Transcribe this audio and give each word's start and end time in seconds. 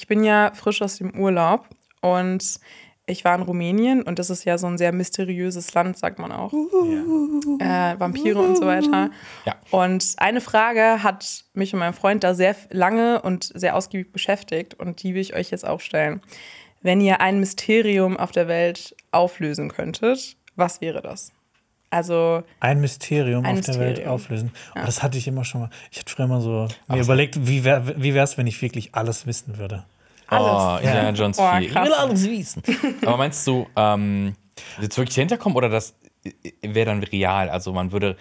ich 0.00 0.06
bin 0.06 0.24
ja 0.24 0.52
frisch 0.54 0.80
aus 0.80 0.96
dem 0.96 1.14
Urlaub 1.14 1.68
und 2.00 2.58
ich 3.04 3.22
war 3.26 3.34
in 3.34 3.42
Rumänien 3.42 4.02
und 4.02 4.18
das 4.18 4.30
ist 4.30 4.44
ja 4.44 4.56
so 4.56 4.66
ein 4.66 4.78
sehr 4.78 4.92
mysteriöses 4.92 5.74
Land, 5.74 5.98
sagt 5.98 6.18
man 6.18 6.32
auch. 6.32 6.54
Äh, 6.54 8.00
Vampire 8.00 8.38
und 8.38 8.56
so 8.56 8.64
weiter. 8.64 9.10
Ja. 9.44 9.56
Und 9.70 10.14
eine 10.16 10.40
Frage 10.40 11.02
hat 11.02 11.44
mich 11.52 11.74
und 11.74 11.80
meinen 11.80 11.92
Freund 11.92 12.24
da 12.24 12.34
sehr 12.34 12.56
lange 12.70 13.20
und 13.20 13.52
sehr 13.54 13.76
ausgiebig 13.76 14.10
beschäftigt 14.10 14.72
und 14.72 15.02
die 15.02 15.14
will 15.14 15.20
ich 15.20 15.34
euch 15.34 15.50
jetzt 15.50 15.66
auch 15.66 15.80
stellen. 15.80 16.22
Wenn 16.80 17.02
ihr 17.02 17.20
ein 17.20 17.40
Mysterium 17.40 18.16
auf 18.16 18.32
der 18.32 18.48
Welt 18.48 18.96
auflösen 19.10 19.68
könntet, 19.68 20.38
was 20.56 20.80
wäre 20.80 21.02
das? 21.02 21.30
Also, 21.90 22.42
Ein 22.60 22.80
Mysterium 22.80 23.44
Ein 23.44 23.58
auf 23.58 23.64
der 23.66 23.74
Welt 23.74 23.88
Mysterium. 23.88 24.14
auflösen. 24.14 24.52
Oh, 24.76 24.80
das 24.86 25.02
hatte 25.02 25.18
ich 25.18 25.26
immer 25.26 25.44
schon 25.44 25.62
mal. 25.62 25.70
Ich 25.90 25.98
hatte 25.98 26.10
früher 26.10 26.24
immer 26.24 26.40
so 26.40 26.68
mir 26.88 27.02
überlegt, 27.02 27.46
wie 27.48 27.64
wäre 27.64 28.00
wär's, 28.00 28.38
wenn 28.38 28.46
ich 28.46 28.62
wirklich 28.62 28.94
alles 28.94 29.26
wissen 29.26 29.58
würde. 29.58 29.84
Oh, 30.30 30.34
alles. 30.34 30.84
Indiana 30.86 31.10
Jones 31.10 31.36
Boah, 31.36 31.56
4. 31.58 31.68
Ich 31.68 31.74
will 31.74 31.92
alles 31.92 32.28
wissen. 32.30 32.62
Aber 33.04 33.16
meinst 33.16 33.46
du, 33.46 33.66
ähm, 33.76 34.34
jetzt 34.80 34.96
wirklich 34.98 35.14
hinterkommen 35.16 35.56
oder 35.56 35.68
das 35.68 35.94
wäre 36.62 36.86
dann 36.86 37.02
real? 37.02 37.48
Also 37.48 37.72
man 37.72 37.92
würde 37.92 38.16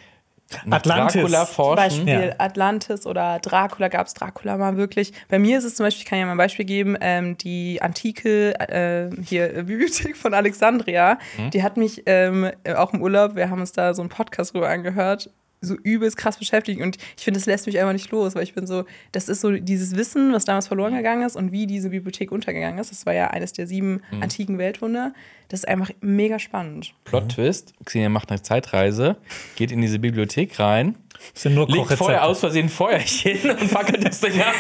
nach 0.66 0.78
Atlantis. 0.78 1.14
Dracula 1.22 1.46
Zum 1.46 1.54
forschen. 1.56 1.76
Beispiel 2.06 2.28
Ja. 2.30 2.36
Atlantis 2.40 3.06
oder 3.06 3.38
Dracula, 3.40 3.88
gab 3.88 4.08
es 4.08 4.16
Dracula 4.16 4.58
mal 4.58 4.78
wirklich. 4.78 5.14
Bei 5.28 5.38
mir 5.38 5.60
ist 5.60 5.64
es 5.64 5.76
zum 5.76 5.86
Beispiel, 5.86 6.02
ich 6.04 6.10
kann 6.10 6.18
ja 6.18 6.26
mal 6.26 6.32
ein 6.32 6.38
Beispiel 6.40 6.66
geben, 6.66 6.98
ähm, 7.02 7.38
die 7.38 7.80
antike 7.84 8.60
äh, 8.60 9.12
hier, 9.24 9.56
äh, 9.56 9.62
Bibliothek 9.64 10.18
von 10.18 10.34
Alexandria, 10.34 11.20
Mhm. 11.38 11.52
die 11.52 11.62
hat 11.62 11.78
mich 11.78 12.02
ähm, 12.08 12.50
auch 12.76 12.94
im 12.94 13.02
Urlaub, 13.04 13.36
wir 13.36 13.52
haben 13.52 13.60
uns 13.60 13.74
da 13.74 13.94
so 13.94 14.02
einen 14.02 14.10
Podcast 14.10 14.56
drüber 14.56 14.70
angehört, 14.70 15.30
so 15.62 15.76
übelst 15.76 16.16
krass 16.16 16.38
beschäftigt 16.38 16.80
und 16.82 16.98
ich 17.18 17.24
finde, 17.24 17.40
das 17.40 17.46
lässt 17.46 17.66
mich 17.68 17.78
einfach 17.80 17.92
nicht 17.94 18.10
los, 18.12 18.34
weil 18.36 18.44
ich 18.44 18.54
bin 18.54 18.66
so, 18.66 18.86
das 19.12 19.28
ist 19.28 19.42
so 19.42 19.52
dieses 19.52 19.96
Wissen, 19.96 20.32
was 20.32 20.46
damals 20.46 20.68
verloren 20.68 20.96
gegangen 20.96 21.24
ist 21.26 21.36
und 21.36 21.52
wie 21.52 21.68
diese 21.68 21.90
Bibliothek 21.90 22.32
untergegangen 22.32 22.80
ist. 22.80 22.92
Das 22.92 23.06
war 23.06 23.14
ja 23.14 23.28
eines 23.32 23.52
der 23.54 23.68
sieben 23.68 24.02
Mhm. 24.12 24.24
antiken 24.24 24.58
Weltwunder. 24.58 25.14
Das 25.50 25.62
ist 25.62 25.68
einfach 25.68 25.90
mega 26.00 26.38
spannend. 26.40 26.94
Plot-Twist. 27.06 27.74
Xenia 27.84 28.08
macht 28.10 28.30
eine 28.30 28.42
Zeitreise, 28.42 29.18
geht 29.56 29.72
in 29.72 29.82
diese 29.82 29.98
Bibliothek 30.00 30.60
rein, 30.60 30.96
Das 31.34 31.42
sind 31.44 31.56
nur 31.56 31.68
legt 31.68 31.92
vorher 31.94 32.24
aus 32.26 32.40
Versehen 32.40 32.68
ein 32.68 32.70
Feuerchen 32.70 33.50
und 33.50 33.60
fackelt 33.64 34.06
das 34.06 34.22
Ding 34.22 34.40
ab. 34.40 34.56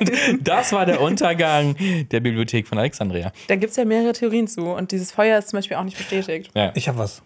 Und 0.00 0.10
das 0.46 0.72
war 0.72 0.84
der 0.84 1.00
Untergang 1.00 1.76
der 2.10 2.20
Bibliothek 2.20 2.66
von 2.68 2.76
Alexandria. 2.78 3.32
Da 3.46 3.56
gibt 3.56 3.70
es 3.70 3.76
ja 3.76 3.84
mehrere 3.84 4.12
Theorien 4.12 4.48
zu 4.48 4.62
und 4.66 4.92
dieses 4.92 5.12
Feuer 5.12 5.38
ist 5.38 5.48
zum 5.48 5.58
Beispiel 5.58 5.76
auch 5.78 5.84
nicht 5.84 5.96
bestätigt. 5.96 6.50
Ja. 6.54 6.72
Ich 6.74 6.88
habe 6.88 6.98
was. 6.98 7.22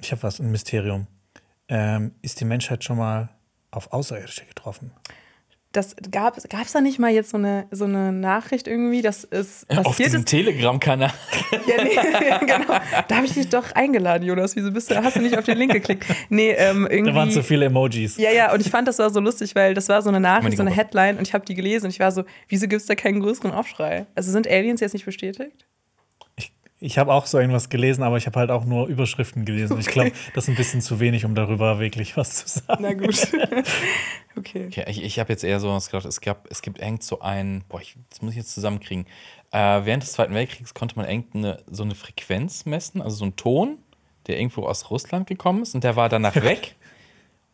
Ich 0.00 0.10
habe 0.10 0.22
was, 0.24 0.40
ein 0.40 0.50
Mysterium. 0.50 1.06
Ähm, 1.68 2.12
ist 2.22 2.40
die 2.40 2.44
Menschheit 2.44 2.84
schon 2.84 2.98
mal 2.98 3.28
auf 3.70 3.92
Außerirdische 3.92 4.44
getroffen? 4.46 4.92
Das 5.72 5.94
gab 6.10 6.38
es 6.38 6.72
da 6.72 6.80
nicht 6.80 6.98
mal 6.98 7.10
jetzt 7.10 7.28
so 7.28 7.36
eine, 7.36 7.66
so 7.70 7.84
eine 7.84 8.10
Nachricht 8.10 8.66
irgendwie, 8.66 9.02
dass 9.02 9.24
es 9.24 9.66
Auf 9.68 9.84
passiert 9.84 10.08
diesem 10.08 10.20
ist? 10.20 10.28
Telegram-Kanal. 10.28 11.12
Ja, 11.66 11.84
nee, 11.84 11.90
genau. 12.46 12.78
Da 13.08 13.16
habe 13.16 13.26
ich 13.26 13.34
dich 13.34 13.50
doch 13.50 13.72
eingeladen, 13.72 14.26
Jonas. 14.26 14.56
Wieso 14.56 14.72
bist 14.72 14.90
du, 14.90 14.96
hast 14.96 15.16
du 15.16 15.20
nicht 15.20 15.36
auf 15.36 15.44
den 15.44 15.58
Link 15.58 15.72
geklickt? 15.72 16.06
Nee, 16.30 16.52
ähm, 16.52 16.86
irgendwie. 16.90 17.10
Da 17.10 17.16
waren 17.16 17.30
zu 17.30 17.42
viele 17.42 17.66
Emojis. 17.66 18.16
ja, 18.16 18.30
ja, 18.30 18.54
und 18.54 18.62
ich 18.62 18.70
fand 18.70 18.88
das 18.88 18.98
war 18.98 19.10
so 19.10 19.20
lustig, 19.20 19.54
weil 19.54 19.74
das 19.74 19.90
war 19.90 20.00
so 20.00 20.08
eine 20.08 20.20
Nachricht, 20.20 20.56
so 20.56 20.62
eine. 20.62 20.70
Headline 20.70 21.18
und 21.18 21.28
ich 21.28 21.34
habe 21.34 21.44
die 21.44 21.54
gelesen 21.54 21.86
und 21.86 21.90
ich 21.90 22.00
war 22.00 22.10
so, 22.10 22.24
wieso 22.48 22.68
gibt 22.68 22.80
es 22.80 22.86
da 22.86 22.94
keinen 22.94 23.20
größeren 23.20 23.50
Aufschrei? 23.50 24.06
Also 24.14 24.32
sind 24.32 24.48
Aliens 24.48 24.80
jetzt 24.80 24.94
nicht 24.94 25.04
bestätigt? 25.04 25.66
Ich, 26.78 26.98
habe 26.98 27.12
auch 27.12 27.26
so 27.26 27.38
irgendwas 27.38 27.68
gelesen, 27.68 28.02
aber 28.02 28.16
ich 28.16 28.26
habe 28.26 28.38
halt 28.38 28.50
auch 28.50 28.64
nur 28.64 28.86
Überschriften 28.86 29.44
gelesen. 29.44 29.78
Ich 29.78 29.86
glaube, 29.86 30.12
das 30.34 30.44
ist 30.44 30.50
ein 30.50 30.56
bisschen 30.56 30.80
zu 30.80 31.00
wenig, 31.00 31.24
um 31.24 31.34
darüber 31.34 31.78
wirklich 31.78 32.16
was 32.16 32.34
zu 32.34 32.60
sagen. 32.60 32.82
Na 32.82 32.92
gut. 32.92 33.28
okay. 34.36 34.66
Okay, 34.66 34.84
ich, 34.88 35.02
ich 35.02 35.18
habe 35.18 35.32
jetzt 35.32 35.44
eher 35.44 35.60
so 35.60 35.70
was 35.70 35.90
gedacht, 35.90 36.06
es, 36.06 36.20
gab, 36.20 36.46
es 36.50 36.62
gibt 36.62 36.78
irgend 36.78 37.02
so 37.02 37.20
ein, 37.20 37.64
boah, 37.68 37.80
ich, 37.80 37.96
das 38.10 38.22
muss 38.22 38.32
ich 38.32 38.38
jetzt 38.38 38.54
zusammenkriegen. 38.54 39.06
Äh, 39.52 39.84
während 39.84 40.02
des 40.02 40.12
Zweiten 40.12 40.34
Weltkriegs 40.34 40.74
konnte 40.74 40.96
man 40.96 41.08
irgendeine 41.08 41.62
so 41.70 41.82
eine 41.82 41.94
Frequenz 41.94 42.66
messen, 42.66 43.00
also 43.00 43.16
so 43.16 43.24
ein 43.24 43.36
Ton, 43.36 43.78
der 44.26 44.38
irgendwo 44.38 44.64
aus 44.64 44.90
Russland 44.90 45.26
gekommen 45.26 45.62
ist 45.62 45.74
und 45.74 45.84
der 45.84 45.96
war 45.96 46.08
danach 46.08 46.34
weg. 46.42 46.76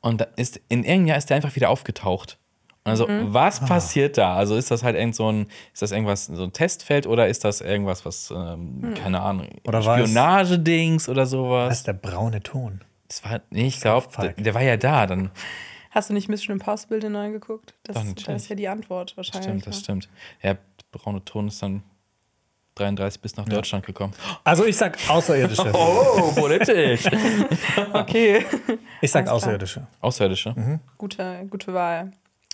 Und 0.00 0.20
da 0.20 0.26
ist, 0.36 0.60
in 0.68 0.80
irgendeinem 0.80 1.06
Jahr 1.06 1.18
ist 1.18 1.30
der 1.30 1.36
einfach 1.36 1.54
wieder 1.54 1.70
aufgetaucht. 1.70 2.38
Also, 2.84 3.06
was 3.08 3.60
passiert 3.60 4.18
da? 4.18 4.34
Also, 4.34 4.56
ist 4.56 4.70
das 4.70 4.82
halt 4.82 4.96
irgend 4.96 5.14
so 5.14 5.30
ein, 5.30 5.46
ist 5.72 5.82
das 5.82 5.92
irgendwas, 5.92 6.26
so 6.26 6.42
ein 6.42 6.52
Testfeld 6.52 7.06
oder 7.06 7.28
ist 7.28 7.44
das 7.44 7.60
irgendwas, 7.60 8.04
was, 8.04 8.32
ähm, 8.32 8.94
keine 9.00 9.20
Ahnung, 9.20 9.48
Oder 9.64 9.82
Spionagedings 9.82 11.08
oder 11.08 11.22
Das 11.22 11.30
sowas? 11.30 11.78
ist 11.78 11.86
der 11.86 11.92
braune 11.92 12.42
Ton. 12.42 12.80
Das 13.06 13.24
war, 13.24 13.40
nee, 13.50 13.66
ich 13.66 13.80
glaube, 13.80 14.08
der, 14.20 14.32
der 14.32 14.54
war 14.54 14.62
ja 14.62 14.76
da, 14.76 15.06
dann. 15.06 15.30
Hast 15.90 16.08
du 16.10 16.14
nicht 16.14 16.28
Mission 16.28 16.54
Impossible 16.54 16.98
den 16.98 17.12
neuen 17.12 17.32
geguckt? 17.32 17.74
Das, 17.84 17.96
Doch, 17.96 18.24
das 18.24 18.42
ist 18.44 18.48
ja 18.48 18.56
die 18.56 18.66
Antwort 18.68 19.16
wahrscheinlich. 19.16 19.44
Stimmt, 19.44 19.66
das 19.66 19.76
ne? 19.76 19.80
stimmt. 19.82 20.08
Ja, 20.42 20.56
braune 20.90 21.22
Ton 21.24 21.48
ist 21.48 21.62
dann 21.62 21.82
33 22.76 23.20
bis 23.20 23.36
nach 23.36 23.44
Deutschland 23.44 23.84
gekommen. 23.84 24.14
Also 24.44 24.64
ich 24.64 24.76
sag 24.76 24.96
Außerirdische. 25.08 25.70
Oh, 25.74 26.32
politisch. 26.34 27.04
Okay. 27.92 28.46
Ich 29.02 29.10
sag. 29.10 29.28
Außerirdische. 29.28 29.86
Außerirdische. 30.00 30.80
Gute, 30.96 31.46
gute 31.50 31.74
Wahl. 31.74 32.12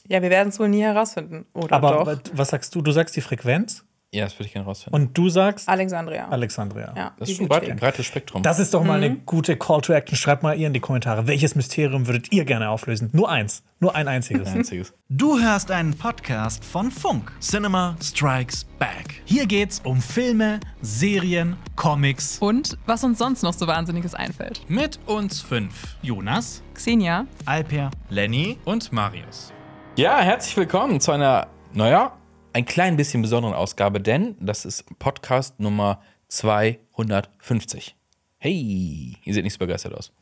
Ja, 0.09 0.23
wir 0.23 0.31
werden 0.31 0.49
es 0.49 0.59
wohl 0.59 0.69
nie 0.69 0.83
herausfinden. 0.83 1.47
Oder 1.55 1.77
Aber 1.77 1.91
doch? 1.93 2.07
wa- 2.07 2.19
was 2.33 2.49
sagst 2.49 2.75
du? 2.75 2.81
Du 2.83 2.93
sagst 2.93 3.15
die 3.17 3.21
Frequenz 3.21 3.85
Ja, 4.11 4.25
das 4.25 4.35
würde 4.39 4.47
ich 4.47 4.55
gerne 4.55 4.65
rausfinden. 4.67 4.99
und 5.03 5.19
du 5.19 5.29
sagst 5.29 5.69
Alexandria. 5.69 6.29
Alexandria. 6.29 6.95
ja, 6.97 7.13
Das 7.19 7.29
ist 7.29 7.37
schon 7.37 7.51
ein 7.53 7.77
breites 7.77 8.07
Spektrum. 8.07 8.43
Das 8.43 8.59
ist 8.59 8.73
doch 8.73 8.83
mal 8.83 8.97
Mhm. 8.99 9.05
eine 9.05 9.17
gute 9.27 9.57
Call 9.59 9.83
to 9.83 9.93
Action. 9.93 10.17
Schreibt 10.17 10.43
mal 10.43 10.59
ihr 10.59 10.67
in 10.67 10.73
die 10.73 10.81
Kommentare. 10.81 11.27
Welches 11.27 11.55
Mysterium 11.57 12.07
würdet 12.07 12.33
ihr 12.33 12.47
gerne 12.47 12.71
auflösen? 12.71 13.11
Nur 13.13 13.29
eins. 13.31 13.63
Nur 13.81 13.95
ein 13.95 14.09
einziges. 14.09 14.49
einziges. 14.49 14.95
Du 15.11 15.39
hörst 15.39 15.71
einen 15.71 15.93
Podcast 15.95 16.65
von 16.65 16.91
Funk. 16.91 17.31
Cinema 17.41 17.97
Strikes 18.03 18.65
Back. 18.79 19.21
Hier 19.27 19.45
geht's 19.47 19.81
um 19.85 20.01
Filme, 20.01 20.59
Serien, 20.81 21.57
Comics. 21.77 22.39
Und 22.39 22.79
was 22.87 23.05
uns 23.05 23.19
sonst 23.19 23.43
noch 23.43 23.53
so 23.53 23.67
Wahnsinniges 23.67 24.15
einfällt. 24.15 24.63
Mit 24.71 24.99
uns 25.05 25.43
fünf. 25.43 25.97
Jonas, 26.01 26.63
Xenia, 26.73 27.27
Alper, 27.45 27.91
Lenny 28.09 28.57
und 28.65 28.91
Marius. 28.91 29.53
Ja, 29.99 30.21
herzlich 30.21 30.57
willkommen 30.57 31.01
zu 31.01 31.11
einer, 31.11 31.49
naja, 31.75 32.17
ein 32.53 32.65
klein 32.65 32.97
bisschen 32.97 33.21
besonderen 33.21 33.53
Ausgabe, 33.53 34.01
denn 34.01 34.37
das 34.39 34.65
ist 34.65 34.85
Podcast 35.01 35.59
Nummer 35.59 36.01
250. 36.29 37.97
Hey, 38.39 39.17
ihr 39.25 39.35
seht 39.35 39.43
nicht 39.43 39.55
so 39.55 39.59
begeistert 39.59 39.95
aus. 39.95 40.13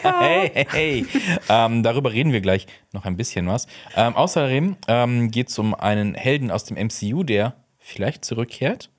hey, 0.01 0.51
hey, 0.53 0.65
hey. 0.69 1.05
Ähm, 1.47 1.81
darüber 1.81 2.11
reden 2.11 2.33
wir 2.33 2.41
gleich 2.41 2.67
noch 2.91 3.05
ein 3.05 3.15
bisschen 3.15 3.47
was. 3.47 3.67
Ähm, 3.95 4.17
außerdem 4.17 4.75
ähm, 4.89 5.31
geht 5.31 5.47
es 5.47 5.57
um 5.57 5.73
einen 5.73 6.13
Helden 6.13 6.51
aus 6.51 6.65
dem 6.65 6.75
MCU, 6.75 7.23
der 7.23 7.55
vielleicht 7.79 8.25
zurückkehrt. 8.25 8.91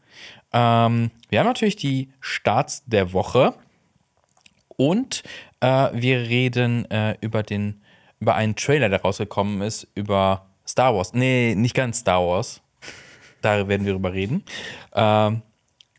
Ähm, 0.54 1.10
wir 1.28 1.40
haben 1.40 1.46
natürlich 1.46 1.76
die 1.76 2.08
Starts 2.20 2.84
der 2.86 3.12
Woche 3.12 3.52
und 4.78 5.24
äh, 5.60 5.90
wir 5.92 6.20
reden 6.20 6.90
äh, 6.90 7.18
über 7.20 7.42
den 7.42 7.82
über 8.20 8.34
einen 8.34 8.56
Trailer, 8.56 8.88
der 8.88 9.02
rausgekommen 9.02 9.62
ist, 9.62 9.86
über 9.94 10.46
Star 10.66 10.94
Wars. 10.94 11.14
Nee, 11.14 11.54
nicht 11.56 11.74
ganz 11.74 12.00
Star 12.00 12.26
Wars. 12.26 12.60
Da 13.40 13.68
werden 13.68 13.86
wir 13.86 13.92
drüber 13.92 14.12
reden. 14.12 14.44
Ähm, 14.94 15.42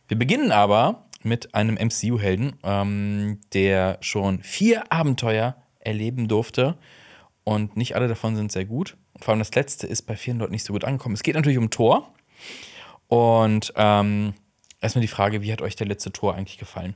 wir 0.07 0.17
beginnen 0.17 0.51
aber 0.51 1.05
mit 1.23 1.53
einem 1.55 1.75
MCU-Helden, 1.75 2.53
ähm, 2.63 3.39
der 3.53 3.97
schon 4.01 4.41
vier 4.43 4.91
Abenteuer 4.91 5.55
erleben 5.79 6.27
durfte. 6.27 6.77
Und 7.43 7.77
nicht 7.77 7.95
alle 7.95 8.07
davon 8.07 8.35
sind 8.35 8.51
sehr 8.51 8.65
gut. 8.65 8.97
Und 9.13 9.23
vor 9.23 9.31
allem 9.31 9.39
das 9.39 9.53
letzte 9.55 9.87
ist 9.87 10.03
bei 10.03 10.15
vielen 10.15 10.39
Leuten 10.39 10.51
nicht 10.51 10.65
so 10.65 10.73
gut 10.73 10.83
angekommen. 10.83 11.15
Es 11.15 11.23
geht 11.23 11.35
natürlich 11.35 11.57
um 11.57 11.69
Thor. 11.69 12.13
Und 13.07 13.73
ähm, 13.75 14.33
erstmal 14.81 15.01
die 15.01 15.07
Frage, 15.07 15.41
wie 15.41 15.51
hat 15.51 15.61
euch 15.61 15.75
der 15.75 15.87
letzte 15.87 16.11
Tor 16.11 16.35
eigentlich 16.35 16.57
gefallen? 16.57 16.95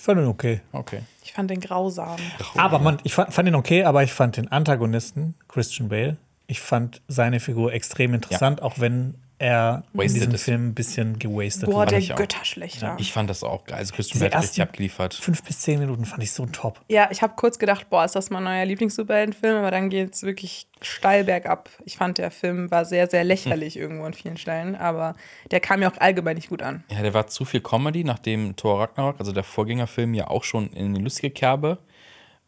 Ich 0.00 0.06
fand 0.06 0.18
ihn 0.18 0.28
okay. 0.28 0.62
Okay. 0.72 1.02
Ich 1.22 1.34
fand 1.34 1.50
den 1.50 1.60
grausam. 1.60 2.16
Aber 2.56 2.78
man, 2.78 2.96
ich 3.04 3.12
fand, 3.12 3.34
fand 3.34 3.46
ihn 3.46 3.54
okay, 3.54 3.84
aber 3.84 4.02
ich 4.02 4.14
fand 4.14 4.38
den 4.38 4.50
Antagonisten, 4.50 5.34
Christian 5.46 5.90
Bale, 5.90 6.16
ich 6.46 6.58
fand 6.58 7.02
seine 7.06 7.38
Figur 7.38 7.74
extrem 7.74 8.14
interessant, 8.14 8.62
auch 8.62 8.78
wenn 8.78 9.16
er 9.40 9.84
in 9.94 10.00
Wasted 10.00 10.16
diesem 10.16 10.34
ist. 10.34 10.42
Film 10.44 10.66
ein 10.68 10.74
bisschen 10.74 11.18
gewastet 11.18 11.70
Boah, 11.70 11.86
der 11.86 11.98
ich 11.98 12.12
auch. 12.12 12.16
Götterschlechter. 12.16 12.96
Ich 12.98 13.10
fand 13.10 13.30
das 13.30 13.42
auch 13.42 13.64
geil. 13.64 13.78
Also 13.78 13.94
Christian 13.94 14.20
Bale 14.20 14.32
hat 14.32 14.42
richtig 14.42 14.62
abgeliefert. 14.62 15.14
Fünf 15.14 15.42
bis 15.42 15.60
zehn 15.60 15.78
Minuten 15.78 16.04
fand 16.04 16.22
ich 16.22 16.32
so 16.32 16.44
top. 16.44 16.80
Ja, 16.88 17.08
ich 17.10 17.22
habe 17.22 17.32
kurz 17.36 17.58
gedacht, 17.58 17.88
boah, 17.88 18.04
ist 18.04 18.14
das 18.14 18.28
mein 18.28 18.44
neuer 18.44 18.66
Lieblings-Superheldenfilm, 18.66 19.56
aber 19.56 19.70
dann 19.70 19.88
geht 19.88 20.14
es 20.14 20.22
wirklich 20.24 20.68
steil 20.82 21.24
bergab. 21.24 21.70
Ich 21.86 21.96
fand, 21.96 22.18
der 22.18 22.30
Film 22.30 22.70
war 22.70 22.84
sehr, 22.84 23.08
sehr 23.08 23.24
lächerlich 23.24 23.78
irgendwo 23.78 24.04
an 24.04 24.12
vielen 24.12 24.36
Stellen, 24.36 24.76
aber 24.76 25.14
der 25.50 25.60
kam 25.60 25.80
mir 25.80 25.88
auch 25.88 25.98
allgemein 25.98 26.36
nicht 26.36 26.50
gut 26.50 26.60
an. 26.62 26.84
Ja, 26.90 27.00
der 27.00 27.14
war 27.14 27.26
zu 27.26 27.46
viel 27.46 27.62
Comedy, 27.62 28.04
nachdem 28.04 28.56
Thor 28.56 28.80
Ragnarok, 28.80 29.20
also 29.20 29.32
der 29.32 29.44
Vorgängerfilm, 29.44 30.12
ja 30.12 30.28
auch 30.28 30.44
schon 30.44 30.68
in 30.72 30.94
eine 30.94 30.98
lustige 30.98 31.30
Kerbe 31.30 31.78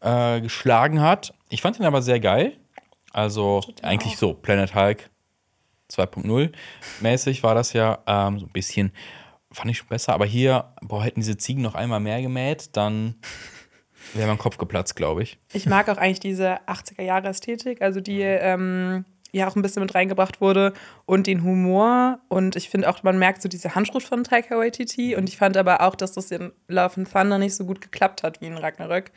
äh, 0.01 0.41
geschlagen 0.41 1.01
hat. 1.01 1.33
Ich 1.49 1.63
fand 1.63 1.79
ihn 1.79 1.85
aber 1.85 2.03
sehr 2.03 2.19
geil. 2.19 2.53
Also 3.11 3.61
eigentlich 3.81 4.17
so 4.17 4.33
Planet 4.33 4.75
Hulk 4.75 5.09
2.0 5.93 6.51
mäßig 7.01 7.43
war 7.43 7.55
das 7.55 7.73
ja. 7.73 7.99
Ähm, 8.07 8.39
so 8.39 8.45
ein 8.45 8.51
bisschen 8.51 8.91
fand 9.51 9.69
ich 9.69 9.77
schon 9.77 9.87
besser. 9.87 10.13
Aber 10.13 10.25
hier, 10.25 10.73
boah, 10.81 11.03
hätten 11.03 11.19
diese 11.19 11.37
Ziegen 11.37 11.61
noch 11.61 11.75
einmal 11.75 11.99
mehr 11.99 12.21
gemäht, 12.21 12.75
dann 12.75 13.15
wäre 14.13 14.27
mein 14.27 14.37
Kopf 14.37 14.57
geplatzt, 14.57 14.95
glaube 14.95 15.23
ich. 15.23 15.37
Ich 15.53 15.65
mag 15.67 15.89
auch 15.89 15.97
eigentlich 15.97 16.19
diese 16.19 16.59
80er-Jahre-Ästhetik, 16.67 17.81
also 17.81 18.01
die, 18.01 18.21
ähm, 18.21 19.05
ja 19.31 19.47
auch 19.47 19.55
ein 19.55 19.61
bisschen 19.63 19.81
mit 19.81 19.95
reingebracht 19.95 20.41
wurde 20.41 20.73
und 21.05 21.25
den 21.27 21.43
Humor. 21.43 22.19
Und 22.29 22.55
ich 22.55 22.69
finde 22.69 22.87
auch, 22.89 23.01
man 23.03 23.17
merkt 23.17 23.41
so 23.41 23.49
diese 23.49 23.73
Handschrift 23.73 24.07
von 24.07 24.23
Taika 24.23 24.57
Waititi. 24.57 25.15
Und 25.15 25.27
ich 25.27 25.37
fand 25.37 25.57
aber 25.57 25.81
auch, 25.81 25.95
dass 25.95 26.11
das 26.13 26.29
in 26.31 26.51
Love 26.67 26.97
and 26.97 27.11
Thunder 27.11 27.39
nicht 27.39 27.55
so 27.55 27.65
gut 27.65 27.81
geklappt 27.81 28.21
hat 28.21 28.41
wie 28.41 28.45
in 28.45 28.57
Ragnarök. 28.57 29.11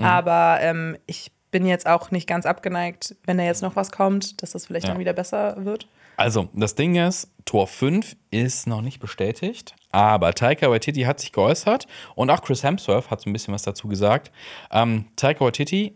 Aber 0.00 0.58
ähm, 0.60 0.96
ich 1.06 1.30
bin 1.52 1.66
jetzt 1.66 1.86
auch 1.86 2.10
nicht 2.10 2.26
ganz 2.26 2.46
abgeneigt, 2.46 3.14
wenn 3.26 3.38
da 3.38 3.44
jetzt 3.44 3.62
noch 3.62 3.76
was 3.76 3.92
kommt, 3.92 4.42
dass 4.42 4.50
das 4.52 4.66
vielleicht 4.66 4.86
Ja. 4.86 4.92
dann 4.92 5.00
wieder 5.00 5.12
besser 5.12 5.64
wird. 5.64 5.86
Also, 6.20 6.50
das 6.52 6.74
Ding 6.74 6.96
ist, 6.96 7.32
Tor 7.46 7.66
5 7.66 8.14
ist 8.30 8.66
noch 8.66 8.82
nicht 8.82 9.00
bestätigt, 9.00 9.74
aber 9.90 10.34
Taika 10.34 10.70
Waititi 10.70 11.04
hat 11.04 11.18
sich 11.18 11.32
geäußert 11.32 11.86
und 12.14 12.28
auch 12.28 12.42
Chris 12.42 12.62
Hemsworth 12.62 13.10
hat 13.10 13.22
so 13.22 13.30
ein 13.30 13.32
bisschen 13.32 13.54
was 13.54 13.62
dazu 13.62 13.88
gesagt. 13.88 14.30
Ähm, 14.70 15.06
Taika 15.16 15.42
Waititi 15.42 15.94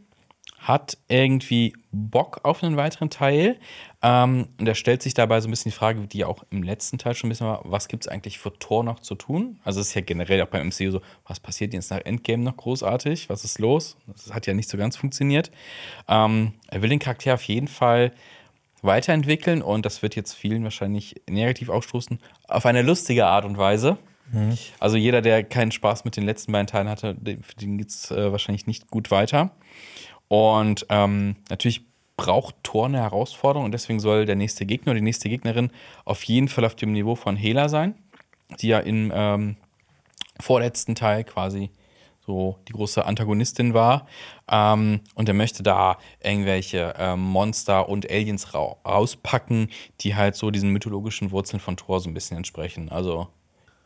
hat 0.61 0.97
irgendwie 1.09 1.75
Bock 1.93 2.41
auf 2.43 2.65
einen 2.65 2.79
weiteren 2.79 3.11
Teil 3.11 3.59
ähm, 4.03 4.49
und 4.59 4.67
er 4.67 4.75
stellt 4.75 5.03
sich 5.03 5.13
dabei 5.13 5.43
so 5.43 5.49
ein 5.49 5.51
bisschen 5.51 5.73
die 5.73 5.77
Frage, 5.77 6.07
die 6.07 6.25
auch 6.25 6.43
im 6.49 6.63
letzten 6.63 6.97
Teil 6.97 7.15
schon 7.15 7.29
ein 7.29 7.33
bisschen 7.33 7.47
war, 7.47 7.61
was 7.65 7.87
gibt 7.89 8.05
es 8.05 8.09
eigentlich 8.09 8.39
für 8.39 8.59
Tor 8.59 8.83
noch 8.83 9.01
zu 9.01 9.17
tun? 9.17 9.61
Also 9.63 9.81
es 9.81 9.89
ist 9.89 9.95
ja 9.95 10.01
generell 10.01 10.41
auch 10.41 10.47
beim 10.47 10.69
MCU 10.69 10.91
so, 10.91 11.03
was 11.27 11.39
passiert 11.39 11.75
jetzt 11.75 11.91
nach 11.91 12.01
Endgame 12.03 12.43
noch 12.43 12.57
großartig? 12.57 13.29
Was 13.29 13.45
ist 13.45 13.59
los? 13.59 13.99
Das 14.07 14.33
hat 14.33 14.47
ja 14.47 14.55
nicht 14.55 14.71
so 14.71 14.79
ganz 14.79 14.97
funktioniert. 14.97 15.51
Ähm, 16.09 16.55
er 16.69 16.81
will 16.81 16.89
den 16.89 16.99
Charakter 16.99 17.35
auf 17.35 17.43
jeden 17.43 17.69
Fall 17.69 18.13
weiterentwickeln 18.85 19.63
und 19.63 19.85
das 19.87 20.03
wird 20.03 20.17
jetzt 20.17 20.35
vielen 20.35 20.65
wahrscheinlich 20.65 21.23
negativ 21.29 21.69
aufstoßen, 21.69 22.19
auf 22.49 22.67
eine 22.67 22.83
lustige 22.83 23.27
Art 23.27 23.45
und 23.45 23.59
Weise. 23.59 23.99
Also 24.81 24.97
jeder, 24.97 25.21
der 25.21 25.45
keinen 25.45 25.73
Spaß 25.73 26.05
mit 26.05 26.17
den 26.17 26.25
letzten 26.25 26.53
beiden 26.53 26.67
Teilen 26.67 26.89
hatte, 26.89 27.17
für 27.43 27.57
den 27.57 27.79
geht 27.79 27.89
es 27.89 28.11
äh, 28.11 28.33
wahrscheinlich 28.33 28.67
nicht 28.67 28.91
gut 28.91 29.11
weiter. 29.11 29.51
Und 30.29 30.87
ähm, 30.89 31.37
natürlich 31.51 31.85
braucht 32.17 32.55
Thor 32.63 32.87
eine 32.87 32.99
Herausforderung 32.99 33.67
und 33.67 33.73
deswegen 33.73 34.01
soll 34.01 34.25
der 34.25 34.37
nächste 34.37 34.67
Gegner 34.67 34.93
oder 34.93 35.01
die 35.01 35.05
nächste 35.05 35.29
Gegnerin 35.29 35.71
auf 36.05 36.23
jeden 36.25 36.49
Fall 36.49 36.65
auf 36.65 36.77
dem 36.77 36.93
Niveau 36.93 37.17
von 37.17 37.37
Hela 37.37 37.69
sein, 37.69 37.95
die 38.61 38.69
ja 38.69 38.79
im 38.79 39.13
ähm, 39.15 39.57
vorletzten 40.41 40.95
Teil 40.95 41.25
quasi 41.25 41.71
so 42.27 42.59
die 42.69 42.73
große 42.73 43.05
Antagonistin 43.05 43.75
war. 43.75 44.07
Ähm, 44.49 45.01
und 45.15 45.29
er 45.29 45.35
möchte 45.35 45.63
da 45.63 45.99
irgendwelche 46.23 46.95
ähm, 46.99 47.21
Monster 47.21 47.89
und 47.89 48.11
Aliens 48.11 48.55
ra 48.55 48.77
rauspacken, 48.87 49.69
die 50.01 50.15
halt 50.15 50.37
so 50.37 50.51
diesen 50.51 50.71
mythologischen 50.71 51.31
Wurzeln 51.31 51.61
von 51.61 51.77
Thor 51.77 52.01
so 52.01 52.09
ein 52.09 52.15
bisschen 52.15 52.37
entsprechen. 52.37 52.89
Also 52.91 53.29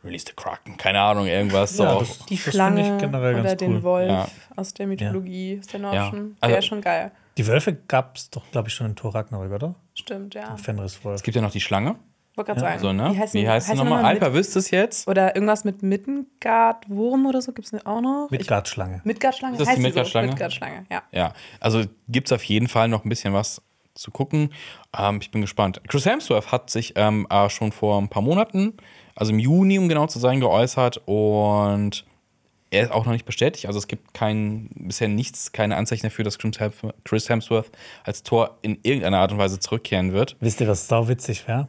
Release 0.03 0.25
the 0.27 0.33
Kraken, 0.33 0.77
keine 0.77 1.01
Ahnung, 1.01 1.25
irgendwas. 1.25 1.77
Ja, 1.77 1.93
so. 1.93 1.99
das- 1.99 2.25
Die 2.27 2.37
finde 2.37 2.55
Schlange 2.55 2.93
ich 2.95 3.01
generell 3.01 3.33
oder 3.33 3.43
ganz 3.43 3.57
den 3.59 3.73
cool. 3.75 3.83
Wolf 3.83 4.07
Ja. 4.09 4.27
aus 4.55 4.73
der 4.73 4.87
Mythologie, 4.87 5.57
aus 5.59 5.67
der 5.67 5.79
Ja. 5.81 5.91
Nordischen. 5.91 6.37
Also- 6.39 6.53
Wäre 6.53 6.61
schon 6.61 6.81
geil. 6.81 7.11
Die 7.37 7.47
Wölfe 7.47 7.73
gab 7.73 8.15
es 8.17 8.29
doch, 8.29 8.49
glaube 8.51 8.67
ich, 8.69 8.73
schon 8.73 8.87
in 8.87 8.95
Thor 8.95 9.13
Ragnarök, 9.15 9.51
oder? 9.51 9.75
Stimmt, 9.93 10.35
ja. 10.35 10.55
Fenriswolf. 10.57 11.15
es 11.15 11.23
gibt 11.23 11.35
ja 11.35 11.41
noch 11.41 11.51
die 11.51 11.61
Schlange. 11.61 11.95
Wollte 12.39 12.53
gerade 12.53 12.79
sagen. 12.79 12.79
So, 12.79 12.93
ne? 12.93 13.13
Wie 13.13 13.19
heißt, 13.19 13.33
Wie 13.33 13.49
heißt 13.49 13.67
sie 13.67 13.75
nochmal? 13.75 14.05
Alper 14.05 14.33
wüsste 14.33 14.59
es 14.59 14.71
jetzt. 14.71 15.07
Oder 15.07 15.35
irgendwas 15.35 15.65
mit 15.65 15.83
Mittengard-Wurm 15.83 17.25
oder 17.25 17.41
so 17.41 17.51
gibt 17.51 17.71
es 17.71 17.85
auch 17.85 18.01
noch. 18.01 18.29
Midgard-Schlange. 18.31 19.01
Midgard-Schlange? 19.03 19.53
Ist 19.53 19.59
das 19.59 19.67
die 19.67 19.71
heißt 19.71 19.77
sie 19.77 19.83
Midgard-Schlange? 19.83 20.27
So? 20.27 20.31
Midgard-Schlange, 20.31 20.85
ja. 20.89 21.03
Ja, 21.11 21.33
also 21.59 21.83
gibt 22.07 22.29
es 22.29 22.31
auf 22.31 22.43
jeden 22.45 22.67
Fall 22.67 22.87
noch 22.87 23.03
ein 23.03 23.09
bisschen 23.09 23.33
was 23.33 23.61
zu 23.93 24.11
gucken. 24.11 24.53
Ähm, 24.97 25.19
ich 25.21 25.31
bin 25.31 25.41
gespannt. 25.41 25.81
Chris 25.87 26.05
Hemsworth 26.05 26.51
hat 26.51 26.69
sich 26.69 26.93
ähm, 26.95 27.27
äh, 27.29 27.49
schon 27.49 27.71
vor 27.73 28.01
ein 28.01 28.07
paar 28.07 28.21
Monaten, 28.21 28.77
also 29.15 29.33
im 29.33 29.39
Juni, 29.39 29.77
um 29.77 29.89
genau 29.89 30.07
zu 30.07 30.19
sein, 30.19 30.39
geäußert 30.39 31.01
und 31.05 32.05
er 32.71 32.83
ist 32.83 32.91
auch 32.91 33.05
noch 33.05 33.13
nicht 33.13 33.25
bestätigt. 33.25 33.65
Also 33.65 33.79
es 33.79 33.87
gibt 33.87 34.13
kein, 34.13 34.69
bisher 34.75 35.07
nichts, 35.07 35.51
keine 35.51 35.75
Anzeichen 35.75 36.03
dafür, 36.03 36.23
dass 36.23 36.37
Chris 36.37 37.29
Hemsworth- 37.29 37.71
als 38.03 38.23
Tor 38.23 38.59
in 38.61 38.79
irgendeiner 38.83 39.17
Art 39.19 39.31
und 39.31 39.39
Weise 39.39 39.59
zurückkehren 39.59 40.13
wird. 40.13 40.37
Wisst 40.39 40.61
ihr, 40.61 40.67
was 40.67 40.87
sauwitzig 40.87 41.47
wäre? 41.47 41.67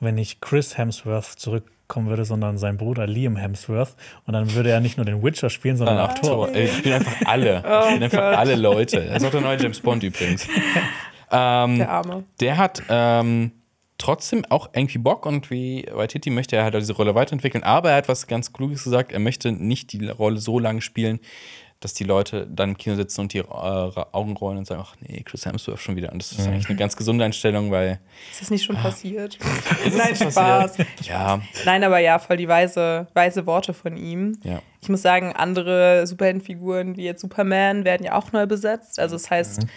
Wenn 0.00 0.16
nicht 0.16 0.40
Chris 0.40 0.76
Hemsworth 0.76 1.24
zurückkommen 1.38 2.08
würde, 2.08 2.24
sondern 2.24 2.58
sein 2.58 2.76
Bruder 2.76 3.06
Liam 3.06 3.36
Hemsworth. 3.36 3.94
Und 4.26 4.34
dann 4.34 4.52
würde 4.54 4.70
er 4.70 4.80
nicht 4.80 4.96
nur 4.98 5.06
den 5.06 5.22
Witcher 5.22 5.48
spielen, 5.50 5.76
sondern 5.76 5.98
auch 5.98 6.10
Ach, 6.10 6.18
Thor. 6.18 6.46
Tor. 6.48 6.54
Ey, 6.54 6.64
Ich 6.66 6.76
spiele 6.76 6.96
einfach 6.96 7.16
alle. 7.24 7.62
Ich 7.66 7.84
spiele 7.90 8.04
einfach 8.04 8.38
alle 8.38 8.56
Leute. 8.56 9.04
Er 9.04 9.16
ist 9.16 9.24
auch 9.24 9.30
der 9.30 9.40
neue 9.40 9.58
James 9.60 9.80
Bond 9.80 10.02
übrigens. 10.02 10.46
ähm, 11.30 11.78
Der 11.78 11.90
Arme. 11.90 12.24
der 12.40 12.56
hat 12.58 12.82
ähm, 12.88 13.52
trotzdem 13.98 14.44
auch 14.50 14.68
irgendwie 14.74 14.98
Bock 14.98 15.24
und 15.26 15.50
wie 15.50 15.86
Waititi 15.90 16.28
möchte 16.30 16.56
er 16.56 16.64
halt 16.64 16.74
diese 16.74 16.92
Rolle 16.92 17.14
weiterentwickeln, 17.14 17.64
aber 17.64 17.90
er 17.90 17.96
hat 17.96 18.08
was 18.08 18.26
ganz 18.26 18.52
Kluges 18.52 18.84
gesagt, 18.84 19.10
er 19.12 19.18
möchte 19.20 19.52
nicht 19.52 19.92
die 19.92 20.06
Rolle 20.08 20.36
so 20.38 20.58
lange 20.58 20.82
spielen, 20.82 21.18
dass 21.80 21.92
die 21.94 22.04
Leute 22.04 22.46
dann 22.50 22.70
im 22.70 22.76
Kino 22.78 22.96
sitzen 22.96 23.20
und 23.22 23.32
die 23.32 23.38
äh, 23.38 23.44
Augen 23.44 24.36
rollen 24.36 24.58
und 24.58 24.66
sagen, 24.66 24.82
ach 24.84 24.96
nee, 25.00 25.22
Chris 25.24 25.44
Hemsworth 25.44 25.78
schon 25.78 25.94
wieder. 25.96 26.10
Und 26.12 26.22
das 26.22 26.32
ist 26.32 26.46
eigentlich 26.46 26.68
eine 26.68 26.78
ganz 26.78 26.96
gesunde 26.96 27.24
Einstellung, 27.24 27.70
weil 27.70 28.00
Ist 28.32 28.40
das 28.40 28.50
nicht 28.50 28.64
schon 28.64 28.76
passiert? 28.76 29.38
es 29.86 29.94
Nein, 29.94 30.14
Spaß. 30.16 30.78
ja, 31.02 31.40
Nein, 31.64 31.84
aber 31.84 31.98
ja, 31.98 32.18
voll 32.18 32.38
die 32.38 32.48
weise, 32.48 33.06
weise 33.14 33.46
Worte 33.46 33.74
von 33.74 33.96
ihm. 33.96 34.38
ja. 34.42 34.60
Ich 34.82 34.88
muss 34.88 35.02
sagen, 35.02 35.32
andere 35.32 36.06
Superheldenfiguren 36.06 36.96
wie 36.96 37.04
jetzt 37.04 37.20
Superman 37.20 37.84
werden 37.84 38.04
ja 38.04 38.14
auch 38.14 38.30
neu 38.30 38.46
besetzt. 38.46 39.00
Also 39.00 39.16
das 39.16 39.30
heißt, 39.30 39.62
Mhm. 39.64 39.68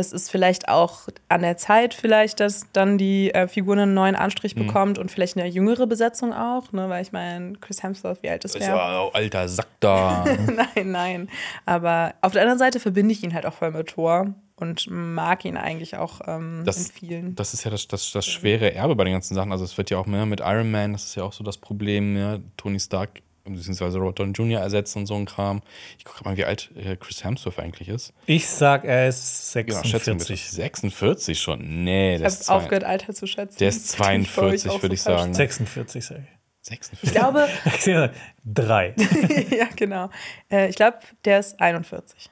Es 0.00 0.12
ist 0.12 0.30
vielleicht 0.30 0.68
auch 0.68 1.02
an 1.28 1.42
der 1.42 1.56
Zeit 1.56 1.94
vielleicht, 1.94 2.40
dass 2.40 2.66
dann 2.72 2.98
die 2.98 3.32
äh, 3.32 3.46
Figur 3.46 3.74
einen 3.74 3.94
neuen 3.94 4.16
Anstrich 4.16 4.56
Mhm. 4.56 4.66
bekommt 4.66 4.98
und 4.98 5.10
vielleicht 5.10 5.36
eine 5.36 5.46
jüngere 5.46 5.86
Besetzung 5.86 6.32
auch, 6.32 6.72
ne? 6.72 6.88
Weil 6.88 7.02
ich 7.02 7.12
meine, 7.12 7.52
Chris 7.60 7.82
Hemsworth, 7.82 8.22
wie 8.22 8.30
alt 8.30 8.44
ist 8.44 8.54
Das 8.54 8.62
ist 8.62 8.66
der? 8.66 8.76
ja 8.76 9.08
alter 9.12 9.48
Sack 9.48 9.68
da. 9.80 10.24
nein, 10.74 10.90
nein. 10.90 11.28
Aber 11.66 12.14
auf 12.22 12.32
der 12.32 12.42
anderen 12.42 12.58
Seite 12.58 12.80
verbinde 12.80 13.12
ich 13.12 13.22
ihn 13.22 13.34
halt 13.34 13.46
auch 13.46 13.54
voll 13.54 13.70
mit 13.70 13.88
Thor 13.88 14.34
und 14.56 14.86
mag 14.90 15.44
ihn 15.44 15.56
eigentlich 15.56 15.96
auch 15.96 16.20
ähm, 16.26 16.62
Das- 16.64 16.78
in 16.88 16.92
vielen. 16.92 17.34
Das 17.36 17.54
ist 17.54 17.64
ja 17.64 17.70
das, 17.70 17.86
das, 17.88 18.10
das 18.12 18.26
schwere 18.26 18.74
Erbe 18.74 18.96
bei 18.96 19.04
den 19.04 19.12
ganzen 19.12 19.34
Sachen. 19.34 19.52
Also 19.52 19.64
es 19.64 19.78
wird 19.78 19.90
ja 19.90 19.98
auch 19.98 20.06
mehr 20.06 20.26
mit 20.26 20.40
Iron 20.40 20.70
Man, 20.70 20.92
das 20.92 21.04
ist 21.04 21.14
ja 21.14 21.22
auch 21.22 21.32
so 21.32 21.44
das 21.44 21.56
Problem, 21.58 22.16
ja, 22.16 22.38
Tony 22.56 22.80
Stark 22.80 23.20
beziehungsweise 23.44 23.98
Robert 23.98 24.18
Downey 24.18 24.32
Jr. 24.32 24.60
ersetzen 24.60 24.98
und 25.00 25.06
so 25.06 25.14
ein 25.14 25.24
Kram. 25.26 25.62
Ich 25.98 26.04
gucke 26.04 26.24
mal, 26.24 26.36
wie 26.36 26.44
alt 26.44 26.70
äh, 26.76 26.96
Chris 26.96 27.24
Hemsworth 27.24 27.58
eigentlich 27.58 27.88
ist. 27.88 28.12
Ich 28.26 28.46
sag, 28.46 28.84
er 28.84 29.08
ist 29.08 29.54
Ja, 29.54 29.62
schätzen 29.84 30.18
bitte. 30.18 30.26
46. 30.26 30.50
46 30.50 31.40
schon. 31.40 31.84
Nee, 31.84 32.14
ich 32.14 32.18
der 32.20 32.26
habe 32.26 32.34
ist, 32.34 32.44
zwei, 32.44 32.54
aufgehört, 32.54 32.84
Alter 32.84 33.14
zu 33.14 33.26
schätzen. 33.26 33.58
der 33.58 33.68
ist 33.68 33.98
Das 33.98 34.06
klingt 34.06 34.28
für 34.28 34.42
euch 34.42 34.60
42, 34.62 34.70
auch 34.70 34.82
würde 34.82 34.96
so 34.96 35.10
ich 35.10 35.18
sagen. 35.18 35.34
46, 35.34 36.04
sag 36.04 36.18
ich. 36.18 36.24
46. 36.62 37.08
Ich 37.08 37.14
glaube, 37.14 37.48
Ich 37.64 38.10
drei. 38.44 38.94
ja, 39.50 39.66
genau. 39.76 40.10
Äh, 40.50 40.68
ich 40.68 40.76
glaube, 40.76 40.98
der 41.24 41.40
ist 41.40 41.58
41. 41.60 42.30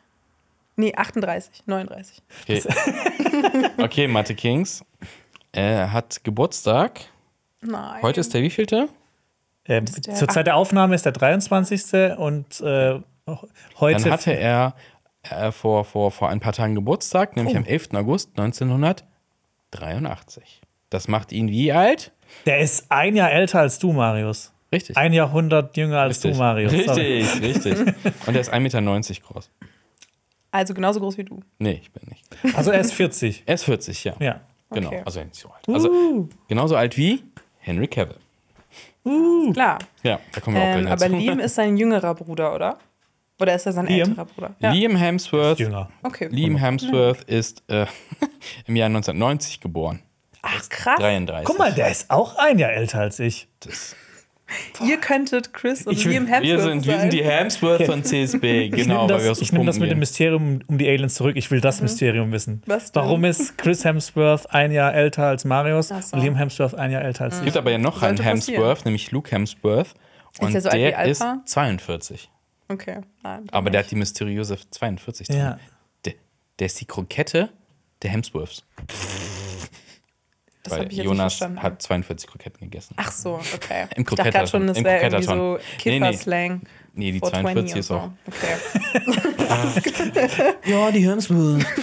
Nee, 0.76 0.94
38, 0.94 1.62
39. 1.66 2.22
Okay, 2.42 2.62
okay 3.78 4.06
Mathe 4.06 4.34
Kings. 4.34 4.84
Er 5.50 5.92
hat 5.92 6.22
Geburtstag. 6.22 7.00
Nein. 7.60 8.02
Heute 8.02 8.20
ist 8.20 8.32
der 8.32 8.42
wievielte? 8.42 8.88
Ähm, 9.68 9.84
der- 9.84 10.14
zur 10.14 10.28
Zeit 10.28 10.46
der 10.46 10.56
Aufnahme 10.56 10.94
ist 10.94 11.04
der 11.04 11.12
23. 11.12 12.16
und 12.18 12.60
äh, 12.60 13.00
heute. 13.78 14.02
Dann 14.04 14.12
hatte 14.12 14.32
er 14.32 14.74
äh, 15.22 15.52
vor, 15.52 15.84
vor, 15.84 16.10
vor 16.10 16.28
ein 16.30 16.40
paar 16.40 16.52
Tagen 16.54 16.74
Geburtstag, 16.74 17.36
nämlich 17.36 17.54
Oh. 17.54 17.58
am 17.58 17.64
11. 17.66 17.88
August 17.94 18.30
1983. 19.70 20.60
Das 20.90 21.08
macht 21.08 21.32
ihn 21.32 21.48
wie 21.48 21.72
alt? 21.72 22.12
der 22.46 22.58
ist 22.60 22.90
ein 22.90 23.16
Jahr 23.16 23.30
älter 23.32 23.60
als 23.60 23.78
du, 23.78 23.92
Marius. 23.92 24.52
Richtig. 24.70 24.96
Ein 24.98 25.14
Jahrhundert 25.14 25.74
jünger 25.78 26.00
als 26.00 26.16
Richtig. 26.16 26.32
du, 26.32 26.38
Marius. 26.38 26.72
Sorry. 26.84 27.22
Richtig, 27.22 27.42
richtig. 27.42 27.78
Und 28.26 28.34
er 28.34 28.40
ist 28.40 28.52
1,90 28.52 28.60
Meter 28.60 28.80
groß. 29.26 29.50
Also 30.50 30.74
genauso 30.74 31.00
groß 31.00 31.16
wie 31.18 31.24
du. 31.24 31.40
Nee, 31.58 31.80
ich 31.82 31.90
bin 31.90 32.02
nicht. 32.08 32.24
Also 32.56 32.70
er 32.70 32.80
ist 32.80 32.92
40. 32.92 33.44
Er 33.46 33.54
ist 33.54 33.64
40, 33.64 34.04
ja. 34.04 34.14
Ja. 34.20 34.40
Genau, 34.70 34.88
Okay. 34.88 35.02
also 35.06 35.20
nicht 35.22 35.34
so 35.36 35.48
alt. 35.48 35.66
Also 35.68 36.28
genauso 36.48 36.76
alt 36.76 36.98
wie 36.98 37.22
Henry 37.58 37.86
Cavill. 37.88 38.18
Klar. 39.52 39.78
Ja, 40.02 40.20
da 40.32 40.40
kommen 40.40 40.56
wir 40.56 40.62
auch 40.62 40.66
Ähm, 40.66 40.80
gleich 40.82 40.92
aber. 40.92 41.08
Liam 41.08 41.38
ist 41.40 41.54
sein 41.54 41.76
jüngerer 41.76 42.14
Bruder, 42.14 42.54
oder? 42.54 42.78
Oder 43.40 43.54
ist 43.54 43.66
er 43.66 43.72
sein 43.72 43.86
Liam? 43.86 44.08
älterer 44.10 44.24
Bruder? 44.24 44.54
Ja. 44.58 44.72
Liam 44.72 44.96
Hemsworth, 44.96 45.58
Jünger. 45.60 45.88
Okay. 46.02 46.28
Liam 46.30 46.56
Hemsworth 46.56 47.22
ist 47.24 47.62
äh, 47.68 47.86
im 48.66 48.76
Jahr 48.76 48.86
1990 48.86 49.60
geboren. 49.60 50.02
Ach, 50.42 50.68
krass. 50.68 50.98
33. 50.98 51.44
Guck 51.46 51.58
mal, 51.58 51.72
der 51.72 51.90
ist 51.90 52.10
auch 52.10 52.36
ein 52.36 52.58
Jahr 52.58 52.70
älter 52.72 53.00
als 53.00 53.18
ich. 53.20 53.48
Das, 53.60 53.94
Ihr 54.86 54.96
könntet 54.98 55.52
Chris 55.52 55.86
und 55.86 55.92
Ich- 55.94 56.04
Liam 56.04 56.26
Hemsworth 56.26 56.42
wir, 56.44 56.60
sind, 56.60 56.86
wir 56.86 57.00
sind 57.00 57.12
die 57.12 57.18
sein. 57.22 57.28
Hemsworth 57.30 57.82
von 57.84 58.02
CSB, 58.04 58.62
Ich 58.66 58.70
genau, 58.72 59.06
nehme 59.06 59.14
weil 59.18 59.24
wir 59.24 59.30
aus 59.32 59.38
das, 59.38 59.48
ich 59.48 59.52
nehm 59.52 59.66
das 59.66 59.78
mit 59.78 59.90
dem. 59.90 59.98
Mysterium 59.98 60.60
um 60.66 60.78
die 60.78 60.88
Aliens 60.88 61.14
zurück. 61.14 61.36
Ich 61.36 61.50
will 61.50 61.60
das 61.60 61.80
Mysterium 61.82 62.32
wissen. 62.32 62.62
Was 62.66 62.90
denn? 62.92 63.02
Warum 63.02 63.24
ist 63.24 63.58
Chris 63.58 63.84
Hemsworth 63.84 64.50
ein 64.50 64.72
Jahr 64.72 64.94
älter 64.94 65.24
als 65.26 65.44
Marius 65.44 65.88
so. 65.88 65.94
und 66.16 66.22
Liam 66.22 66.36
Hemsworth 66.36 66.74
ein 66.74 66.90
Jahr 66.90 67.02
älter 67.02 67.24
als 67.24 67.34
Es 67.34 67.40
ich? 67.40 67.44
gibt 67.46 67.56
aber 67.56 67.70
ja 67.70 67.78
noch 67.78 68.02
einen 68.02 68.16
passieren. 68.16 68.36
Hemsworth, 68.62 68.84
nämlich 68.84 69.10
Luke 69.10 69.30
Hemsworth. 69.30 69.94
Und 70.40 70.52
der 70.54 70.60
so 70.62 70.68
der 70.70 71.04
ist 71.06 71.20
Alpha? 71.22 71.42
42. 71.44 72.30
Okay, 72.68 73.00
nein. 73.22 73.46
Aber 73.50 73.70
der 73.70 73.80
hat 73.82 73.90
die 73.90 73.96
mysteriöse 73.96 74.56
42 74.70 75.26
drin. 75.28 75.38
Ja. 75.38 75.58
Der, 76.04 76.14
der 76.58 76.66
ist 76.66 76.80
die 76.80 76.84
Krokette 76.84 77.48
der 78.02 78.10
Hemsworths. 78.10 78.64
Das 80.70 80.78
weil 80.78 80.84
hab 80.86 80.92
ich 80.92 80.96
jetzt 80.98 81.04
nicht 81.04 81.04
Jonas 81.16 81.34
verstanden. 81.34 81.62
hat 81.62 81.82
42 81.82 82.28
Kroketten 82.30 82.60
gegessen. 82.70 82.94
Ach 82.96 83.12
so, 83.12 83.40
okay. 83.54 83.86
Im 83.96 84.02
ich 84.02 84.08
dachte 84.16 84.30
gerade 84.30 84.46
schon, 84.46 84.66
das 84.66 84.78
Im 84.78 84.84
wäre 84.84 85.02
irgendwie 85.02 85.26
Krokettaton. 85.26 85.58
so 85.58 85.88
Nee, 85.90 85.98
nee. 85.98 86.06
Kiffer-Slang. 86.06 86.60
Nee, 86.94 87.12
die 87.12 87.20
420 87.20 87.74
42 87.74 87.76
ist 87.78 87.90
auch. 87.90 88.02
so. 88.02 88.12
Okay. 88.26 88.56
Ja, 90.66 90.90
die 90.90 91.08
Hemsworth. 91.08 91.64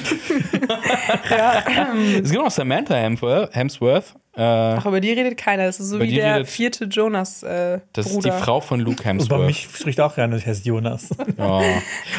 Es 2.24 2.32
gibt 2.32 2.44
noch 2.44 2.51
Samantha 2.51 2.96
Hemsworth. 2.96 4.15
Äh, 4.36 4.42
Ach, 4.42 4.86
über 4.86 5.00
die 5.00 5.12
redet 5.12 5.38
keiner. 5.38 5.65
Das 5.65 5.80
ist 5.80 5.89
so 5.89 5.96
Über 5.96 6.06
wie 6.06 6.15
der 6.15 6.36
redet- 6.39 6.48
vierte 6.50 6.86
Jonas 6.86 7.42
äh, 7.44 7.80
das 7.94 8.08
ist 8.08 8.13
Bruder. 8.15 8.32
die 8.38 8.44
Frau 8.44 8.60
von 8.62 8.80
Luke 8.82 9.01
Über 9.01 9.10
Hemsworth. 9.10 9.46
mich 9.46 9.68
spricht 9.74 10.00
auch 10.01 10.13
gerne, 10.15 10.36
ich 10.38 10.46
heiße 10.46 10.63
Jonas. 10.63 11.10
Ja. 11.38 11.62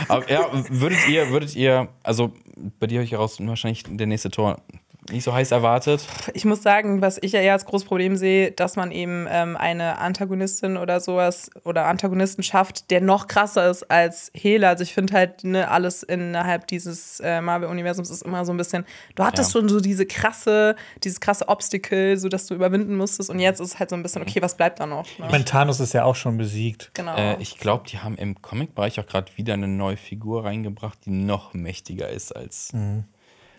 Aber 0.08 0.30
ja, 0.30 0.46
würdet 0.70 1.06
ihr, 1.08 1.28
würdet 1.30 1.54
ihr, 1.54 1.88
also 2.02 2.32
bei 2.80 2.86
dir 2.86 2.98
habe 2.98 3.04
ich 3.04 3.12
heraus 3.12 3.36
wahrscheinlich 3.40 3.82
der 3.86 4.06
nächste 4.06 4.30
Tor 4.30 4.62
nicht 5.10 5.24
so 5.24 5.32
heiß 5.32 5.50
erwartet. 5.52 6.06
Ich 6.34 6.44
muss 6.44 6.62
sagen, 6.62 7.00
was 7.00 7.18
ich 7.20 7.32
ja 7.32 7.40
eher 7.40 7.52
als 7.52 7.64
großes 7.64 7.86
Problem 7.86 8.16
sehe, 8.16 8.50
dass 8.52 8.76
man 8.76 8.90
eben 8.92 9.26
ähm, 9.30 9.56
eine 9.56 9.98
Antagonistin 9.98 10.76
oder 10.76 11.00
sowas 11.00 11.50
oder 11.64 11.86
Antagonisten 11.86 12.42
schafft, 12.42 12.90
der 12.90 13.00
noch 13.00 13.26
krasser 13.26 13.70
ist 13.70 13.90
als 13.90 14.30
Hela. 14.34 14.68
Also 14.70 14.82
ich 14.82 14.94
finde 14.94 15.14
halt, 15.14 15.44
ne, 15.44 15.70
alles 15.70 16.02
innerhalb 16.02 16.66
dieses 16.66 17.20
äh, 17.20 17.40
Marvel-Universums 17.40 18.10
ist 18.10 18.22
immer 18.22 18.44
so 18.44 18.52
ein 18.52 18.56
bisschen, 18.56 18.84
du 19.14 19.24
hattest 19.24 19.54
Ja. 19.54 19.60
schon 19.60 19.68
so 19.68 19.80
diese 19.80 20.06
krasse, 20.06 20.76
dieses 21.04 21.20
krasse 21.20 21.48
Obstacle, 21.48 22.16
so 22.16 22.28
dass 22.28 22.46
du 22.46 22.54
überwinden 22.54 22.96
musstest 22.96 23.30
und 23.30 23.38
jetzt 23.38 23.60
ist 23.60 23.74
es 23.74 23.78
halt 23.78 23.90
so 23.90 23.96
ein 23.96 24.02
bisschen, 24.02 24.22
okay, 24.22 24.42
was 24.42 24.56
bleibt 24.56 24.80
da 24.80 24.86
noch? 24.86 25.04
Ne? 25.18 25.26
Ich 25.26 25.32
meine, 25.32 25.44
Thanos 25.44 25.80
ist 25.80 25.92
ja 25.94 26.04
auch 26.04 26.16
schon 26.16 26.36
besiegt. 26.36 26.90
Genau. 26.94 27.16
Äh, 27.16 27.36
ich 27.40 27.58
glaube, 27.58 27.84
die 27.88 27.98
haben 27.98 28.16
im 28.16 28.40
Comic-Bereich 28.42 28.98
auch 29.00 29.06
gerade 29.06 29.30
wieder 29.36 29.54
eine 29.54 29.68
neue 29.68 29.96
Figur 29.96 30.44
reingebracht, 30.44 30.98
die 31.04 31.10
noch 31.10 31.54
mächtiger 31.54 32.08
ist 32.08 32.34
als. 32.34 32.72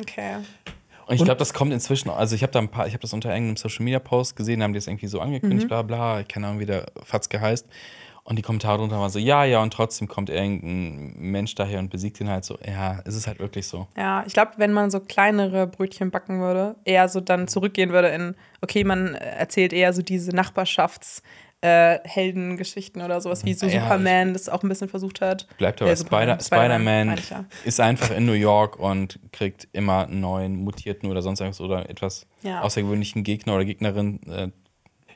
okay. 0.01 0.38
Und 1.08 1.16
ich 1.16 1.24
glaube, 1.24 1.40
das 1.40 1.54
kommt 1.54 1.72
inzwischen, 1.72 2.10
also 2.10 2.36
ich 2.36 2.44
habe 2.44 2.52
da 2.52 2.60
ein 2.60 2.68
paar, 2.70 2.86
ich 2.86 2.94
habe 2.94 3.02
das 3.02 3.14
unter 3.14 3.30
irgendeinem 3.30 3.56
Social 3.56 3.84
Media 3.84 4.00
Post 4.00 4.36
gesehen, 4.36 4.62
haben 4.62 4.74
die 4.74 4.78
das 4.78 4.88
irgendwie 4.88 5.08
so 5.08 5.22
angekündigt, 5.22 5.68
bla 5.68 5.82
bla, 5.82 6.24
keine 6.24 6.48
Ahnung, 6.48 6.60
wie 6.60 6.66
der 6.66 6.86
Fatzke 7.04 7.40
heißt. 7.40 7.66
Und 8.26 8.36
die 8.36 8.42
Kommentare 8.42 8.80
drunter 8.80 9.00
waren 9.00 9.10
so, 9.10 9.20
ja, 9.20 9.46
ja, 9.46 9.62
und 9.64 9.72
trotzdem 9.72 10.10
kommt 10.10 10.30
irgendein 10.30 11.14
Mensch 11.18 11.56
daher 11.56 11.80
und 11.80 11.90
besiegt 11.90 12.20
ihn 12.20 12.28
halt 12.28 12.44
so. 12.44 12.58
Ja, 12.68 13.00
es 13.06 13.16
ist 13.16 13.26
halt 13.26 13.40
wirklich 13.40 13.68
so. 13.68 13.88
Ja, 13.96 14.26
ich 14.28 14.34
glaube, 14.34 14.52
wenn 14.58 14.74
man 14.74 14.92
so 14.92 15.00
kleinere 15.00 15.66
Brötchen 15.66 16.12
backen 16.12 16.42
würde, 16.42 16.76
eher 16.84 17.08
so 17.08 17.22
dann 17.22 17.48
zurückgehen 17.48 17.92
würde 17.92 18.10
in, 18.10 18.36
okay, 18.60 18.84
man 18.84 19.16
erzählt 19.16 19.72
eher 19.72 19.94
so 19.94 20.02
diese 20.02 20.32
Nachbarschafts- 20.32 21.22
äh, 21.62 21.98
Heldengeschichten 22.04 23.02
oder 23.02 23.20
sowas, 23.20 23.44
wie 23.44 23.54
so 23.54 23.66
Ja, 23.66 23.82
Superman 23.82 24.34
das 24.34 24.48
auch 24.48 24.62
ein 24.64 24.70
bisschen 24.70 24.90
versucht 24.90 25.22
hat. 25.22 25.48
Bleibt 25.58 25.82
Äh, 25.82 25.86
aber 25.86 25.96
Spider- 25.96 26.40
Spider-Man 26.40 27.16
ich 27.18 27.30
ja. 27.32 27.46
ist 27.66 27.80
einfach 27.80 28.12
in 28.12 28.26
New 28.26 28.34
York 28.34 28.78
und 28.80 29.20
kriegt 29.32 29.68
immer 29.74 30.08
einen 30.08 30.20
neuen 30.22 30.56
mutierten 30.56 31.10
oder 31.10 31.22
sonst 31.22 31.40
irgendwas 31.40 31.62
oder 31.62 31.90
etwas 31.90 32.28
Ja. 32.44 32.62
außergewöhnlichen 32.62 33.24
Gegner 33.24 33.56
oder 33.56 33.66
Gegnerin. 33.66 34.20
Äh, 34.30 34.50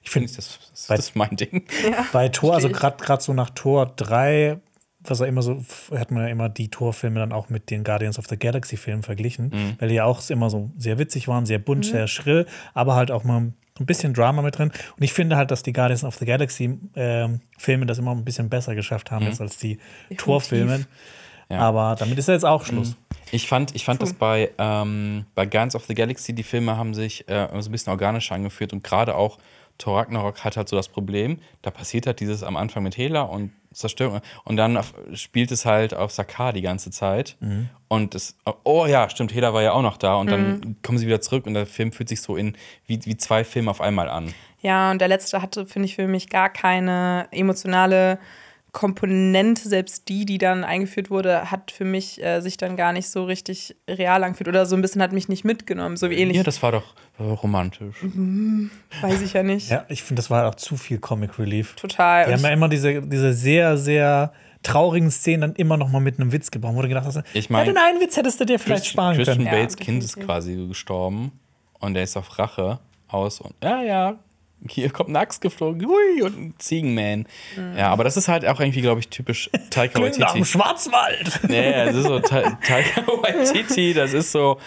Ich 0.04 0.10
finde, 0.10 0.34
das, 0.34 0.58
das, 0.72 0.88
Bei- 0.88 0.96
das 0.96 1.10
ist 1.10 1.16
mein 1.16 1.36
Ding. 1.36 1.64
bei 2.12 2.28
Tor, 2.30 2.56
also 2.56 2.70
gerade 2.70 3.22
so 3.22 3.34
nach 3.34 3.52
Tor 3.52 3.86
3, 3.98 4.60
was 5.02 5.20
er 5.20 5.28
immer 5.28 5.44
so, 5.44 5.64
hat 5.96 6.10
man 6.10 6.24
ja 6.24 6.30
immer 6.30 6.50
die 6.50 6.70
Torfilme 6.70 7.20
dann 7.20 7.32
auch 7.32 7.50
mit 7.50 7.70
den 7.70 7.84
Guardians 7.84 8.18
of 8.18 8.26
the 8.28 8.38
Galaxy 8.38 8.78
Filmen 8.78 9.04
verglichen, 9.04 9.76
weil 9.80 9.90
die 9.90 9.96
ja 9.96 10.06
auch 10.06 10.28
immer 10.32 10.50
so 10.50 10.72
sehr 10.76 10.98
witzig 10.98 11.28
waren, 11.28 11.46
sehr 11.46 11.60
bunt, 11.60 11.86
sehr 11.86 12.08
schrill, 12.08 12.48
aber 12.74 12.96
halt 12.96 13.12
auch 13.12 13.24
mal 13.24 13.54
ein 13.82 13.86
bisschen 13.86 14.14
Drama 14.14 14.42
mit 14.42 14.58
drin. 14.58 14.72
Und 14.96 15.04
ich 15.04 15.14
finde 15.14 15.36
halt, 15.36 15.52
dass 15.52 15.64
die 15.64 15.74
Guardians 15.74 16.04
of 16.04 16.16
the 16.16 16.26
Galaxy 16.26 16.78
ähm, 16.96 17.42
Filme 17.58 17.86
das 17.86 17.98
immer 17.98 18.12
ein 18.12 18.24
bisschen 18.24 18.50
besser 18.50 18.76
geschafft 18.76 19.12
haben 19.12 19.26
jetzt 19.26 19.42
als 19.42 19.58
die 19.58 19.80
Torfilme. 20.18 20.86
Ja. 21.50 21.60
Aber 21.60 21.96
damit 22.00 22.18
ist 22.18 22.28
ja 22.28 22.34
jetzt 22.34 22.46
auch 22.46 22.64
Schluss. 22.66 22.96
Ich 23.32 23.48
fand, 23.48 23.76
ich 23.76 23.84
fand 23.84 24.02
das 24.02 24.14
bei, 24.14 24.52
ähm, 24.58 25.26
bei 25.36 25.46
Guardians 25.46 25.76
of 25.76 25.86
the 25.86 25.94
Galaxy, 25.94 26.34
die 26.34 26.44
Filme 26.44 26.78
haben 26.78 26.94
sich 26.94 27.28
äh, 27.28 27.48
so 27.60 27.70
ein 27.70 27.72
bisschen 27.72 27.92
organischer 27.92 28.36
angeführt 28.36 28.72
und 28.72 28.84
gerade 28.84 29.16
auch 29.16 29.38
Thor 29.82 30.00
Ragnarok 30.00 30.44
hat 30.44 30.58
halt 30.58 30.70
so 30.70 30.76
das 30.76 30.90
Problem, 30.90 31.40
da 31.62 31.72
passiert 31.72 32.06
halt 32.08 32.20
dieses 32.20 32.44
am 32.44 32.56
Anfang 32.56 32.84
mit 32.84 32.96
Hela 32.98 33.22
und 33.24 33.52
Zerstörung. 33.74 34.22
Und 34.44 34.58
dann 34.58 34.78
auf, 34.78 34.94
spielt 35.14 35.52
es 35.52 35.66
halt 35.66 35.94
auf 35.94 36.12
Sakar 36.12 36.54
die 36.54 36.62
ganze 36.62 36.92
Zeit. 36.92 37.38
Und 37.88 38.16
es, 38.16 38.38
oh 38.64 38.86
ja, 38.86 39.10
stimmt, 39.10 39.34
Hela 39.34 39.54
war 39.54 39.64
ja 39.64 39.72
auch 39.72 39.82
noch 39.82 39.98
da. 39.98 40.16
Und 40.16 40.30
dann 40.30 40.76
kommen 40.84 40.98
sie 40.98 41.08
wieder 41.08 41.22
zurück 41.22 41.46
und 41.48 41.54
der 41.54 41.66
Film 41.66 41.92
fühlt 41.92 42.10
sich 42.10 42.22
so 42.22 42.36
in 42.36 42.56
wie, 42.86 43.00
wie 43.06 43.18
zwei 43.18 43.44
Filme 43.44 43.72
auf 43.72 43.82
einmal 43.82 44.10
an. 44.10 44.34
Ja, 44.62 44.92
und 44.92 45.02
der 45.02 45.08
letzte 45.08 45.42
hatte, 45.42 45.66
finde 45.66 45.88
ich, 45.88 45.96
für 45.96 46.08
mich 46.08 46.30
gar 46.30 46.50
keine 46.50 47.28
emotionale 47.32 48.20
Komponente. 48.72 49.68
Selbst 49.68 50.08
die, 50.10 50.26
die 50.26 50.38
dann 50.38 50.64
eingeführt 50.64 51.10
wurde, 51.10 51.52
hat 51.52 51.72
für 51.72 51.84
mich 51.86 52.24
äh, 52.24 52.40
sich 52.42 52.58
dann 52.58 52.76
gar 52.78 52.94
nicht 52.94 53.10
so 53.10 53.26
richtig 53.26 53.76
real 53.90 54.24
angefühlt 54.24 54.48
oder 54.48 54.66
so 54.66 54.76
ein 54.76 54.82
bisschen 54.82 55.02
hat 55.02 55.12
mich 55.12 55.28
nicht 55.28 55.44
mitgenommen. 55.44 55.98
So 55.98 56.10
wie 56.10 56.16
ähnlich, 56.16 56.38
Ja, 56.38 56.44
das 56.44 56.64
war 56.64 56.72
doch 56.72 56.96
äh, 57.20 57.24
romantisch. 57.24 57.98
weiß 59.02 59.22
ich 59.22 59.34
ja 59.34 59.44
nicht. 59.44 59.70
Ja, 59.70 59.86
ich 59.90 60.04
finde, 60.04 60.22
das 60.22 60.30
war 60.30 60.48
auch 60.48 60.56
zu 60.56 60.78
viel 60.78 61.00
Comic 61.00 61.38
Relief. 61.38 61.76
Total. 61.76 62.26
Die 62.26 62.32
Und 62.32 62.38
haben 62.38 62.44
ja 62.46 62.52
immer 62.52 62.70
diese, 62.70 63.02
diese 63.02 63.34
sehr, 63.34 63.78
sehr 63.78 64.32
traurigen 64.64 65.12
Szenen 65.12 65.42
dann 65.42 65.56
immer 65.56 65.76
noch 65.76 65.90
mal 65.90 66.00
mit 66.00 66.20
einem 66.20 66.32
Witz 66.32 66.52
gebraucht, 66.52 66.76
wo 66.76 66.82
du 66.82 66.88
gedacht 66.88 67.06
hast, 67.06 67.22
Ich 67.34 67.50
mein, 67.50 67.66
ja, 67.66 67.74
den 67.74 67.78
einen 67.82 68.00
Witz 68.00 68.16
hättest 68.16 68.40
du 68.40 68.46
dir 68.46 68.60
vielleicht 68.60 68.84
Christian, 68.84 68.94
sparen 69.04 69.16
Christian 69.16 69.38
können. 69.38 69.48
Ja, 69.48 69.54
Bates 69.54 69.76
Kind 69.78 70.04
ist 70.04 70.20
quasi 70.20 70.56
gestorben 70.68 71.32
und 71.80 71.96
er 71.96 72.04
ist 72.04 72.16
auf 72.16 72.38
Rache 72.38 72.80
aus 73.08 73.42
und 73.42 73.56
ja, 73.64 73.82
ja, 73.82 74.20
hier 74.70 74.90
kommt 74.90 75.10
eine 75.10 75.20
Axt 75.20 75.42
geflogen, 75.42 75.88
hui, 75.88 76.22
und 76.22 76.38
ein 76.38 76.54
Ziegenman. 76.58 77.26
Mhm. 77.56 77.78
Ja, 77.78 77.90
aber 77.90 78.04
das 78.04 78.18
ist 78.18 78.28
halt 78.28 78.46
auch 78.46 78.60
irgendwie, 78.60 78.82
glaube 78.82 79.00
ich, 79.00 79.10
typisch 79.10 79.50
Taika 79.70 80.00
Klingt 80.00 80.20
nach 80.20 80.34
dem 80.34 80.42
Waititi. 80.42 80.58
Schwarzwald. 80.58 81.40
Nee, 81.48 81.86
das 81.86 81.96
ist 81.96 82.06
so 82.06 82.20
Ta 82.20 82.42
Taika 82.66 83.08
Waititi, 83.08 83.94
das 83.94 84.14
ist 84.14 84.32
so, 84.32 84.60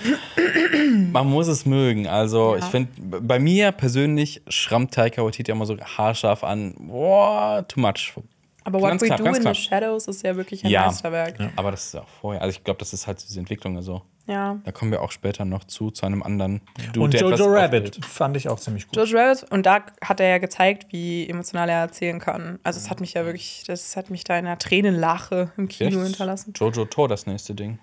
man 1.12 1.28
muss 1.28 1.46
es 1.46 1.66
mögen. 1.66 2.06
Also 2.06 2.56
ich 2.56 2.64
finde, 2.64 2.90
bei 2.98 3.38
mir 3.38 3.72
persönlich 3.72 4.42
schrammt 4.48 4.92
Taika 4.94 5.24
Waititi 5.24 5.50
immer 5.50 5.66
so 5.66 5.76
haarscharf 5.78 6.44
an, 6.44 6.74
boah, 6.78 7.64
too 7.66 7.80
much. 7.80 8.14
Aber 8.64 8.80
What 8.80 8.90
Ganz 8.90 9.02
We 9.02 9.06
knapp, 9.06 9.18
Do 9.18 9.26
in 9.26 9.34
knapp. 9.34 9.54
the 9.56 9.62
Shadows 9.62 10.08
ist 10.08 10.22
ja 10.24 10.34
wirklich 10.36 10.64
ein 10.64 10.70
Ja. 10.70 10.86
Meisterwerk. 10.86 11.38
Ja. 11.38 11.50
Aber 11.56 11.70
das 11.70 11.84
ist 11.86 11.94
auch 11.96 12.08
vorher, 12.08 12.42
also 12.42 12.56
ich 12.58 12.64
glaube, 12.64 12.78
das 12.78 12.92
ist 12.92 13.06
halt 13.06 13.22
diese 13.22 13.38
Entwicklung 13.38 13.80
so. 13.82 14.02
ja. 14.26 14.58
Da 14.64 14.72
kommen 14.72 14.90
wir 14.90 15.02
auch 15.02 15.12
später 15.12 15.44
noch 15.44 15.64
zu, 15.64 15.90
zu 15.90 16.06
einem 16.06 16.22
anderen 16.22 16.60
Dude, 16.92 17.00
Und 17.00 17.14
der 17.14 17.20
etwas 17.22 17.38
Jojo 17.40 17.52
Rabbit 17.52 18.04
fand 18.04 18.36
ich 18.36 18.48
auch 18.48 18.58
ziemlich 18.58 18.86
gut. 18.86 18.94
George 18.94 19.12
Rabbit, 19.16 19.50
und 19.52 19.66
da 19.66 19.84
hat 20.02 20.18
er 20.20 20.28
ja 20.28 20.38
gezeigt, 20.38 20.86
wie 20.92 21.28
emotional 21.28 21.68
er 21.68 21.80
erzählen 21.80 22.18
kann. 22.18 22.58
Also 22.62 22.78
es 22.78 22.88
hat 22.90 23.00
mich 23.00 23.12
ja 23.14 23.24
wirklich, 23.26 23.64
das 23.66 23.96
hat 23.96 24.08
mich 24.10 24.24
da 24.24 24.38
in 24.38 24.46
einer 24.46 24.58
Tränenlache 24.58 25.52
im 25.56 25.68
Kino 25.68 25.90
Vielleicht 25.90 26.06
hinterlassen. 26.06 26.52
Jojo 26.56 26.86
Tor 26.86 27.08
das 27.08 27.26
nächste 27.26 27.54
Ding. 27.54 27.78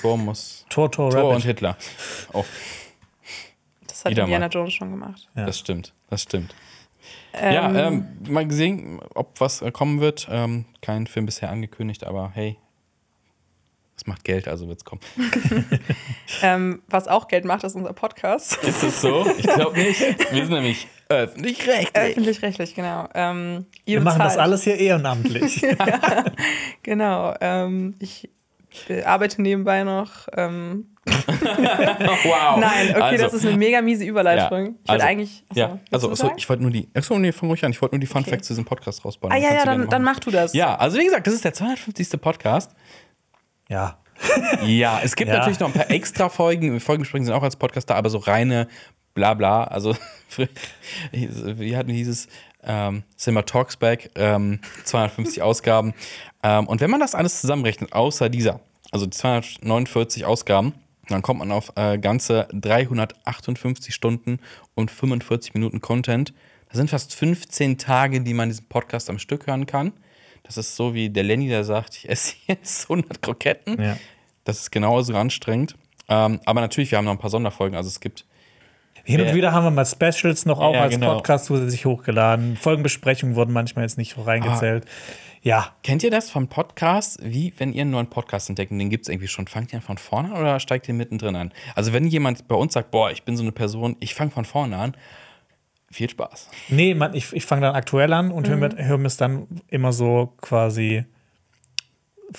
Tor 0.00 0.16
muss. 0.16 0.64
Tor, 0.70 0.90
Tor, 0.90 1.10
Tor 1.10 1.24
und 1.24 1.30
Rabbit. 1.32 1.44
Hitler. 1.44 1.76
Oh, 2.32 2.44
Das 3.86 4.04
hat 4.04 4.12
Wieder 4.12 4.22
Indiana. 4.22 4.46
Jones 4.46 4.72
schon 4.72 4.90
gemacht. 4.90 5.28
Ja. 5.36 5.44
das 5.46 5.58
stimmt. 5.58 5.92
Das 6.08 6.22
stimmt. 6.22 6.54
Ja, 7.34 7.88
ähm, 7.88 8.06
mal 8.28 8.46
gesehen, 8.46 9.00
ob 9.14 9.40
was 9.40 9.62
äh, 9.62 9.70
kommen 9.70 10.00
wird. 10.00 10.28
Ähm, 10.30 10.64
kein 10.82 11.06
Film 11.06 11.26
bisher 11.26 11.50
angekündigt, 11.50 12.04
aber 12.04 12.30
hey, 12.34 12.58
es 14.00 14.06
macht 14.06 14.24
Geld, 14.24 14.48
also 14.48 14.66
wird's 14.68 14.84
kommen. 14.84 15.02
Ähm, 16.42 16.82
was 16.88 17.06
auch 17.06 17.28
Geld 17.28 17.44
macht, 17.44 17.64
ist 17.64 17.74
unser 17.74 17.92
Podcast. 17.92 18.56
Ist 18.62 18.82
es 18.82 19.02
so? 19.02 19.26
Ich 19.36 19.46
glaube 19.46 19.76
nicht. 19.76 20.00
Wir 20.32 20.44
sind 20.44 20.54
nämlich 20.54 20.86
öffentlich-rechtlich. 21.08 21.92
Öffentlich-rechtlich, 21.92 22.74
genau. 22.74 23.08
Ähm, 23.14 23.66
ihr 23.84 23.98
Wir 23.98 24.04
machen 24.04 24.20
das 24.20 24.38
alles 24.38 24.62
hier 24.64 24.76
ehrenamtlich. 24.78 25.66
Genau. 26.82 27.34
Ähm, 27.40 27.96
ich 27.98 28.30
äh, 28.88 29.02
arbeite 29.02 29.42
nebenbei 29.42 29.84
noch. 29.84 30.28
Wow. 32.24 32.58
nein, 32.58 32.90
okay, 32.90 33.00
also, 33.02 33.24
das 33.24 33.34
ist 33.34 33.46
eine 33.46 33.56
mega 33.56 33.80
miese 33.82 34.04
Überleitung. 34.04 34.76
ich 34.82 34.88
wollte 34.88 34.92
also, 34.92 35.06
eigentlich. 35.06 35.44
achso, 35.48 35.60
ja, 35.60 35.78
also 35.90 36.10
achso, 36.10 36.32
ich 36.36 36.48
wollte 36.48 36.62
nur 36.62 36.70
die. 36.72 36.88
Achso, 36.94 37.18
nee, 37.18 37.32
fang 37.32 37.48
ruhig 37.48 37.64
an. 37.64 37.70
Ich 37.72 37.80
wollte 37.80 37.94
nur 37.94 38.00
die 38.00 38.06
Fun 38.06 38.20
Okay. 38.22 38.30
Facts 38.30 38.46
zu 38.48 38.52
diesem 38.54 38.64
Podcast 38.64 39.04
rausbauen. 39.04 39.32
ah 39.32 39.36
ja, 39.36 39.54
ja, 39.54 39.64
dann, 39.64 39.88
dann 39.88 40.02
mach 40.02 40.18
du 40.20 40.30
das. 40.30 40.52
Ja, 40.52 40.74
also 40.76 40.98
wie 40.98 41.04
gesagt, 41.04 41.26
das 41.26 41.34
ist 41.34 41.44
der 41.44 41.52
250. 41.54 42.20
Podcast. 42.20 42.72
ja. 43.68 43.96
Ja, 44.66 45.00
es 45.02 45.16
gibt 45.16 45.30
Ja. 45.30 45.38
natürlich 45.38 45.58
noch 45.60 45.68
ein 45.68 45.72
paar 45.72 45.90
extra 45.90 46.28
Folgen. 46.28 46.78
Folgensprechen 46.78 47.24
sind 47.24 47.34
auch 47.34 47.42
als 47.42 47.56
Podcast 47.56 47.88
da, 47.88 47.94
aber 47.94 48.10
so 48.10 48.18
reine 48.18 48.68
Blabla. 49.14 49.64
Also, 49.64 49.96
wie 51.12 51.74
hatten 51.76 51.90
hieß 51.90 52.08
es? 52.08 52.28
Ähm, 52.62 53.02
Cinema 53.16 53.42
Talks 53.42 53.78
Back, 53.78 54.10
ähm, 54.16 54.60
250 54.84 55.40
Ausgaben. 55.42 55.94
Ähm, 56.42 56.66
und 56.68 56.82
wenn 56.82 56.90
man 56.90 57.00
das 57.00 57.14
alles 57.14 57.40
zusammenrechnet, 57.40 57.94
außer 57.94 58.28
dieser, 58.28 58.60
also 58.92 59.06
die 59.06 59.16
249 59.16 60.26
Ausgaben, 60.26 60.74
dann 61.12 61.22
kommt 61.22 61.40
man 61.40 61.52
auf 61.52 61.72
äh, 61.76 61.98
ganze 61.98 62.48
358 62.52 63.94
Stunden 63.94 64.38
und 64.74 64.90
45 64.90 65.54
Minuten 65.54 65.80
Content. 65.80 66.32
Das 66.68 66.76
sind 66.76 66.90
fast 66.90 67.14
15 67.14 67.78
Tage, 67.78 68.20
die 68.20 68.34
man 68.34 68.48
diesen 68.48 68.66
Podcast 68.68 69.10
am 69.10 69.18
Stück 69.18 69.46
hören 69.46 69.66
kann. 69.66 69.92
Das 70.44 70.56
ist 70.56 70.76
so 70.76 70.94
wie 70.94 71.10
der 71.10 71.24
Lenny, 71.24 71.48
der 71.48 71.64
sagt, 71.64 71.96
ich 71.96 72.08
esse 72.08 72.34
jetzt 72.46 72.84
100 72.84 73.22
Kroketten. 73.22 73.80
Ja. 73.80 73.96
Das 74.44 74.60
ist 74.60 74.70
genauso 74.70 75.14
anstrengend. 75.14 75.76
Ähm, 76.08 76.40
aber 76.44 76.60
natürlich, 76.60 76.90
wir 76.90 76.98
haben 76.98 77.04
noch 77.04 77.12
ein 77.12 77.18
paar 77.18 77.30
Sonderfolgen. 77.30 77.76
Also 77.76 77.88
es 77.88 78.00
gibt. 78.00 78.24
Hin 79.04 79.20
und 79.20 79.34
wieder 79.34 79.52
haben 79.52 79.64
wir 79.64 79.70
mal 79.70 79.86
Specials 79.86 80.44
noch 80.44 80.60
auch 80.60 80.74
Ja, 80.74 80.82
als 80.82 80.94
genau. 80.94 81.14
Podcast 81.14 81.46
zusätzlich 81.46 81.86
hochgeladen. 81.86 82.56
Folgenbesprechungen 82.56 83.34
wurden 83.34 83.52
manchmal 83.52 83.84
jetzt 83.84 83.96
nicht 83.96 84.14
so 84.14 84.22
reingezählt. 84.22 84.84
Ja, 85.42 85.74
Kennt 85.82 86.02
ihr 86.02 86.10
das 86.10 86.30
von 86.30 86.48
Podcasts? 86.48 87.18
Wie, 87.22 87.54
wenn 87.56 87.72
ihr 87.72 87.82
einen 87.82 87.92
neuen 87.92 88.10
Podcast 88.10 88.50
entdeckt 88.50 88.72
und 88.72 88.78
den 88.78 88.90
gibt 88.90 89.04
es 89.06 89.08
irgendwie 89.08 89.28
schon, 89.28 89.46
fangt 89.46 89.72
ihr 89.72 89.76
an 89.78 89.82
von 89.82 89.96
vorne 89.96 90.32
an 90.34 90.40
oder 90.40 90.60
steigt 90.60 90.86
ihr 90.88 90.94
mittendrin 90.94 91.34
an? 91.34 91.52
Also, 91.74 91.92
wenn 91.94 92.06
jemand 92.06 92.46
bei 92.46 92.54
uns 92.54 92.74
sagt, 92.74 92.90
boah, 92.90 93.10
ich 93.10 93.22
bin 93.22 93.36
so 93.38 93.42
eine 93.42 93.52
Person, 93.52 93.96
ich 94.00 94.14
fange 94.14 94.30
von 94.32 94.44
vorne 94.44 94.76
an, 94.76 94.94
viel 95.90 96.10
Spaß. 96.10 96.50
nee, 96.68 96.94
man, 96.94 97.14
ich, 97.14 97.32
ich 97.32 97.44
fange 97.46 97.62
dann 97.62 97.74
aktuell 97.74 98.12
an 98.12 98.30
und 98.30 98.48
höre 98.48 98.56
mir, 98.58 99.06
es 99.06 99.16
dann 99.16 99.46
immer 99.68 99.92
so 99.92 100.34
quasi 100.40 101.04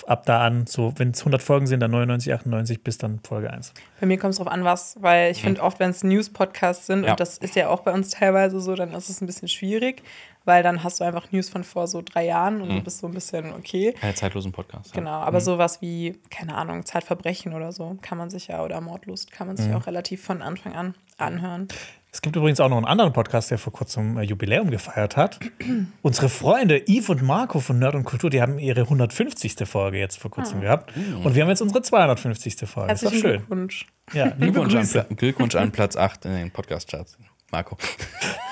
ab 0.08 0.26
da 0.26 0.46
an, 0.46 0.68
so 0.68 0.94
wenn 0.98 1.10
es 1.10 1.20
100 1.20 1.42
Folgen 1.42 1.68
sind, 1.68 1.82
dann 1.82 1.92
99, 1.92 2.34
98 2.34 2.82
bis 2.82 2.98
dann 2.98 3.20
Folge 3.28 3.52
1. 3.52 3.74
Bei 4.00 4.06
mir 4.08 4.18
kommt 4.18 4.32
es 4.32 4.38
drauf 4.38 4.48
an, 4.48 4.64
was, 4.64 4.96
weil 5.02 5.32
ich 5.32 5.42
finde 5.42 5.62
oft, 5.62 5.80
wenn 5.82 5.90
es 5.90 6.02
News-Podcasts 6.04 6.86
sind, 6.88 7.04
Ja. 7.04 7.12
und 7.12 7.20
das 7.20 7.38
ist 7.40 7.56
ja 7.58 7.68
auch 7.68 7.82
bei 7.82 7.92
uns 7.92 8.12
teilweise 8.12 8.62
so, 8.62 8.76
dann 8.76 8.94
ist 8.94 9.10
es 9.10 9.20
ein 9.20 9.26
bisschen 9.26 9.50
schwierig, 9.50 10.02
weil 10.46 10.64
dann 10.64 10.84
hast 10.84 11.00
du 11.00 11.04
einfach 11.04 11.32
News 11.32 11.50
von 11.50 11.64
vor 11.64 11.88
so 11.88 12.02
drei 12.02 12.26
Jahren 12.26 12.62
und 12.62 12.70
du 12.70 12.82
bist 12.82 13.00
so 13.00 13.08
ein 13.08 13.14
bisschen 13.14 13.54
okay. 13.54 13.94
Keine 13.94 14.16
zeitlosen 14.16 14.52
Podcast. 14.52 14.94
Genau, 14.94 15.12
aber 15.12 15.42
sowas 15.42 15.82
wie, 15.82 16.20
keine 16.30 16.56
Ahnung, 16.56 16.86
Zeitverbrechen 16.86 17.54
oder 17.54 17.72
so, 17.72 17.98
kann 18.02 18.18
man 18.18 18.30
sich 18.30 18.48
ja, 18.48 18.64
oder 18.64 18.82
Mordlust, 18.82 19.32
kann 19.32 19.48
man 19.48 19.58
sich 19.58 19.74
auch 19.74 19.88
relativ 19.88 20.24
von 20.24 20.42
Anfang 20.42 20.74
an 20.74 20.96
anhören. 21.18 21.68
Es 22.14 22.22
gibt 22.22 22.36
übrigens 22.36 22.60
auch 22.60 22.68
noch 22.68 22.76
einen 22.76 22.86
anderen 22.86 23.14
Podcast, 23.14 23.52
der 23.52 23.58
vor 23.58 23.72
kurzem 23.72 24.18
äh, 24.18 24.24
Jubiläum 24.24 24.70
gefeiert 24.70 25.16
hat. 25.16 25.40
Unsere 26.02 26.28
Freunde 26.28 26.84
Yves 26.86 27.08
und 27.08 27.22
Marco 27.22 27.62
von 27.62 27.80
Nerd 27.80 27.96
und 27.96 28.04
Kultur, 28.04 28.30
die 28.30 28.42
haben 28.42 28.60
ihre 28.60 28.82
150. 28.82 29.56
Folge 29.66 29.98
jetzt 29.98 30.20
vor 30.20 30.30
kurzem 30.30 30.60
gehabt. 30.60 30.94
Und 30.98 31.36
wir 31.36 31.44
haben 31.44 31.50
jetzt 31.50 31.62
unsere 31.62 31.82
250. 31.82 32.68
Folge. 32.68 32.92
Ist 32.92 33.04
doch 33.04 33.12
Herzlichen 33.12 33.22
schön. 33.22 33.38
Glückwunsch. 33.38 33.88
Ja, 34.14 34.28
Glückwunsch 34.28 34.76
an, 34.76 35.16
Glückwunsch 35.16 35.56
an 35.56 35.72
Platz 35.72 35.96
8 35.96 36.26
in 36.26 36.34
den 36.34 36.52
Podcast-Charts. 36.52 37.18
Marco. 37.52 37.78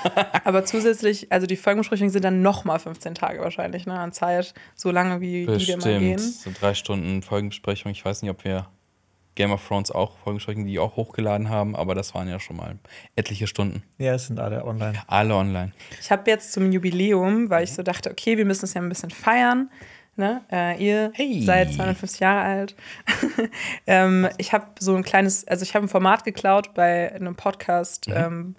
Aber 0.44 0.64
zusätzlich, 0.64 1.30
also 1.30 1.46
die 1.46 1.56
Folgenbesprechungen 1.56 2.10
sind 2.10 2.24
dann 2.24 2.42
nochmal 2.42 2.78
15 2.78 3.14
Tage 3.14 3.40
wahrscheinlich, 3.40 3.86
ne, 3.86 3.98
an 3.98 4.12
Zeit, 4.12 4.54
so 4.74 4.90
lange 4.90 5.20
wie 5.20 5.46
die 5.46 5.66
wir 5.66 5.76
mal 5.76 5.98
gehen. 5.98 6.16
Bestimmt. 6.16 6.34
So 6.34 6.50
drei 6.58 6.74
Stunden 6.74 7.22
Folgenbesprechung. 7.22 7.92
Ich 7.92 8.04
weiß 8.04 8.22
nicht, 8.22 8.30
ob 8.30 8.44
wir 8.44 8.68
Game 9.34 9.52
of 9.52 9.66
Thrones 9.66 9.90
auch 9.90 10.18
Folgenbesprechungen, 10.18 10.66
die 10.66 10.78
auch 10.78 10.96
hochgeladen 10.96 11.48
haben, 11.48 11.76
aber 11.76 11.94
das 11.94 12.14
waren 12.14 12.28
ja 12.28 12.40
schon 12.40 12.56
mal 12.56 12.78
etliche 13.16 13.46
Stunden. 13.46 13.82
Ja, 13.98 14.14
es 14.14 14.26
sind 14.26 14.40
alle 14.40 14.64
online. 14.64 15.00
Alle 15.06 15.34
online. 15.34 15.72
Ich 16.00 16.10
habe 16.10 16.30
jetzt 16.30 16.52
zum 16.52 16.72
Jubiläum, 16.72 17.48
weil 17.48 17.64
ich 17.64 17.72
so 17.72 17.82
dachte, 17.82 18.10
okay, 18.10 18.36
wir 18.36 18.44
müssen 18.44 18.64
es 18.64 18.74
ja 18.74 18.82
ein 18.82 18.88
bisschen 18.88 19.10
feiern. 19.10 19.70
Ne? 20.16 20.42
Äh, 20.52 20.84
ihr 20.84 21.12
Hey. 21.14 21.42
seid 21.42 21.72
250 21.72 22.20
Jahre 22.20 22.42
alt. 22.42 22.76
ähm, 23.86 24.28
ich 24.36 24.52
habe 24.52 24.66
so 24.78 24.94
ein 24.94 25.02
kleines, 25.02 25.46
also 25.46 25.62
ich 25.62 25.74
habe 25.74 25.86
ein 25.86 25.88
Format 25.88 26.24
geklaut 26.24 26.74
bei 26.74 27.12
einem 27.14 27.36
Podcast. 27.36 28.08
Mhm. 28.08 28.14
Ähm, 28.16 28.56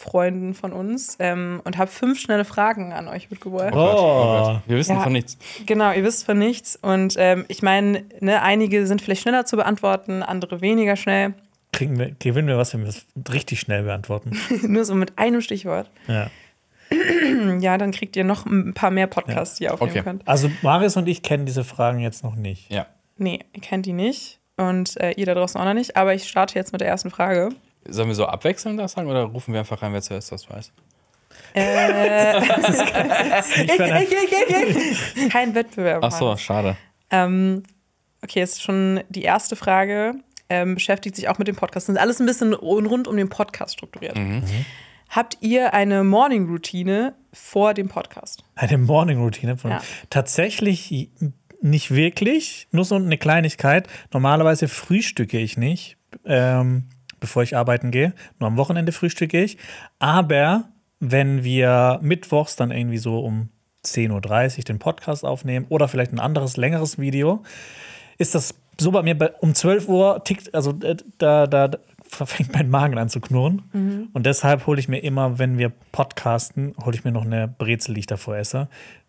Freunden 0.00 0.54
von 0.54 0.72
uns 0.72 1.16
ähm, 1.18 1.60
und 1.64 1.76
habe 1.76 1.90
fünf 1.90 2.18
schnelle 2.18 2.46
Fragen 2.46 2.94
an 2.94 3.06
euch 3.06 3.30
mitgebracht. 3.30 3.74
Oh 3.74 3.78
oh 3.78 4.54
Oh. 4.56 4.60
Wir 4.66 4.78
wissen 4.78 4.96
Ja. 4.96 5.02
von 5.02 5.12
nichts. 5.12 5.36
Genau, 5.66 5.92
ihr 5.92 6.02
wisst 6.02 6.24
von 6.24 6.38
nichts. 6.38 6.76
Und 6.80 7.16
ähm, 7.18 7.44
ich 7.48 7.60
meine, 7.62 8.04
ne, 8.20 8.40
einige 8.40 8.86
sind 8.86 9.02
vielleicht 9.02 9.20
schneller 9.22 9.44
zu 9.44 9.56
beantworten, 9.56 10.22
andere 10.22 10.62
weniger 10.62 10.96
schnell. 10.96 11.34
Kriegen 11.72 11.98
wir, 11.98 12.12
gewinnen 12.18 12.48
wir 12.48 12.56
was, 12.56 12.72
wenn 12.72 12.80
wir 12.80 12.86
das 12.86 13.04
richtig 13.32 13.60
schnell 13.60 13.82
beantworten. 13.82 14.38
Nur 14.62 14.86
so 14.86 14.94
mit 14.94 15.18
einem 15.18 15.42
Stichwort. 15.42 15.90
Ja. 16.08 16.30
Ja, 17.60 17.78
dann 17.78 17.92
kriegt 17.92 18.16
ihr 18.16 18.24
noch 18.24 18.46
ein 18.46 18.74
paar 18.74 18.90
mehr 18.90 19.06
Podcasts, 19.06 19.56
die 19.58 19.64
ihr 19.64 19.72
aufnehmen 19.74 19.92
Okay. 19.92 20.02
könnt. 20.02 20.26
Also 20.26 20.50
Marius 20.62 20.96
und 20.96 21.08
ich 21.08 21.22
kennen 21.22 21.46
diese 21.46 21.62
Fragen 21.62 22.00
jetzt 22.00 22.24
noch 22.24 22.34
nicht. 22.34 22.70
Ja. 22.72 22.86
Nee, 23.16 23.40
ihr 23.52 23.60
kennt 23.60 23.86
die 23.86 23.92
nicht. 23.92 24.40
Und 24.56 24.98
äh, 25.00 25.12
ihr 25.12 25.26
da 25.26 25.34
draußen 25.34 25.60
auch 25.60 25.64
noch 25.64 25.74
nicht. 25.74 25.96
Aber 25.96 26.14
ich 26.14 26.28
starte 26.28 26.56
jetzt 26.56 26.72
mit 26.72 26.80
der 26.80 26.88
ersten 26.88 27.10
Frage. 27.10 27.50
Sollen 27.88 28.08
wir 28.08 28.14
so 28.14 28.26
abwechselnd 28.26 28.78
das 28.78 28.92
sagen 28.92 29.08
oder 29.08 29.24
rufen 29.24 29.52
wir 29.52 29.60
einfach 29.60 29.82
rein, 29.82 29.92
wer 29.92 30.02
zuerst 30.02 30.30
das 30.32 30.48
weiß? 30.48 30.72
Äh, 31.54 32.38
ich, 32.38 33.80
ich, 33.80 34.12
ich, 34.12 35.16
ich. 35.16 35.30
Kein 35.30 35.54
Wettbewerb. 35.54 36.02
Ach 36.04 36.12
so, 36.12 36.36
schade. 36.36 36.76
Ähm, 37.10 37.62
okay, 38.22 38.40
jetzt 38.40 38.62
schon 38.62 39.00
die 39.08 39.22
erste 39.22 39.56
Frage. 39.56 40.14
Ähm, 40.48 40.74
beschäftigt 40.74 41.16
sich 41.16 41.28
auch 41.28 41.38
mit 41.38 41.48
dem 41.48 41.56
Podcast. 41.56 41.88
Das 41.88 41.94
ist 41.94 42.00
alles 42.00 42.20
ein 42.20 42.26
bisschen 42.26 42.52
rund 42.54 43.06
um 43.06 43.16
den 43.16 43.28
Podcast 43.28 43.74
strukturiert. 43.74 44.18
Habt 45.08 45.38
ihr 45.40 45.74
eine 45.74 46.04
Morning-Routine 46.04 47.14
vor 47.32 47.72
dem 47.74 47.88
Podcast? 47.88 48.44
Eine 48.56 48.78
Morning-Routine 48.78 49.56
von 49.56 49.72
Ja. 49.72 49.82
Tatsächlich 50.08 51.10
nicht 51.62 51.94
wirklich, 51.94 52.68
nur 52.72 52.84
so 52.84 52.96
eine 52.96 53.18
Kleinigkeit. 53.18 53.88
Normalerweise 54.12 54.66
frühstücke 54.66 55.38
ich 55.38 55.56
nicht, 55.56 55.96
ähm, 56.24 56.88
bevor 57.20 57.42
ich 57.42 57.56
arbeiten 57.56 57.90
gehe. 57.90 58.14
Nur 58.38 58.48
am 58.48 58.56
Wochenende 58.56 58.92
frühstücke 58.92 59.42
ich. 59.42 59.58
Aber 59.98 60.64
wenn 60.98 61.44
wir 61.44 61.98
mittwochs 62.02 62.56
dann 62.56 62.70
irgendwie 62.70 62.98
so 62.98 63.20
um 63.20 63.48
10.30 63.84 64.58
Uhr 64.58 64.64
den 64.64 64.78
Podcast 64.78 65.24
aufnehmen 65.24 65.66
oder 65.68 65.88
vielleicht 65.88 66.12
ein 66.12 66.20
anderes, 66.20 66.56
längeres 66.56 66.98
Video, 66.98 67.42
ist 68.18 68.34
das 68.34 68.54
so 68.78 68.90
bei 68.90 69.02
mir 69.02 69.16
bei, 69.16 69.30
um 69.40 69.54
12 69.54 69.88
Uhr 69.88 70.22
tickt, 70.24 70.54
also 70.54 70.72
äh, 70.82 70.96
da, 71.18 71.46
da, 71.46 71.68
da 71.68 71.78
fängt 72.26 72.52
mein 72.52 72.68
Magen 72.70 72.98
an 72.98 73.08
zu 73.08 73.20
knurren. 73.20 74.08
Und 74.12 74.26
deshalb 74.26 74.66
hole 74.66 74.80
ich 74.80 74.88
mir 74.88 74.98
immer, 74.98 75.38
wenn 75.38 75.58
wir 75.58 75.70
podcasten, 75.92 76.74
hole 76.84 76.94
ich 76.96 77.04
mir 77.04 77.12
noch 77.12 77.24
eine 77.24 77.48
Brezel, 77.48 77.94
die 77.94 78.00
ich 78.00 78.06
davor 78.06 78.36
esse, 78.36 78.68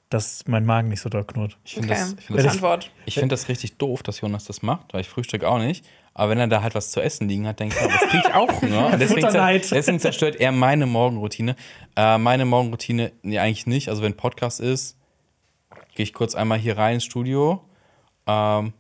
dass 0.10 0.46
mein 0.48 0.66
Magen 0.66 0.90
nicht 0.90 1.02
so 1.02 1.10
doll 1.10 1.24
knurrt. 1.24 1.58
Ich 1.64 1.74
finde 1.76 1.90
Okay, 1.94 2.00
das, 2.00 2.16
ich 2.20 2.26
find 2.26 2.40
das, 2.40 2.54
Antwort. 2.54 2.92
ich 3.06 3.16
find 3.16 3.32
das 3.32 3.48
richtig 3.48 3.78
doof, 3.78 4.04
dass 4.04 4.22
Jonas 4.22 4.46
das 4.46 4.62
macht, 4.62 4.94
weil 4.94 5.02
ich 5.02 5.10
frühstück 5.10 5.44
auch 5.44 5.58
nicht. 5.60 5.86
Aber 6.14 6.32
wenn 6.32 6.40
er 6.40 6.48
da 6.48 6.62
halt 6.62 6.76
was 6.76 6.92
zu 6.92 7.02
essen 7.02 7.30
liegen 7.30 7.48
hat, 7.48 7.60
denke 7.60 7.76
ich, 7.76 7.82
ja, 7.82 7.88
das 7.88 8.10
kriege 8.10 8.24
ich 8.28 8.34
auch. 8.34 8.62
Und 8.62 9.00
deswegen, 9.00 9.22
zer 9.22 9.30
Futterneid. 9.30 9.72
deswegen 9.72 10.00
zerstört 10.00 10.36
er 10.36 10.52
meine 10.52 10.86
Morgenroutine. 10.86 11.56
Äh, 11.96 12.18
meine 12.18 12.46
Morgenroutine, 12.46 13.12
nee, 13.22 13.40
eigentlich 13.40 13.66
nicht. 13.66 13.90
Also 13.90 14.04
wenn 14.04 14.16
Podcast 14.16 14.60
ist, 14.60 14.98
gehe 15.96 16.04
ich 16.04 16.14
kurz 16.14 16.36
einmal 16.36 16.58
hier 16.58 16.78
rein 16.78 16.96
ins 16.96 17.06
Studio, 17.06 17.62
ähm, 18.28 18.74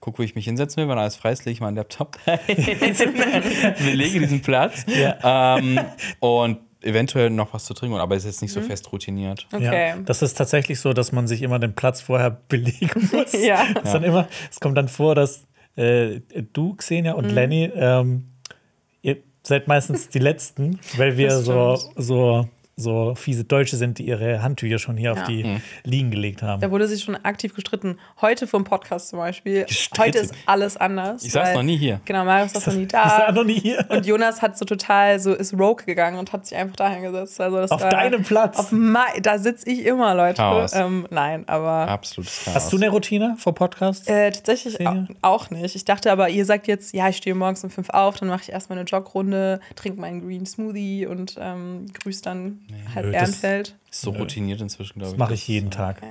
guck, 0.00 0.18
wo 0.20 0.22
ich 0.22 0.36
mich 0.36 0.44
hinsetzen 0.44 0.82
will, 0.82 0.88
wenn 0.88 0.98
alles 0.98 1.16
frei 1.16 1.32
ist, 1.32 1.44
lege 1.44 1.54
ich 1.54 1.60
meinen 1.60 1.76
Laptop, 1.76 2.16
belege 2.26 4.20
diesen 4.20 4.40
Platz 4.40 4.86
ähm, 4.88 5.80
und 6.20 6.58
eventuell 6.80 7.30
noch 7.30 7.52
was 7.52 7.64
zu 7.64 7.74
trinken, 7.74 7.96
aber 7.98 8.14
es 8.14 8.24
ist 8.24 8.34
jetzt 8.34 8.42
nicht 8.42 8.52
so 8.52 8.60
fest 8.60 8.92
routiniert. 8.92 9.48
Okay. 9.52 9.88
Ja, 9.88 9.96
das 9.96 10.22
ist 10.22 10.34
tatsächlich 10.34 10.78
so, 10.78 10.92
dass 10.92 11.10
man 11.10 11.26
sich 11.26 11.42
immer 11.42 11.58
den 11.58 11.74
Platz 11.74 12.00
vorher 12.00 12.30
belegen 12.48 13.10
muss. 13.12 13.32
Ja. 13.32 13.66
Dann 13.82 14.04
immer, 14.04 14.28
es 14.50 14.60
kommt 14.60 14.78
dann 14.78 14.88
vor, 14.88 15.16
dass 15.16 15.46
äh, 15.76 16.20
du, 16.52 16.74
Xenia 16.74 17.12
Mhm. 17.12 17.18
und 17.18 17.30
Lenny, 17.30 17.70
ähm, 17.74 18.24
ihr 19.02 19.18
seid 19.42 19.68
meistens 19.68 20.08
die 20.08 20.18
Letzten, 20.18 20.78
weil 20.96 21.16
wir 21.16 21.30
so, 21.38 21.78
so, 21.96 22.48
so 22.78 23.14
fiese 23.14 23.44
Deutsche 23.44 23.76
sind, 23.76 23.96
die 23.98 24.06
ihre 24.06 24.42
Handtücher 24.42 24.78
schon 24.78 24.98
hier 24.98 25.12
auf 25.12 25.20
Ja. 25.20 25.24
die 25.24 25.60
Liegen 25.84 26.10
gelegt 26.10 26.42
haben. 26.42 26.60
Da 26.60 26.70
wurde 26.70 26.86
sich 26.86 27.02
schon 27.02 27.16
aktiv 27.16 27.54
gestritten. 27.54 27.96
Heute 28.20 28.46
vom 28.46 28.64
Podcast 28.64 29.08
zum 29.08 29.18
Beispiel. 29.18 29.64
Gestritten? 29.64 30.02
Heute 30.02 30.18
ist 30.18 30.34
alles 30.44 30.76
anders. 30.76 31.24
Ich 31.24 31.32
saß 31.32 31.48
weil- 31.48 31.54
noch 31.54 31.62
nie 31.62 31.78
hier. 31.78 32.02
Genau, 32.04 32.26
Marius 32.26 32.52
saß 32.52 32.66
noch 32.66 32.74
nie 32.74 32.82
Ich 32.86 32.92
war 32.92 33.26
da. 33.28 33.32
noch 33.32 33.44
nie 33.44 33.58
hier. 33.58 33.86
Und 33.88 34.04
Jonas 34.04 34.42
hat 34.42 34.58
so 34.58 34.66
total 34.66 35.18
so 35.20 35.32
ist 35.32 35.54
Rogue 35.54 35.86
gegangen 35.86 36.18
und 36.18 36.34
hat 36.34 36.44
sich 36.44 36.56
einfach 36.58 36.76
dahin 36.76 37.02
gesetzt. 37.02 37.40
Also 37.40 37.56
das 37.56 37.70
Auf 37.70 37.80
war, 37.80 37.88
deinem 37.88 38.22
Platz. 38.22 38.58
Auf 38.58 38.72
mein, 38.72 39.22
da 39.22 39.38
sitze 39.38 39.70
ich 39.70 39.86
immer, 39.86 40.14
Leute. 40.14 40.36
Chaos. 40.36 40.74
Ähm, 40.74 41.06
nein, 41.08 41.48
aber 41.48 41.88
Absolutes 41.88 42.42
Chaos. 42.44 42.56
Hast 42.56 42.72
du 42.74 42.76
eine 42.76 42.90
Routine 42.90 43.36
vor 43.38 43.54
Podcast? 43.54 44.06
äh, 44.10 44.30
tatsächlich 44.32 44.76
auch 45.22 45.48
nicht. 45.48 45.74
Ich 45.76 45.86
dachte 45.86 46.12
aber, 46.12 46.28
ihr 46.28 46.44
sagt 46.44 46.66
jetzt, 46.66 46.92
ja, 46.94 47.08
ich 47.08 47.16
stehe 47.16 47.34
morgens 47.34 47.64
um 47.64 47.70
fünf 47.70 47.88
auf, 47.88 48.18
dann 48.18 48.28
mache 48.28 48.42
ich 48.42 48.52
erstmal 48.52 48.78
eine 48.78 48.86
Jogrunde, 48.86 49.60
trinke 49.76 49.98
meinen 49.98 50.20
Green 50.20 50.44
Smoothie 50.44 51.06
und 51.06 51.36
ähm, 51.40 51.86
grüße 52.02 52.20
dann 52.22 52.60
halt 52.94 53.06
Nö, 53.06 53.12
das- 53.12 53.22
Ehrenfeld. 53.22 53.76
Ist 53.90 54.00
so 54.02 54.10
routiniert 54.10 54.60
inzwischen, 54.60 54.94
glaube 54.98 55.04
Das 55.06 55.12
ich. 55.14 55.18
mache 55.18 55.34
ich 55.34 55.48
jeden 55.48 55.70
Tag. 55.70 56.02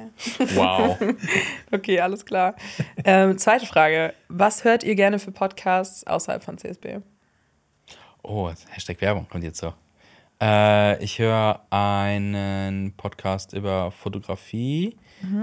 Wow. 0.55 0.97
Okay, 1.71 1.99
alles 1.99 2.25
klar. 2.25 2.55
ähm, 3.03 3.37
zweite 3.37 3.65
Frage. 3.65 4.13
Was 4.29 4.63
hört 4.63 4.83
ihr 4.83 4.95
gerne 4.95 5.19
für 5.19 5.31
Podcasts 5.31 6.05
außerhalb 6.07 6.43
von 6.43 6.57
CSB? 6.57 6.99
Oh, 8.23 8.49
Hashtag 8.69 9.01
Werbung 9.01 9.27
kommt 9.29 9.43
jetzt 9.43 9.59
so. 9.59 9.73
Äh, 10.41 11.03
ich 11.03 11.19
höre 11.19 11.61
einen 11.69 12.93
Podcast 12.97 13.53
über 13.53 13.91
Fotografie. 13.91 14.97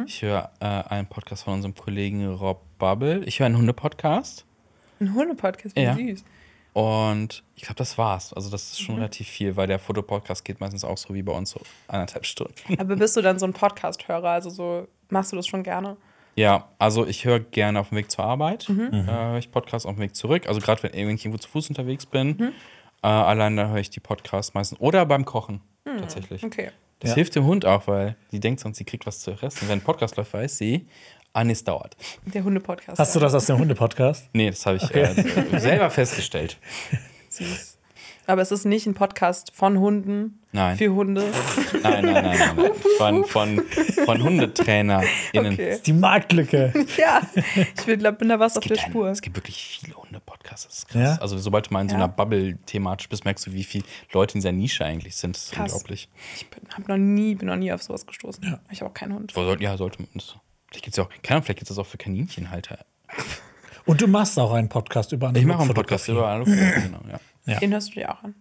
Ich 0.07 0.23
höre 0.23 0.51
äh, 0.61 0.65
einen 0.67 1.07
Podcast 1.09 1.45
von 1.45 1.55
unserem 1.55 1.75
Kollegen 1.75 2.27
Rob 2.35 2.61
Bubble. 2.79 3.23
Ich 3.25 3.39
höre 3.41 3.47
einen 3.47 3.57
Hunde-Podcast. 3.57 4.45
Ein 5.01 5.15
Hunde-Podcast, 5.15 5.75
wie 5.77 5.81
Ja. 5.83 5.95
süß. 5.95 6.25
Und 6.73 7.43
ich 7.55 7.63
glaube, 7.63 7.77
das 7.77 7.99
war's. 7.99 8.33
Also, 8.33 8.51
das 8.51 8.73
ist 8.73 8.81
Mhm. 8.81 8.85
schon 8.85 8.95
relativ 8.97 9.29
viel, 9.29 9.57
weil 9.57 9.67
der 9.67 9.79
Fotopodcast 9.79 10.45
geht 10.45 10.61
meistens 10.61 10.85
auch 10.85 10.97
so 10.97 11.13
wie 11.15 11.23
bei 11.23 11.33
uns 11.33 11.51
so 11.51 11.61
anderthalb 11.89 12.25
Stunden. 12.27 12.55
Aber 12.79 12.97
bist 12.97 13.17
du 13.17 13.21
dann 13.23 13.39
so 13.39 13.47
ein 13.47 13.53
Podcast-Hörer? 13.53 14.31
Also 14.31 14.51
so, 14.51 14.89
machst 15.11 15.33
du 15.33 15.37
das 15.37 15.47
schon 15.47 15.63
gerne? 15.63 15.97
Ja, 16.35 16.69
also 16.79 17.07
ich 17.07 17.27
höre 17.27 17.41
gerne 17.41 17.79
auf 17.79 17.91
dem 17.91 17.99
Weg 17.99 18.11
zur 18.11 18.25
Arbeit. 18.25 18.69
Mhm. 18.71 18.91
Äh, 18.93 19.03
höre 19.05 19.39
ich 19.39 19.51
Podcast 19.51 19.85
auf 19.87 19.95
dem 19.97 20.01
Weg 20.01 20.17
zurück. 20.17 20.49
Also 20.49 20.61
gerade 20.61 20.83
wenn, 20.83 20.93
ich 20.95 20.99
irgendwo 21.25 21.37
zu 21.37 21.49
Fuß 21.51 21.69
unterwegs 21.69 22.07
bin. 22.07 22.29
Mhm. 22.39 22.53
Äh, 23.03 23.07
allein 23.09 23.57
dann 23.57 23.69
höre 23.69 23.81
ich 23.81 23.91
die 23.91 24.01
Podcasts 24.01 24.55
meistens. 24.55 24.81
Oder 24.81 25.05
beim 25.05 25.27
Kochen 25.27 25.61
tatsächlich. 25.85 26.41
Hm, 26.43 26.49
Okay. 26.49 26.71
Das 27.01 27.11
Ja. 27.11 27.15
hilft 27.17 27.35
dem 27.35 27.45
Hund 27.45 27.67
auch, 27.67 27.89
weil 27.89 28.15
die 28.31 28.39
denkt 28.39 28.61
sonst, 28.61 28.79
sie 28.79 28.85
kriegt 28.85 29.05
was 29.07 29.19
zu 29.19 29.33
essen. 29.33 29.69
Wenn 29.69 29.81
ein 29.81 29.85
Podcast 29.85 30.17
läuft, 30.17 30.33
weiß 30.35 30.57
sie, 30.57 30.87
ah, 31.33 31.45
nee, 31.45 31.53
es 31.53 31.65
dauert. 31.65 31.97
Der 32.27 32.45
Hunde-Podcast. 32.45 32.99
Hast 32.99 33.15
du 33.15 33.21
das 33.21 33.35
aus 33.35 33.47
dem 33.47 33.59
Hunde-Podcast? 33.59 34.29
Nee, 34.33 34.51
das 34.51 34.65
habe 34.67 34.77
ich 34.77 34.95
äh, 34.95 35.59
selber 35.59 35.91
festgestellt. 35.91 36.59
Süß. 37.31 37.79
Aber 38.27 38.41
es 38.41 38.53
ist 38.53 38.65
nicht 38.65 38.87
ein 38.87 38.95
Podcast 38.95 39.51
von 39.53 39.81
Hunden, 39.81 40.39
Nein. 40.53 40.77
für 40.79 40.91
Hunde. 40.95 41.25
Nein, 41.83 42.05
nein, 42.05 42.13
nein, 42.13 42.25
nein. 42.25 42.57
nein. 42.57 42.71
Von, 42.99 43.25
von, 43.25 43.61
von 44.05 44.23
HundetrainerInnen. 44.23 45.55
Okay. 45.55 45.81
Die 45.85 45.93
Marktlücke. 45.93 46.73
ja, 46.97 47.21
ich 47.77 47.85
bin, 47.85 47.99
glaub, 47.99 48.19
bin 48.19 48.29
da 48.29 48.39
was 48.39 48.57
auf 48.57 48.63
Es 48.65 48.69
der 48.69 48.77
gibt, 48.77 48.89
Spur. 48.91 49.07
ein, 49.07 49.13
es 49.13 49.23
gibt 49.23 49.37
wirklich 49.37 49.81
viele 49.81 49.97
Hunde-Podcasts. 49.97 50.67
Das 50.67 50.75
ist 50.79 50.89
krass. 50.89 51.17
Ja? 51.17 51.19
Also, 51.21 51.37
sobald 51.39 51.67
du 51.69 51.73
mal 51.73 51.81
in 51.81 51.89
so 51.89 51.95
Ja. 51.97 52.05
einer 52.05 52.09
Bubble 52.09 52.59
thematisch 52.67 53.09
bist, 53.09 53.25
merkst 53.25 53.45
du, 53.49 53.53
wie 53.55 53.65
viele 53.65 53.83
Leute 54.13 54.35
in 54.35 54.41
dieser 54.41 54.53
Nische 54.53 54.85
eigentlich 54.85 55.17
sind. 55.17 55.35
Das 55.35 55.45
ist 55.47 55.53
Krass. 55.53 55.73
unglaublich. 55.73 56.09
Ich 56.37 56.49
bin, 56.49 56.61
hab 56.73 56.87
noch 56.87 56.97
nie, 56.97 57.35
bin 57.35 57.49
noch 57.49 57.57
nie 57.57 57.73
auf 57.73 57.83
sowas 57.83 58.07
gestoßen. 58.07 58.61
Ich 58.71 58.83
habe 58.83 58.91
auch 58.91 58.95
keinen 58.95 59.15
Hund. 59.15 59.33
Ja, 59.59 59.77
sollte 59.77 60.01
man. 60.03 60.09
Vielleicht 60.73 60.85
gibt 60.85 60.95
es 60.95 60.97
ja 60.97 61.05
auch, 61.05 61.11
keine 61.23 61.37
Ahnung, 61.37 61.45
vielleicht 61.45 61.59
gibt 61.59 61.71
es 61.71 61.77
das 61.77 61.79
auch 61.79 61.87
für 61.87 61.99
Kaninchenhalter. 61.99 62.79
Und 63.85 64.01
du 64.01 64.07
machst 64.07 64.39
auch 64.39 64.53
einen 64.53 64.71
Podcast 64.71 65.13
über 65.13 65.31
Ich 65.35 65.45
mache 65.45 65.61
einen 65.63 65.75
Podcast 65.75 66.09
Analogfotografie. 66.09 66.49
über 66.49 66.89
Analog. 66.89 67.03
genau, 67.05 67.13
ja. 67.13 67.53
Ja. 67.53 67.59
Den 67.61 67.73
hörst 67.73 67.91
du 67.91 67.95
dir 67.95 68.11
auch 68.11 68.23
an. 68.23 68.35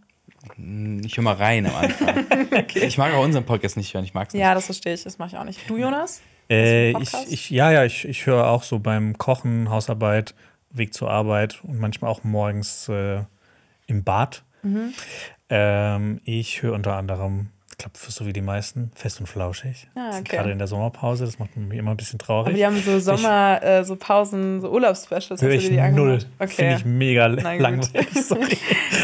Ich 1.06 1.18
höre 1.18 1.24
mal 1.24 1.36
rein 1.36 1.66
am 1.66 1.76
Anfang. 1.76 2.26
Ich 2.76 2.98
mag 2.98 3.14
auch 3.14 3.24
unseren 3.24 3.46
Podcast 3.46 3.76
nicht 3.76 3.94
hören, 3.94 4.06
ich 4.06 4.14
mag 4.14 4.30
es 4.30 4.34
nicht. 4.34 4.42
Ja, 4.42 4.54
das 4.54 4.66
verstehe 4.66 4.94
ich. 4.94 5.04
Das 5.04 5.18
mache 5.18 5.30
ich 5.32 5.38
auch 5.38 5.44
nicht. 5.44 5.70
Du, 5.70 5.78
Jonas? 5.78 6.22
Äh, 6.50 6.92
ich, 7.02 7.12
ich, 7.30 7.50
ja, 7.50 7.72
ja, 7.72 7.84
ich, 7.84 8.06
ich 8.08 8.26
höre 8.26 8.48
auch 8.48 8.64
so 8.64 8.80
beim 8.80 9.18
Kochen, 9.18 9.70
Hausarbeit, 9.70 10.34
Weg 10.70 10.94
zur 10.94 11.12
Arbeit 11.12 11.62
und 11.64 11.80
manchmal 11.80 12.10
auch 12.10 12.24
morgens 12.24 12.88
äh, 12.88 13.24
im 13.88 14.04
Bad. 14.04 14.44
Mhm. 14.64 14.94
Ähm, 15.50 16.22
ich 16.24 16.62
höre 16.62 16.74
unter 16.74 16.96
anderem, 16.96 17.50
glaube, 17.82 17.98
so 17.98 18.26
wie 18.26 18.34
die 18.34 18.42
meisten, 18.42 18.92
fest 18.96 19.20
und 19.20 19.26
flauschig. 19.28 19.88
Ah, 19.96 20.18
okay. 20.20 20.24
Gerade 20.38 20.52
in 20.52 20.58
der 20.58 20.68
Sommerpause, 20.68 21.26
das 21.26 21.40
macht 21.40 21.56
mich 21.58 21.78
immer 21.78 21.92
ein 21.92 21.98
bisschen 21.98 22.20
traurig. 22.20 22.48
Aber 22.48 22.56
die 22.58 22.66
haben 22.66 22.78
so 22.82 23.00
Sommer, 23.00 23.62
äh, 23.64 23.84
so 23.84 23.96
Pausen, 23.96 24.62
so 24.62 24.72
Urlaubsspecials. 24.72 25.42
höre 25.42 25.54
Hast 25.54 25.64
du 25.64 25.64
ich 25.64 25.70
die 25.70 25.76
null. 25.76 25.84
angehört? 25.84 26.28
Finde 26.40 26.54
Okay. 26.54 26.76
ich 26.78 26.86
mega 26.86 27.28
Na 27.30 27.54
langweilig. 27.54 28.08
Sorry. 28.24 28.58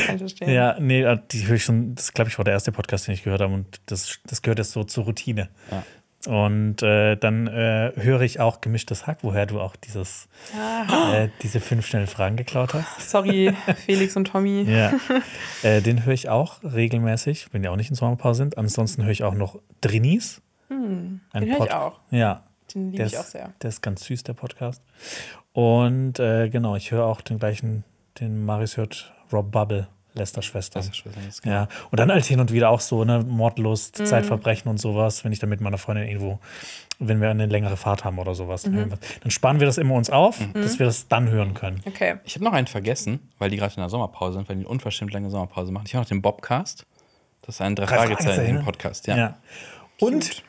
Kann 0.06 0.16
ich 0.16 0.20
verstehen. 0.22 0.50
Ja, 0.52 0.78
nee, 0.80 1.02
äh, 1.02 1.18
die 1.32 1.46
höre 1.48 1.56
ich 1.56 1.64
schon, 1.64 1.96
das 1.96 2.14
glaube 2.14 2.30
ich 2.30 2.38
war 2.38 2.46
der 2.46 2.54
erste 2.54 2.72
Podcast, 2.72 3.08
den 3.08 3.14
ich 3.16 3.24
gehört 3.24 3.42
habe 3.42 3.54
und 3.54 3.82
das, 3.88 4.20
das 4.26 4.42
gehört 4.42 4.60
jetzt 4.60 4.72
so 4.72 4.84
zur 4.84 5.06
Routine. 5.06 5.50
Ja. 5.72 5.84
Und 6.26 6.82
äh, 6.82 7.16
dann 7.16 7.48
äh, 7.48 7.94
höre 7.96 8.22
ich 8.22 8.40
auch 8.40 8.60
gemischtes 8.60 9.06
Hack, 9.08 9.20
woher 9.22 9.46
du 9.46 9.62
auch 9.62 9.76
dieses, 9.76 10.28
äh, 10.54 11.30
diese 11.44 11.60
fünf 11.60 11.86
schnellen 11.86 12.08
Fragen 12.08 12.36
geklaut 12.36 12.74
hast. 12.74 12.88
Sorry, 13.10 13.54
Felix 13.86 14.16
und 14.16 14.26
Tommy. 14.26 14.64
Ja. 14.68 14.94
äh, 15.64 15.82
den 15.82 16.06
höre 16.06 16.14
ich 16.14 16.28
auch 16.30 16.62
regelmäßig, 16.64 17.48
wenn 17.52 17.62
die 17.62 17.70
auch 17.70 17.76
nicht 17.76 17.90
in 17.90 17.96
Sommerpause 17.96 18.40
sind. 18.40 18.58
Ansonsten 18.58 19.04
höre 19.04 19.12
ich 19.12 19.24
auch 19.24 19.36
noch 19.36 19.60
Drinis. 19.82 20.42
Ein 20.70 21.22
den 21.34 21.50
höre 21.52 21.66
ich 21.66 21.72
auch. 21.72 22.00
Ja. 22.12 22.44
Den 22.74 22.92
liebe 22.92 23.04
ich 23.04 23.18
auch 23.18 23.22
ist, 23.22 23.32
sehr. 23.32 23.54
der 23.62 23.70
ist 23.70 23.82
ganz 23.82 24.04
süß, 24.06 24.24
der 24.24 24.34
Podcast. 24.34 24.82
Und 25.54 26.20
äh, 26.20 26.50
genau, 26.50 26.76
ich 26.76 26.92
höre 26.92 27.06
auch 27.06 27.22
den 27.22 27.40
gleichen, 27.40 27.84
den 28.20 28.44
Maris 28.46 28.76
hört, 28.78 29.14
Rob 29.32 29.52
Bubble, 29.52 29.88
Lester 30.18 30.42
Schwester. 30.42 30.80
Das 30.80 30.88
ist 30.88 30.98
schwer, 30.98 31.14
das 31.26 31.42
kann- 31.42 31.52
Ja, 31.52 31.68
und 31.92 32.00
dann 32.00 32.12
halt 32.12 32.26
hin 32.26 32.40
und 32.40 32.52
wieder 32.52 32.70
auch 32.70 32.80
so, 32.82 33.04
ne, 33.04 33.24
Mordlust, 33.28 34.00
Mhm. 34.00 34.06
Zeitverbrechen 34.06 34.70
und 34.70 34.80
sowas, 34.80 35.24
wenn 35.24 35.32
ich 35.32 35.40
dann 35.40 35.50
mit 35.50 35.62
meiner 35.62 35.78
Freundin 35.78 36.08
irgendwo, 36.08 36.40
wenn 37.00 37.22
wir 37.22 37.30
eine 37.30 37.46
längere 37.46 37.78
Fahrt 37.78 38.04
haben 38.04 38.18
oder 38.20 38.34
sowas, 38.36 38.66
Mhm. 38.68 38.90
dann 39.22 39.32
sparen 39.32 39.60
wir 39.60 39.68
das 39.68 39.78
immer 39.78 39.94
uns 39.96 40.10
auf, 40.10 40.40
dass 40.54 40.80
wir 40.80 40.86
das 40.88 41.08
dann 41.08 41.30
hören 41.30 41.54
können. 41.54 41.82
Okay. 41.86 42.16
Ich 42.26 42.36
habe 42.36 42.44
noch 42.46 42.54
einen 42.54 42.68
vergessen, 42.68 43.20
weil 43.38 43.50
die 43.50 43.58
gerade 43.58 43.74
in 43.76 43.82
der 43.82 43.90
Sommerpause 43.90 44.34
sind, 44.40 44.50
weil 44.50 44.56
die 44.56 44.62
eine 44.64 44.70
unverschämt 44.70 45.14
lange 45.14 45.30
Sommerpause 45.30 45.72
machen. 45.72 45.86
Ich 45.88 45.94
habe 45.96 46.02
noch 46.04 46.10
den 46.10 46.22
Bobcast. 46.22 46.86
Das 47.44 47.56
ist 47.56 47.62
ein 47.62 47.76
drei 47.76 47.86
Drei 47.86 47.98
Fragezeichen 47.98 48.34
Fragezeichen, 48.36 48.66
Podcast, 48.66 49.08
Ja. 49.08 49.16
ja. 49.18 49.38
Und 50.00 50.44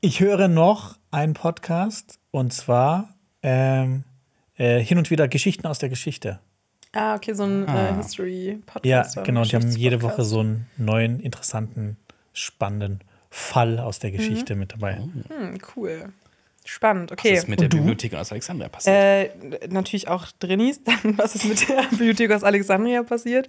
ich 0.00 0.20
höre 0.20 0.48
noch 0.48 0.96
einen 1.10 1.34
Podcast 1.34 2.18
und 2.30 2.52
zwar 2.52 3.08
ähm, 3.42 4.04
äh, 4.56 4.78
hin 4.80 4.98
und 4.98 5.10
wieder 5.10 5.26
Geschichten 5.28 5.66
aus 5.66 5.78
der 5.78 5.88
Geschichte. 5.88 6.38
Ah, 6.94 7.14
okay, 7.16 7.34
so 7.34 7.42
ein 7.44 7.68
Ah. 7.68 7.90
äh, 7.90 7.94
History-Podcast. 7.96 9.16
Ja, 9.16 9.22
genau, 9.22 9.42
die 9.42 9.56
haben 9.56 9.68
jede 9.70 10.00
Woche 10.02 10.24
so 10.24 10.40
einen 10.40 10.66
neuen, 10.76 11.20
interessanten, 11.20 11.96
spannenden 12.32 13.00
Fall 13.30 13.78
aus 13.80 13.98
der 13.98 14.10
Geschichte 14.12 14.54
mit 14.54 14.72
dabei. 14.72 14.96
Hm, 15.28 15.58
cool. 15.76 16.12
Spannend, 16.66 17.10
Was 17.10 17.18
okay. 17.18 17.34
ist 17.34 17.46
mit 17.48 17.60
der? 17.60 17.68
Bibliothek 17.68 18.14
aus 18.14 18.32
Alexandria 18.32 18.68
passiert? 18.70 18.96
Äh, 18.96 19.68
natürlich 19.68 20.08
auch 20.08 20.28
Drinnies, 20.38 20.82
dann 20.84 21.18
was 21.18 21.34
ist 21.34 21.44
mit 21.44 21.68
der 21.68 21.82
Bibliothek 21.90 22.32
aus 22.32 22.42
Alexandria 22.42 23.02
passiert. 23.02 23.48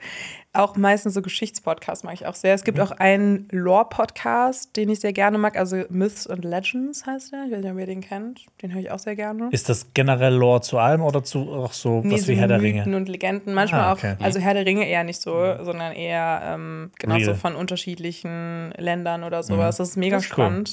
Auch 0.51 0.75
meistens 0.75 1.13
so 1.13 1.21
Geschichtspodcasts 1.21 2.04
mag 2.04 2.13
ich 2.15 2.25
auch 2.25 2.36
sehr. 2.36 2.54
Es 2.54 2.62
Mhm. 2.62 2.65
gibt 2.65 2.80
auch 2.82 2.91
einen 2.91 3.47
Lore-Podcast, 3.51 4.75
den 4.75 4.89
ich 4.89 4.99
sehr 4.99 5.13
gerne 5.13 5.38
mag, 5.38 5.58
also 5.58 5.84
Myths 5.89 6.28
and 6.28 6.43
Legends 6.43 7.06
heißt 7.06 7.32
der. 7.32 7.45
Ich 7.45 7.51
weiß 7.51 7.62
nicht, 7.63 7.71
ob 7.71 7.80
ihr 7.80 7.86
den 7.86 8.01
kennt. 8.01 8.45
Den 8.62 8.73
höre 8.73 8.82
ich 8.82 8.91
auch 8.91 8.99
sehr 8.99 9.15
gerne. 9.15 9.47
Ist 9.51 9.69
das 9.69 9.88
generell 9.93 10.34
Lore 10.34 10.62
zu 10.62 10.78
allem 10.78 11.01
oder 11.01 11.23
zu 11.23 11.49
auch 11.54 11.73
so 11.73 12.01
Nee, 12.01 12.15
was 12.15 12.21
so 12.23 12.28
wie 12.30 12.36
Herr 12.36 12.47
der 12.49 12.60
Mythen 12.60 12.82
Ringe? 12.84 12.97
und 12.97 13.08
Legenden. 13.10 13.54
Manchmal 13.54 13.82
Ah, 13.82 13.93
auch, 13.93 13.97
okay. 13.97 14.15
also 14.21 14.39
Herr 14.39 14.54
der 14.54 14.65
Ringe 14.65 14.88
eher 14.88 15.04
nicht 15.06 15.21
so, 15.21 15.32
sondern 15.62 15.93
eher 15.93 16.41
ähm, 16.43 16.91
genau 16.99 17.15
so 17.19 17.25
Real. 17.32 17.36
von 17.36 17.56
unterschiedlichen 17.56 18.71
Ländern 18.78 19.23
oder 19.23 19.41
sowas. 19.43 19.78
Das 19.78 19.89
ist 19.89 19.95
mega 19.97 20.17
Das 20.17 20.25
ist 20.25 20.38
cool. 20.38 20.63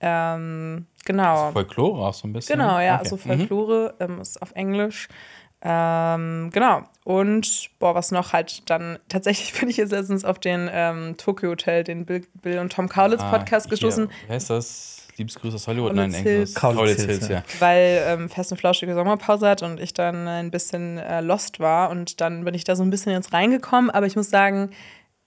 Ähm, 0.00 0.86
genau. 1.04 1.52
Folklore 1.52 2.06
auch 2.08 2.14
so 2.14 2.26
ein 2.26 2.32
bisschen. 2.32 2.58
Genau, 2.58 2.78
ja, 2.78 2.94
Okay. 2.94 2.98
also 3.00 3.16
Folklore 3.16 3.94
ähm, 4.00 4.20
ist 4.20 4.40
auf 4.40 4.52
Englisch. 4.52 5.08
Ähm, 5.62 6.50
genau. 6.52 6.82
Und 7.04 7.68
boah, 7.78 7.94
was 7.94 8.10
noch 8.12 8.32
halt 8.32 8.68
dann 8.70 8.98
tatsächlich 9.08 9.52
bin 9.60 9.68
ich 9.68 9.76
jetzt 9.76 9.90
letztens 9.92 10.24
auf 10.24 10.38
den 10.38 10.70
ähm, 10.72 11.16
Tokyo 11.18 11.50
Hotel, 11.50 11.84
den 11.84 12.06
Bill, 12.06 12.22
Bill 12.40 12.58
und 12.58 12.72
Tom 12.72 12.88
Kaulitz 12.88 13.20
Ah, 13.20 13.30
Podcast 13.30 13.66
hier, 13.66 13.70
gestoßen, 13.72 14.10
Wer 14.26 14.36
ist 14.36 14.48
das? 14.50 14.96
Liebesgrüße 15.16 15.56
aus 15.56 15.66
Hollywood? 15.66 15.94
Kaulitz 15.94 16.12
Nein, 16.14 16.22
Hills. 16.22 16.50
Englisch. 16.50 16.54
Kaulitz 16.54 17.02
Hills, 17.02 17.28
ja. 17.28 17.42
weil 17.58 18.02
ähm, 18.06 18.28
Fest 18.30 18.52
und 18.52 18.58
Flauschige 18.58 18.94
Sommerpause 18.94 19.46
hat 19.50 19.62
und 19.62 19.78
ich 19.78 19.92
dann 19.92 20.26
ein 20.26 20.50
bisschen 20.50 20.96
äh, 20.96 21.20
lost 21.20 21.60
war 21.60 21.90
und 21.90 22.22
dann 22.22 22.42
bin 22.44 22.54
ich 22.54 22.64
da 22.64 22.74
so 22.74 22.82
ein 22.82 22.88
bisschen 22.88 23.12
ins 23.12 23.30
reingekommen, 23.34 23.90
aber 23.90 24.06
ich 24.06 24.16
muss 24.16 24.30
sagen, 24.30 24.70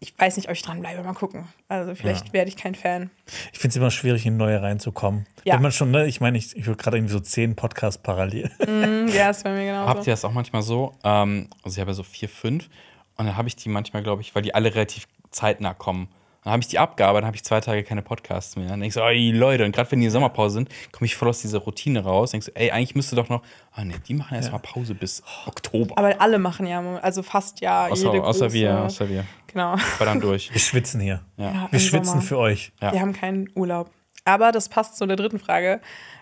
ich 0.03 0.13
weiß 0.19 0.35
nicht, 0.35 0.49
ob 0.49 0.53
ich 0.53 0.61
dranbleibe, 0.61 1.01
mal 1.01 1.13
gucken. 1.13 1.47
Also 1.69 1.95
vielleicht 1.95 2.33
werde 2.33 2.49
ich 2.49 2.57
kein 2.57 2.75
Fan. 2.75 3.09
Ich 3.53 3.59
finde 3.59 3.69
es 3.69 3.75
immer 3.77 3.89
schwierig, 3.89 4.25
in 4.25 4.35
neue 4.35 4.61
reinzukommen. 4.61 5.25
Ja. 5.45 5.55
Wenn 5.55 5.61
man 5.61 5.71
schon, 5.71 5.91
ne, 5.91 6.05
ich 6.07 6.19
meine, 6.19 6.37
ich, 6.37 6.57
ich 6.57 6.65
höre 6.65 6.75
gerade 6.75 6.97
irgendwie 6.97 7.13
so 7.13 7.21
zehn 7.21 7.55
Podcasts 7.55 8.01
parallel. 8.03 8.51
Hm, 8.59 9.07
ja, 9.07 9.29
ist 9.29 9.45
bei 9.45 9.53
mir 9.53 9.65
genauso. 9.65 9.89
Habt 9.89 10.07
ihr 10.07 10.11
das 10.11 10.25
auch 10.25 10.33
manchmal 10.33 10.61
so? 10.61 10.91
Ähm, 11.05 11.47
also 11.63 11.75
ich 11.75 11.79
habe 11.79 11.91
ja 11.91 11.95
so 11.95 12.03
vier, 12.03 12.27
fünf 12.27 12.69
und 13.15 13.27
dann 13.27 13.37
habe 13.37 13.47
ich 13.47 13.55
die 13.55 13.69
manchmal, 13.69 14.03
glaube 14.03 14.21
ich, 14.21 14.35
weil 14.35 14.41
die 14.41 14.53
alle 14.53 14.75
relativ 14.75 15.07
zeitnah 15.31 15.73
kommen. 15.73 16.09
Dann 16.43 16.53
habe 16.53 16.61
ich 16.61 16.67
die 16.67 16.79
abgearbeitet, 16.79 17.23
dann 17.23 17.27
habe 17.27 17.35
ich 17.35 17.43
zwei 17.43 17.61
Tage 17.61 17.83
keine 17.83 18.01
Podcasts 18.01 18.55
mehr. 18.55 18.67
Dann 18.67 18.79
denke 18.79 18.87
ich 18.87 18.93
so, 18.93 19.01
ey 19.01 19.31
Leute, 19.31 19.63
und 19.65 19.73
gerade 19.73 19.91
wenn 19.91 20.01
die 20.01 20.09
Sommerpause 20.09 20.55
sind, 20.55 20.69
komme 20.91 21.05
ich 21.05 21.15
voll 21.15 21.29
aus 21.29 21.41
dieser 21.41 21.59
Routine 21.59 22.03
raus. 22.03 22.31
Denkst 22.31 22.47
so, 22.47 22.51
ey, 22.55 22.71
eigentlich 22.71 22.95
müsste 22.95 23.15
doch 23.15 23.29
noch, 23.29 23.43
ah 23.71 23.85
ne, 23.85 23.95
die 24.07 24.13
machen 24.13 24.35
erstmal 24.35 24.59
Pause 24.59 24.93
bis 24.95 25.23
Oktober. 25.45 25.97
aber 25.97 26.19
alle 26.21 26.39
machen 26.39 26.65
ja, 26.65 26.81
also 26.97 27.23
fast 27.23 27.61
ja 27.61 27.87
außer, 27.87 28.11
jede 28.11 28.23
außer 28.23 28.45
große, 28.45 28.53
wir, 28.53 28.81
außer 28.81 29.09
wir. 29.09 29.25
Genau. 29.47 29.75
Dann 29.99 30.19
durch. 30.19 30.51
Wir 30.51 30.59
schwitzen 30.59 30.99
hier. 30.99 31.21
Ja. 31.37 31.51
Ja, 31.51 31.67
Wir 31.71 31.79
schwitzen 31.79 32.05
Sommer. 32.05 32.21
für 32.21 32.37
euch. 32.39 32.71
Ja. 32.81 32.91
Wir 32.91 33.01
haben 33.01 33.13
keinen 33.13 33.49
Urlaub. 33.55 33.91
Aber 34.25 34.51
das 34.51 34.69
passt 34.69 34.97
zu 34.97 35.05
der 35.05 35.15
dritten 35.15 35.39
Frage. 35.39 35.79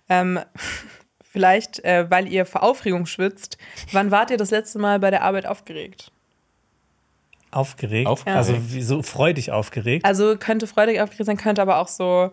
Ähm, 0.10 0.40
vielleicht, 1.24 1.84
äh, 1.86 2.10
weil 2.10 2.28
ihr 2.28 2.46
vor 2.46 2.64
Aufregung 2.64 3.06
schwitzt, 3.06 3.58
wann 3.92 4.12
wart 4.12 4.32
ihr 4.32 4.38
das 4.38 4.52
letzte 4.52 4.80
Mal 4.80 5.00
bei 5.00 5.12
der 5.12 5.24
Arbeit 5.24 5.46
aufgeregt? 5.46 6.12
Aufgeregt. 7.52 8.08
Aufgeregt. 8.08 8.38
Also 8.38 8.56
wie, 8.70 8.82
so 8.82 9.04
freudig 9.04 9.52
aufgeregt. 9.52 10.06
Also 10.06 10.36
könnte 10.38 10.68
freudig 10.68 11.02
aufgeregt 11.02 11.26
sein, 11.26 11.38
könnte 11.38 11.62
aber 11.62 11.78
auch 11.78 11.88
so, 11.88 12.32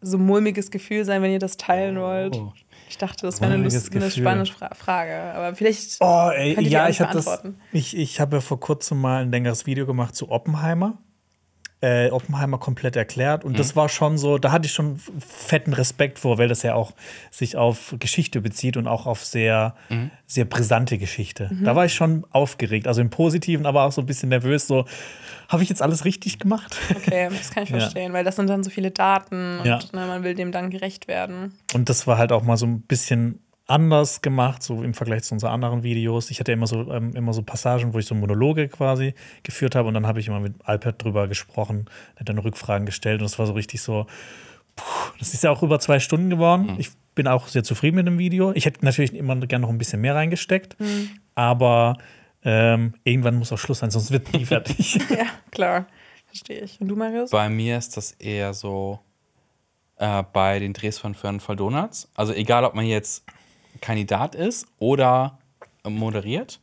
so 0.00 0.18
mulmiges 0.18 0.70
Gefühl 0.70 1.04
sein, 1.04 1.22
wenn 1.22 1.30
ihr 1.32 1.38
das 1.38 1.56
teilen 1.56 1.98
wollt. 2.00 2.36
Oh. 2.36 2.52
Ich 2.88 2.98
dachte, 2.98 3.26
das 3.26 3.40
wäre 3.40 3.52
eine, 3.52 3.62
Lust, 3.62 3.94
eine 3.94 4.10
spannende 4.10 4.50
Fra 4.50 4.74
Frage. 4.74 5.14
Aber 5.34 5.54
vielleicht. 5.54 5.98
Oh, 6.00 6.30
ey, 6.34 6.54
Könnt 6.54 6.66
ihr 6.66 6.70
die 6.70 6.74
ja, 6.74 6.88
ich 6.88 7.00
habe 7.00 7.12
das. 7.12 7.24
beantworten? 7.24 7.60
Ich, 7.72 7.96
ich 7.96 8.18
habe 8.18 8.36
ja 8.36 8.40
vor 8.40 8.58
kurzem 8.58 9.00
mal 9.00 9.22
ein 9.22 9.30
längeres 9.30 9.66
Video 9.66 9.86
gemacht 9.86 10.16
zu 10.16 10.30
Oppenheimer. 10.30 10.98
Äh, 11.82 12.10
Oppenheimer 12.10 12.58
komplett 12.58 12.94
erklärt. 12.94 13.42
Und 13.42 13.52
Mhm. 13.52 13.56
das 13.56 13.74
war 13.74 13.88
schon 13.88 14.18
so, 14.18 14.36
da 14.36 14.52
hatte 14.52 14.66
ich 14.66 14.72
schon 14.74 15.00
fetten 15.18 15.72
Respekt 15.72 16.18
vor, 16.18 16.36
weil 16.36 16.46
das 16.46 16.62
ja 16.62 16.74
auch 16.74 16.92
sich 17.30 17.56
auf 17.56 17.94
Geschichte 17.98 18.42
bezieht 18.42 18.76
und 18.76 18.86
auch 18.86 19.06
auf 19.06 19.24
sehr, 19.24 19.74
Mhm. 19.88 20.10
sehr 20.26 20.44
brisante 20.44 20.98
Geschichte. 20.98 21.50
Da 21.64 21.74
war 21.74 21.86
ich 21.86 21.94
schon 21.94 22.26
aufgeregt, 22.32 22.86
also 22.86 23.00
im 23.00 23.08
Positiven, 23.08 23.64
aber 23.64 23.84
auch 23.84 23.92
so 23.92 24.02
ein 24.02 24.06
bisschen 24.06 24.28
nervös. 24.28 24.66
So, 24.66 24.84
habe 25.48 25.62
ich 25.62 25.70
jetzt 25.70 25.80
alles 25.80 26.04
richtig 26.04 26.38
gemacht? 26.38 26.76
Okay, 26.94 27.28
das 27.30 27.50
kann 27.50 27.62
ich 27.62 27.70
Ja. 27.70 27.80
verstehen, 27.80 28.12
weil 28.12 28.24
das 28.24 28.36
sind 28.36 28.50
dann 28.50 28.62
so 28.62 28.68
viele 28.68 28.90
Daten 28.90 29.60
und 29.60 29.66
Ja. 29.66 29.78
ne, 29.92 30.06
man 30.06 30.22
will 30.22 30.34
dem 30.34 30.52
dann 30.52 30.68
gerecht 30.68 31.08
werden. 31.08 31.54
Und 31.72 31.88
das 31.88 32.06
war 32.06 32.18
halt 32.18 32.30
auch 32.30 32.42
mal 32.42 32.58
so 32.58 32.66
ein 32.66 32.82
bisschen 32.82 33.40
anders 33.70 34.20
gemacht, 34.20 34.62
so 34.62 34.82
im 34.82 34.94
Vergleich 34.94 35.22
zu 35.22 35.34
unseren 35.34 35.52
anderen 35.52 35.82
Videos. 35.82 36.30
Ich 36.30 36.40
hatte 36.40 36.52
immer 36.52 36.66
so, 36.66 36.92
ähm, 36.92 37.14
immer 37.14 37.32
so 37.32 37.42
Passagen, 37.42 37.94
wo 37.94 37.98
ich 37.98 38.06
so 38.06 38.14
Monologe 38.14 38.68
quasi 38.68 39.14
geführt 39.42 39.74
habe 39.74 39.88
und 39.88 39.94
dann 39.94 40.06
habe 40.06 40.20
ich 40.20 40.28
immer 40.28 40.40
mit 40.40 40.54
Alpert 40.64 41.02
drüber 41.02 41.28
gesprochen, 41.28 41.86
hat 42.16 42.28
dann 42.28 42.38
Rückfragen 42.38 42.84
gestellt 42.84 43.20
und 43.20 43.26
es 43.26 43.38
war 43.38 43.46
so 43.46 43.52
richtig 43.52 43.80
so, 43.80 44.06
puh, 44.76 45.12
das 45.18 45.34
ist 45.34 45.44
ja 45.44 45.50
auch 45.50 45.62
über 45.62 45.78
zwei 45.78 46.00
Stunden 46.00 46.30
geworden. 46.30 46.74
Ich 46.78 46.90
bin 47.14 47.28
auch 47.28 47.48
sehr 47.48 47.62
zufrieden 47.62 47.96
mit 47.96 48.06
dem 48.06 48.18
Video. 48.18 48.52
Ich 48.52 48.66
hätte 48.66 48.84
natürlich 48.84 49.14
immer 49.14 49.36
gerne 49.36 49.62
noch 49.62 49.70
ein 49.70 49.78
bisschen 49.78 50.00
mehr 50.00 50.14
reingesteckt, 50.14 50.76
aber 51.34 51.96
ähm, 52.42 52.94
irgendwann 53.04 53.36
muss 53.36 53.52
auch 53.52 53.58
Schluss 53.58 53.78
sein, 53.78 53.90
sonst 53.90 54.10
wird 54.10 54.32
nie 54.32 54.44
fertig. 54.46 54.98
Ja, 55.10 55.26
klar. 55.50 55.86
Verstehe 56.26 56.60
ich. 56.60 56.80
Und 56.80 56.88
du, 56.88 56.96
Marius? 56.96 57.30
Bei 57.30 57.48
mir 57.48 57.76
ist 57.76 57.96
das 57.96 58.12
eher 58.12 58.54
so 58.54 59.00
äh, 59.96 60.22
bei 60.32 60.58
den 60.58 60.72
Drehs 60.72 60.98
von 60.98 61.14
Fern 61.14 61.40
Fall 61.40 61.56
Donuts. 61.56 62.08
Also 62.14 62.32
egal, 62.32 62.64
ob 62.64 62.74
man 62.74 62.86
jetzt 62.86 63.24
Kandidat 63.80 64.34
ist 64.34 64.66
oder 64.78 65.38
moderiert. 65.84 66.60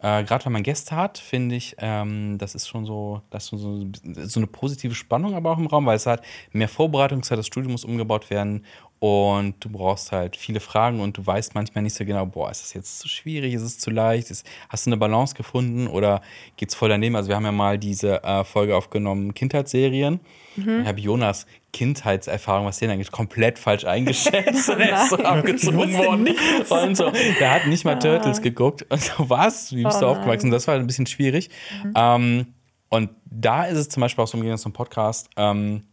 Äh, 0.00 0.22
Gerade 0.22 0.44
wenn 0.44 0.52
man 0.52 0.62
Gäste 0.62 0.94
hat, 0.94 1.18
finde 1.18 1.56
ich, 1.56 1.74
ähm, 1.78 2.38
das 2.38 2.54
ist 2.54 2.68
schon 2.68 2.84
so, 2.84 3.20
das 3.30 3.44
ist 3.44 3.50
so, 3.50 3.84
so 4.14 4.40
eine 4.40 4.46
positive 4.46 4.94
Spannung 4.94 5.34
aber 5.34 5.50
auch 5.50 5.58
im 5.58 5.66
Raum, 5.66 5.86
weil 5.86 5.96
es 5.96 6.06
hat 6.06 6.24
mehr 6.52 6.68
Vorbereitungszeit, 6.68 7.36
das 7.36 7.48
Studio 7.48 7.68
muss 7.68 7.84
umgebaut 7.84 8.30
werden 8.30 8.64
und 9.00 9.56
du 9.64 9.68
brauchst 9.68 10.12
halt 10.12 10.36
viele 10.36 10.60
Fragen 10.60 11.00
und 11.00 11.16
du 11.16 11.26
weißt 11.26 11.54
manchmal 11.54 11.82
nicht 11.82 11.94
so 11.94 12.04
genau, 12.04 12.26
boah, 12.26 12.50
ist 12.50 12.62
das 12.62 12.74
jetzt 12.74 12.98
zu 13.00 13.08
schwierig, 13.08 13.54
ist 13.54 13.62
es 13.62 13.78
zu 13.78 13.90
leicht, 13.90 14.30
ist, 14.30 14.46
hast 14.68 14.86
du 14.86 14.90
eine 14.90 14.96
Balance 14.96 15.34
gefunden 15.34 15.88
oder 15.88 16.20
geht's 16.56 16.76
voll 16.76 16.88
daneben? 16.88 17.16
Also 17.16 17.28
wir 17.28 17.36
haben 17.36 17.44
ja 17.44 17.52
mal 17.52 17.78
diese 17.78 18.22
äh, 18.22 18.44
Folge 18.44 18.76
aufgenommen, 18.76 19.34
Kindheitsserien. 19.34 20.20
Mhm. 20.56 20.80
Ich 20.82 20.88
habe 20.88 21.00
Jonas 21.00 21.46
Kindheitserfahrung, 21.72 22.66
was 22.66 22.78
den 22.78 22.90
angeht, 22.90 23.12
komplett 23.12 23.58
falsch 23.58 23.84
eingeschätzt 23.84 24.70
und 24.70 24.80
er 24.80 25.02
ist 25.02 25.10
so 25.10 25.16
abgezogen 25.16 25.92
worden. 25.94 26.28
Und 26.68 26.96
so, 26.96 27.10
der 27.38 27.54
hat 27.54 27.66
nicht 27.66 27.84
mal 27.84 27.98
Turtles 27.98 28.40
geguckt. 28.40 28.86
Und 28.88 29.00
so, 29.00 29.28
was? 29.30 29.72
Wie 29.72 29.84
bist 29.84 29.98
oh 29.98 30.00
du 30.00 30.06
aufgewachsen? 30.06 30.50
Das 30.50 30.66
war 30.66 30.74
ein 30.74 30.86
bisschen 30.86 31.06
schwierig. 31.06 31.50
Mhm. 31.84 31.92
Ähm, 31.94 32.46
und 32.88 33.10
da 33.26 33.64
ist 33.64 33.76
es 33.76 33.88
zum 33.90 34.00
Beispiel 34.00 34.24
auch 34.24 34.28
so 34.28 34.38
im 34.38 34.42
Gegensatz 34.42 34.62
zum 34.62 34.72
Podcast, 34.72 35.28
ähm, 35.36 35.84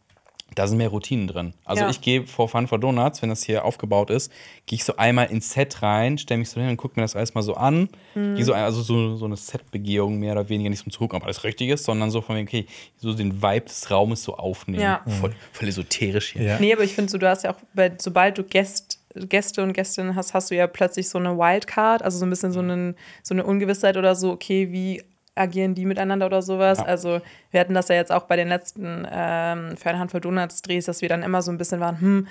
da 0.54 0.68
sind 0.68 0.78
mehr 0.78 0.90
Routinen 0.90 1.28
drin. 1.28 1.54
Also 1.66 1.84
ja. 1.84 1.90
ich 1.90 2.02
gehe 2.02 2.26
vor 2.26 2.48
Fun 2.48 2.68
for 2.68 2.80
Donuts, 2.80 3.22
wenn 3.22 3.30
das 3.30 3.44
hier 3.44 3.66
aufgebaut 3.66 4.10
ist, 4.10 4.32
gehe 4.66 4.78
ich 4.78 4.84
so 4.84 4.96
einmal 4.96 5.32
ins 5.32 5.52
Set 5.52 5.82
rein, 5.82 6.18
stelle 6.18 6.38
mich 6.38 6.50
so 6.50 6.62
hin 6.62 6.70
und 6.70 6.78
gucke 6.78 7.00
mir 7.00 7.04
das 7.04 7.16
alles 7.16 7.34
mal 7.34 7.42
so 7.42 7.56
an. 7.56 7.90
Mhm. 8.14 8.42
so, 8.42 8.54
also 8.54 8.82
so, 8.82 9.16
so 9.16 9.26
eine 9.26 9.36
Set-Begehung 9.36 10.20
mehr 10.20 10.34
oder 10.34 10.48
weniger, 10.48 10.70
nicht 10.70 10.84
zum 10.84 10.92
Zugucken, 10.92 11.18
ob 11.18 11.26
alles 11.26 11.44
richtig 11.44 11.70
ist, 11.70 11.84
sondern 11.84 12.12
so 12.12 12.22
von 12.22 12.36
mir, 12.36 12.44
okay, 12.44 12.68
so 12.98 13.14
den 13.14 13.42
Vibe 13.42 13.66
des 13.66 13.90
Raumes 13.90 14.24
so 14.24 14.38
aufnehmen. 14.38 14.82
Ja. 14.82 15.02
Voll, 15.20 15.34
voll 15.52 15.68
esoterisch 15.68 16.34
hier. 16.34 16.44
Ja. 16.44 16.60
Nee, 16.60 16.74
aber 16.74 16.84
ich 16.84 16.94
finde 16.94 17.12
so, 17.12 17.18
du 17.18 17.28
hast 17.28 17.44
ja 17.44 17.54
auch, 17.54 17.60
sobald 17.98 18.38
du 18.38 18.44
Gäst, 18.44 19.00
Gäste 19.16 19.64
und 19.64 19.74
Gästinnen 19.74 20.16
hast, 20.16 20.34
hast 20.34 20.52
du 20.52 20.56
ja 20.56 20.68
plötzlich 20.68 21.10
so 21.10 21.18
eine 21.18 21.38
Wildcard, 21.38 22.02
also 22.02 22.18
so 22.18 22.26
ein 22.26 22.30
bisschen 22.30 22.52
so, 22.52 22.60
einen, 22.60 22.96
so 23.24 23.34
eine 23.34 23.46
Ungewissheit 23.46 23.98
oder 23.98 24.16
so, 24.16 24.32
okay, 24.32 24.72
wie 24.72 25.02
agieren 25.36 25.76
die 25.76 25.86
miteinander 25.86 26.26
oder 26.26 26.42
sowas. 26.42 26.80
Ja. 26.80 26.86
Also 26.86 27.22
wir 27.52 27.60
hatten 27.60 27.74
das 27.74 27.90
ja 27.90 27.96
jetzt 27.96 28.12
auch 28.12 28.24
bei 28.24 28.36
den 28.36 28.48
letzten 28.48 29.06
ähm, 29.12 29.78
für 29.78 29.90
eine 29.90 30.00
Handvoll 30.00 30.22
Donuts-Drehs, 30.22 30.86
dass 30.86 31.02
wir 31.02 31.10
dann 31.10 31.24
immer 31.24 31.42
so 31.42 31.52
ein 31.52 31.58
bisschen 31.58 31.80
waren, 31.80 32.00
hm, 32.00 32.28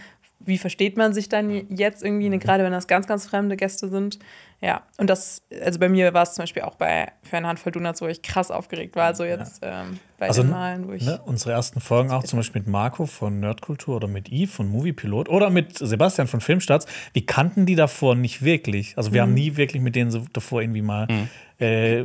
wie 0.46 0.58
versteht 0.58 0.96
man 0.96 1.14
sich 1.14 1.28
dann 1.28 1.50
jetzt 1.70 2.02
irgendwie, 2.02 2.28
ne, 2.28 2.38
gerade 2.38 2.64
wenn 2.64 2.72
das 2.72 2.86
ganz, 2.86 3.06
ganz 3.06 3.26
fremde 3.26 3.56
Gäste 3.56 3.88
sind. 3.88 4.18
Ja, 4.60 4.82
und 4.98 5.10
das, 5.10 5.42
also 5.62 5.78
bei 5.78 5.88
mir 5.88 6.12
war 6.14 6.22
es 6.22 6.34
zum 6.34 6.42
Beispiel 6.42 6.62
auch 6.62 6.74
bei 6.74 7.12
für 7.22 7.36
eine 7.36 7.48
Handvoll 7.48 7.72
Donuts, 7.72 8.00
wo 8.00 8.06
ich 8.06 8.22
krass 8.22 8.50
aufgeregt 8.50 8.96
war, 8.96 9.14
so 9.14 9.24
jetzt 9.24 9.62
ja. 9.62 9.82
ähm, 9.82 9.98
bei 10.18 10.28
also, 10.28 10.42
den 10.42 10.50
Malen, 10.50 10.88
wo 10.88 10.92
ich. 10.92 11.04
Ne, 11.04 11.20
unsere 11.24 11.52
ersten 11.52 11.80
Folgen 11.80 12.10
auch 12.10 12.24
zum 12.24 12.38
Beispiel 12.38 12.62
mit 12.62 12.68
Marco 12.68 13.06
von 13.06 13.40
Nerdkultur 13.40 13.96
oder 13.96 14.08
mit 14.08 14.30
Yves 14.30 14.54
von 14.54 14.68
Moviepilot 14.68 15.28
oder 15.28 15.50
mit 15.50 15.78
Sebastian 15.78 16.26
von 16.26 16.40
Filmstarts, 16.40 16.86
wir 17.12 17.26
kannten 17.26 17.66
die 17.66 17.74
davor 17.74 18.14
nicht 18.14 18.42
wirklich. 18.42 18.96
Also 18.96 19.12
wir 19.12 19.22
mhm. 19.22 19.28
haben 19.28 19.34
nie 19.34 19.56
wirklich 19.56 19.82
mit 19.82 19.96
denen 19.96 20.10
so 20.10 20.24
davor 20.32 20.62
irgendwie 20.62 20.82
mal 20.82 21.06
mhm. 21.10 21.28
Äh, 21.58 22.04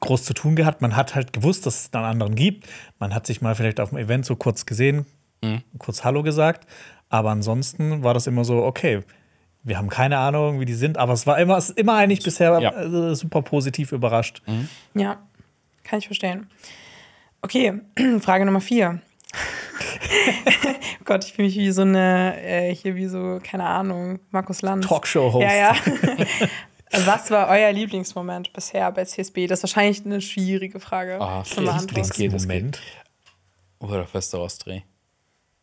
groß 0.00 0.24
zu 0.24 0.34
tun 0.34 0.56
gehabt. 0.56 0.82
Man 0.82 0.96
hat 0.96 1.14
halt 1.14 1.32
gewusst, 1.32 1.66
dass 1.66 1.80
es 1.80 1.90
dann 1.90 2.04
anderen 2.04 2.34
gibt. 2.34 2.68
Man 2.98 3.14
hat 3.14 3.26
sich 3.26 3.40
mal 3.40 3.54
vielleicht 3.54 3.80
auf 3.80 3.90
dem 3.90 3.98
Event 3.98 4.26
so 4.26 4.36
kurz 4.36 4.66
gesehen, 4.66 5.06
mhm. 5.42 5.62
kurz 5.78 6.04
Hallo 6.04 6.22
gesagt. 6.22 6.66
Aber 7.08 7.30
ansonsten 7.30 8.02
war 8.02 8.14
das 8.14 8.26
immer 8.26 8.44
so, 8.44 8.64
okay, 8.64 9.02
wir 9.62 9.78
haben 9.78 9.88
keine 9.88 10.18
Ahnung, 10.18 10.60
wie 10.60 10.64
die 10.66 10.74
sind, 10.74 10.98
aber 10.98 11.14
es 11.14 11.26
war 11.26 11.38
immer, 11.38 11.56
es 11.56 11.70
ist 11.70 11.78
immer 11.78 11.94
eigentlich 11.94 12.22
bisher 12.22 12.58
ja. 12.60 12.70
äh, 12.72 13.14
super 13.14 13.42
positiv 13.42 13.92
überrascht. 13.92 14.42
Mhm. 14.46 14.68
Ja, 14.94 15.18
kann 15.82 15.98
ich 15.98 16.06
verstehen. 16.06 16.48
Okay, 17.40 17.80
Frage 18.20 18.44
Nummer 18.44 18.60
vier. 18.60 19.00
oh 19.34 20.76
Gott, 21.04 21.24
ich 21.24 21.32
fühle 21.32 21.48
mich 21.48 21.56
wie 21.56 21.70
so 21.70 21.82
eine, 21.82 22.40
äh, 22.42 22.74
hier 22.74 22.94
wie 22.94 23.06
so, 23.06 23.40
keine 23.42 23.64
Ahnung, 23.64 24.18
Markus 24.30 24.62
Lanz. 24.62 24.86
Talkshow-Host. 24.86 25.42
Ja, 25.42 25.54
ja. 25.54 25.76
Was 26.90 27.30
war 27.30 27.48
euer 27.48 27.72
Lieblingsmoment 27.72 28.52
bisher 28.52 28.90
bei 28.92 29.04
CSB? 29.04 29.46
Das 29.46 29.60
ist 29.60 29.62
wahrscheinlich 29.64 30.04
eine 30.04 30.20
schwierige 30.20 30.80
Frage. 30.80 31.18
Oh, 31.20 31.42
Lieblingsmoment? 31.60 32.80
Oder 33.80 34.06
Festerausdreh. 34.06 34.82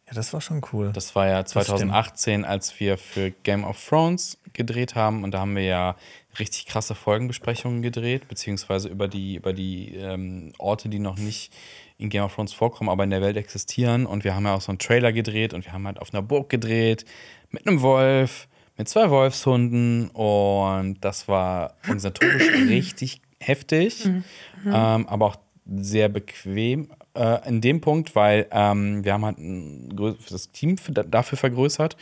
Ja, 0.08 0.16
das 0.16 0.34
war 0.34 0.42
schon 0.42 0.62
cool. 0.74 0.92
Das 0.94 1.16
war 1.16 1.28
ja 1.28 1.46
2018, 1.46 2.44
als 2.44 2.80
wir 2.82 2.98
für 2.98 3.32
Game 3.44 3.64
of 3.64 3.82
Thrones 3.88 4.38
gedreht 4.52 4.96
haben. 4.96 5.24
Und 5.24 5.32
da 5.32 5.40
haben 5.40 5.56
wir 5.56 5.64
ja 5.64 5.96
richtig 6.38 6.66
krasse 6.66 6.96
Folgenbesprechungen 6.96 7.82
gedreht, 7.82 8.28
beziehungsweise 8.28 8.90
über 8.90 9.08
die, 9.08 9.36
über 9.36 9.54
die 9.54 9.96
ähm, 9.96 10.52
Orte, 10.58 10.90
die 10.90 11.00
noch 11.00 11.18
nicht 11.18 11.54
in 11.98 12.10
Game 12.10 12.24
of 12.24 12.36
Thrones 12.36 12.52
vorkommen, 12.52 12.90
aber 12.90 13.06
in 13.06 13.10
der 13.10 13.22
Welt 13.22 13.38
existieren. 13.38 14.06
Und 14.06 14.24
wir 14.24 14.36
haben 14.36 14.46
ja 14.46 14.56
auch 14.56 14.62
so 14.62 14.72
einen 14.72 14.80
Trailer 14.80 15.14
gedreht 15.14 15.54
und 15.54 15.66
wir 15.66 15.72
haben 15.72 15.88
halt 15.88 16.00
auf 16.00 16.14
einer 16.14 16.22
Burg 16.22 16.50
gedreht 16.50 17.06
mit 17.50 17.66
einem 17.66 17.82
Wolf, 17.82 18.48
mit 18.82 18.90
zwei 18.90 19.12
Wolfshunden. 19.12 20.10
Und 20.10 20.98
das 21.02 21.28
war 21.28 21.76
organisatorisch 21.84 22.50
richtig 22.68 23.22
heftig, 23.40 24.06
mhm. 24.06 24.24
ähm, 24.66 25.08
aber 25.08 25.28
auch 25.28 25.36
sehr 25.68 26.10
bequem 26.10 26.90
äh, 27.16 27.48
in 27.48 27.62
dem 27.62 27.80
Punkt, 27.80 28.16
weil 28.16 28.48
ähm, 28.52 29.06
wir 29.06 29.14
haben 29.14 29.26
halt 29.26 29.38
ein, 29.38 29.96
das 30.30 30.52
Team 30.52 30.78
für, 30.78 30.92
dafür 30.92 31.38
vergrößert 31.38 31.96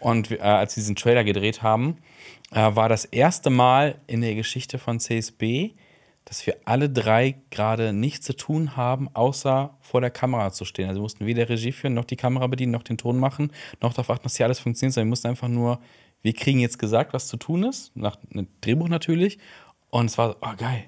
und 0.00 0.32
äh, 0.32 0.38
als 0.38 0.76
wir 0.76 0.80
diesen 0.80 0.96
Trailer 0.96 1.22
gedreht 1.22 1.62
haben, 1.62 1.98
äh, 2.50 2.74
war 2.74 2.88
das 2.88 3.04
erste 3.04 3.50
Mal 3.50 4.00
in 4.06 4.20
der 4.20 4.34
Geschichte 4.34 4.78
von 4.78 5.00
CSB, 5.00 5.70
dass 6.24 6.46
wir 6.46 6.56
alle 6.64 6.90
drei 6.90 7.36
gerade 7.50 7.92
nichts 7.92 8.26
zu 8.26 8.36
tun 8.36 8.76
haben, 8.76 9.08
außer 9.14 9.76
vor 9.80 10.00
der 10.00 10.10
Kamera 10.10 10.52
zu 10.52 10.64
stehen. 10.64 10.88
Also 10.88 10.98
wir 10.98 11.02
mussten 11.02 11.26
weder 11.26 11.48
Regie 11.48 11.72
führen, 11.72 11.94
noch 11.94 12.04
die 12.04 12.16
Kamera 12.16 12.46
bedienen, 12.46 12.72
noch 12.72 12.82
den 12.82 12.98
Ton 12.98 13.18
machen, 13.18 13.52
noch 13.80 13.92
darauf 13.92 14.10
achten, 14.10 14.24
dass 14.24 14.36
hier 14.36 14.46
alles 14.46 14.58
funktioniert, 14.60 14.94
sondern 14.94 15.08
wir 15.08 15.10
mussten 15.10 15.28
einfach 15.28 15.48
nur, 15.48 15.80
wir 16.24 16.32
kriegen 16.32 16.58
jetzt 16.58 16.78
gesagt, 16.78 17.12
was 17.12 17.28
zu 17.28 17.36
tun 17.36 17.64
ist, 17.64 17.94
nach 17.94 18.16
einem 18.32 18.48
Drehbuch 18.62 18.88
natürlich. 18.88 19.38
Und 19.90 20.06
es 20.06 20.16
war, 20.16 20.36
oh 20.40 20.56
geil, 20.56 20.84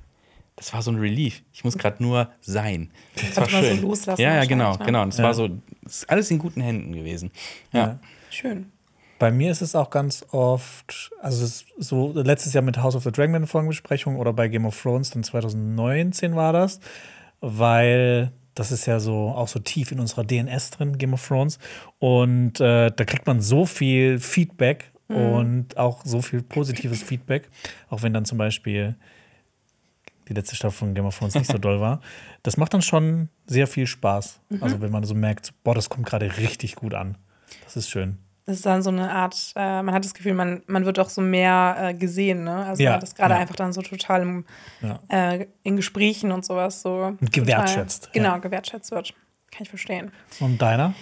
das 0.56 0.72
war 0.72 0.80
so 0.80 0.90
ein 0.90 0.96
Relief. 0.96 1.42
Ich 1.52 1.62
muss 1.62 1.76
gerade 1.76 2.02
nur 2.02 2.30
sein. 2.40 2.90
Das 3.14 3.36
war 3.36 3.48
schön. 3.48 3.76
So 3.76 3.86
loslassen 3.86 4.22
ja, 4.22 4.34
ja, 4.34 4.44
genau, 4.46 4.76
ne? 4.76 4.84
genau. 4.86 5.02
Und 5.02 5.10
es 5.10 5.18
ja. 5.18 5.24
war 5.24 5.34
so, 5.34 5.50
es 5.84 5.98
ist 5.98 6.10
alles 6.10 6.30
in 6.30 6.38
guten 6.38 6.62
Händen 6.62 6.92
gewesen. 6.92 7.30
Ja. 7.72 7.80
ja. 7.80 7.98
Schön. 8.30 8.72
Bei 9.18 9.30
mir 9.30 9.50
ist 9.50 9.60
es 9.60 9.74
auch 9.74 9.90
ganz 9.90 10.24
oft, 10.32 11.10
also 11.20 11.46
so 11.76 12.12
letztes 12.14 12.54
Jahr 12.54 12.62
mit 12.62 12.78
House 12.78 12.96
of 12.96 13.04
the 13.04 13.12
Dragon 13.12 13.46
Folgenbesprechung 13.46 14.16
oder 14.16 14.32
bei 14.32 14.48
Game 14.48 14.64
of 14.64 14.80
Thrones, 14.80 15.10
dann 15.10 15.22
2019 15.22 16.34
war 16.34 16.54
das, 16.54 16.80
weil 17.40 18.32
das 18.54 18.72
ist 18.72 18.86
ja 18.86 19.00
so 19.00 19.28
auch 19.28 19.48
so 19.48 19.58
tief 19.58 19.92
in 19.92 20.00
unserer 20.00 20.24
DNS 20.24 20.70
drin, 20.70 20.96
Game 20.96 21.12
of 21.12 21.26
Thrones. 21.26 21.58
Und 21.98 22.58
äh, 22.60 22.90
da 22.90 23.04
kriegt 23.04 23.26
man 23.26 23.42
so 23.42 23.66
viel 23.66 24.18
Feedback 24.18 24.92
mhm. 25.08 25.16
und 25.16 25.76
auch 25.76 26.04
so 26.04 26.22
viel 26.22 26.42
positives 26.42 27.02
Feedback, 27.02 27.48
auch 27.88 28.02
wenn 28.02 28.12
dann 28.12 28.24
zum 28.24 28.38
Beispiel 28.38 28.96
die 30.28 30.34
letzte 30.34 30.56
Staffel 30.56 30.76
von 30.76 30.94
Game 30.94 31.06
of 31.06 31.18
Thrones 31.18 31.34
nicht 31.34 31.50
so 31.50 31.58
doll 31.58 31.80
war. 31.80 32.00
Das 32.42 32.56
macht 32.56 32.72
dann 32.74 32.82
schon 32.82 33.28
sehr 33.46 33.66
viel 33.66 33.88
Spaß. 33.88 34.38
Mhm. 34.50 34.62
Also 34.62 34.80
wenn 34.80 34.92
man 34.92 35.02
so 35.02 35.16
merkt, 35.16 35.52
boah, 35.64 35.74
das 35.74 35.88
kommt 35.88 36.06
gerade 36.06 36.36
richtig 36.36 36.76
gut 36.76 36.94
an. 36.94 37.18
Das 37.64 37.74
ist 37.74 37.90
schön. 37.90 38.18
Das 38.44 38.54
ist 38.54 38.66
dann 38.66 38.82
so 38.82 38.90
eine 38.90 39.10
Art, 39.10 39.52
äh, 39.56 39.82
man 39.82 39.92
hat 39.92 40.04
das 40.04 40.14
Gefühl, 40.14 40.34
man, 40.34 40.62
man 40.68 40.84
wird 40.84 41.00
auch 41.00 41.08
so 41.08 41.20
mehr 41.20 41.76
äh, 41.76 41.94
gesehen, 41.94 42.44
ne? 42.44 42.64
Also 42.66 42.84
ja, 42.84 42.98
das 42.98 43.16
gerade 43.16 43.34
ja. 43.34 43.40
einfach 43.40 43.56
dann 43.56 43.72
so 43.72 43.82
total 43.82 44.22
im, 44.22 44.44
ja. 44.80 45.00
äh, 45.08 45.48
in 45.64 45.74
Gesprächen 45.74 46.30
und 46.30 46.44
sowas 46.44 46.82
so. 46.82 47.16
Und 47.20 47.32
gewertschätzt. 47.32 48.04
Total, 48.04 48.22
genau, 48.22 48.40
gewertschätzt 48.40 48.92
wird. 48.92 49.12
Kann 49.50 49.62
ich 49.62 49.68
verstehen. 49.68 50.12
Und 50.38 50.62
deiner? 50.62 50.94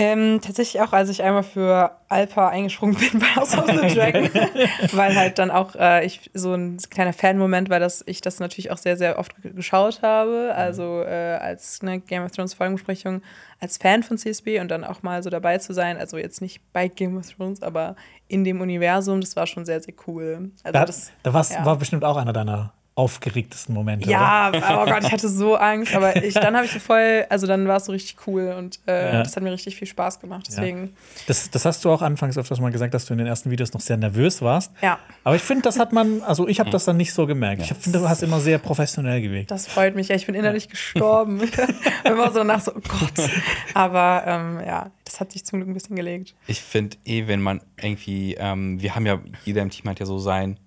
Ähm, 0.00 0.40
tatsächlich 0.40 0.80
auch, 0.80 0.92
als 0.92 1.08
ich 1.08 1.24
einmal 1.24 1.42
für 1.42 1.90
Alpha 2.08 2.48
eingesprungen 2.50 2.94
bin 2.96 3.18
bei 3.18 3.26
House 3.34 3.58
of 3.58 3.66
the 3.66 3.94
Dragon, 3.94 4.30
weil 4.92 5.16
halt 5.16 5.40
dann 5.40 5.50
auch 5.50 5.74
äh, 5.74 6.06
ich 6.06 6.30
so 6.34 6.54
ein 6.54 6.78
kleiner 6.88 7.12
Fan-Moment 7.12 7.68
war, 7.68 7.80
dass 7.80 8.04
ich 8.06 8.20
das 8.20 8.38
natürlich 8.38 8.70
auch 8.70 8.78
sehr, 8.78 8.96
sehr 8.96 9.18
oft 9.18 9.32
geschaut 9.42 10.00
habe. 10.02 10.54
Also 10.54 11.02
äh, 11.02 11.38
als 11.40 11.80
eine 11.82 11.98
Game 11.98 12.22
of 12.22 12.30
Thrones 12.30 12.54
Folgenbesprechung 12.54 13.22
als 13.58 13.76
Fan 13.76 14.04
von 14.04 14.18
CSB 14.18 14.60
und 14.60 14.68
dann 14.68 14.84
auch 14.84 15.02
mal 15.02 15.20
so 15.24 15.30
dabei 15.30 15.58
zu 15.58 15.74
sein. 15.74 15.96
Also 15.96 16.16
jetzt 16.16 16.40
nicht 16.40 16.60
bei 16.72 16.86
Game 16.86 17.16
of 17.16 17.28
Thrones, 17.28 17.60
aber 17.64 17.96
in 18.28 18.44
dem 18.44 18.60
Universum, 18.60 19.20
das 19.20 19.34
war 19.34 19.48
schon 19.48 19.66
sehr, 19.66 19.80
sehr 19.80 19.94
cool. 20.06 20.52
Also 20.62 20.72
da, 20.72 20.84
das, 20.84 21.10
da 21.24 21.30
ja. 21.30 21.64
war 21.64 21.74
bestimmt 21.74 22.04
auch 22.04 22.16
einer 22.16 22.32
deiner 22.32 22.72
aufgeregtesten 22.98 23.74
Momente. 23.74 24.10
Ja, 24.10 24.48
oder? 24.48 24.82
oh 24.82 24.84
Gott, 24.84 25.04
ich 25.04 25.12
hatte 25.12 25.28
so 25.28 25.54
Angst, 25.54 25.94
aber 25.94 26.16
ich, 26.22 26.34
dann 26.34 26.56
habe 26.56 26.66
ich 26.66 26.72
so 26.72 26.80
voll, 26.80 27.24
also 27.28 27.46
dann 27.46 27.68
war 27.68 27.76
es 27.76 27.84
so 27.84 27.92
richtig 27.92 28.16
cool 28.26 28.52
und 28.58 28.80
äh, 28.88 29.12
ja. 29.12 29.22
das 29.22 29.36
hat 29.36 29.44
mir 29.44 29.52
richtig 29.52 29.76
viel 29.76 29.86
Spaß 29.86 30.18
gemacht. 30.18 30.46
Deswegen. 30.48 30.82
Ja. 30.82 30.88
Das, 31.28 31.48
das 31.48 31.64
hast 31.64 31.84
du 31.84 31.90
auch 31.90 32.02
anfangs 32.02 32.36
öfters 32.36 32.58
mal 32.60 32.72
gesagt, 32.72 32.94
dass 32.94 33.06
du 33.06 33.14
in 33.14 33.18
den 33.18 33.28
ersten 33.28 33.52
Videos 33.52 33.72
noch 33.72 33.80
sehr 33.80 33.96
nervös 33.96 34.42
warst. 34.42 34.72
Ja. 34.82 34.98
Aber 35.22 35.36
ich 35.36 35.42
finde, 35.42 35.62
das 35.62 35.78
hat 35.78 35.92
man, 35.92 36.22
also 36.22 36.48
ich 36.48 36.58
habe 36.58 36.70
das 36.70 36.86
dann 36.86 36.96
nicht 36.96 37.12
so 37.12 37.26
gemerkt. 37.26 37.62
Ich 37.62 37.72
finde, 37.72 38.00
du 38.00 38.08
hast 38.08 38.24
immer 38.24 38.40
sehr 38.40 38.58
professionell 38.58 39.22
gewirkt. 39.22 39.52
Das 39.52 39.68
freut 39.68 39.94
mich. 39.94 40.08
Ja, 40.08 40.16
ich 40.16 40.26
bin 40.26 40.34
innerlich 40.34 40.68
gestorben. 40.68 41.40
immer 42.04 42.32
so 42.32 42.38
danach 42.38 42.60
so, 42.60 42.72
oh 42.74 42.80
Gott. 42.80 43.30
Aber 43.74 44.24
ähm, 44.26 44.60
ja, 44.66 44.90
das 45.04 45.20
hat 45.20 45.30
sich 45.30 45.44
zum 45.44 45.60
Glück 45.60 45.70
ein 45.70 45.74
bisschen 45.74 45.94
gelegt. 45.94 46.34
Ich 46.48 46.60
finde 46.60 46.96
eh, 47.04 47.28
wenn 47.28 47.40
man 47.40 47.60
irgendwie, 47.80 48.34
ähm, 48.34 48.82
wir 48.82 48.96
haben 48.96 49.06
ja, 49.06 49.20
jeder 49.44 49.62
im 49.62 49.70
Team 49.70 49.88
hat 49.88 50.00
ja 50.00 50.06
so 50.06 50.18
sein 50.18 50.58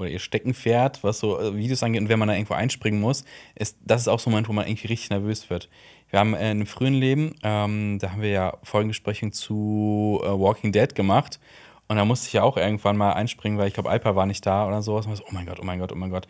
oder 0.00 0.10
ihr 0.10 0.18
Steckenpferd, 0.18 1.04
was 1.04 1.20
so 1.20 1.38
äh, 1.38 1.56
Videos 1.56 1.82
angeht 1.82 2.00
und 2.00 2.08
wenn 2.08 2.18
man 2.18 2.28
da 2.28 2.34
irgendwo 2.34 2.54
einspringen 2.54 3.00
muss, 3.00 3.24
ist 3.54 3.76
das 3.84 4.02
ist 4.02 4.08
auch 4.08 4.20
so 4.20 4.30
ein 4.30 4.32
Moment, 4.32 4.48
wo 4.48 4.52
man 4.52 4.66
irgendwie 4.66 4.88
richtig 4.88 5.10
nervös 5.10 5.50
wird. 5.50 5.68
Wir 6.08 6.18
haben 6.18 6.34
in 6.34 6.40
einem 6.40 6.66
frühen 6.66 6.94
Leben, 6.94 7.34
ähm, 7.42 7.98
da 8.00 8.12
haben 8.12 8.22
wir 8.22 8.30
ja 8.30 8.58
Folgenbesprechungen 8.62 9.32
zu 9.32 10.20
äh, 10.24 10.28
Walking 10.28 10.72
Dead 10.72 10.94
gemacht 10.94 11.38
und 11.90 11.96
da 11.96 12.04
musste 12.04 12.28
ich 12.28 12.32
ja 12.34 12.44
auch 12.44 12.56
irgendwann 12.56 12.96
mal 12.96 13.14
einspringen, 13.14 13.58
weil 13.58 13.66
ich 13.66 13.74
glaube, 13.74 13.90
Alpa 13.90 14.14
war 14.14 14.24
nicht 14.24 14.46
da 14.46 14.66
oder 14.68 14.80
sowas. 14.80 15.06
Und 15.06 15.16
so, 15.16 15.24
oh 15.24 15.32
mein 15.32 15.44
Gott, 15.44 15.58
oh 15.60 15.64
mein 15.64 15.80
Gott, 15.80 15.90
oh 15.90 15.96
mein 15.96 16.10
Gott. 16.10 16.28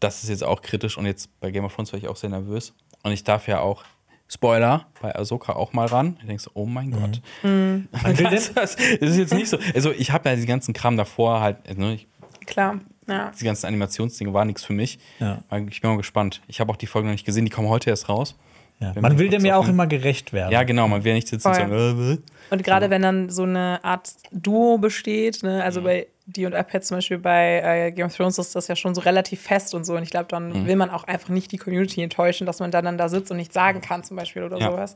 das 0.00 0.22
ist 0.22 0.28
jetzt 0.28 0.44
auch 0.44 0.60
kritisch 0.60 0.98
und 0.98 1.06
jetzt 1.06 1.30
bei 1.40 1.50
Game 1.50 1.64
of 1.64 1.74
Thrones 1.74 1.94
war 1.94 1.98
ich 1.98 2.08
auch 2.08 2.16
sehr 2.16 2.28
nervös. 2.28 2.74
Und 3.02 3.12
ich 3.12 3.24
darf 3.24 3.48
ja 3.48 3.60
auch, 3.60 3.84
Spoiler, 4.28 4.86
bei 5.00 5.14
Ahsoka 5.14 5.54
auch 5.54 5.72
mal 5.72 5.86
ran. 5.86 6.16
Ich 6.20 6.26
denke 6.26 6.42
so, 6.42 6.50
oh 6.54 6.66
mein 6.66 6.90
Gott. 6.90 7.22
Man 7.42 7.88
will 8.04 8.28
Das, 8.30 8.52
das, 8.52 8.76
ist 8.76 9.16
jetzt 9.16 9.32
nicht 9.32 9.48
so. 9.48 9.58
Also, 9.74 9.92
ich 9.92 10.10
habe 10.10 10.28
ja 10.28 10.36
den 10.36 10.46
ganzen 10.46 10.72
Kram 10.74 10.96
davor 10.96 11.40
halt, 11.40 11.78
ne, 11.78 11.94
ich, 11.94 12.06
Klar. 12.46 12.80
Ja. 13.08 13.32
die 13.38 13.44
ganzen 13.44 13.66
Animationsdinge 13.66 14.32
waren 14.32 14.46
nichts 14.46 14.64
für 14.64 14.72
mich. 14.72 14.98
Ja. 15.18 15.38
Ich 15.68 15.80
bin 15.80 15.90
mal 15.90 15.96
gespannt. 15.96 16.40
Ich 16.46 16.60
habe 16.60 16.70
auch 16.72 16.76
die 16.76 16.86
Folgen 16.86 17.08
noch 17.08 17.12
nicht 17.14 17.26
gesehen, 17.26 17.44
die 17.44 17.50
kommen 17.50 17.68
heute 17.68 17.90
erst 17.90 18.08
raus. 18.08 18.36
ja. 18.80 18.92
Man 19.00 19.18
will 19.18 19.28
dem 19.28 19.44
ja 19.44 19.56
auch 19.56 19.68
immer 19.68 19.86
gerecht 19.86 20.32
werden. 20.32 20.52
Ja, 20.52 20.62
genau, 20.62 20.86
man 20.88 21.02
will 21.04 21.10
ja 21.10 21.16
nicht 21.16 21.28
sitzen 21.28 21.48
und 21.48 21.54
Voll. 21.54 21.68
sagen, 21.68 22.00
äh, 22.00 22.12
äh. 22.14 22.18
Und 22.50 22.62
gerade 22.64 22.90
wenn 22.90 23.02
dann 23.02 23.30
so 23.30 23.42
eine 23.44 23.80
Art 23.82 24.12
Duo 24.30 24.78
besteht, 24.78 25.42
ne, 25.42 25.62
also 25.64 25.82
bei 25.82 26.06
die 26.26 26.46
und 26.46 26.52
iPad 26.52 26.84
zum 26.84 26.98
Beispiel 26.98 27.18
bei 27.18 27.60
äh, 27.88 27.90
Game 27.92 28.06
of 28.06 28.16
Thrones 28.16 28.38
ist 28.38 28.54
das 28.54 28.68
ja 28.68 28.76
schon 28.76 28.94
so 28.94 29.00
relativ 29.00 29.42
fest 29.42 29.74
und 29.74 29.84
so. 29.84 29.96
Und 29.96 30.04
ich 30.04 30.10
glaube, 30.10 30.26
dann 30.28 30.66
will 30.66 30.76
man 30.76 30.88
auch 30.88 31.02
einfach 31.04 31.30
nicht 31.30 31.50
die 31.50 31.56
Community 31.58 32.00
enttäuschen, 32.00 32.46
dass 32.46 32.60
man 32.60 32.70
dann, 32.70 32.84
dann 32.84 32.96
da 32.96 33.08
sitzt 33.08 33.32
und 33.32 33.38
nichts 33.38 33.54
sagen 33.54 33.80
kann, 33.80 34.04
zum 34.04 34.16
Beispiel 34.16 34.44
oder 34.44 34.56
Ja. 34.58 34.70
sowas. 34.70 34.94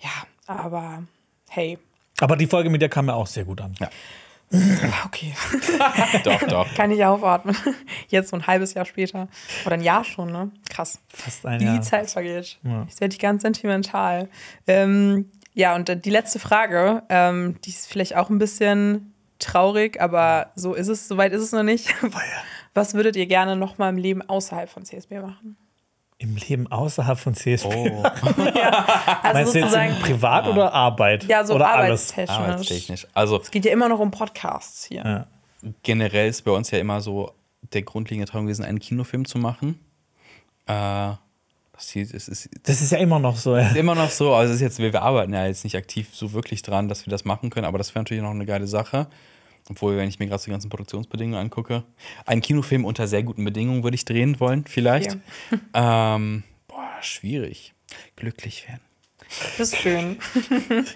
Ja, 0.00 0.10
aber 0.46 1.02
hey, 1.50 1.78
Aber 2.20 2.34
die 2.36 2.46
Folge 2.46 2.70
mit 2.70 2.80
dir 2.80 2.88
kam 2.88 3.06
mir 3.06 3.14
auch 3.14 3.26
sehr 3.26 3.44
gut 3.44 3.60
an. 3.60 3.74
Ja. 3.78 3.90
Okay. 5.04 5.34
doch, 6.24 6.42
doch. 6.44 6.74
Kann 6.76 6.90
ich 6.90 7.04
aufatmen. 7.04 7.56
Jetzt 8.08 8.30
so 8.30 8.36
ein 8.36 8.46
halbes 8.46 8.74
Jahr 8.74 8.84
später. 8.84 9.28
Oder 9.66 9.74
ein 9.74 9.82
Jahr 9.82 10.04
schon, 10.04 10.32
ne? 10.32 10.50
Krass. 10.70 11.00
Fast 11.08 11.44
ein 11.46 11.60
Wie 11.60 11.64
Jahr. 11.64 11.78
die 11.78 11.80
Zeit 11.82 12.10
vergeht. 12.10 12.58
Jetzt 12.86 13.00
werde 13.00 13.12
ich 13.12 13.18
ganz 13.18 13.42
sentimental. 13.42 14.28
Ähm, 14.66 15.30
ja, 15.54 15.74
und 15.74 15.88
äh, 15.88 15.96
die 15.98 16.10
letzte 16.10 16.38
Frage, 16.38 17.02
ähm, 17.08 17.56
die 17.64 17.70
ist 17.70 17.88
vielleicht 17.88 18.16
auch 18.16 18.30
ein 18.30 18.38
bisschen 18.38 19.12
traurig, 19.38 20.00
aber 20.00 20.52
so 20.54 20.74
ist 20.74 20.88
es, 20.88 21.08
soweit 21.08 21.32
ist 21.32 21.42
es 21.42 21.52
noch 21.52 21.62
nicht. 21.62 21.94
Was 22.74 22.94
würdet 22.94 23.16
ihr 23.16 23.26
gerne 23.26 23.56
noch 23.56 23.78
mal 23.78 23.88
im 23.88 23.96
Leben 23.96 24.22
außerhalb 24.22 24.70
von 24.70 24.84
CSB 24.84 25.20
machen? 25.20 25.56
Im 26.20 26.34
Leben 26.36 26.66
außerhalb 26.66 27.16
von 27.18 27.34
CSP. 27.34 27.68
Oh, 27.68 28.02
Also 29.22 29.32
Meinst 29.32 29.54
du 29.54 29.58
jetzt 29.60 30.00
Privat 30.02 30.48
oder 30.48 30.72
Arbeit? 30.72 31.24
ja, 31.24 31.44
so 31.44 31.54
oder 31.54 31.68
alles? 31.68 32.10
arbeitstechnisch. 32.12 32.36
arbeitstechnisch. 32.38 33.06
Also, 33.14 33.40
Es 33.40 33.50
geht 33.52 33.64
ja 33.64 33.72
immer 33.72 33.88
noch 33.88 34.00
um 34.00 34.10
Podcasts 34.10 34.84
hier. 34.86 35.04
Ja. 35.62 35.72
generell 35.84 36.28
ist 36.28 36.42
bei 36.42 36.50
uns 36.50 36.70
ja 36.72 36.78
immer 36.80 37.00
so 37.00 37.32
der 37.72 37.82
grundlegende 37.82 38.30
Traum 38.30 38.46
gewesen, 38.46 38.64
einen 38.64 38.80
Kinofilm 38.80 39.26
zu 39.26 39.38
machen. 39.38 39.78
Äh, 40.66 40.72
das, 41.72 41.90
hier, 41.90 42.04
das 42.06 42.26
ist 42.28 42.48
Das 42.64 42.80
ist 42.80 42.90
ja 42.90 42.98
immer 42.98 43.20
noch 43.20 43.36
so. 43.36 43.56
Ja. 43.56 43.68
immer 43.70 43.94
noch 43.94 44.10
so, 44.10 44.34
also 44.34 44.50
es 44.52 44.56
ist 44.56 44.62
jetzt, 44.62 44.78
wir 44.80 44.92
wir 44.92 45.02
arbeiten 45.02 45.32
ja 45.32 45.46
jetzt 45.46 45.62
nicht 45.62 45.76
aktiv 45.76 46.08
so 46.12 46.32
wirklich 46.32 46.62
dran, 46.62 46.88
dass 46.88 47.06
wir 47.06 47.10
das 47.12 47.24
machen 47.24 47.50
können, 47.50 47.66
aber 47.66 47.78
das 47.78 47.94
wäre 47.94 48.00
natürlich 48.02 48.22
noch 48.24 48.30
eine 48.30 48.44
geile 48.46 48.66
Sache. 48.66 49.06
Obwohl, 49.70 49.96
wenn 49.96 50.08
ich 50.08 50.18
mir 50.18 50.26
gerade 50.26 50.42
die 50.42 50.50
ganzen 50.50 50.70
Produktionsbedingungen 50.70 51.38
angucke, 51.38 51.84
einen 52.26 52.40
Kinofilm 52.40 52.84
unter 52.84 53.06
sehr 53.06 53.22
guten 53.22 53.44
Bedingungen 53.44 53.82
würde 53.82 53.94
ich 53.94 54.04
drehen 54.04 54.40
wollen, 54.40 54.64
vielleicht. 54.66 55.16
Ähm, 55.74 56.42
boah, 56.66 56.88
schwierig. 57.00 57.74
Glücklich 58.16 58.66
werden. 58.68 58.80
Das 59.58 59.72
ist 59.72 59.76
schön. 59.76 60.18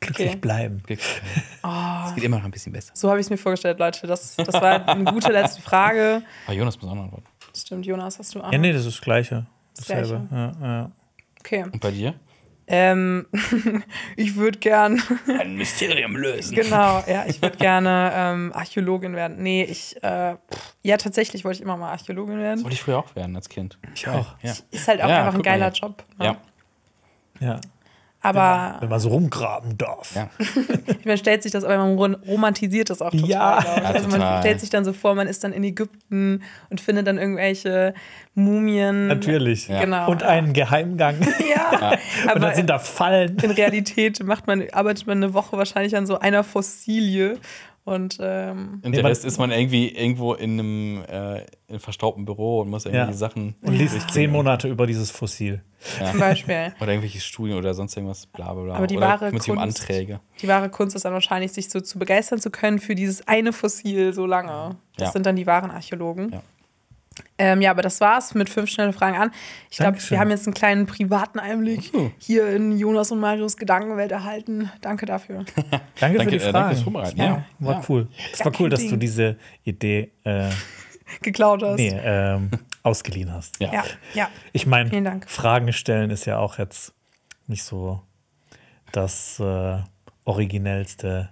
Glücklich 0.00 0.28
Okay. 0.30 0.36
bleiben. 0.36 0.82
Glücklich 0.86 1.20
werden. 1.62 2.06
Es 2.06 2.14
geht 2.14 2.24
immer 2.24 2.38
noch 2.38 2.44
ein 2.44 2.50
bisschen 2.50 2.72
besser. 2.72 2.92
So 2.94 3.08
habe 3.10 3.20
ich 3.20 3.26
es 3.26 3.30
mir 3.30 3.36
vorgestellt, 3.36 3.78
Leute. 3.78 4.06
Das, 4.06 4.34
das 4.36 4.54
war 4.54 4.88
eine 4.88 5.04
gute 5.12 5.30
letzte 5.30 5.60
Frage. 5.60 6.22
Aber 6.46 6.54
Jonas 6.56 6.80
muss 6.80 6.90
auch 6.90 6.94
noch 6.94 7.04
antworten. 7.04 7.26
Stimmt, 7.54 7.84
Jonas, 7.84 8.18
hast 8.18 8.34
du 8.34 8.40
auch? 8.40 8.50
Ja, 8.52 8.58
nee, 8.58 8.72
das 8.72 8.86
ist 8.86 8.96
das 8.96 9.00
Gleiche. 9.02 9.46
Das 9.76 9.86
Dasselbe. 9.86 10.26
Ja, 10.30 10.52
ja. 10.62 10.90
Okay. 11.40 11.64
Und 11.64 11.80
bei 11.80 11.90
dir? 11.90 12.14
Ähm, 12.72 13.26
ich 14.16 14.36
würde 14.36 14.58
gern, 14.60 15.02
Ein 15.40 15.56
Mysterium 15.56 16.14
lösen. 16.16 16.54
genau, 16.54 17.02
ja, 17.08 17.24
ich 17.26 17.42
würde 17.42 17.56
gerne 17.56 18.12
ähm, 18.14 18.52
Archäologin 18.54 19.16
werden. 19.16 19.42
Nee, 19.42 19.64
ich, 19.64 20.00
äh, 20.04 20.36
ja, 20.82 20.96
tatsächlich 20.96 21.44
wollte 21.44 21.56
ich 21.58 21.62
immer 21.62 21.76
mal 21.76 21.90
Archäologin 21.90 22.38
werden. 22.38 22.62
Wollte 22.62 22.74
ich 22.74 22.82
früher 22.82 22.98
auch 22.98 23.16
werden 23.16 23.34
als 23.34 23.48
Kind. 23.48 23.76
Ich 23.94 24.06
auch. 24.06 24.36
Ja. 24.42 24.54
Ist 24.70 24.86
halt 24.86 25.02
auch 25.02 25.08
Ja, 25.08 25.18
einfach 25.24 25.34
ein 25.34 25.42
geiler. 25.42 25.70
Job. 25.72 26.04
Ne? 26.18 26.24
Ja. 26.26 26.36
Ja. 27.40 27.60
Aber 28.22 28.76
Wenn 28.80 28.88
man 28.90 29.00
so 29.00 29.08
rumgraben 29.08 29.78
darf. 29.78 30.14
Ja. 30.14 30.28
man 31.06 31.16
stellt 31.16 31.42
sich 31.42 31.52
das, 31.52 31.64
aber 31.64 31.78
man 31.78 31.96
rom- 31.96 32.16
romantisiert 32.28 32.90
das 32.90 33.00
auch 33.00 33.10
total. 33.10 33.28
Ja. 33.28 33.62
Ja, 33.64 33.82
also 33.84 34.08
man 34.08 34.20
total. 34.20 34.40
stellt 34.42 34.60
sich 34.60 34.68
dann 34.70 34.84
so 34.84 34.92
vor, 34.92 35.14
man 35.14 35.26
ist 35.26 35.42
dann 35.42 35.52
in 35.52 35.64
Ägypten 35.64 36.42
und 36.68 36.80
findet 36.82 37.06
dann 37.06 37.16
irgendwelche 37.16 37.94
Mumien. 38.34 39.06
Natürlich. 39.06 39.68
Ja. 39.68 39.80
Genau. 39.80 40.10
Und 40.10 40.22
einen 40.22 40.52
Geheimgang. 40.52 41.16
Ja, 41.50 41.90
Und 42.24 42.30
aber 42.30 42.40
dann 42.40 42.54
sind 42.54 42.70
da 42.70 42.78
Fallen. 42.78 43.36
in 43.42 43.50
Realität 43.50 44.22
macht 44.22 44.46
man, 44.46 44.62
arbeitet 44.72 45.06
man 45.06 45.16
eine 45.18 45.34
Woche 45.34 45.56
wahrscheinlich 45.56 45.96
an 45.96 46.06
so 46.06 46.18
einer 46.18 46.44
Fossilie. 46.44 47.38
Und 47.90 48.18
ähm, 48.20 48.80
Und 48.84 48.94
der 48.94 49.04
Rest 49.04 49.24
ist 49.24 49.38
man 49.38 49.50
irgendwie 49.50 49.88
irgendwo 49.88 50.34
in 50.34 50.52
einem 50.60 51.02
äh, 51.08 51.38
in 51.40 51.46
einem 51.70 51.80
verstaubten 51.80 52.24
Büro 52.24 52.60
und 52.60 52.70
muss 52.70 52.84
irgendwelche 52.86 53.10
Ja. 53.10 53.16
Sachen 53.16 53.54
Und 53.62 53.74
liest 53.74 54.10
zehn 54.10 54.30
Monate 54.30 54.68
über 54.68 54.86
dieses 54.86 55.10
Fossil. 55.10 55.62
zum 56.10 56.18
Beispiel. 56.20 56.72
oder 56.80 56.88
irgendwelche 56.92 57.20
Studien 57.20 57.56
oder 57.56 57.74
sonst 57.74 57.96
irgendwas, 57.96 58.26
bla 58.26 58.52
bla 58.52 58.62
bla. 58.62 58.74
Aber 58.76 58.86
die 58.86 58.96
oder 58.96 59.08
wahre 59.08 59.26
um 59.30 59.38
Kunst- 59.38 59.50
Anträge. 59.50 60.20
Die 60.40 60.48
wahre 60.48 60.68
Kunst 60.68 60.94
ist 60.94 61.04
dann 61.04 61.12
wahrscheinlich, 61.12 61.52
sich 61.52 61.68
so 61.70 61.80
zu 61.80 61.98
begeistern 61.98 62.38
zu 62.40 62.50
können 62.50 62.78
für 62.78 62.94
dieses 62.94 63.26
eine 63.26 63.52
Fossil 63.52 64.12
so 64.12 64.26
lange. 64.26 64.76
Das 64.96 65.08
Ja. 65.08 65.12
sind 65.12 65.26
dann 65.26 65.36
die 65.36 65.46
wahren 65.46 65.70
Archäologen. 65.70 66.30
Ja. 66.32 66.42
Ähm, 67.40 67.62
ja, 67.62 67.70
aber 67.70 67.80
das 67.82 68.00
war's 68.02 68.34
mit 68.34 68.50
fünf 68.50 68.68
schnelle 68.70 68.92
Fragen 68.92 69.16
an. 69.16 69.30
Ich 69.70 69.78
glaube, 69.78 69.98
wir 70.10 70.20
haben 70.20 70.28
jetzt 70.30 70.46
einen 70.46 70.52
kleinen 70.54 70.84
privaten 70.86 71.38
Einblick 71.38 71.90
hier 72.18 72.50
in 72.50 72.76
Jonas 72.78 73.10
und 73.12 73.18
Marios 73.20 73.56
Gedankenwelt 73.56 74.12
erhalten. 74.12 74.70
Danke 74.82 75.06
dafür. 75.06 75.44
Danke, 75.54 75.80
Danke, 76.18 76.22
für 76.24 76.30
die 76.30 76.36
äh, 76.36 76.40
Fragen. 76.40 76.52
danke 76.52 76.68
fürs 76.74 76.82
Vorbereiten. 76.82 77.18
Ja, 77.18 77.24
Ja. 77.24 77.44
war 77.60 77.74
Ja. 77.76 77.82
cool. 77.88 78.08
Es 78.32 78.44
war 78.44 78.52
cool, 78.60 78.68
dass 78.68 78.86
du 78.86 78.96
diese 78.96 79.36
Idee 79.64 80.10
äh, 80.24 80.50
Geklaut 81.22 81.62
hast. 81.62 81.76
nee, 81.78 81.98
ähm, 82.04 82.50
ausgeliehen 82.82 83.32
hast. 83.32 83.58
Ja. 83.60 83.72
Ja, 83.72 83.84
ja. 84.14 84.28
Ich 84.52 84.66
meine. 84.66 85.20
Fragen 85.26 85.72
stellen 85.72 86.10
ist 86.10 86.26
ja 86.26 86.38
auch 86.38 86.58
jetzt 86.58 86.92
nicht 87.46 87.62
so 87.64 88.02
das 88.92 89.40
äh, 89.40 89.78
originellste, 90.24 91.30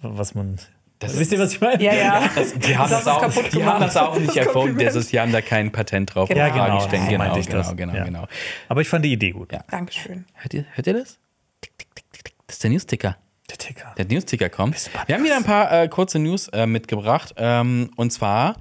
was 0.00 0.34
man. 0.34 0.58
Das 1.00 1.18
Wisst 1.18 1.32
ihr, 1.32 1.38
was 1.38 1.52
ich 1.54 1.60
meine? 1.60 1.82
Ja, 1.82 1.94
ja. 1.94 2.28
Die 2.66 2.76
haben 2.76 2.90
das, 2.90 2.90
Das 2.90 3.00
ist 3.00 3.08
auch, 3.08 3.20
kaputt 3.22 3.52
die 3.52 3.64
haben 3.64 3.80
das 3.80 3.96
auch 3.96 4.16
nicht 4.18 4.28
Das 4.36 4.46
erfunden. 4.46 4.78
Das 4.78 4.94
ist, 4.94 5.10
die 5.10 5.18
haben 5.18 5.32
da 5.32 5.40
kein 5.40 5.72
Patent 5.72 6.14
drauf. 6.14 6.28
Genau. 6.28 6.40
Ja, 6.40 6.48
Fragen 6.52 6.66
genau, 6.66 6.80
stellen. 6.86 7.02
so 7.04 7.10
Genau, 7.10 7.36
ich 7.38 7.46
genau, 7.46 7.58
das. 7.58 7.76
genau, 7.76 7.94
Ja. 7.94 8.04
genau. 8.04 8.26
Aber 8.68 8.80
ich 8.82 8.88
fand 8.88 9.04
die 9.04 9.12
Idee 9.12 9.30
gut. 9.32 9.50
Ja. 9.52 9.64
Dankeschön. 9.70 10.26
Hört 10.34 10.54
ihr, 10.54 10.64
hört 10.74 10.86
ihr 10.86 10.92
das? 10.92 11.18
Tick, 11.62 11.76
tick, 11.78 11.94
tick, 11.96 12.12
tick, 12.12 12.24
tick. 12.24 12.34
Das 12.46 12.56
ist 12.56 12.62
der 12.64 12.70
Newsticker. 12.70 13.16
Der 13.48 13.58
Ticker. 13.58 13.94
Der 13.96 14.04
Newsticker 14.04 14.48
kommt. 14.50 14.90
Wir 15.06 15.14
haben 15.16 15.24
wieder 15.24 15.36
ein 15.36 15.44
paar 15.44 15.72
äh, 15.72 15.88
kurze 15.88 16.18
News 16.18 16.48
äh, 16.48 16.66
mitgebracht. 16.66 17.34
Ähm, 17.38 17.90
und 17.96 18.12
zwar, 18.12 18.56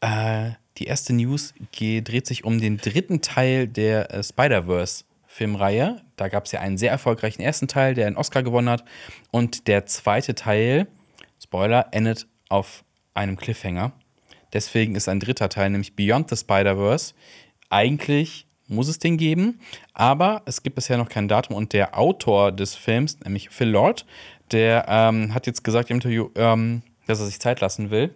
äh, 0.00 0.50
die 0.78 0.84
erste 0.84 1.12
News 1.12 1.52
dreht 1.76 2.26
sich 2.26 2.44
um 2.44 2.60
den 2.60 2.78
dritten 2.78 3.20
Teil 3.20 3.66
der 3.66 4.14
äh, 4.14 4.22
Spider-Verse-Filmreihe. 4.22 5.96
Da 6.16 6.28
gab 6.28 6.46
es 6.46 6.52
ja 6.52 6.60
einen 6.60 6.78
sehr 6.78 6.90
erfolgreichen 6.90 7.42
ersten 7.42 7.68
Teil, 7.68 7.94
der 7.94 8.06
einen 8.06 8.16
Oscar 8.16 8.42
gewonnen 8.42 8.68
hat. 8.68 8.84
Und 9.30 9.66
der 9.68 9.86
zweite 9.86 10.34
Teil, 10.34 10.86
Spoiler, 11.50 11.88
endet 11.90 12.28
auf 12.48 12.84
einem 13.12 13.36
Cliffhanger. 13.36 13.90
Deswegen 14.52 14.94
ist 14.94 15.08
ein 15.08 15.18
dritter 15.18 15.48
Teil, 15.48 15.70
nämlich 15.70 15.96
Beyond 15.96 16.30
the 16.30 16.36
Spider-Verse, 16.36 17.12
eigentlich 17.70 18.46
muss 18.68 18.86
es 18.86 19.00
den 19.00 19.16
geben, 19.16 19.58
aber 19.92 20.42
es 20.44 20.62
gibt 20.62 20.76
bisher 20.76 20.96
noch 20.96 21.08
kein 21.08 21.26
Datum 21.26 21.56
und 21.56 21.72
der 21.72 21.98
Autor 21.98 22.52
des 22.52 22.76
Films, 22.76 23.18
nämlich 23.24 23.50
Phil 23.50 23.68
Lord, 23.68 24.06
der 24.52 24.86
ähm, 24.88 25.34
hat 25.34 25.48
jetzt 25.48 25.64
gesagt 25.64 25.90
im 25.90 25.96
Interview, 25.96 26.30
ähm, 26.36 26.82
dass 27.08 27.18
er 27.18 27.26
sich 27.26 27.40
Zeit 27.40 27.60
lassen 27.60 27.90
will. 27.90 28.14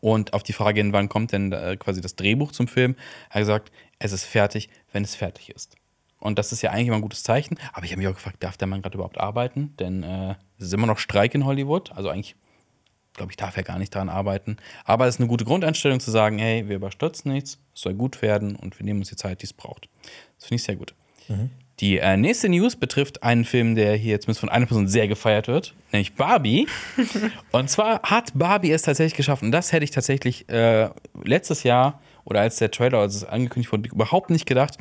Und 0.00 0.32
auf 0.32 0.42
die 0.42 0.54
Frage 0.54 0.80
hin, 0.80 0.94
wann 0.94 1.10
kommt 1.10 1.32
denn 1.32 1.52
äh, 1.52 1.76
quasi 1.78 2.00
das 2.00 2.16
Drehbuch 2.16 2.52
zum 2.52 2.68
Film, 2.68 2.96
hat 3.28 3.36
er 3.36 3.40
gesagt, 3.40 3.72
es 3.98 4.12
ist 4.12 4.24
fertig, 4.24 4.70
wenn 4.92 5.04
es 5.04 5.14
fertig 5.14 5.50
ist. 5.50 5.76
Und 6.20 6.38
das 6.38 6.52
ist 6.52 6.62
ja 6.62 6.70
eigentlich 6.70 6.86
immer 6.86 6.96
ein 6.96 7.02
gutes 7.02 7.22
Zeichen. 7.22 7.58
Aber 7.74 7.84
ich 7.84 7.92
habe 7.92 7.98
mich 7.98 8.08
auch 8.08 8.14
gefragt, 8.14 8.42
darf 8.42 8.56
der 8.56 8.66
Mann 8.66 8.80
gerade 8.80 8.94
überhaupt 8.94 9.18
arbeiten? 9.18 9.74
Denn 9.78 10.02
äh, 10.02 10.36
es 10.58 10.66
ist 10.66 10.72
immer 10.72 10.86
noch 10.86 10.98
Streik 10.98 11.34
in 11.34 11.44
Hollywood. 11.44 11.92
Also 11.92 12.08
eigentlich 12.08 12.36
glaube 13.16 13.32
ich, 13.32 13.36
darf 13.36 13.56
er 13.56 13.62
gar 13.62 13.78
nicht 13.78 13.94
daran 13.94 14.08
arbeiten. 14.08 14.56
Aber 14.84 15.06
es 15.06 15.16
ist 15.16 15.20
eine 15.20 15.28
gute 15.28 15.44
Grundeinstellung 15.44 16.00
zu 16.00 16.10
sagen, 16.10 16.38
hey, 16.38 16.68
wir 16.68 16.76
überstürzen 16.76 17.32
nichts, 17.32 17.58
es 17.74 17.80
soll 17.80 17.94
gut 17.94 18.22
werden 18.22 18.56
und 18.56 18.78
wir 18.78 18.84
nehmen 18.84 19.00
uns 19.00 19.08
die 19.08 19.16
Zeit, 19.16 19.42
die 19.42 19.46
es 19.46 19.52
braucht. 19.52 19.88
Das 20.38 20.46
finde 20.46 20.56
ich 20.56 20.62
sehr 20.62 20.76
gut. 20.76 20.94
Die 21.80 21.98
äh, 21.98 22.16
nächste 22.16 22.48
News 22.48 22.76
betrifft 22.76 23.22
einen 23.22 23.44
Film, 23.44 23.74
der 23.74 23.96
hier 23.96 24.12
jetzt 24.12 24.24
zumindest 24.24 24.40
von 24.40 24.48
einer 24.48 24.66
Person 24.66 24.88
sehr 24.88 25.08
gefeiert 25.08 25.46
wird, 25.46 25.74
nämlich 25.92 26.14
Barbie. 26.14 26.68
und 27.52 27.68
zwar 27.68 28.00
hat 28.02 28.32
Barbie 28.34 28.70
es 28.70 28.82
tatsächlich 28.82 29.14
geschafft. 29.14 29.42
Und 29.42 29.52
das 29.52 29.72
hätte 29.72 29.84
ich 29.84 29.90
tatsächlich 29.90 30.48
äh, 30.48 30.88
letztes 31.22 31.64
Jahr 31.64 32.00
oder 32.24 32.40
als 32.40 32.56
der 32.56 32.70
Trailer 32.70 32.98
als 32.98 33.16
es 33.16 33.24
angekündigt 33.24 33.72
wurde, 33.72 33.88
überhaupt 33.88 34.30
nicht 34.30 34.46
gedacht. 34.46 34.78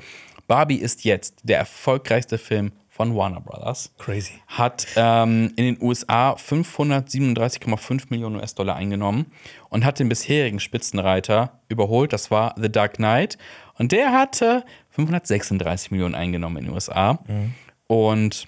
Barbie 0.48 0.78
ist 0.78 1.04
jetzt 1.04 1.40
der 1.44 1.58
erfolgreichste 1.58 2.38
Film 2.38 2.72
von 2.96 3.14
Warner 3.14 3.42
Brothers 3.42 3.94
Crazy. 3.98 4.42
hat 4.48 4.88
ähm, 4.96 5.52
in 5.58 5.76
den 5.76 5.82
USA 5.82 6.34
537,5 6.36 8.06
Millionen 8.10 8.38
US-Dollar 8.38 8.78
eingenommen 8.78 9.26
und 9.68 9.84
hat 9.84 10.00
den 10.00 10.08
bisherigen 10.08 10.62
Spitzenreiter 10.62 11.60
überholt. 11.68 12.14
Das 12.14 12.32
war 12.32 12.56
The 12.58 12.72
Dark 12.72 12.94
Knight. 12.94 13.38
Und 13.78 13.92
der 13.92 14.14
hatte 14.14 14.64
536 14.92 15.92
Millionen 15.92 16.16
eingenommen 16.16 16.56
in 16.56 16.66
den 16.66 16.74
USA. 16.74 17.20
Und 17.88 18.48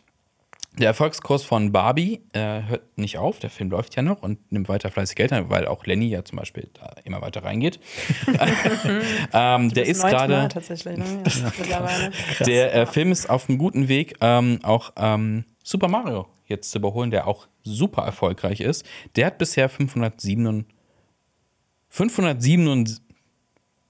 Der 0.80 0.88
Erfolgskurs 0.88 1.43
von 1.43 1.71
Barbie 1.71 2.21
äh, 2.34 2.61
hört 2.63 2.97
nicht 2.97 3.17
auf, 3.17 3.39
der 3.39 3.49
Film 3.49 3.71
läuft 3.71 3.95
ja 3.95 4.03
noch 4.03 4.21
und 4.21 4.51
nimmt 4.51 4.69
weiter 4.69 4.91
fleißig 4.91 5.15
Geld 5.15 5.34
ein, 5.34 5.49
weil 5.49 5.67
auch 5.67 5.86
Lenny 5.86 6.07
ja 6.07 6.23
zum 6.23 6.38
Beispiel 6.38 6.69
da 6.73 6.93
immer 7.03 7.21
weiter 7.21 7.43
reingeht. 7.43 7.80
ähm, 9.34 9.73
der 9.73 9.86
ist 9.88 10.03
gerade, 10.03 10.34
ne? 10.34 10.49
Ja, 11.69 12.45
der 12.45 12.75
äh, 12.75 12.86
Film 12.86 13.11
ist 13.11 13.30
auf 13.30 13.49
einem 13.49 13.57
guten 13.57 13.88
Weg, 13.88 14.17
ähm, 14.21 14.59
auch 14.63 14.91
ähm, 14.97 15.45
Super 15.63 15.88
Mario 15.88 16.28
jetzt 16.45 16.71
zu 16.71 16.78
überholen, 16.78 17.11
der 17.11 17.28
auch 17.28 17.47
super 17.63 18.03
erfolgreich 18.03 18.61
ist. 18.61 18.86
Der 19.15 19.28
hat 19.28 19.38
bisher 19.38 19.69
507, 19.69 20.65
507, 21.89 22.99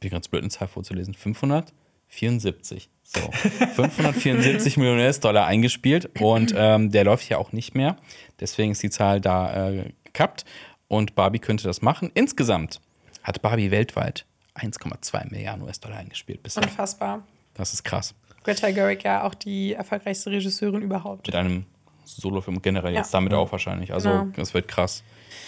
wie 0.02 0.10
ganz 0.10 0.28
blöd 0.28 0.42
eine 0.42 0.50
Zahl 0.50 0.68
vorzulesen, 0.68 1.14
574. 1.14 2.90
So, 3.10 3.22
574 3.32 4.76
Millionen 4.78 5.00
US-Dollar 5.00 5.46
eingespielt 5.46 6.10
und 6.20 6.54
ähm, 6.58 6.92
der 6.92 7.06
läuft 7.06 7.30
ja 7.30 7.38
auch 7.38 7.54
nicht 7.54 7.74
mehr. 7.74 7.96
Deswegen 8.40 8.74
ist 8.74 8.84
die 8.84 8.90
Zahl 8.90 9.22
da 9.22 9.70
äh, 9.70 9.92
gekappt 10.04 10.44
und 10.90 11.16
Barbie 11.16 11.40
könnte 11.40 11.64
das 11.64 11.82
machen. 11.82 12.12
Insgesamt 12.16 12.82
hat 13.24 13.42
Barbie 13.42 13.72
weltweit 13.72 14.26
1,2 14.56 15.32
Milliarden 15.32 15.64
US-Dollar 15.64 15.98
eingespielt 15.98 16.44
bisher. 16.44 16.64
Unfassbar. 16.64 17.24
Das 17.54 17.74
ist 17.74 17.84
krass. 17.84 18.14
Greta 18.44 18.72
Gerwig 18.72 19.04
ja 19.04 19.24
auch 19.24 19.36
die 19.36 19.74
erfolgreichste 19.74 20.30
Regisseurin 20.32 20.82
überhaupt. 20.82 21.28
Mit 21.28 21.36
einem 21.36 21.66
Solofilm 22.06 22.62
generell 22.62 22.94
Ja. 22.94 23.00
jetzt 23.00 23.14
damit 23.14 23.34
auch 23.34 23.52
wahrscheinlich. 23.52 23.94
Also 23.94 24.10
Genau. 24.10 24.28
das 24.36 24.54
wird 24.54 24.68
krass. 24.68 25.04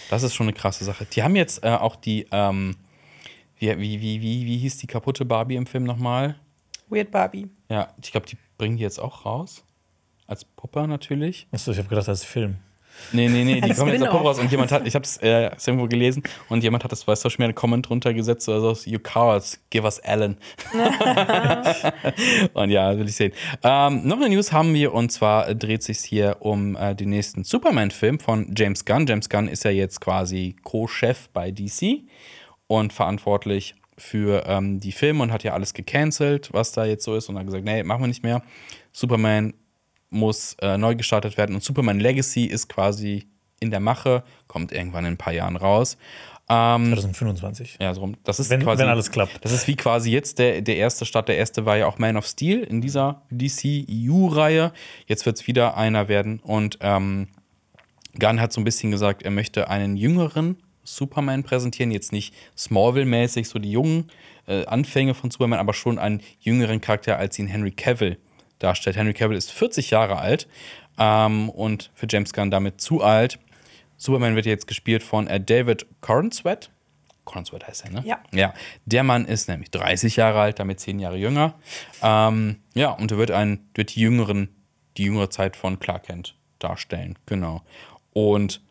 Das 0.08 0.22
ist 0.22 0.34
schon 0.34 0.46
eine 0.48 0.54
krasse 0.54 0.84
Sache. 0.84 1.04
Die 1.06 1.22
haben 1.22 1.36
jetzt 1.36 1.62
äh, 1.64 1.68
auch 1.68 1.96
die, 1.96 2.26
ähm, 2.32 2.76
wie, 3.58 3.78
wie, 3.78 4.00
wie, 4.00 4.20
wie, 4.22 4.46
wie 4.46 4.58
hieß 4.58 4.78
die 4.78 4.86
kaputte 4.86 5.24
Barbie 5.24 5.56
im 5.56 5.66
Film 5.66 5.84
nochmal? 5.84 6.36
Weird 6.90 7.10
Barbie. 7.10 7.48
Ja, 7.68 7.88
ich 8.02 8.12
glaube, 8.12 8.26
die 8.26 8.36
bringen 8.58 8.76
die 8.76 8.82
jetzt 8.82 8.98
auch 8.98 9.24
raus. 9.24 9.64
Als 10.26 10.44
Puppe 10.44 10.86
natürlich. 10.86 11.48
Achso, 11.50 11.72
ich 11.72 11.78
habe 11.78 11.88
gedacht, 11.88 12.06
ist 12.08 12.24
Film. 12.24 12.58
Nee, 13.12 13.28
nee, 13.28 13.44
nee, 13.44 13.60
die 13.60 13.62
Als 13.70 13.78
kommen 13.78 13.92
jetzt 13.92 14.02
als. 14.02 14.10
Puppe 14.10 14.24
raus. 14.24 14.38
Und 14.38 14.50
jemand 14.50 14.72
hat, 14.72 14.86
ich 14.86 14.94
habe 14.94 15.04
es 15.04 15.16
äh, 15.18 15.50
irgendwo 15.66 15.86
gelesen 15.86 16.22
und 16.48 16.62
jemand 16.62 16.84
hat 16.84 16.92
das 16.92 17.04
bei 17.04 17.14
Social 17.14 17.36
Media 17.38 17.46
einen 17.46 17.54
Comment 17.54 17.88
drunter 17.88 18.14
gesetzt, 18.14 18.48
oder 18.48 18.74
so, 18.74 18.90
you 18.90 18.98
cowards, 18.98 19.60
give 19.70 19.84
us 19.84 19.98
Alan. 20.00 20.36
und 22.54 22.70
ja, 22.70 22.96
will 22.96 23.08
ich 23.08 23.16
sehen. 23.16 23.32
Ähm, 23.62 24.06
noch 24.06 24.16
eine 24.16 24.28
News 24.28 24.52
haben 24.52 24.74
wir 24.74 24.92
und 24.92 25.10
zwar 25.10 25.54
dreht 25.54 25.82
sich 25.82 25.98
hier 25.98 26.36
um 26.40 26.76
äh, 26.76 26.94
den 26.94 27.10
nächsten 27.10 27.44
Superman-Film 27.44 28.20
von 28.20 28.52
James 28.56 28.84
Gunn. 28.84 29.06
James 29.06 29.28
Gunn 29.28 29.48
ist 29.48 29.64
ja 29.64 29.70
jetzt 29.70 30.00
quasi 30.00 30.56
Co-Chef 30.62 31.28
bei 31.30 31.50
DC 31.50 32.02
und 32.66 32.92
verantwortlich 32.92 33.74
für 34.00 34.44
ähm, 34.46 34.80
die 34.80 34.92
Filme 34.92 35.22
und 35.22 35.32
hat 35.32 35.44
ja 35.44 35.52
alles 35.52 35.74
gecancelt, 35.74 36.52
was 36.52 36.72
da 36.72 36.84
jetzt 36.84 37.04
so 37.04 37.14
ist 37.14 37.28
und 37.28 37.38
hat 37.38 37.46
gesagt, 37.46 37.64
nee, 37.64 37.82
machen 37.84 38.02
wir 38.02 38.08
nicht 38.08 38.22
mehr. 38.24 38.42
Superman 38.92 39.54
muss 40.08 40.56
äh, 40.60 40.76
neu 40.76 40.96
gestartet 40.96 41.36
werden 41.36 41.54
und 41.54 41.62
Superman 41.62 42.00
Legacy 42.00 42.44
ist 42.46 42.68
quasi 42.68 43.26
in 43.60 43.70
der 43.70 43.80
Mache, 43.80 44.24
kommt 44.48 44.72
irgendwann 44.72 45.04
in 45.04 45.12
ein 45.14 45.18
paar 45.18 45.32
Jahren 45.34 45.56
raus. 45.56 45.96
Ähm, 46.48 46.86
2025. 46.86 47.76
ja, 47.80 47.94
so 47.94 48.00
rum. 48.00 48.16
Das 48.24 48.40
ist 48.40 48.50
Wenn- 48.50 48.62
quasi, 48.62 48.82
wenn 48.82 48.88
alles 48.88 49.12
klappt. 49.12 49.44
Das 49.44 49.52
ist 49.52 49.68
wie 49.68 49.76
quasi 49.76 50.10
jetzt 50.10 50.40
der, 50.40 50.62
der 50.62 50.76
erste 50.78 51.04
Start. 51.04 51.28
Der 51.28 51.36
erste 51.36 51.64
war 51.64 51.76
ja 51.76 51.86
auch 51.86 51.98
Man 51.98 52.16
of 52.16 52.26
Steel 52.26 52.60
in 52.64 52.80
dieser 52.80 53.22
DCU-Reihe. 53.30 54.72
Jetzt 55.06 55.26
wird 55.26 55.36
es 55.36 55.46
wieder 55.46 55.76
einer 55.76 56.08
werden. 56.08 56.40
Und 56.40 56.78
ähm, 56.80 57.28
Gunn 58.18 58.40
hat 58.40 58.52
so 58.52 58.60
ein 58.60 58.64
bisschen 58.64 58.90
gesagt, 58.90 59.22
er 59.22 59.30
möchte 59.30 59.68
einen 59.68 59.96
jüngeren 59.96 60.56
Superman 60.94 61.42
präsentieren. 61.42 61.90
Jetzt 61.90 62.12
nicht 62.12 62.34
Smallville-mäßig, 62.56 63.48
so 63.48 63.58
die 63.58 63.70
jungen 63.70 64.10
äh, 64.46 64.64
Anfänge 64.66 65.14
von 65.14 65.30
Superman, 65.30 65.58
aber 65.58 65.74
schon 65.74 65.98
einen 65.98 66.22
jüngeren 66.40 66.80
Charakter, 66.80 67.18
als 67.18 67.38
ihn 67.38 67.46
Henry 67.46 67.70
Cavill 67.70 68.18
darstellt. 68.58 68.96
Henry 68.96 69.14
Cavill 69.14 69.36
ist 69.36 69.50
40 69.52 69.90
Jahre 69.90 70.18
alt 70.18 70.48
ähm, 70.98 71.48
und 71.50 71.90
für 71.94 72.06
James 72.08 72.32
Gunn 72.32 72.50
damit 72.50 72.80
zu 72.80 73.02
alt. 73.02 73.38
Superman 73.96 74.34
wird 74.34 74.46
jetzt 74.46 74.66
gespielt 74.66 75.02
von 75.02 75.26
äh, 75.26 75.40
David 75.40 75.86
Cornsweat. 76.00 76.70
Cornsweat 77.24 77.66
heißt 77.66 77.84
er, 77.84 77.90
ne? 77.90 78.02
Ja. 78.04 78.20
Ja, 78.32 78.54
der 78.86 79.02
Mann 79.02 79.24
ist 79.26 79.48
nämlich 79.48 79.70
30 79.70 80.16
Jahre 80.16 80.40
alt, 80.40 80.58
damit 80.58 80.80
10 80.80 80.98
Jahre 80.98 81.16
jünger. 81.16 81.54
Ähm, 82.02 82.60
ja, 82.74 82.90
und 82.90 83.12
er 83.12 83.18
wird, 83.18 83.30
ein, 83.30 83.68
wird 83.74 83.94
die, 83.94 84.00
jüngeren, 84.00 84.48
die 84.96 85.04
jüngere 85.04 85.30
Zeit 85.30 85.56
von 85.56 85.78
Clark 85.78 86.04
Kent 86.04 86.34
darstellen. 86.58 87.18
Genau. 87.26 87.62
Und 88.12 88.62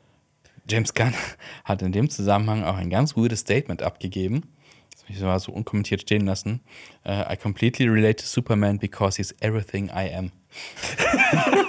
James 0.70 0.93
Gunn 0.93 1.13
hat 1.65 1.82
in 1.82 1.91
dem 1.91 2.09
Zusammenhang 2.09 2.63
auch 2.63 2.78
ein 2.78 2.89
ganz 2.89 3.15
weirdes 3.17 3.41
Statement 3.41 3.84
abgegeben. 3.84 4.43
Das 4.91 5.07
will 5.07 5.15
ich 5.15 5.22
mal 5.22 5.39
so 5.39 5.51
unkommentiert 5.51 6.01
stehen 6.01 6.26
lassen. 6.26 6.61
Äh, 7.03 7.34
I 7.34 7.38
completely 7.38 7.88
relate 7.88 8.17
to 8.17 8.26
Superman 8.26 8.80
because 8.80 9.17
he's 9.17 9.34
everything 9.39 9.88
I 9.89 10.13
am. 10.15 10.32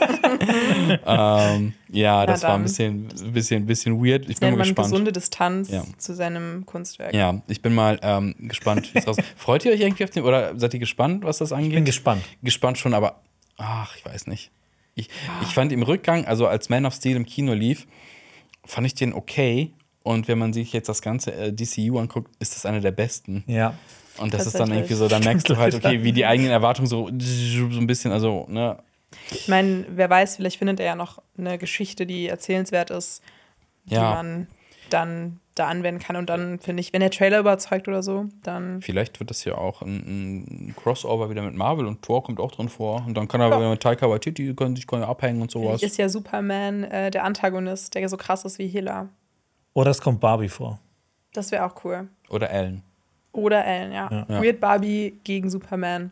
ähm, 1.06 1.72
ja, 1.90 2.26
das 2.26 2.42
war 2.42 2.54
ein 2.54 2.62
bisschen, 2.62 3.08
bisschen, 3.32 3.66
bisschen 3.66 4.04
weird. 4.04 4.28
Ich 4.28 4.38
bin 4.38 4.56
mal 4.56 4.64
gespannt. 4.64 4.88
gesunde 4.88 5.12
Distanz 5.12 5.70
Ja. 5.70 5.84
zu 5.98 6.14
seinem 6.14 6.66
Kunstwerk. 6.66 7.14
Ja, 7.14 7.40
ich 7.48 7.62
bin 7.62 7.74
mal 7.74 7.98
ähm, 8.02 8.34
gespannt, 8.38 8.92
wie 8.94 8.98
es 8.98 9.06
raus. 9.06 9.16
Freut 9.36 9.64
ihr 9.64 9.72
euch 9.72 9.80
irgendwie 9.80 10.04
auf 10.04 10.10
den 10.10 10.24
oder 10.24 10.58
seid 10.58 10.74
ihr 10.74 10.80
gespannt, 10.80 11.24
was 11.24 11.38
das 11.38 11.52
angeht? 11.52 11.68
Ich 11.70 11.74
bin 11.74 11.84
gespannt. 11.84 12.22
Gespannt 12.42 12.78
schon, 12.78 12.94
aber 12.94 13.20
ach, 13.56 13.96
ich 13.96 14.04
weiß 14.04 14.26
nicht. 14.26 14.50
Ich, 14.94 15.08
ich 15.42 15.48
fand 15.48 15.72
im 15.72 15.82
Rückgang, 15.82 16.26
also 16.26 16.46
als 16.46 16.68
Man 16.68 16.84
of 16.84 16.94
Steel 16.94 17.16
im 17.16 17.24
Kino 17.24 17.54
lief, 17.54 17.86
fand 18.70 18.86
ich 18.86 18.94
den 18.94 19.12
okay. 19.12 19.72
Und 20.02 20.28
wenn 20.28 20.38
man 20.38 20.52
sich 20.52 20.72
jetzt 20.72 20.88
das 20.88 21.02
ganze 21.02 21.32
äh, 21.32 21.52
DCU 21.52 21.98
anguckt, 21.98 22.30
ist 22.38 22.54
das 22.56 22.64
einer 22.64 22.80
der 22.80 22.90
besten. 22.92 23.44
Ja. 23.46 23.74
Und 24.16 24.32
das 24.34 24.46
ist 24.46 24.58
dann 24.58 24.70
irgendwie 24.72 24.94
so, 24.94 25.08
dann 25.08 25.22
merkst 25.22 25.48
du 25.48 25.56
halt, 25.56 25.74
okay, 25.74 26.02
wie 26.02 26.12
die 26.12 26.26
eigenen 26.26 26.50
Erwartungen 26.50 26.86
so, 26.88 27.06
so 27.08 27.78
ein 27.80 27.86
bisschen, 27.86 28.12
also, 28.12 28.46
ne, 28.48 28.78
Ich 29.30 29.48
meine, 29.48 29.84
wer 29.88 30.08
weiß, 30.10 30.36
vielleicht 30.36 30.58
findet 30.58 30.80
er 30.80 30.86
ja 30.86 30.94
noch 30.94 31.22
eine 31.38 31.58
Geschichte, 31.58 32.06
die 32.06 32.26
erzählenswert 32.28 32.90
ist, 32.90 33.22
die 33.84 33.94
Ja. 33.94 34.14
man 34.14 34.46
dann 34.90 35.40
da 35.60 35.68
anwenden 35.68 36.00
kann. 36.00 36.16
Und 36.16 36.28
dann 36.28 36.58
finde 36.58 36.80
ich, 36.80 36.92
wenn 36.92 37.00
der 37.00 37.10
Trailer 37.10 37.38
überzeugt 37.38 37.86
oder 37.86 38.02
so, 38.02 38.26
dann 38.42 38.82
vielleicht 38.82 39.20
wird 39.20 39.30
das 39.30 39.44
ja 39.44 39.54
auch 39.56 39.82
ein, 39.82 40.68
ein 40.68 40.74
Crossover 40.76 41.30
wieder 41.30 41.42
mit 41.42 41.54
Marvel 41.54 41.86
und 41.86 42.02
Thor 42.02 42.22
kommt 42.22 42.40
auch 42.40 42.50
drin 42.50 42.68
vor. 42.68 43.04
Und 43.06 43.16
dann 43.16 43.28
kann 43.28 43.40
er 43.40 43.48
wieder 43.48 43.70
mit 43.70 43.80
Taika 43.80 44.08
Waititi, 44.08 44.54
können 44.54 44.74
sich 44.74 44.86
können 44.86 45.04
abhängen 45.04 45.42
und 45.42 45.50
sowas. 45.50 45.82
ist 45.82 45.98
ja 45.98 46.08
Superman 46.08 46.84
äh, 46.84 47.10
der 47.10 47.24
Antagonist, 47.24 47.94
der 47.94 48.08
so 48.08 48.16
krass 48.16 48.44
ist 48.44 48.58
wie 48.58 48.66
Hela. 48.66 49.08
Oder 49.74 49.90
es 49.90 50.00
kommt 50.00 50.20
Barbie 50.20 50.48
vor. 50.48 50.80
Das 51.32 51.52
wäre 51.52 51.64
auch 51.64 51.84
cool. 51.84 52.08
Oder 52.28 52.50
Ellen. 52.50 52.82
Oder 53.32 53.64
Ellen, 53.64 53.92
ja. 53.92 54.26
Ja. 54.28 54.42
Weird 54.42 54.60
Barbie 54.60 55.20
gegen 55.22 55.48
Superman. 55.50 56.10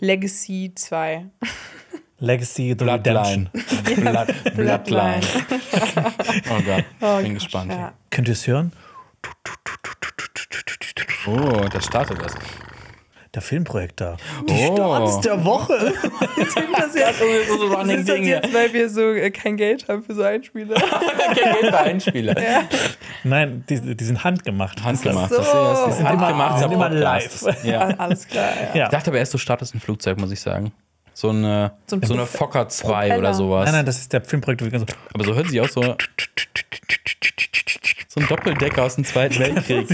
Legacy 0.00 0.72
2. 0.74 1.26
Legacy 2.18 2.70
The 2.70 2.84
Bloodline. 2.84 3.50
Redemption. 3.52 3.96
Blood, 3.96 4.54
Bloodline. 4.54 5.22
Oh 6.50 6.62
Gott, 6.62 6.84
ich 7.18 7.24
bin 7.24 7.34
gespannt. 7.34 7.72
Ja. 7.72 7.92
Könnt 8.10 8.28
ihr 8.28 8.32
es 8.32 8.46
hören? 8.46 8.72
Oh, 11.26 11.64
da 11.70 11.80
startet 11.80 12.22
das. 12.22 12.34
Der 13.32 13.42
Filmprojektor. 13.42 14.16
Oh. 14.48 15.20
der 15.24 15.44
Woche. 15.44 15.92
Das 16.36 16.96
ist 16.96 16.96
jetzt, 16.96 17.20
das 17.20 17.88
ist 17.88 18.08
das 18.08 18.18
jetzt, 18.18 18.54
weil 18.54 18.72
wir 18.72 18.88
so 18.88 19.12
äh, 19.12 19.30
kein 19.30 19.56
Geld 19.56 19.86
haben 19.88 20.02
für 20.02 20.14
so 20.14 20.22
Einspieler. 20.22 20.74
Kein 20.80 21.34
Geld 21.34 21.66
für 21.66 21.78
Einspieler. 21.78 22.34
Nein, 23.22 23.64
die, 23.68 23.94
die 23.94 24.04
sind 24.04 24.24
handgemacht. 24.24 24.82
Handgemacht. 24.82 25.30
So. 25.30 25.36
Das 25.36 25.46
ist, 25.46 25.54
das 25.54 25.94
ist 25.94 26.00
immer- 26.00 26.08
handgemacht. 26.08 26.56
die 26.56 26.60
sind 26.62 26.72
immer 26.72 26.88
live. 26.88 27.46
Ja. 27.62 27.80
Alles 27.98 28.26
klar, 28.26 28.52
ja. 28.56 28.76
Ja. 28.78 28.84
Ich 28.86 28.90
dachte 28.90 29.10
aber 29.10 29.18
erst, 29.18 29.32
du 29.34 29.38
startest 29.38 29.74
ein 29.74 29.80
Flugzeug, 29.80 30.18
muss 30.18 30.32
ich 30.32 30.40
sagen. 30.40 30.72
So 31.20 31.28
eine, 31.28 31.72
so 31.86 31.96
So 32.02 32.14
ein 32.14 32.20
eine 32.20 32.26
Prope- 32.26 32.38
Fokker 32.38 32.68
2 32.70 32.88
Propeller. 32.88 33.18
oder 33.18 33.34
sowas. 33.34 33.64
Nein, 33.66 33.74
nein, 33.74 33.84
das 33.86 33.98
ist 33.98 34.10
der 34.12 34.20
gesagt, 34.70 34.96
Aber 35.12 35.24
so 35.24 35.34
hört 35.34 35.48
sich 35.48 35.60
auch 35.60 35.68
so. 35.68 35.82
So 38.08 38.20
ein 38.20 38.26
Doppeldecker 38.26 38.82
aus 38.82 38.94
dem 38.96 39.04
Zweiten 39.04 39.38
Weltkrieg. 39.38 39.88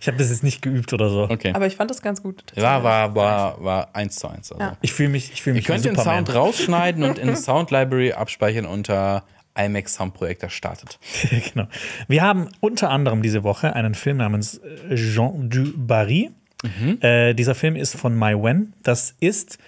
Ich 0.00 0.06
habe 0.06 0.16
das 0.16 0.30
jetzt 0.30 0.42
nicht 0.44 0.62
geübt 0.62 0.92
oder 0.92 1.10
so. 1.10 1.24
Okay. 1.28 1.52
Aber 1.54 1.66
ich 1.66 1.74
fand 1.76 1.90
das 1.90 2.00
ganz 2.00 2.22
gut. 2.22 2.42
War, 2.56 2.82
war, 2.84 3.14
war, 3.16 3.62
war 3.64 3.88
eins 3.94 4.16
zu 4.16 4.28
eins. 4.28 4.52
Also. 4.52 4.62
Ja. 4.62 4.76
Ich 4.80 4.92
fühle 4.92 5.08
mich, 5.10 5.32
ich 5.32 5.42
fühl 5.42 5.52
Ihr 5.52 5.56
mich 5.56 5.64
könnt 5.66 5.84
wie 5.84 5.88
den 5.88 5.96
Superman. 5.96 6.24
Sound 6.24 6.36
rausschneiden 6.38 7.02
und 7.02 7.18
in 7.18 7.34
Sound 7.36 7.70
Library 7.70 8.12
abspeichern 8.12 8.64
unter 8.64 9.24
IMAX 9.58 9.94
Soundprojektor 9.94 10.48
startet. 10.50 10.98
genau. 11.52 11.66
Wir 12.06 12.22
haben 12.22 12.48
unter 12.60 12.90
anderem 12.90 13.22
diese 13.22 13.42
Woche 13.42 13.74
einen 13.74 13.94
Film 13.94 14.18
namens 14.18 14.58
äh, 14.88 14.94
Jean 14.94 15.50
du 15.50 15.72
Barry. 15.76 16.30
Mhm. 16.62 16.98
Äh, 17.02 17.34
dieser 17.34 17.54
Film 17.54 17.76
ist 17.76 17.94
von 17.96 18.16
Mai 18.16 18.34
Wen. 18.36 18.72
Das 18.84 19.14
ist 19.20 19.58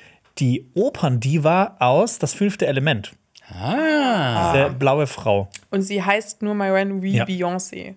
die 0.40 0.66
Operndiva 0.74 1.76
aus 1.78 2.18
Das 2.18 2.34
fünfte 2.34 2.66
Element. 2.66 3.12
Ah. 3.52 4.52
Der 4.52 4.70
blaue 4.70 5.06
Frau. 5.06 5.48
Und 5.70 5.82
sie 5.82 6.02
heißt 6.02 6.42
nur 6.42 6.54
My 6.54 6.72
Wen 6.72 7.02
wie 7.02 7.16
Ja. 7.16 7.24
Beyoncé. 7.24 7.94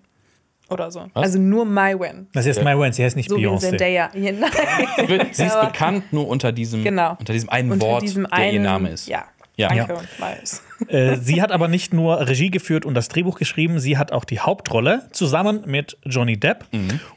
Oder 0.70 0.90
so. 0.92 1.02
Was? 1.14 1.24
Also 1.24 1.40
nur 1.40 1.66
My 1.66 1.94
Wen. 2.00 2.28
Das 2.34 2.46
ist 2.46 2.62
Mai 2.64 2.76
Wen, 2.80 2.92
sie 2.94 3.04
heißt 3.04 3.16
nicht 3.16 3.30
So 3.30 3.38
wie 3.38 3.46
Beyoncé. 3.46 3.60
Zendaya. 3.60 4.10
Ja, 4.16 4.32
nein. 4.40 5.28
Sie 5.32 5.44
ist 5.46 5.60
bekannt 5.62 6.12
nur 6.12 6.28
unter 6.28 6.52
diesem, 6.52 6.84
Genau. 6.84 7.16
unter 7.20 7.34
diesem 7.34 7.50
einen 7.50 7.72
Unter 7.74 7.86
Wort, 7.88 8.02
diesem 8.02 8.24
der 8.24 8.34
einen, 8.34 8.54
ihr 8.56 8.60
Name 8.62 8.90
ist. 8.90 9.08
Ja. 9.08 9.26
Ja. 9.56 9.68
Danke 9.70 9.94
Ja. 9.94 10.00
und 10.00 10.08
Miles. 10.20 10.64
Äh, 10.90 11.18
sie 11.18 11.42
hat 11.42 11.52
aber 11.52 11.68
nicht 11.68 11.94
nur 11.94 12.28
Regie 12.28 12.50
geführt 12.52 12.86
und 12.86 12.94
das 12.96 13.08
Drehbuch 13.10 13.38
geschrieben, 13.38 13.80
sie 13.80 13.98
hat 13.98 14.12
auch 14.12 14.26
die 14.26 14.40
Hauptrolle 14.40 15.08
zusammen 15.12 15.62
mit 15.66 15.98
Johnny 16.06 16.38
Depp. 16.40 16.66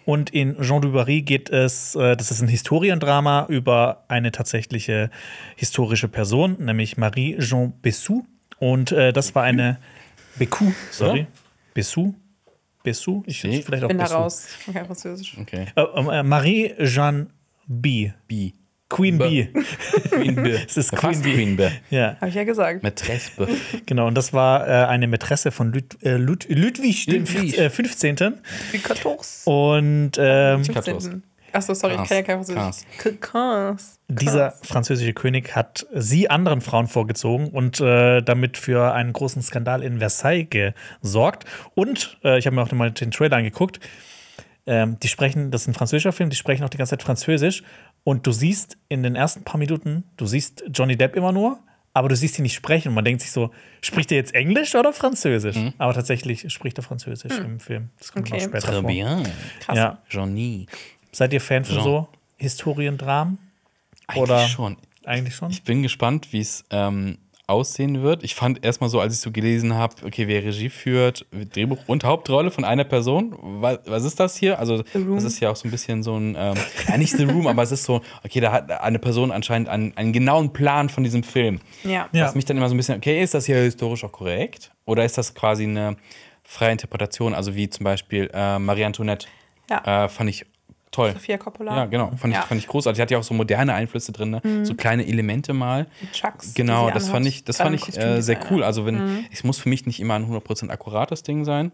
Und 0.05 0.31
in 0.31 0.57
Jean 0.63 0.83
du 0.83 0.93
Barry 0.93 1.23
geht 1.23 1.51
es, 1.51 1.95
äh, 1.95 2.17
das 2.17 2.31
ist 2.31 2.41
ein 2.43 2.49
Historiendrama 2.49 3.47
über 3.49 4.05
eine 4.09 4.33
tatsächliche 4.33 5.11
historische 5.57 6.09
Person, 6.09 6.57
nämlich 6.59 6.97
Marie-Jean 6.97 7.73
Bessou. 7.83 8.25
Und 8.59 8.93
äh, 8.93 9.13
das 9.13 9.35
war 9.35 9.43
eine 9.43 9.79
Becu, 10.39 10.73
sorry. 10.91 11.21
Oder? 11.21 11.27
Bessou? 11.75 12.15
Bessou? 12.83 13.23
Ich 13.27 13.43
Nee. 13.45 13.63
vielleicht 13.63 13.85
auch 13.85 13.89
bin 13.89 13.99
da 13.99 14.05
Bessou. 14.05 14.17
raus. 14.17 14.47
Ich 14.61 14.65
kann 14.65 14.75
kein 14.75 14.87
Französisch. 14.87 15.37
Okay. 15.41 15.67
Äh, 15.75 15.81
äh, 15.81 16.23
Marie-Jeanne 16.23 17.27
B. 17.67 18.13
B. 18.29 18.53
Queen 18.89 19.19
B. 19.19 19.45
B. 19.45 19.63
Queen 20.11 20.35
Bee. 20.37 20.61
Es 20.69 20.77
ist 20.77 20.93
Queen 20.93 21.21
Bee. 21.23 21.35
Queen 21.35 21.57
Bee. 21.57 21.71
Ja, 21.91 22.17
Habe 22.21 22.29
ich 22.29 22.35
ja 22.37 22.45
gesagt. 22.45 22.85
Maîtresse 22.85 23.31
Bee. 23.37 23.47
genau. 23.85 24.07
Und 24.07 24.15
das 24.15 24.33
war 24.33 24.67
äh, 24.67 24.87
eine 24.87 25.07
Mätresse 25.09 25.51
von 25.51 25.73
Lud 25.73 26.03
äh, 26.03 26.17
Lud 26.17 26.47
Ludwig 26.49 27.07
dem 27.07 27.25
Ludwig. 27.25 27.59
äh, 27.59 27.69
15. 27.71 28.17
Wie 28.71 28.79
14. 28.79 29.13
Und 29.45 30.13
ähm, 30.19 30.65
15. 30.65 31.23
Achso, 31.53 31.73
sorry, 31.73 31.95
ich 31.95 31.99
Krass. 32.01 32.09
kann 32.09 32.17
ja 32.19 32.23
kein 32.23 32.45
Französisch. 32.45 32.85
Krass. 33.21 33.99
dieser 34.09 34.53
französische 34.63 35.15
König 35.15 35.57
hat 35.57 35.87
sie 35.95 36.29
anderen 36.29 36.61
Frauen 36.61 36.87
vorgezogen 36.87 37.49
und 37.49 37.81
äh, 37.81 38.21
damit 38.21 38.59
für 38.59 38.93
einen 38.93 39.13
großen 39.15 39.41
Skandal 39.41 39.83
in 39.83 39.99
Versailles 39.99 40.49
gesorgt. 40.51 41.47
Und 41.75 42.19
äh, 42.25 42.39
ich 42.39 42.47
habe 42.47 42.55
mir 42.57 42.63
auch 42.63 42.71
mal 42.73 42.91
den 42.91 43.11
Trailer 43.11 43.39
angeguckt. 43.39 43.81
Ähm, 44.67 44.99
die 45.01 45.09
sprechen, 45.09 45.51
das 45.51 45.63
ist 45.63 45.69
ein 45.69 45.75
französischer 45.75 46.13
Film, 46.13 46.29
die 46.29 46.37
sprechen 46.37 46.65
auch 46.65 46.69
die 46.69 46.77
ganze 46.77 46.91
Zeit 46.91 47.03
Französisch. 47.05 47.63
Und 48.09 48.25
du 48.25 48.31
siehst 48.31 48.79
in 48.89 49.03
den 49.03 49.17
ersten 49.17 49.43
paar 49.43 49.59
Minuten, 49.59 50.05
du 50.17 50.27
siehst 50.27 50.63
Johnny 50.73 50.97
Depp 50.97 51.17
immer 51.17 51.33
nur, 51.33 51.59
aber 51.93 52.09
du 52.09 52.15
siehst 52.15 52.39
ihn 52.39 52.43
nicht 52.45 52.55
sprechen. 52.55 52.91
Und 52.91 52.95
man 52.95 53.05
denkt 53.05 53.21
sich 53.21 53.33
so, 53.33 53.51
spricht 53.83 54.13
er 54.13 54.17
jetzt 54.19 54.33
Englisch 54.33 54.77
oder 54.77 54.93
Französisch? 54.93 55.57
Aber 55.79 55.93
tatsächlich 55.93 56.53
spricht 56.53 56.79
er 56.79 56.85
Französisch 56.85 57.37
im 57.37 57.59
Film. 57.59 57.91
Das 57.99 58.13
kommt 58.13 58.29
Okay. 58.29 58.37
noch 58.37 58.45
später 58.49 58.69
Très 58.69 58.81
vor. 58.81 58.87
bien. 58.89 59.23
Krass. 59.59 59.77
Ja. 59.77 59.99
Johnny. 60.09 60.67
Seid 61.11 61.33
ihr 61.33 61.41
Fan 61.41 61.65
von 61.65 61.75
Jean. 61.75 61.83
so 61.85 62.09
Historiendramen? 62.37 63.39
Eigentlich 64.07 64.23
Oder- 64.23 64.47
schon. 64.47 64.77
Eigentlich 65.05 65.35
schon? 65.35 65.51
Ich 65.51 65.65
bin 65.65 65.83
gespannt, 65.83 66.33
wie 66.33 66.41
es 66.41 66.65
ähm, 66.71 67.19
aussehen 67.49 68.03
wird. 68.03 68.25
Ich 68.25 68.35
fand 68.35 68.65
erstmal 68.65 68.91
so, 68.91 69.01
als 69.01 69.15
ich 69.15 69.21
so 69.21 69.31
gelesen 69.31 69.75
habe, 69.75 69.95
okay, 70.05 70.27
wer 70.27 70.43
Regie 70.43 70.69
führt, 70.69 71.27
Drehbuch 71.31 71.79
und 71.87 72.05
Hauptrolle 72.05 72.51
von 72.51 72.65
einer 72.65 72.85
Person. 72.85 73.37
Was, 73.41 73.79
was 73.87 74.05
ist 74.05 74.19
das 74.19 74.37
hier? 74.37 74.59
Also, 74.59 74.83
das 74.93 75.25
ist 75.25 75.41
ja 75.41 75.51
auch 75.51 75.57
so 75.57 75.69
ein 75.69 75.71
bisschen 75.71 76.03
so 76.03 76.17
ein, 76.17 76.35
ähm, 76.37 76.55
ja, 76.89 76.97
nicht 76.99 77.17
The 77.17 77.25
Room, 77.25 77.47
aber 77.47 77.63
es 77.63 77.71
ist 77.71 77.85
so, 77.85 78.01
okay, 78.25 78.41
da 78.41 78.53
hat 78.53 78.71
eine 78.71 78.99
Person 78.99 79.31
anscheinend 79.31 79.69
einen, 79.69 79.97
einen 79.97 80.13
genauen 80.13 80.53
Plan 80.53 80.89
von 80.89 81.05
diesem 81.05 81.23
Film. 81.23 81.61
Ja. 81.85 82.09
Ja. 82.13 82.25
Was 82.25 82.35
mich 82.35 82.45
dann 82.45 82.57
immer 82.57 82.69
so 82.69 82.75
ein 82.75 82.79
bisschen, 82.79 82.97
okay, 82.97 83.23
ist 83.23 83.35
das 83.35 83.47
hier 83.47 83.57
historisch 83.57 84.03
auch 84.03 84.13
korrekt? 84.13 84.73
Oder 84.85 85.05
ist 85.05 85.17
das 85.17 85.35
quasi 85.35 85.65
eine 85.65 85.97
freie 86.43 86.73
Interpretation? 86.73 87.33
Also, 87.33 87.55
wie 87.55 87.69
zum 87.71 87.85
Beispiel 87.85 88.29
äh, 88.35 88.59
Marie 88.59 88.85
Antoinette. 88.85 89.29
Ja. 89.71 90.05
Äh, 90.05 90.09
fand 90.09 90.31
ich 90.31 90.47
toll. 90.91 91.13
Sophia 91.13 91.37
Coppola. 91.39 91.77
Ja, 91.77 91.85
genau. 91.87 92.13
Fand 92.17 92.33
ich, 92.33 92.39
Ja. 92.41 92.43
fand 92.47 92.61
ich 92.61 92.67
großartig. 92.67 92.97
Die 92.97 93.03
hat 93.03 93.11
ja 93.11 93.19
auch 93.19 93.23
so 93.23 93.35
moderne 93.35 93.75
Einflüsse 93.75 94.13
drin, 94.13 94.31
ne? 94.31 94.65
so 94.65 94.75
kleine 94.75 95.07
Elemente 95.07 95.53
mal. 95.53 95.87
Chucks. 96.13 96.55
die 96.55 96.63
Genau, 96.63 96.87
sie 96.89 96.93
das 96.95 97.05
anhat. 97.05 97.15
fand 97.17 97.27
ich, 97.27 97.45
das 97.45 97.57
fand 97.59 97.75
ich 97.75 97.97
äh, 97.99 98.21
sehr 98.23 98.39
cool. 98.51 98.63
Also, 98.63 98.87
wenn, 98.87 99.27
es 99.33 99.45
muss 99.45 99.59
für 99.59 99.69
mich 99.69 99.85
nicht 99.87 100.01
immer 100.01 100.15
ein 100.15 100.27
100% 100.31 100.71
akkurates 100.71 101.23
Ding 101.23 101.45
sein. 101.45 101.73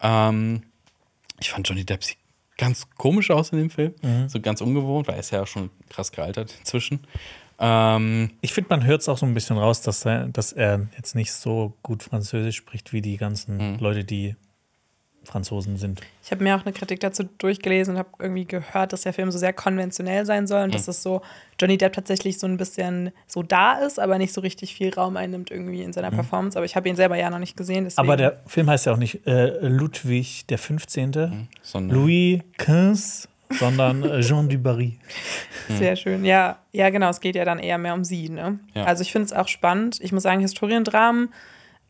Ähm, 0.00 0.62
ich 1.40 1.50
fand 1.50 1.68
Johnny 1.68 1.84
Depp 1.84 2.04
sieht 2.04 2.18
ganz 2.56 2.88
komisch 2.96 3.30
aus 3.32 3.50
in 3.50 3.58
dem 3.58 3.70
Film. 3.70 3.94
So 4.28 4.40
ganz 4.40 4.60
ungewohnt, 4.60 5.08
weil 5.08 5.14
er 5.16 5.20
ist 5.20 5.32
ja 5.32 5.42
auch 5.42 5.46
schon 5.48 5.70
krass 5.88 6.12
gealtert 6.12 6.54
inzwischen. 6.60 7.00
Ähm, 7.58 8.30
Ich 8.40 8.52
finde, 8.52 8.70
man 8.70 8.84
hört 8.84 9.00
es 9.00 9.08
auch 9.08 9.18
so 9.18 9.26
ein 9.26 9.34
bisschen 9.34 9.56
raus, 9.58 9.80
dass 9.80 10.04
er, 10.04 10.26
dass 10.28 10.52
er 10.52 10.86
jetzt 10.96 11.14
nicht 11.14 11.32
so 11.32 11.76
gut 11.82 12.02
Französisch 12.04 12.56
spricht 12.56 12.92
wie 12.92 13.00
die 13.00 13.16
ganzen 13.16 13.78
Leute, 13.80 14.04
die 14.04 14.36
Franzosen 15.24 15.76
sind. 15.76 16.00
Ich 16.22 16.30
habe 16.30 16.42
mir 16.44 16.56
auch 16.56 16.64
eine 16.64 16.72
Kritik 16.72 17.00
dazu 17.00 17.24
durchgelesen 17.38 17.94
und 17.94 17.98
habe 17.98 18.08
irgendwie 18.18 18.44
gehört, 18.44 18.92
dass 18.92 19.02
der 19.02 19.12
Film 19.12 19.30
so 19.30 19.38
sehr 19.38 19.52
konventionell 19.52 20.24
sein 20.26 20.46
soll 20.46 20.62
und 20.62 20.68
Mhm. 20.68 20.72
dass 20.72 20.88
es 20.88 21.02
so 21.02 21.22
Johnny 21.60 21.76
Depp 21.78 21.92
tatsächlich 21.92 22.38
so 22.38 22.46
ein 22.46 22.56
bisschen 22.56 23.12
so 23.26 23.42
da 23.42 23.74
ist, 23.78 23.98
aber 24.00 24.18
nicht 24.18 24.32
so 24.32 24.40
richtig 24.40 24.74
viel 24.74 24.92
Raum 24.94 25.16
einnimmt 25.16 25.50
irgendwie 25.50 25.82
in 25.82 25.92
seiner 25.92 26.10
Performance. 26.10 26.56
Aber 26.58 26.64
ich 26.66 26.76
habe 26.76 26.88
ihn 26.88 26.96
selber 26.96 27.16
ja 27.16 27.30
noch 27.30 27.38
nicht 27.38 27.56
gesehen. 27.56 27.84
Deswegen. 27.84 28.06
Mhm. 28.06 28.10
Aber 28.10 28.16
der 28.16 28.40
Film 28.46 28.68
heißt 28.70 28.86
ja 28.86 28.92
auch 28.92 28.96
nicht 28.98 29.26
äh, 29.26 29.66
Ludwig 29.66 30.46
der 30.46 30.58
15., 30.58 31.46
sondern 31.62 31.96
Louis 31.96 32.40
XV, 32.58 33.28
sondern 33.50 34.02
äh, 34.02 34.20
Jean 34.20 34.48
du 34.48 34.58
Barry. 34.58 34.98
Sehr 35.78 35.96
schön. 35.96 36.24
Ja, 36.24 36.58
ja, 36.72 36.90
genau. 36.90 37.08
Es 37.08 37.20
geht 37.20 37.36
ja 37.36 37.44
dann 37.44 37.58
eher 37.58 37.78
mehr 37.78 37.94
um 37.94 38.04
sie. 38.04 38.28
Ne? 38.28 38.58
Ja. 38.74 38.84
Also 38.84 39.02
ich 39.02 39.12
finde 39.12 39.26
es 39.26 39.32
auch 39.32 39.48
spannend. 39.48 39.98
Ich 40.00 40.12
muss 40.12 40.22
sagen, 40.24 40.40
Historiendramen 40.40 41.32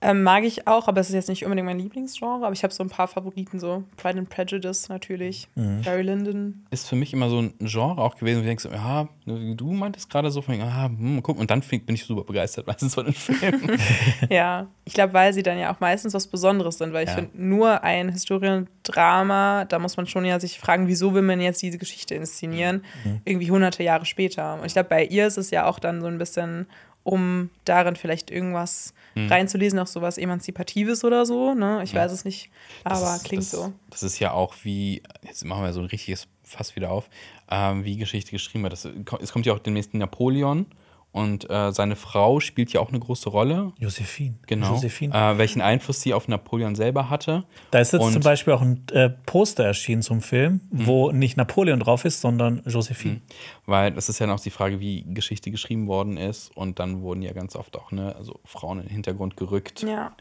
ähm, 0.05 0.23
mag 0.23 0.45
ich 0.45 0.67
auch, 0.69 0.87
aber 0.87 1.01
es 1.01 1.09
ist 1.09 1.15
jetzt 1.15 1.29
nicht 1.29 1.45
unbedingt 1.45 1.67
mein 1.67 1.79
Lieblingsgenre. 1.79 2.45
Aber 2.45 2.53
ich 2.53 2.63
habe 2.63 2.73
so 2.73 2.85
ein 2.85 2.91
paar 2.91 3.09
Favoriten, 3.09 3.59
so 3.59 3.83
Pride 3.97 4.19
and 4.19 4.29
Prejudice 4.29 4.89
natürlich, 4.89 5.49
Mhm. 5.57 5.83
Barry 5.83 6.03
Lyndon. 6.03 6.65
ist 6.71 6.89
für 6.89 6.95
mich 6.97 7.13
immer 7.13 7.29
so 7.31 7.41
ein 7.41 7.55
Genre 7.61 8.01
auch 8.03 8.17
gewesen, 8.17 8.39
wo 8.39 8.41
du 8.43 8.47
denkst, 8.49 8.67
ja, 8.73 9.09
wie 9.25 9.55
du 9.57 9.73
meintest 9.73 10.11
gerade 10.11 10.31
so, 10.31 10.43
von, 10.43 10.61
ah, 10.61 10.85
hm, 10.87 11.23
guck, 11.23 11.39
und 11.39 11.51
dann 11.51 11.63
find- 11.63 11.87
bin 11.87 11.95
ich 11.95 12.05
super 12.05 12.23
begeistert 12.25 12.67
meistens 12.69 12.95
von 12.95 13.07
den 13.07 13.15
Filmen. 13.15 13.79
Ja, 14.31 14.67
ich 14.85 14.93
glaube, 14.95 15.13
weil 15.15 15.33
sie 15.33 15.43
dann 15.43 15.59
ja 15.59 15.75
auch 15.75 15.81
meistens 15.81 16.15
was 16.15 16.27
Besonderes 16.27 16.79
sind, 16.79 16.93
weil 16.93 17.05
ich 17.05 17.11
Ja. 17.11 17.17
finde, 17.17 17.31
nur 17.43 17.83
ein 17.83 18.11
Historiendrama, 18.11 19.65
da 19.65 19.79
muss 19.79 19.97
man 19.97 20.07
schon 20.07 20.25
ja 20.25 20.39
sich 20.41 20.59
fragen, 20.59 20.87
wieso 20.89 21.15
will 21.15 21.23
man 21.23 21.41
jetzt 21.41 21.63
diese 21.63 21.79
Geschichte 21.79 22.15
inszenieren, 22.15 22.83
Mhm. 23.05 23.21
irgendwie 23.25 23.51
hunderte 23.51 23.83
Jahre 23.83 24.05
später. 24.05 24.55
Und 24.61 24.67
ich 24.67 24.73
glaube, 24.75 24.89
bei 24.89 25.05
ihr 25.05 25.27
ist 25.27 25.39
es 25.39 25.51
ja 25.51 25.67
auch 25.67 25.79
dann 25.79 26.01
so 26.01 26.07
ein 26.07 26.19
bisschen, 26.19 26.67
um 27.05 27.51
darin 27.65 27.95
vielleicht 27.97 28.31
irgendwas 28.31 28.93
Mhm. 29.15 29.29
reinzulesen, 29.31 29.79
auch 29.79 29.87
sowas 29.87 30.19
Emanzipatives 30.19 31.05
oder 31.05 31.25
so, 31.25 31.55
ne? 31.55 31.83
Ich 31.85 31.95
weiß 31.95 32.11
es 32.11 32.25
nicht, 32.25 32.51
aber 32.83 32.99
Das 33.01 33.23
klingt 33.23 33.45
das, 33.45 33.51
so. 33.53 33.73
Das 33.91 34.03
ist 34.03 34.19
ja 34.19 34.33
auch 34.33 34.55
wie, 34.65 35.03
jetzt 35.23 35.45
machen 35.45 35.63
wir 35.63 35.73
so 35.73 35.79
ein 35.81 35.87
richtiges 35.87 36.27
Fass 36.43 36.75
wieder 36.75 36.91
auf, 36.91 37.09
ähm, 37.49 37.85
wie 37.85 37.97
Geschichte 37.97 38.33
geschrieben 38.33 38.65
wird. 38.65 38.73
Das, 38.73 38.89
es 39.21 39.31
kommt 39.33 39.47
ja 39.47 39.53
auch 39.53 39.61
demnächst 39.61 39.95
Napoleon 39.95 40.67
und 41.15 41.49
äh, 41.49 41.71
seine 41.71 41.95
Frau 41.95 42.41
spielt 42.41 42.73
ja 42.73 42.81
auch 42.81 42.89
eine 42.89 42.99
große 42.99 43.29
Rolle. 43.31 43.73
Josephine. 43.79 44.35
Genau. 44.49 44.73
Josephine. 44.75 45.15
Äh, 45.15 45.39
welchen 45.39 45.63
Einfluss 45.63 46.01
sie 46.01 46.13
auf 46.13 46.27
Napoleon 46.27 46.75
selber 46.75 47.09
hatte. 47.09 47.45
Da 47.71 47.79
ist 47.79 47.93
jetzt 47.93 48.03
und- 48.03 48.13
zum 48.13 48.23
Beispiel 48.23 48.53
auch 48.53 48.63
ein 48.63 48.83
äh, 48.91 49.11
Poster 49.11 49.65
erschienen 49.65 50.03
zum 50.03 50.21
Film, 50.21 50.61
Mhm. 50.71 50.87
wo 50.87 51.13
nicht 51.13 51.37
Napoleon 51.37 51.79
drauf 51.79 52.05
ist, 52.05 52.21
sondern 52.21 52.63
Josephine. 52.67 53.21
Weil 53.65 53.93
das 53.93 54.09
ist 54.09 54.19
ja 54.19 54.27
noch 54.27 54.41
die 54.41 54.51
Frage, 54.51 54.81
wie 54.81 55.05
Geschichte 55.15 55.53
geschrieben 55.53 55.87
worden 55.87 56.17
ist. 56.17 56.51
Und 56.57 56.81
dann 56.81 57.01
wurden 57.03 57.23
ja 57.23 57.33
ganz 57.33 57.55
oft 57.55 57.77
auch 57.79 57.93
ne, 57.93 58.13
also 58.17 58.41
Frauen 58.45 58.79
in 58.81 58.87
den 58.87 58.93
Hintergrund 58.93 59.37
gerückt. 59.37 59.83
Ja. 59.83 60.17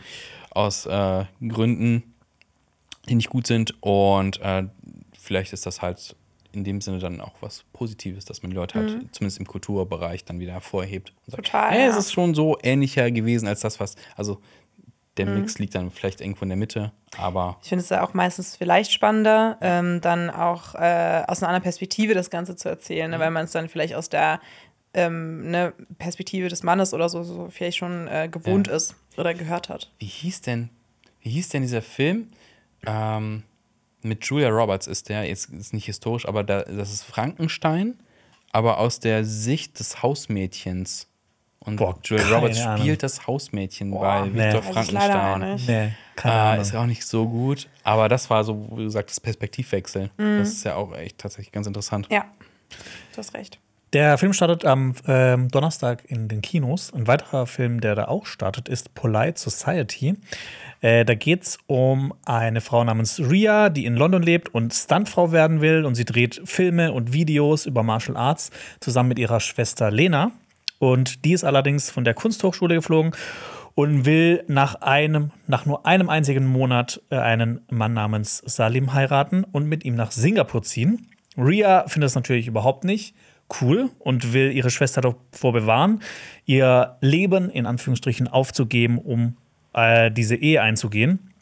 aus 0.52 0.86
äh, 0.86 1.26
Gründen, 1.48 2.04
die 3.10 3.16
nicht 3.16 3.30
gut 3.32 3.48
sind. 3.48 3.74
Und 3.82 4.40
äh, 4.42 4.66
vielleicht 5.20 5.54
ist 5.54 5.66
das 5.66 5.82
halt 5.82 6.16
in 6.54 6.64
dem 6.64 6.82
Sinne 6.82 7.00
dann 7.00 7.20
auch 7.22 7.34
was 7.42 7.64
Positives, 7.74 8.26
dass 8.26 8.42
man 8.44 8.52
die 8.52 8.56
Leute 8.56 8.76
halt 8.80 8.92
zumindest 9.12 9.40
im 9.40 9.48
Kulturbereich 9.48 10.24
dann 10.26 10.40
wieder 10.40 10.54
hervorhebt. 10.54 11.12
Und 11.26 11.32
sagt, 11.32 11.38
Mhm. 11.42 11.46
Total, 11.46 11.72
Hey, 11.72 11.88
es 11.88 11.94
ja. 11.96 12.00
ist 12.00 12.14
schon 12.14 12.36
so 12.36 12.58
ähnlicher 12.62 13.10
gewesen 13.12 13.48
als 13.48 13.62
das, 13.62 13.80
was. 13.80 13.96
Also 14.16 14.40
der 15.18 15.26
Mhm. 15.28 15.34
Mix 15.36 15.60
liegt 15.60 15.76
dann 15.76 15.92
vielleicht 15.92 16.22
irgendwo 16.22 16.44
in 16.44 16.50
der 16.50 16.58
Mitte, 16.58 16.92
aber 17.18 17.58
Ich 17.62 17.70
finde 17.70 17.84
es 17.84 17.90
ja 17.90 18.04
auch 18.04 18.14
meistens 18.14 18.56
vielleicht 18.56 18.92
spannender, 18.92 19.58
ähm, 19.62 20.02
dann 20.02 20.30
auch 20.32 20.74
äh, 20.76 21.24
aus 21.28 21.42
einer 21.42 21.50
anderen 21.50 21.62
Perspektive 21.64 22.14
das 22.16 22.30
Ganze 22.30 22.56
zu 22.56 22.68
erzählen, 22.70 23.08
Mhm. 23.12 23.18
ne? 23.18 23.20
weil 23.20 23.32
man 23.32 23.46
es 23.46 23.52
dann 23.52 23.70
vielleicht 23.70 23.94
aus 23.96 24.10
der 24.10 24.40
ähm, 24.96 25.50
ne, 25.50 25.74
Perspektive 25.98 26.50
des 26.50 26.62
Mannes 26.62 26.94
oder 26.94 27.10
so, 27.10 27.24
so 27.24 27.48
vielleicht 27.50 27.78
schon 27.78 28.08
äh, 28.08 28.30
gewohnt 28.32 28.68
Ja. 28.68 28.76
ist 28.76 28.96
oder 29.18 29.34
gehört 29.34 29.70
hat. 29.70 29.92
wie 29.98 30.06
hieß 30.06 30.42
denn, 30.42 30.70
wie 31.22 31.32
hieß 31.32 31.50
denn 31.50 31.64
dieser 31.64 31.82
Film? 31.82 32.28
Ähm, 32.86 33.42
mit 34.06 34.24
Julia 34.26 34.50
Roberts 34.50 34.88
ist 34.88 35.10
der, 35.10 35.24
jetzt 35.26 35.50
ist 35.50 35.74
nicht 35.74 35.86
historisch, 35.86 36.28
aber 36.28 36.44
da, 36.44 36.64
das 36.64 36.92
ist 36.92 37.04
Frankenstein, 37.04 37.96
aber 38.52 38.78
aus 38.80 39.00
der 39.00 39.26
Sicht 39.26 39.80
des 39.80 40.02
Hausmädchens. 40.04 41.08
Und 41.60 41.78
Boah, 41.78 41.98
Julia 42.04 42.28
Roberts 42.28 42.60
Ahnung. 42.60 42.80
spielt 42.82 43.04
das 43.04 43.26
Hausmädchen 43.26 43.92
Boah, 43.92 44.02
bei 44.02 44.28
nee. 44.28 44.30
Ich 44.30 44.36
leider 44.36 44.60
auch 44.60 44.64
Frankenstein. 44.74 45.54
nicht. 45.54 45.68
Nee, 45.70 45.94
keine 46.18 46.36
Äh, 46.36 46.38
Ahnung. 46.40 46.62
ist 46.62 46.76
auch 46.76 46.86
nicht 46.86 47.06
so 47.06 47.28
gut, 47.28 47.70
aber 47.84 48.10
das 48.10 48.30
war 48.30 48.44
so, 48.44 48.68
wie 48.76 48.84
du 48.84 48.90
sagst, 48.90 49.24
Perspektivwechsel. 49.24 50.10
Mhm. 50.18 50.40
Das 50.40 50.50
ist 50.50 50.66
ja 50.66 50.76
auch 50.76 50.94
echt 50.96 51.20
tatsächlich 51.20 51.54
ganz 51.54 51.66
interessant. 51.66 52.08
Ja, 52.12 52.26
du 53.14 53.18
hast 53.18 53.34
recht. 53.34 53.60
Der 53.94 54.18
Film 54.18 54.34
startet 54.34 54.66
am 54.66 54.96
ähm, 55.08 55.50
Donnerstag 55.50 56.04
in 56.08 56.28
den 56.28 56.42
Kinos. 56.42 56.92
Ein 56.92 57.06
weiterer 57.08 57.46
Film, 57.46 57.80
der 57.80 57.94
da 57.96 58.06
auch 58.08 58.26
startet, 58.26 58.68
ist 58.68 58.94
Polite 58.96 59.40
Society. 59.40 60.16
Äh, 60.84 61.06
da 61.06 61.16
geht 61.16 61.44
es 61.44 61.58
um 61.66 62.14
eine 62.26 62.60
Frau 62.60 62.84
namens 62.84 63.20
Ria, 63.20 63.70
die 63.70 63.86
in 63.86 63.96
London 63.96 64.22
lebt 64.22 64.54
und 64.54 64.74
Stuntfrau 64.74 65.32
werden 65.32 65.62
will. 65.62 65.86
Und 65.86 65.96
sie 65.96 66.04
dreht 66.04 66.42
Filme 66.44 66.92
und 66.92 67.14
Videos 67.14 67.66
über 67.66 67.84
Martial 67.84 68.18
Arts 68.18 68.52
zusammen 68.82 69.10
mit 69.10 69.18
ihrer 69.18 69.40
Schwester 69.40 69.90
Lena. 69.90 70.32
Und 70.80 71.24
die 71.24 71.32
ist 71.32 71.46
allerdings 71.46 71.90
von 71.90 72.04
der 72.04 72.14
Kunsthochschule 72.14 72.76
geflogen 72.76 73.16
und 73.76 74.06
will 74.06 74.44
nach 74.48 74.76
einem, 74.82 75.32
nach 75.48 75.66
nur 75.66 75.86
einem 75.86 76.10
einzigen 76.10 76.46
Monat 76.46 77.02
äh, 77.10 77.16
einen 77.16 77.62
Mann 77.72 77.94
namens 77.94 78.44
Salim 78.46 78.94
heiraten 78.94 79.46
und 79.46 79.68
mit 79.68 79.86
ihm 79.86 79.96
nach 79.96 80.12
Singapur 80.12 80.64
ziehen. 80.64 81.08
Ria 81.38 81.88
findet 81.88 82.10
es 82.10 82.16
natürlich 82.16 82.48
überhaupt 82.48 82.84
nicht 82.84 83.16
cool 83.62 83.90
und 84.00 84.34
will 84.34 84.52
ihre 84.52 84.70
Schwester 84.70 85.02
davor 85.02 85.54
bewahren, 85.54 86.02
ihr 86.46 86.98
Leben 87.00 87.50
in 87.50 87.66
Anführungsstrichen 87.66 88.28
aufzugeben, 88.28 88.98
um 88.98 89.38
äh, 89.74 90.12
diese 90.12 90.36
Ehe 90.36 90.62
einzugehen. 90.62 91.34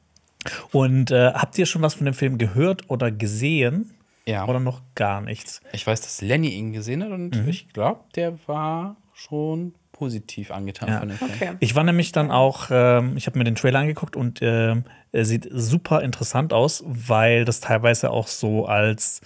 Und 0.72 1.12
äh, 1.12 1.34
habt 1.34 1.58
ihr 1.58 1.66
schon 1.66 1.82
was 1.82 1.94
von 1.94 2.06
dem 2.06 2.14
Film 2.16 2.38
gehört 2.38 2.90
oder 2.90 3.12
gesehen? 3.12 3.92
Ja. 4.26 4.48
Oder 4.48 4.60
noch 4.60 4.82
gar 4.96 5.22
nichts? 5.22 5.62
Ich 5.74 5.86
weiß, 5.86 6.02
dass 6.02 6.22
Lenny 6.22 6.50
ihn 6.50 6.74
gesehen 6.74 7.04
hat 7.04 7.12
und 7.12 7.36
Mhm. 7.44 7.50
ich 7.50 7.70
glaube, 7.74 8.02
der 8.16 8.34
war 8.48 8.96
schon 9.14 9.74
positiv 9.92 10.50
angetan 10.52 10.90
Ja. 10.90 11.00
von 11.00 11.10
dem 11.10 11.18
Film. 11.18 11.32
Okay. 11.32 11.52
Ich 11.60 11.76
war 11.76 11.84
nämlich 11.84 12.12
dann 12.12 12.32
auch, 12.32 12.70
ähm, 12.72 13.18
ich 13.18 13.28
habe 13.28 13.38
mir 13.38 13.44
den 13.44 13.56
Trailer 13.56 13.80
angeguckt 13.80 14.16
und 14.16 14.40
ähm, 14.42 14.84
er 15.12 15.26
sieht 15.26 15.48
super 15.52 16.02
interessant 16.02 16.54
aus, 16.54 16.84
weil 16.88 17.46
das 17.46 17.60
teilweise 17.60 18.10
auch 18.10 18.28
so 18.28 18.66
als 18.66 19.22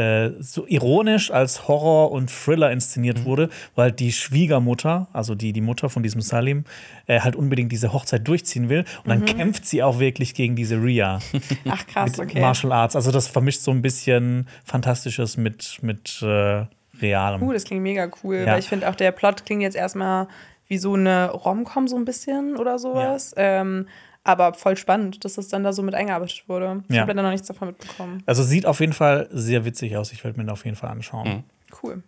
äh, 0.00 0.42
so 0.42 0.66
ironisch 0.66 1.30
als 1.30 1.68
Horror 1.68 2.10
und 2.10 2.30
Thriller 2.30 2.70
inszeniert 2.72 3.24
wurde, 3.24 3.50
weil 3.74 3.92
die 3.92 4.12
Schwiegermutter, 4.12 5.08
also 5.12 5.34
die, 5.34 5.52
die 5.52 5.60
Mutter 5.60 5.90
von 5.90 6.02
diesem 6.02 6.20
Salim, 6.22 6.64
äh, 7.06 7.20
halt 7.20 7.36
unbedingt 7.36 7.70
diese 7.70 7.92
Hochzeit 7.92 8.26
durchziehen 8.26 8.68
will. 8.68 8.84
Und 9.04 9.10
dann 9.10 9.24
kämpft 9.26 9.66
sie 9.66 9.82
auch 9.82 9.98
wirklich 9.98 10.34
gegen 10.34 10.56
diese 10.56 10.76
Ria 10.82 11.18
Ach 11.68 11.86
krass, 11.86 12.16
mit 12.16 12.20
okay. 12.30 12.40
Martial 12.40 12.72
Arts. 12.72 12.96
Also 12.96 13.12
das 13.12 13.28
vermischt 13.28 13.60
so 13.60 13.70
ein 13.70 13.82
bisschen 13.82 14.48
Fantastisches 14.64 15.36
mit, 15.36 15.78
mit 15.82 16.22
äh, 16.22 16.64
Realem. 17.02 17.42
Uh, 17.42 17.52
das 17.52 17.64
klingt 17.64 17.82
mega 17.82 18.08
cool, 18.22 18.36
Ja. 18.36 18.46
weil 18.52 18.60
ich 18.60 18.68
finde 18.68 18.88
auch 18.88 18.94
der 18.94 19.12
Plot 19.12 19.44
klingt 19.44 19.62
jetzt 19.62 19.76
erstmal 19.76 20.28
wie 20.66 20.78
so 20.78 20.94
eine 20.94 21.30
Rom-Com 21.30 21.88
so 21.88 21.96
ein 21.96 22.04
bisschen 22.04 22.56
oder 22.56 22.78
sowas. 22.78 23.34
Ähm, 23.36 23.86
aber 24.24 24.54
voll 24.54 24.76
spannend, 24.76 25.24
dass 25.24 25.34
das 25.34 25.48
dann 25.48 25.64
da 25.64 25.72
so 25.72 25.82
mit 25.82 25.94
eingearbeitet 25.94 26.44
wurde. 26.46 26.82
Ich 26.88 26.94
Ja. 26.96 27.02
habe 27.02 27.12
leider 27.12 27.22
noch 27.22 27.30
nichts 27.30 27.46
davon 27.48 27.68
mitbekommen. 27.68 28.22
Also 28.26 28.42
sieht 28.42 28.66
auf 28.66 28.80
jeden 28.80 28.92
Fall 28.92 29.28
sehr 29.30 29.64
witzig 29.64 29.96
aus. 29.96 30.12
Ich 30.12 30.22
werde 30.24 30.38
mir 30.38 30.44
den 30.44 30.50
auf 30.50 30.64
jeden 30.64 30.76
Fall 30.76 30.90
anschauen. 30.90 31.44
Cool. 31.82 32.02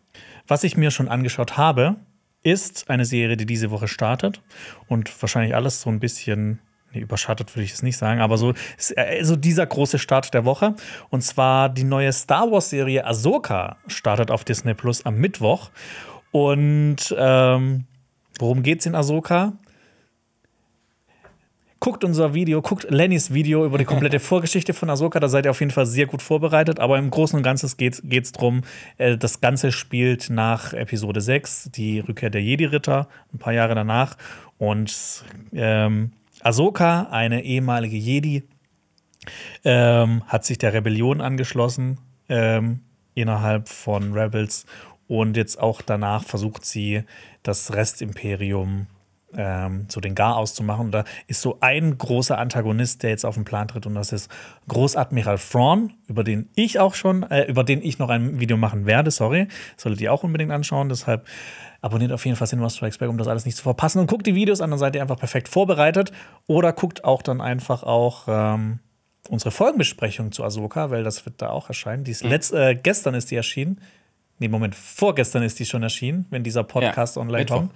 Was 0.47 0.65
ich 0.65 0.77
mir 0.77 0.91
schon 0.91 1.09
angeschaut 1.09 1.57
habe, 1.57 1.97
ist 2.43 2.91
eine 2.91 3.05
Serie, 3.05 3.37
die 3.37 3.47
diese 3.47 3.71
Woche 3.71 3.89
startet 3.89 4.43
und 4.89 5.11
wahrscheinlich 5.23 5.55
alles 5.55 5.81
so 5.81 5.91
ein 5.91 6.01
bisschen 6.01 6.59
nee, 6.93 7.01
überschattet, 7.01 7.55
würde 7.55 7.65
ich 7.65 7.73
es 7.73 7.83
nicht 7.83 7.97
sagen, 7.97 8.21
aber 8.21 8.37
so 8.37 8.53
ist 8.77 8.97
äh, 8.99 9.23
so 9.23 9.37
dieser 9.37 9.65
große 9.65 9.99
Start 10.01 10.35
der 10.35 10.45
Woche. 10.45 10.75
Und 11.11 11.23
zwar 11.23 11.69
die 11.69 11.85
neue 11.85 12.13
Star 12.13 12.51
Wars-Serie 12.51 13.07
Ahsoka 13.07 13.77
startet 13.87 14.31
auf 14.33 14.45
Disney 14.45 14.75
Plus 14.75 15.07
am 15.07 15.17
Mittwoch. 15.19 15.71
Und 16.33 17.15
ähm, 17.17 17.85
worum 18.39 18.63
geht's 18.63 18.87
in 18.87 18.95
Ahsoka? 18.95 19.53
Guckt 21.83 22.05
unser 22.05 22.33
Video, 22.33 22.63
guckt 22.63 22.87
Lennys 22.91 23.35
Video 23.35 23.67
über 23.67 23.77
die 23.77 23.85
komplette 23.85 24.21
Vorgeschichte 24.21 24.73
von 24.73 24.89
Ahsoka. 24.89 25.19
Da 25.19 25.29
seid 25.29 25.47
ihr 25.47 25.51
auf 25.51 25.59
jeden 25.59 25.73
Fall 25.73 25.85
sehr 25.85 26.07
gut 26.07 26.23
vorbereitet. 26.23 26.79
Aber 26.79 26.97
im 26.97 27.11
Großen 27.11 27.37
und 27.37 27.43
Ganzen 27.43 27.69
geht 27.77 28.05
es 28.09 28.31
darum, 28.31 28.61
äh, 28.99 29.19
das 29.19 29.41
Ganze 29.41 29.73
spielt 29.73 30.31
nach 30.31 30.75
Episode 30.75 31.21
6, 31.21 31.71
die 31.73 31.99
Rückkehr 31.99 32.31
der 32.31 32.41
Jedi-Ritter, 32.41 33.09
ein 33.35 33.39
paar 33.41 33.53
Jahre 33.53 33.75
danach. 33.75 34.17
Und 34.59 35.25
ähm, 35.53 36.13
Ahsoka, 36.41 37.09
eine 37.11 37.43
ehemalige 37.43 37.97
Jedi, 37.97 38.45
ähm, 39.65 40.23
hat 40.29 40.45
sich 40.45 40.59
der 40.59 40.75
Rebellion 40.75 41.21
angeschlossen 41.21 41.99
ähm, 42.29 42.79
innerhalb 43.15 43.69
von 43.69 44.13
Rebels. 44.13 44.67
Und 45.09 45.37
jetzt 45.37 45.59
auch 45.59 45.83
danach 45.83 46.23
versucht 46.23 46.65
sie, 46.65 47.03
das 47.43 47.73
Restimperium 47.75 48.87
ähm, 49.37 49.87
so 49.89 50.01
den 50.01 50.15
Gar 50.15 50.37
auszumachen. 50.37 50.87
Und 50.87 50.93
da 50.93 51.05
ist 51.27 51.41
so 51.41 51.59
ein 51.61 51.97
großer 51.99 52.39
Antagonist, 52.39 53.03
der 53.03 53.11
jetzt 53.11 53.25
auf 53.25 53.35
den 53.35 53.45
Plan 53.45 53.69
tritt, 53.69 53.87
und 53.87 53.95
das 53.95 54.13
ist 54.13 54.31
Großadmiral 54.69 55.39
Thrawn, 55.39 55.93
über 56.09 56.25
den 56.25 56.49
ich 56.55 56.79
auch 56.79 56.95
schon, 56.95 57.23
äh, 57.25 57.45
über 57.45 57.65
den 57.65 57.83
ich 57.83 57.99
noch 57.99 58.11
ein 58.11 58.41
Video 58.41 58.57
machen 58.57 58.87
werde. 58.87 59.11
Sorry, 59.11 59.49
solltet 59.77 60.01
ihr 60.01 60.13
auch 60.13 60.23
unbedingt 60.25 60.53
anschauen. 60.53 60.89
Deshalb 60.89 61.27
abonniert 61.81 62.13
auf 62.13 62.25
jeden 62.25 62.37
Fall 62.37 62.47
Cinema 62.47 62.71
Strikes 62.71 62.99
Back, 62.99 63.09
um 63.09 63.19
das 63.19 63.29
alles 63.29 63.45
nicht 63.45 63.57
zu 63.57 63.63
verpassen. 63.65 63.99
Und 63.99 64.07
guckt 64.07 64.27
die 64.27 64.35
Videos 64.35 64.61
an, 64.61 64.71
dann 64.71 64.79
seid 64.79 64.95
ihr 64.95 65.03
einfach 65.03 65.19
perfekt 65.19 65.49
vorbereitet. 65.49 66.13
Oder 66.47 66.73
guckt 66.73 67.05
auch 67.05 67.23
dann 67.23 67.41
einfach 67.41 67.83
auch 67.83 68.25
ähm, 68.29 68.79
unsere 69.29 69.51
Folgenbesprechung 69.51 70.33
zu 70.33 70.45
Ahsoka, 70.45 70.91
weil 70.91 71.03
das 71.05 71.25
wird 71.27 71.43
da 71.43 71.51
auch 71.51 71.69
erscheinen. 71.69 72.05
Die 72.05 72.11
ist 72.13 72.23
letzt, 72.25 72.53
äh, 72.53 72.75
gestern 72.75 73.15
ist 73.15 73.31
die 73.31 73.37
erschienen. 73.37 73.81
Nee, 74.39 74.49
Moment, 74.49 74.75
vorgestern 74.75 75.43
ist 75.45 75.59
die 75.61 75.67
schon 75.67 75.83
erschienen, 75.85 76.27
wenn 76.31 76.43
dieser 76.43 76.65
Podcast 76.65 77.17
Ja, 77.17 77.23
online 77.23 77.39
Mittwoch. 77.43 77.57
kommt. 77.59 77.73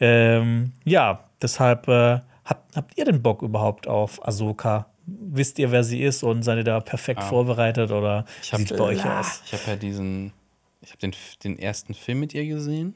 Ähm, 0.00 0.72
ja, 0.84 1.24
deshalb 1.40 1.88
äh, 1.88 2.20
habt, 2.44 2.76
habt 2.76 2.98
ihr 2.98 3.04
denn 3.04 3.22
Bock 3.22 3.42
überhaupt 3.42 3.86
auf 3.88 4.26
Ahsoka? 4.26 4.86
Wisst 5.06 5.58
ihr, 5.58 5.70
wer 5.70 5.84
sie 5.84 6.02
ist 6.02 6.22
und 6.22 6.42
seid 6.42 6.58
ihr 6.58 6.64
da 6.64 6.80
perfekt 6.80 7.22
vorbereitet 7.22 7.90
oder 7.90 8.24
Ich 8.42 8.52
hab- 8.52 8.58
sieht's 8.60 8.72
bei 8.76 8.84
euch 8.84 9.04
aus? 9.04 9.42
Ich 9.46 9.52
habe 9.52 9.62
ja 9.66 9.76
diesen, 9.76 10.32
ich 10.80 10.90
habe 10.90 10.98
den, 11.00 11.12
den 11.44 11.58
ersten 11.58 11.92
Film 11.94 12.20
mit 12.20 12.32
ihr 12.32 12.46
gesehen, 12.46 12.94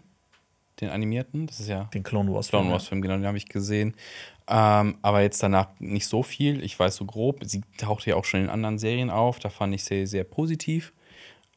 den 0.81 0.89
animierten. 0.89 1.47
Das 1.47 1.61
ist 1.61 1.69
ja 1.69 1.85
Den 1.93 2.03
Clone 2.03 2.33
Wars. 2.33 2.49
Clone 2.49 2.71
Wars 2.71 2.89
Film, 2.89 3.03
genau, 3.03 3.15
den 3.17 3.27
habe 3.27 3.37
ich 3.37 3.47
gesehen. 3.49 3.95
Ähm, 4.51 4.97
aber 5.03 5.21
jetzt 5.21 5.43
danach 5.43 5.69
nicht 5.79 6.07
so 6.07 6.23
viel. 6.23 6.65
Ich 6.65 6.79
weiß 6.79 6.97
so 6.97 7.05
grob. 7.05 7.41
Sie 7.45 7.61
tauchte 7.77 8.09
ja 8.11 8.17
auch 8.17 8.25
schon 8.25 8.41
in 8.45 8.49
anderen 8.49 8.79
Serien 8.79 9.11
auf. 9.11 9.39
Da 9.39 9.51
fand 9.51 9.75
ich 9.75 9.85
sie 9.85 10.07
sehr 10.07 10.25
positiv. 10.25 10.95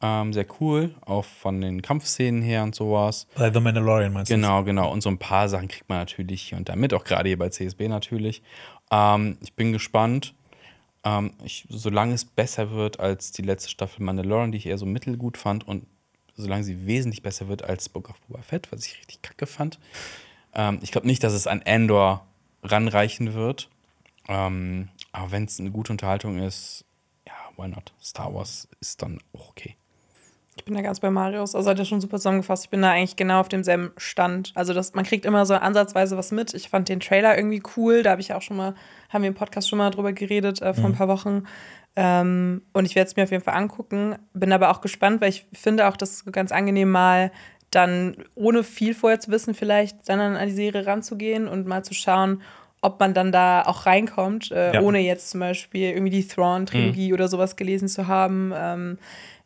Ähm, 0.01 0.33
sehr 0.33 0.45
cool. 0.59 0.95
Auch 1.01 1.25
von 1.25 1.61
den 1.61 1.81
Kampfszenen 1.81 2.41
her 2.41 2.63
und 2.63 2.73
sowas. 2.73 3.27
Bei 3.35 3.53
The 3.53 3.59
Mandalorian 3.59 4.11
meinst 4.13 4.31
du? 4.31 4.35
Genau, 4.35 4.63
genau. 4.63 4.91
Und 4.91 5.01
so 5.01 5.09
ein 5.09 5.19
paar 5.19 5.47
Sachen 5.47 5.67
kriegt 5.67 5.89
man 5.89 5.99
natürlich 5.99 6.41
hier 6.41 6.57
und 6.57 6.69
da 6.69 6.75
mit, 6.75 6.93
auch 6.93 7.03
gerade 7.03 7.29
hier 7.29 7.37
bei 7.37 7.49
CSB 7.49 7.87
natürlich. 7.87 8.41
Ähm, 8.89 9.37
ich 9.41 9.53
bin 9.53 9.71
gespannt. 9.71 10.33
Ähm, 11.03 11.33
ich, 11.43 11.65
solange 11.69 12.13
es 12.13 12.25
besser 12.25 12.71
wird 12.71 12.99
als 12.99 13.31
die 13.31 13.43
letzte 13.43 13.69
Staffel 13.69 14.03
Mandalorian, 14.03 14.51
die 14.51 14.57
ich 14.57 14.65
eher 14.65 14.77
so 14.77 14.85
mittelgut 14.85 15.37
fand, 15.37 15.67
und 15.67 15.85
solange 16.35 16.63
sie 16.63 16.85
wesentlich 16.85 17.21
besser 17.21 17.47
wird 17.47 17.63
als 17.63 17.89
Book 17.89 18.09
of 18.09 18.19
Boba 18.21 18.41
Fett, 18.41 18.71
was 18.71 18.85
ich 18.85 18.97
richtig 18.97 19.21
kacke 19.21 19.45
fand. 19.45 19.79
Ähm, 20.53 20.79
ich 20.81 20.91
glaube 20.91 21.07
nicht, 21.07 21.23
dass 21.23 21.33
es 21.33 21.47
an 21.47 21.61
Endor 21.61 22.25
ranreichen 22.63 23.33
wird. 23.33 23.69
Ähm, 24.27 24.89
aber 25.11 25.31
wenn 25.31 25.45
es 25.45 25.59
eine 25.59 25.71
gute 25.71 25.91
Unterhaltung 25.91 26.39
ist, 26.39 26.85
ja, 27.27 27.33
why 27.57 27.67
not? 27.67 27.93
Star 28.01 28.33
Wars 28.33 28.67
ist 28.79 29.01
dann 29.01 29.19
auch 29.33 29.49
okay. 29.49 29.75
Ich 30.57 30.65
bin 30.65 30.73
da 30.75 30.81
ganz 30.81 30.99
bei 30.99 31.09
Marius. 31.09 31.55
Also 31.55 31.69
hat 31.69 31.79
er 31.79 31.85
schon 31.85 32.01
super 32.01 32.17
zusammengefasst. 32.17 32.65
Ich 32.65 32.69
bin 32.69 32.81
da 32.81 32.91
eigentlich 32.91 33.15
genau 33.15 33.39
auf 33.39 33.49
demselben 33.49 33.91
Stand. 33.97 34.51
Also 34.53 34.73
das, 34.73 34.93
man 34.93 35.05
kriegt 35.05 35.25
immer 35.25 35.45
so 35.45 35.53
ansatzweise 35.55 36.17
was 36.17 36.31
mit. 36.31 36.53
Ich 36.53 36.69
fand 36.69 36.89
den 36.89 36.99
Trailer 36.99 37.37
irgendwie 37.37 37.63
cool. 37.77 38.03
Da 38.03 38.11
habe 38.11 38.21
ich 38.21 38.33
auch 38.33 38.41
schon 38.41 38.57
mal, 38.57 38.75
haben 39.09 39.21
wir 39.23 39.29
im 39.29 39.33
Podcast 39.33 39.69
schon 39.69 39.77
mal 39.79 39.89
drüber 39.91 40.11
geredet 40.13 40.61
äh, 40.61 40.73
vor 40.73 40.85
ein 40.85 40.93
paar 40.95 41.07
Wochen. 41.07 41.43
Ähm, 41.95 42.61
und 42.73 42.85
ich 42.85 42.95
werde 42.95 43.07
es 43.09 43.15
mir 43.15 43.23
auf 43.23 43.31
jeden 43.31 43.43
Fall 43.43 43.55
angucken. 43.55 44.15
Bin 44.33 44.51
aber 44.51 44.71
auch 44.71 44.81
gespannt, 44.81 45.21
weil 45.21 45.29
ich 45.29 45.45
finde 45.53 45.87
auch, 45.87 45.97
das 45.97 46.25
ganz 46.25 46.51
angenehm 46.51 46.91
mal 46.91 47.31
dann 47.71 48.17
ohne 48.35 48.63
viel 48.65 48.93
vorher 48.93 49.21
zu 49.21 49.31
wissen, 49.31 49.53
vielleicht 49.53 50.09
dann 50.09 50.19
an 50.19 50.47
die 50.47 50.53
Serie 50.53 50.85
ranzugehen 50.85 51.47
und 51.47 51.65
mal 51.67 51.83
zu 51.85 51.93
schauen, 51.93 52.41
ob 52.81 52.99
man 52.99 53.13
dann 53.13 53.31
da 53.31 53.61
auch 53.61 53.85
reinkommt, 53.85 54.51
äh, 54.51 54.73
Ja. 54.73 54.81
ohne 54.81 54.99
jetzt 54.99 55.29
zum 55.29 55.39
Beispiel 55.39 55.91
irgendwie 55.91 56.09
die 56.11 56.27
Thrawn-Trilogie 56.27 57.13
oder 57.13 57.29
sowas 57.29 57.55
gelesen 57.55 57.87
zu 57.87 58.07
haben. 58.07 58.51
Ähm, 58.53 58.97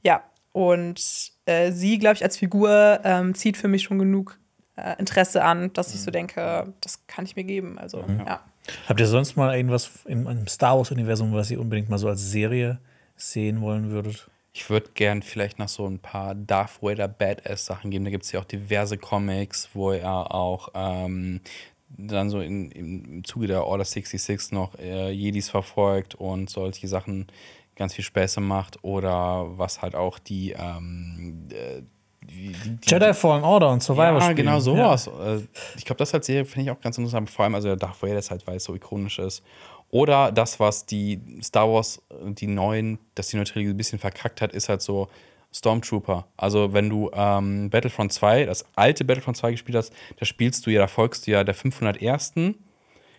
ja, 0.03 0.23
und 0.55 1.33
äh, 1.47 1.73
sie, 1.73 1.99
glaube 1.99 2.15
ich, 2.15 2.23
als 2.23 2.37
Figur 2.37 3.01
ähm, 3.03 3.35
zieht 3.35 3.57
für 3.57 3.67
mich 3.67 3.83
schon 3.83 3.99
genug 3.99 4.39
äh, 4.77 4.97
Interesse 4.99 5.43
an, 5.43 5.73
dass 5.73 5.93
ich 5.93 5.99
so 5.99 6.11
denke, 6.11 6.73
das 6.79 7.05
kann 7.07 7.25
ich 7.25 7.35
mir 7.35 7.43
geben. 7.43 7.77
Also, 7.77 8.05
ja. 8.25 8.39
Habt 8.87 9.01
ihr 9.01 9.07
sonst 9.07 9.35
mal 9.35 9.53
irgendwas 9.53 10.05
im, 10.05 10.25
im 10.27 10.47
Star 10.47 10.77
Wars-Universum, 10.77 11.33
was 11.33 11.51
ihr 11.51 11.59
unbedingt 11.59 11.89
mal 11.89 11.97
so 11.97 12.07
als 12.07 12.31
Serie 12.31 12.79
sehen 13.17 13.59
wollen 13.59 13.89
würdet? 13.89 14.29
Ich 14.53 14.69
würde 14.69 14.91
gern 14.93 15.23
vielleicht 15.23 15.59
noch 15.59 15.67
so 15.67 15.85
ein 15.87 15.99
paar 15.99 16.33
Darth 16.33 16.81
Vader 16.81 17.09
Badass-Sachen 17.09 17.91
geben. 17.91 18.05
Da 18.05 18.11
gibt 18.11 18.23
es 18.23 18.31
ja 18.31 18.39
auch 18.39 18.45
diverse 18.45 18.97
Comics, 18.97 19.67
wo 19.73 19.91
er 19.91 20.33
auch 20.33 20.69
ähm, 20.73 21.41
dann 21.89 22.29
so 22.29 22.39
in, 22.39 22.71
im 22.71 23.23
Zuge 23.25 23.47
der 23.47 23.65
Order 23.65 23.83
66 23.83 24.53
noch 24.53 24.79
äh, 24.79 25.11
Jedis 25.11 25.49
verfolgt 25.49 26.15
und 26.15 26.49
solche 26.49 26.87
Sachen 26.87 27.27
ganz 27.76 27.93
viel 27.93 28.03
Späße 28.03 28.41
macht. 28.41 28.84
Oder 28.84 29.45
was 29.57 29.82
halt 29.82 29.95
auch 29.95 30.19
die, 30.19 30.51
ähm, 30.51 31.47
äh, 31.51 31.82
die, 32.23 32.53
die, 32.53 32.69
die 32.78 32.89
Jedi 32.89 33.13
Fallen 33.13 33.43
Order 33.43 33.71
und 33.71 33.84
Survivor 33.84 34.19
ja, 34.19 34.34
genau 34.34 34.59
sowas. 34.59 35.07
Äh, 35.07 35.39
Ich 35.78 35.86
glaube, 35.86 35.99
das 35.99 36.13
als 36.13 36.26
Serie 36.26 36.45
finde 36.45 36.71
ich 36.71 36.78
auch 36.78 36.82
ganz 36.82 36.97
interessant. 36.97 37.30
Vor 37.30 37.45
allem, 37.45 37.55
also 37.55 37.67
der 37.67 37.78
Darth 37.78 38.01
Vader 38.01 38.17
ist 38.17 38.32
halt, 38.32 38.45
weil 38.47 38.57
es 38.57 38.63
so 38.63 38.76
ikonisch 38.76 39.19
ist. 39.19 39.43
Oder 39.91 40.32
das, 40.32 40.59
was 40.59 40.86
die 40.86 41.21
Star 41.41 41.71
Wars, 41.71 42.01
die 42.23 42.47
neuen, 42.47 42.97
dass 43.13 43.28
die 43.30 43.38
neue 43.38 43.45
Trilogie 43.45 43.69
ein 43.69 43.78
bisschen 43.78 43.99
verkackt 43.99 44.41
hat, 44.41 44.51
ist 44.51 44.67
halt 44.67 44.82
so 44.82 45.07
Stormtrooper. 45.53 46.28
Also, 46.36 46.73
wenn 46.73 46.89
du 46.89 47.09
ähm, 47.13 47.69
Battlefront 47.69 48.11
2, 48.11 48.45
das 48.45 48.65
alte 48.76 49.05
Battlefront 49.05 49.38
2 49.38 49.51
gespielt 49.51 49.78
hast, 49.78 49.93
da 50.19 50.26
spielst 50.26 50.65
du 50.65 50.71
ja, 50.71 50.82
da 50.82 50.88
folgst 50.88 51.28
du 51.28 51.32
ja 51.32 51.43
der 51.43 51.53
501. 51.53 52.34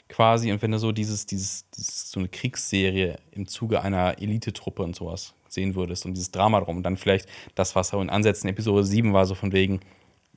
quasi. 0.09 0.53
Und 0.53 0.63
wenn 0.63 0.71
du 0.71 0.79
so 0.79 0.93
dieses, 0.93 1.27
dieses, 1.27 1.69
dieses 1.71 2.11
so 2.11 2.21
eine 2.21 2.29
Kriegsserie 2.29 3.19
im 3.33 3.47
Zuge 3.47 3.83
einer 3.83 4.21
Elitetruppe 4.21 4.83
und 4.83 4.97
sowas 4.97 5.35
sehen 5.49 5.75
würdest 5.75 6.07
und 6.07 6.15
dieses 6.15 6.31
Drama 6.31 6.61
drum 6.61 6.79
und 6.79 6.83
dann 6.83 6.97
vielleicht 6.97 7.29
das, 7.55 7.75
was 7.75 7.89
so 7.89 8.01
in 8.01 8.11
Ansätzen 8.11 8.49
Episode 8.49 8.85
7 8.85 9.13
war, 9.13 9.27
so 9.27 9.35
von 9.35 9.53
wegen 9.53 9.81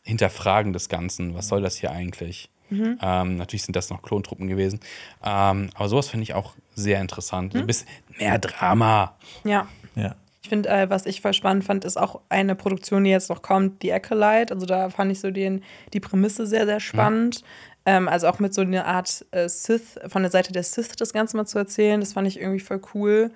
Hinterfragen 0.03 0.73
des 0.73 0.89
Ganzen. 0.89 1.35
Was 1.35 1.47
soll 1.47 1.61
das 1.61 1.75
hier 1.75 1.91
eigentlich? 1.91 2.49
Ähm, 2.71 3.37
natürlich 3.37 3.63
sind 3.63 3.75
das 3.75 3.89
noch 3.89 4.01
Klontruppen 4.01 4.47
gewesen. 4.47 4.79
Ähm, 5.23 5.69
aber 5.73 5.89
sowas 5.89 6.09
finde 6.09 6.23
ich 6.23 6.33
auch 6.33 6.53
sehr 6.75 7.01
interessant. 7.01 7.53
So 7.53 7.59
ein 7.59 7.67
bisschen 7.67 7.87
mehr 8.17 8.37
Drama. 8.39 9.15
ja. 9.43 9.67
Ja. 9.95 10.15
Ich 10.41 10.47
finde, 10.47 10.69
äh, 10.69 10.89
was 10.89 11.05
ich 11.05 11.21
voll 11.21 11.33
spannend 11.33 11.65
fand, 11.65 11.83
ist 11.83 11.97
auch 11.97 12.21
eine 12.29 12.55
Produktion, 12.55 13.03
die 13.03 13.09
jetzt 13.09 13.29
noch 13.29 13.41
kommt, 13.41 13.81
The 13.81 13.93
Acolyte. 13.93 14.53
Also 14.53 14.65
da 14.65 14.89
fand 14.89 15.11
ich 15.11 15.19
so 15.19 15.31
den, 15.31 15.63
die 15.93 15.99
Prämisse 15.99 16.47
sehr, 16.47 16.65
sehr 16.65 16.79
spannend. 16.79 17.43
Ähm, 17.89 18.07
also 18.07 18.27
auch 18.27 18.37
mit 18.39 18.53
so 18.53 18.61
einer 18.61 18.85
Art 18.85 19.25
äh, 19.31 19.49
Sith, 19.49 19.99
von 20.07 20.21
der 20.21 20.29
Seite 20.31 20.53
der 20.53 20.61
Sith 20.61 20.91
das 20.97 21.11
Ganze 21.11 21.35
mal 21.37 21.45
zu 21.45 21.57
erzählen, 21.57 21.99
das 21.99 22.13
fand 22.13 22.27
ich 22.27 22.39
irgendwie 22.39 22.59
voll 22.59 22.79
cool. 22.93 23.31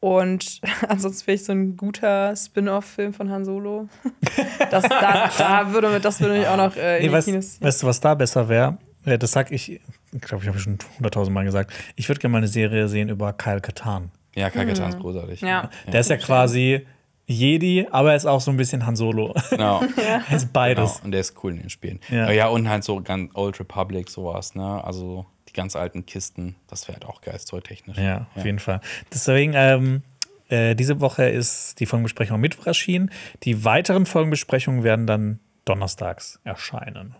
Und 0.00 0.62
ansonsten 0.88 1.26
wäre 1.26 1.34
ich 1.34 1.44
so 1.44 1.52
ein 1.52 1.76
guter 1.76 2.34
Spin-off-Film 2.34 3.12
von 3.12 3.30
Han 3.30 3.44
Solo. 3.44 3.88
Das, 4.70 4.84
da, 4.84 5.30
da 5.36 5.72
würde, 5.72 5.98
das 6.00 6.20
würde 6.20 6.38
mich 6.38 6.46
auch 6.46 6.56
noch 6.56 6.76
äh, 6.76 6.96
in 6.96 7.02
Nee, 7.02 7.08
die 7.08 7.12
weißt, 7.12 7.26
Kinos. 7.26 7.60
weißt 7.60 7.82
du, 7.82 7.86
was 7.88 7.98
da 8.00 8.14
besser 8.14 8.48
wäre? 8.48 8.78
Ja, 9.04 9.16
das 9.16 9.32
sag 9.32 9.50
ich, 9.50 9.80
ich 10.12 10.20
glaube, 10.20 10.44
ich 10.44 10.48
habe 10.48 10.58
schon 10.58 10.78
hunderttausend 10.96 11.34
Mal 11.34 11.44
gesagt. 11.44 11.72
Ich 11.96 12.08
würde 12.08 12.20
gerne 12.20 12.32
mal 12.32 12.38
eine 12.38 12.46
Serie 12.48 12.86
sehen 12.88 13.08
über 13.08 13.32
Kyle 13.32 13.60
Katarn. 13.60 14.10
Ja, 14.36 14.48
Kakatan 14.48 14.90
ist 14.90 15.00
großartig. 15.00 15.42
Mhm. 15.42 15.48
Ja. 15.48 15.70
Der 15.92 16.00
ist 16.00 16.10
ja 16.10 16.16
quasi 16.18 16.86
Jedi, 17.30 17.86
aber 17.90 18.10
er 18.10 18.16
ist 18.16 18.26
auch 18.26 18.40
so 18.40 18.50
ein 18.50 18.56
bisschen 18.56 18.86
Han 18.86 18.96
Solo. 18.96 19.34
Genau. 19.50 19.82
er 19.96 20.18
ist 20.34 20.42
genau. 20.42 20.52
beides. 20.52 21.00
Und 21.00 21.12
der 21.12 21.20
ist 21.20 21.34
cool 21.42 21.52
in 21.52 21.60
den 21.60 21.70
Spielen. 21.70 22.00
Ja. 22.08 22.26
Ja, 22.26 22.32
ja 22.32 22.48
und 22.48 22.68
halt 22.68 22.82
so 22.82 23.00
ganz 23.00 23.30
Old 23.34 23.60
Republic, 23.60 24.10
sowas, 24.10 24.54
ne? 24.54 24.82
Also 24.84 25.26
die 25.48 25.52
ganz 25.52 25.76
alten 25.76 26.06
Kisten, 26.06 26.56
das 26.66 26.88
wäre 26.88 26.94
halt 26.94 27.06
auch 27.06 27.20
geil, 27.20 27.38
storytechnisch. 27.38 27.98
Ja, 27.98 28.26
auf 28.34 28.44
jeden 28.44 28.58
Fall. 28.58 28.80
Deswegen, 29.12 29.52
ähm, 29.54 30.02
äh, 30.48 30.74
diese 30.74 31.00
Woche 31.00 31.28
ist 31.28 31.78
die 31.80 31.86
Folgenbesprechung 31.86 32.34
am 32.34 32.40
Mittwoch 32.40 32.66
erschienen. 32.66 33.10
Die 33.44 33.64
weiteren 33.64 34.06
Folgenbesprechungen 34.06 34.82
werden 34.82 35.06
dann 35.06 35.38
donnerstags 35.64 36.40
erscheinen. 36.44 37.14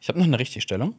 Ich 0.00 0.08
habe 0.08 0.18
noch 0.18 0.26
eine 0.26 0.38
Richtigstellung 0.38 0.94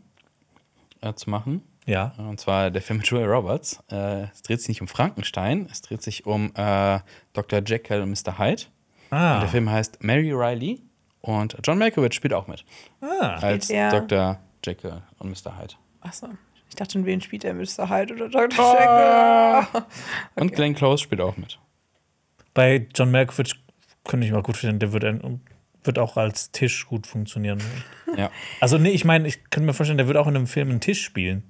äh, 1.02 1.14
zu 1.14 1.30
machen. 1.30 1.62
Ja. 1.86 2.14
Und 2.18 2.40
zwar 2.40 2.72
der 2.72 2.82
Film 2.82 2.98
mit 2.98 3.08
Julia 3.08 3.28
Roberts. 3.28 3.80
Äh, 3.92 4.24
es 4.34 4.42
dreht 4.42 4.60
sich 4.60 4.70
nicht 4.70 4.82
um 4.82 4.88
Frankenstein, 4.88 5.68
es 5.72 5.82
dreht 5.82 6.02
sich 6.02 6.26
um 6.26 6.52
äh, 6.56 7.00
Dr. 7.34 7.62
Jekyll 7.66 8.02
und 8.02 8.10
Mr. 8.10 8.38
Hyde. 8.40 8.64
Und 9.12 9.18
Ah, 9.18 9.40
der 9.40 9.50
Film 9.50 9.70
heißt 9.70 10.04
Mary 10.04 10.32
Riley 10.34 10.82
und 11.22 11.56
John 11.64 11.78
Malkovich 11.78 12.14
spielt 12.14 12.34
auch 12.34 12.48
mit. 12.48 12.66
ah. 13.02 13.36
Als 13.42 13.70
er- 13.70 13.90
Dr. 13.92 14.40
Jekyll 14.66 15.02
und 15.20 15.30
Mr. 15.30 15.58
Hyde. 15.60 15.76
Achso. 16.02 16.28
Ich 16.70 16.76
dachte 16.76 16.94
schon, 16.94 17.06
wen 17.06 17.22
spielt 17.22 17.44
er? 17.46 17.54
Mr. 17.54 17.88
Hyde 17.90 18.16
oder 18.16 18.30
Dr. 18.30 18.50
Jekyll? 18.50 19.84
Und 20.36 20.52
Glenn 20.54 20.74
Close 20.74 21.04
spielt 21.04 21.22
auch 21.22 21.38
mit. 21.38 21.60
bei 22.54 22.88
John 22.96 23.12
Malkovich 23.12 23.54
könnte 24.04 24.26
ich 24.26 24.34
mal 24.34 24.42
gut 24.42 24.58
finden, 24.58 24.80
der 24.80 24.92
wird, 24.92 25.06
ein, 25.06 25.42
wird 25.88 26.00
auch 26.00 26.18
als 26.18 26.52
Tisch 26.52 26.86
gut 26.88 27.08
funktionieren. 27.08 27.60
Ja. 28.18 28.30
Also, 28.62 28.78
nee, 28.78 28.92
ich 28.92 29.04
meine, 29.04 29.28
ich 29.28 29.50
könnte 29.50 29.66
mir 29.68 29.74
vorstellen, 29.74 29.98
der 29.98 30.08
wird 30.08 30.16
auch 30.16 30.28
in 30.28 30.38
einem 30.38 30.48
Film 30.48 30.70
einen 30.70 30.80
Tisch 30.80 31.04
spielen. 31.04 31.44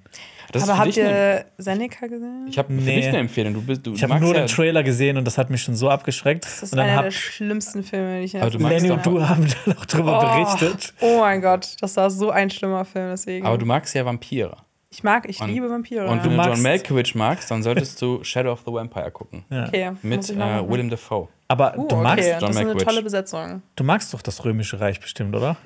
Das 0.50 0.64
Aber 0.64 0.72
für 0.72 0.78
habt 0.78 0.96
ihr 0.96 1.44
Seneca 1.58 2.08
gesehen? 2.08 2.46
ich 2.48 2.58
habe 2.58 2.74
für 2.74 2.80
Nee. 2.80 2.96
dich 2.96 3.06
eine 3.06 3.18
Empfehlung. 3.18 3.54
Du, 3.54 3.62
bist, 3.62 3.86
du 3.86 3.94
Ich 3.94 4.02
habe 4.02 4.18
nur 4.18 4.34
ja, 4.34 4.40
den 4.40 4.48
Trailer 4.48 4.82
gesehen 4.82 5.16
und 5.16 5.24
das 5.26 5.38
hat 5.38 5.48
mich 5.48 5.62
schon 5.62 5.76
so 5.76 5.88
abgeschreckt. 5.90 6.44
das 6.44 6.64
ist 6.64 6.72
und 6.72 6.78
dann 6.78 6.86
einer 6.88 6.96
hab 6.96 7.04
der 7.04 7.10
schlimmsten 7.12 7.84
Filme, 7.84 8.18
die 8.18 8.24
ich 8.24 8.34
magst 8.34 8.58
Lenny 8.58 8.90
und 8.90 9.06
du 9.06 9.28
haben 9.28 9.46
dann 9.64 9.76
auch 9.76 9.84
drüber 9.84 10.18
berichtet. 10.18 10.92
Oh 11.00 11.20
mein 11.20 11.40
Gott, 11.40 11.76
das 11.80 11.96
war 11.96 12.10
so 12.10 12.30
ein 12.30 12.50
schlimmer 12.50 12.84
Film, 12.84 13.10
deswegen. 13.10 13.46
Aber 13.46 13.58
du 13.58 13.66
magst 13.66 13.94
ja 13.94 14.04
Vampire. 14.04 14.56
Ich 14.90 15.02
mag, 15.02 15.28
ich 15.28 15.40
Und- 15.40 15.48
liebe 15.48 15.68
Vampire. 15.68 16.06
Und 16.06 16.18
ja. 16.18 16.24
wenn 16.24 16.36
du 16.36 16.42
John 16.42 16.62
Malkovich 16.62 17.14
magst, 17.14 17.50
dann 17.50 17.62
solltest 17.62 18.00
du 18.00 18.22
Shadow 18.24 18.52
of 18.52 18.62
the 18.66 18.72
Vampire 18.72 19.10
gucken. 19.10 19.44
okay, 19.50 19.90
muss 19.90 20.02
Mit 20.02 20.30
äh. 20.30 20.68
Willem 20.68 20.90
Dafoe. 20.90 21.28
Aber 21.48 21.76
Uh, 21.78 21.86
du, 21.88 21.96
magst, 21.96 22.24
okay, 22.24 22.30
John 22.32 22.40
das 22.40 22.50
ist 22.50 22.56
eine 22.56 22.64
Malkovich. 22.66 22.86
tolle 22.86 23.02
Besetzung. 23.02 23.62
du 23.76 23.84
magst 23.84 24.12
doch 24.14 24.22
das 24.22 24.44
Römische 24.44 24.80
Reich 24.80 25.00
bestimmt, 25.00 25.34
oder? 25.36 25.56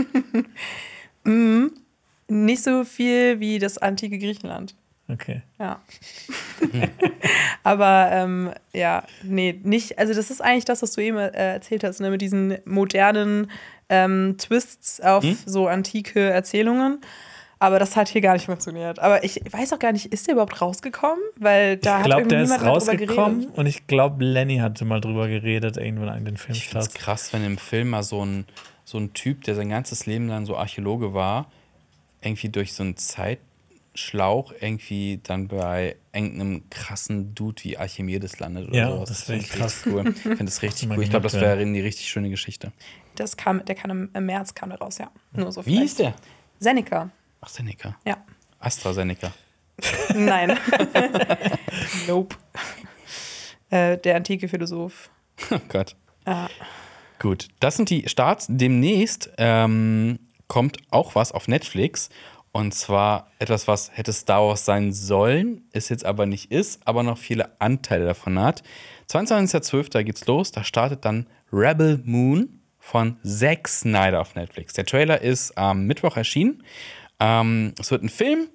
Nicht 2.28 2.62
so 2.62 2.84
viel 2.84 3.40
wie 3.40 3.58
das 3.58 3.78
antike 3.78 4.18
Griechenland. 4.18 4.74
Okay. 5.08 5.42
Ja. 5.58 5.80
Aber 7.64 8.08
ähm, 8.12 8.52
ja, 8.72 9.02
nee, 9.24 9.58
nicht. 9.64 9.98
Also, 9.98 10.14
das 10.14 10.30
ist 10.30 10.40
eigentlich 10.40 10.64
das, 10.64 10.82
was 10.82 10.92
du 10.92 11.00
eben 11.02 11.16
äh, 11.18 11.30
erzählt 11.54 11.82
hast, 11.84 12.00
ne, 12.00 12.10
mit 12.10 12.20
diesen 12.20 12.58
modernen 12.64 13.50
ähm, 13.88 14.36
Twists 14.38 15.00
auf 15.00 15.24
Hm? 15.24 15.36
so 15.44 15.66
antike 15.66 16.20
Erzählungen. 16.20 17.00
Aber 17.62 17.78
das 17.78 17.94
hat 17.94 18.08
hier 18.08 18.22
gar 18.22 18.32
nicht 18.32 18.46
funktioniert. 18.46 18.98
Aber 19.00 19.22
ich 19.22 19.40
weiß 19.50 19.74
auch 19.74 19.78
gar 19.78 19.92
nicht, 19.92 20.06
ist 20.06 20.26
der 20.26 20.32
überhaupt 20.32 20.60
rausgekommen? 20.62 21.22
Weil 21.36 21.76
da 21.76 21.98
Ich 21.98 21.98
hat 21.98 22.04
glaube, 22.06 22.20
irgendwie 22.22 22.34
der 22.36 22.42
ist 22.42 22.48
niemand 22.48 22.62
mehr 22.64 22.72
drüber 22.72 22.92
rausgekommen 22.92 23.38
geredet. 23.40 23.58
und 23.58 23.66
ich 23.66 23.86
glaube, 23.86 24.24
Lenny 24.24 24.56
hatte 24.58 24.84
mal 24.86 25.00
drüber 25.00 25.28
geredet, 25.28 25.76
irgendwann 25.76 26.16
in 26.18 26.24
den 26.24 26.34
Ich 26.36 26.40
finde 26.66 26.78
es 26.78 26.94
krass, 26.94 27.32
wenn 27.34 27.44
im 27.44 27.58
Film 27.58 27.90
mal 27.90 28.02
so 28.02 28.24
ein, 28.24 28.46
so 28.86 28.96
ein 28.98 29.12
Typ, 29.12 29.44
der 29.44 29.54
sein 29.54 29.68
ganzes 29.68 30.06
Leben 30.06 30.26
lang 30.26 30.46
so 30.46 30.56
Archäologe 30.56 31.12
war, 31.12 31.50
irgendwie 32.22 32.48
durch 32.48 32.72
so 32.72 32.82
einen 32.82 32.96
Zeitschlauch 33.94 34.52
irgendwie 34.60 35.20
dann 35.22 35.48
bei 35.48 35.96
irgendeinem 36.14 36.62
krassen 36.70 37.34
Dude 37.34 37.62
wie 37.64 37.76
Archimedes 37.76 38.38
landet 38.38 38.68
oder 38.68 38.76
Ja, 38.78 38.90
sowas. 38.90 39.08
das 39.10 39.28
wär 39.28 39.36
find 39.38 39.46
ich 39.48 39.52
krass. 39.58 39.82
cool. 39.86 40.04
Ich 40.16 40.22
finde 40.22 40.44
das 40.46 40.62
richtig 40.62 40.88
cool. 40.90 41.02
Ich 41.02 41.10
glaube, 41.10 41.24
das 41.24 41.34
wäre 41.34 41.58
eine 41.58 41.82
richtig 41.84 42.08
schöne 42.08 42.30
Geschichte. 42.30 42.72
Das 43.16 43.36
kam, 43.36 43.64
der 43.66 43.74
kam 43.74 44.08
im, 44.14 44.26
März 44.26 44.54
kam 44.54 44.70
der 44.70 44.78
raus, 44.78 44.98
ja. 44.98 45.10
Nur 45.32 45.52
so 45.52 45.64
Wie 45.66 45.78
hieß 45.78 45.96
der? 45.96 46.14
Seneca. 46.58 47.10
Ach, 47.40 47.48
Seneca. 47.48 47.96
Ja. 48.04 48.18
AstraZeneca. 48.58 49.32
Nein. 50.14 50.58
nope. 52.06 52.36
Äh, 53.70 53.98
der 53.98 54.16
antike 54.16 54.48
Philosoph. 54.48 55.10
Oh 55.50 55.58
Gott. 55.68 55.96
Ah. 56.24 56.48
Gut, 57.18 57.48
das 57.60 57.76
sind 57.76 57.90
die 57.90 58.08
Starts. 58.08 58.46
Demnächst 58.48 59.30
ähm, 59.38 60.18
kommt 60.48 60.78
auch 60.90 61.14
was 61.14 61.32
auf 61.32 61.48
Netflix. 61.48 62.10
Und 62.52 62.74
zwar 62.74 63.30
etwas, 63.38 63.68
was 63.68 63.96
hätte 63.96 64.12
Star 64.12 64.46
Wars 64.48 64.64
sein 64.64 64.92
sollen, 64.92 65.68
es 65.72 65.88
jetzt 65.88 66.04
aber 66.04 66.26
nicht 66.26 66.50
ist, 66.50 66.80
aber 66.84 67.04
noch 67.04 67.16
viele 67.16 67.60
Anteile 67.60 68.06
davon 68.06 68.40
hat. 68.40 68.64
22.12. 69.08 70.02
geht's 70.02 70.26
los. 70.26 70.50
Da 70.50 70.64
startet 70.64 71.04
dann 71.04 71.26
Rebel 71.52 72.02
Moon 72.04 72.60
von 72.80 73.18
Zack 73.22 73.68
Snyder 73.68 74.20
auf 74.20 74.34
Netflix. 74.34 74.72
Der 74.72 74.84
Trailer 74.84 75.20
ist 75.20 75.56
am 75.56 75.86
Mittwoch 75.86 76.16
erschienen. 76.16 76.64
Ähm, 77.20 77.74
es 77.78 77.90
wird 77.90 78.02
ein 78.02 78.08
Film 78.08 78.48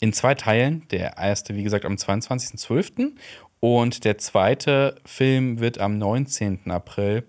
in 0.00 0.12
zwei 0.12 0.34
Teilen. 0.34 0.86
Der 0.90 1.16
erste, 1.16 1.56
wie 1.56 1.62
gesagt, 1.62 1.84
am 1.84 1.94
22.12. 1.94 3.12
Und 3.60 4.04
der 4.04 4.18
zweite 4.18 4.96
Film 5.04 5.60
wird 5.60 5.78
am 5.78 5.98
19. 5.98 6.70
April 6.70 7.24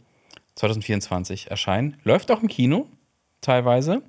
2024 0.55 1.49
erscheinen. 1.49 1.97
Läuft 2.03 2.31
auch 2.31 2.41
im 2.41 2.47
Kino, 2.47 2.87
teilweise. 3.41 4.01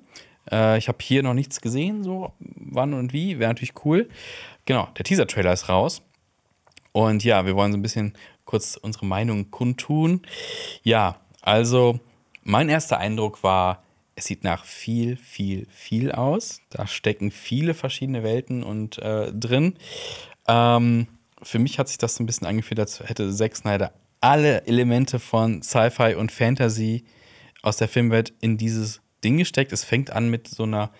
Äh, 0.51 0.77
ich 0.77 0.87
habe 0.87 0.99
hier 1.01 1.23
noch 1.23 1.33
nichts 1.33 1.61
gesehen, 1.61 2.03
so 2.03 2.33
wann 2.39 2.93
und 2.93 3.13
wie. 3.13 3.39
Wäre 3.39 3.49
natürlich 3.49 3.85
cool. 3.85 4.09
Genau, 4.65 4.87
der 4.97 5.03
Teaser-Trailer 5.03 5.53
ist 5.53 5.69
raus. 5.69 6.01
Und 6.91 7.23
ja, 7.23 7.45
wir 7.45 7.55
wollen 7.55 7.71
so 7.71 7.77
ein 7.77 7.81
bisschen 7.81 8.13
kurz 8.45 8.77
unsere 8.77 9.05
Meinung 9.05 9.51
kundtun. 9.51 10.21
Ja, 10.83 11.17
also 11.41 11.99
mein 12.43 12.69
erster 12.69 12.97
Eindruck 12.97 13.43
war, 13.43 13.82
es 14.15 14.25
sieht 14.25 14.43
nach 14.43 14.65
viel, 14.65 15.17
viel, 15.17 15.67
viel 15.71 16.11
aus. 16.11 16.61
Da 16.69 16.87
stecken 16.87 17.31
viele 17.31 17.73
verschiedene 17.73 18.23
Welten 18.23 18.63
und 18.63 18.97
äh, 18.99 19.31
drin. 19.31 19.75
Ähm, 20.47 21.07
für 21.41 21.59
mich 21.59 21.79
hat 21.79 21.87
sich 21.87 21.97
das 21.97 22.15
so 22.15 22.23
ein 22.23 22.25
bisschen 22.25 22.47
angefühlt, 22.47 22.79
als 22.79 22.99
hätte 23.01 23.33
Zack 23.33 23.55
Snyder 23.55 23.93
alle 24.21 24.65
Elemente 24.67 25.19
von 25.19 25.61
Sci-Fi 25.61 26.15
und 26.15 26.31
Fantasy 26.31 27.03
aus 27.61 27.77
der 27.77 27.87
Filmwelt 27.89 28.33
in 28.39 28.57
dieses 28.57 29.01
Ding 29.23 29.37
gesteckt. 29.37 29.73
Es 29.73 29.83
fängt 29.83 30.11
an 30.11 30.29
mit 30.29 30.47
so 30.47 30.63
einer 30.63 30.91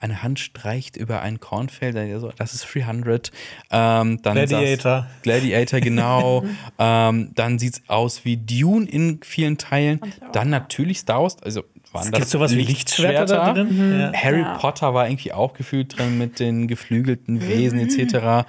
eine 0.00 0.22
Hand 0.22 0.38
streicht 0.38 0.96
über 0.98 1.22
ein 1.22 1.40
Kornfeld, 1.40 1.96
das 2.36 2.52
ist 2.52 2.66
300. 2.74 3.32
Ähm, 3.70 4.20
dann 4.20 4.34
Gladiator. 4.34 4.92
saß- 4.92 5.22
Gladiator, 5.22 5.80
genau. 5.80 6.44
ähm, 6.78 7.30
dann 7.34 7.58
sieht 7.58 7.74
es 7.74 7.82
aus 7.88 8.24
wie 8.26 8.36
Dune 8.36 8.86
in 8.86 9.20
vielen 9.22 9.56
Teilen. 9.56 10.00
Dann 10.32 10.50
natürlich 10.50 10.98
Star 10.98 11.22
Wars, 11.22 11.42
also 11.42 11.64
waren 11.94 12.12
Es 12.12 12.20
das 12.20 12.30
sowas 12.30 12.54
wie 12.56 12.62
Lichtschwerter 12.62 13.26
da 13.26 13.52
drin. 13.52 13.98
Ja. 13.98 14.12
Harry 14.12 14.40
Ja. 14.40 14.58
Potter 14.58 14.92
war 14.94 15.08
irgendwie 15.08 15.32
auch 15.32 15.54
gefühlt 15.54 15.96
drin 15.96 16.18
mit 16.18 16.40
den 16.40 16.68
geflügelten 16.68 17.40
Wesen 17.40 17.78
etc. 17.78 18.46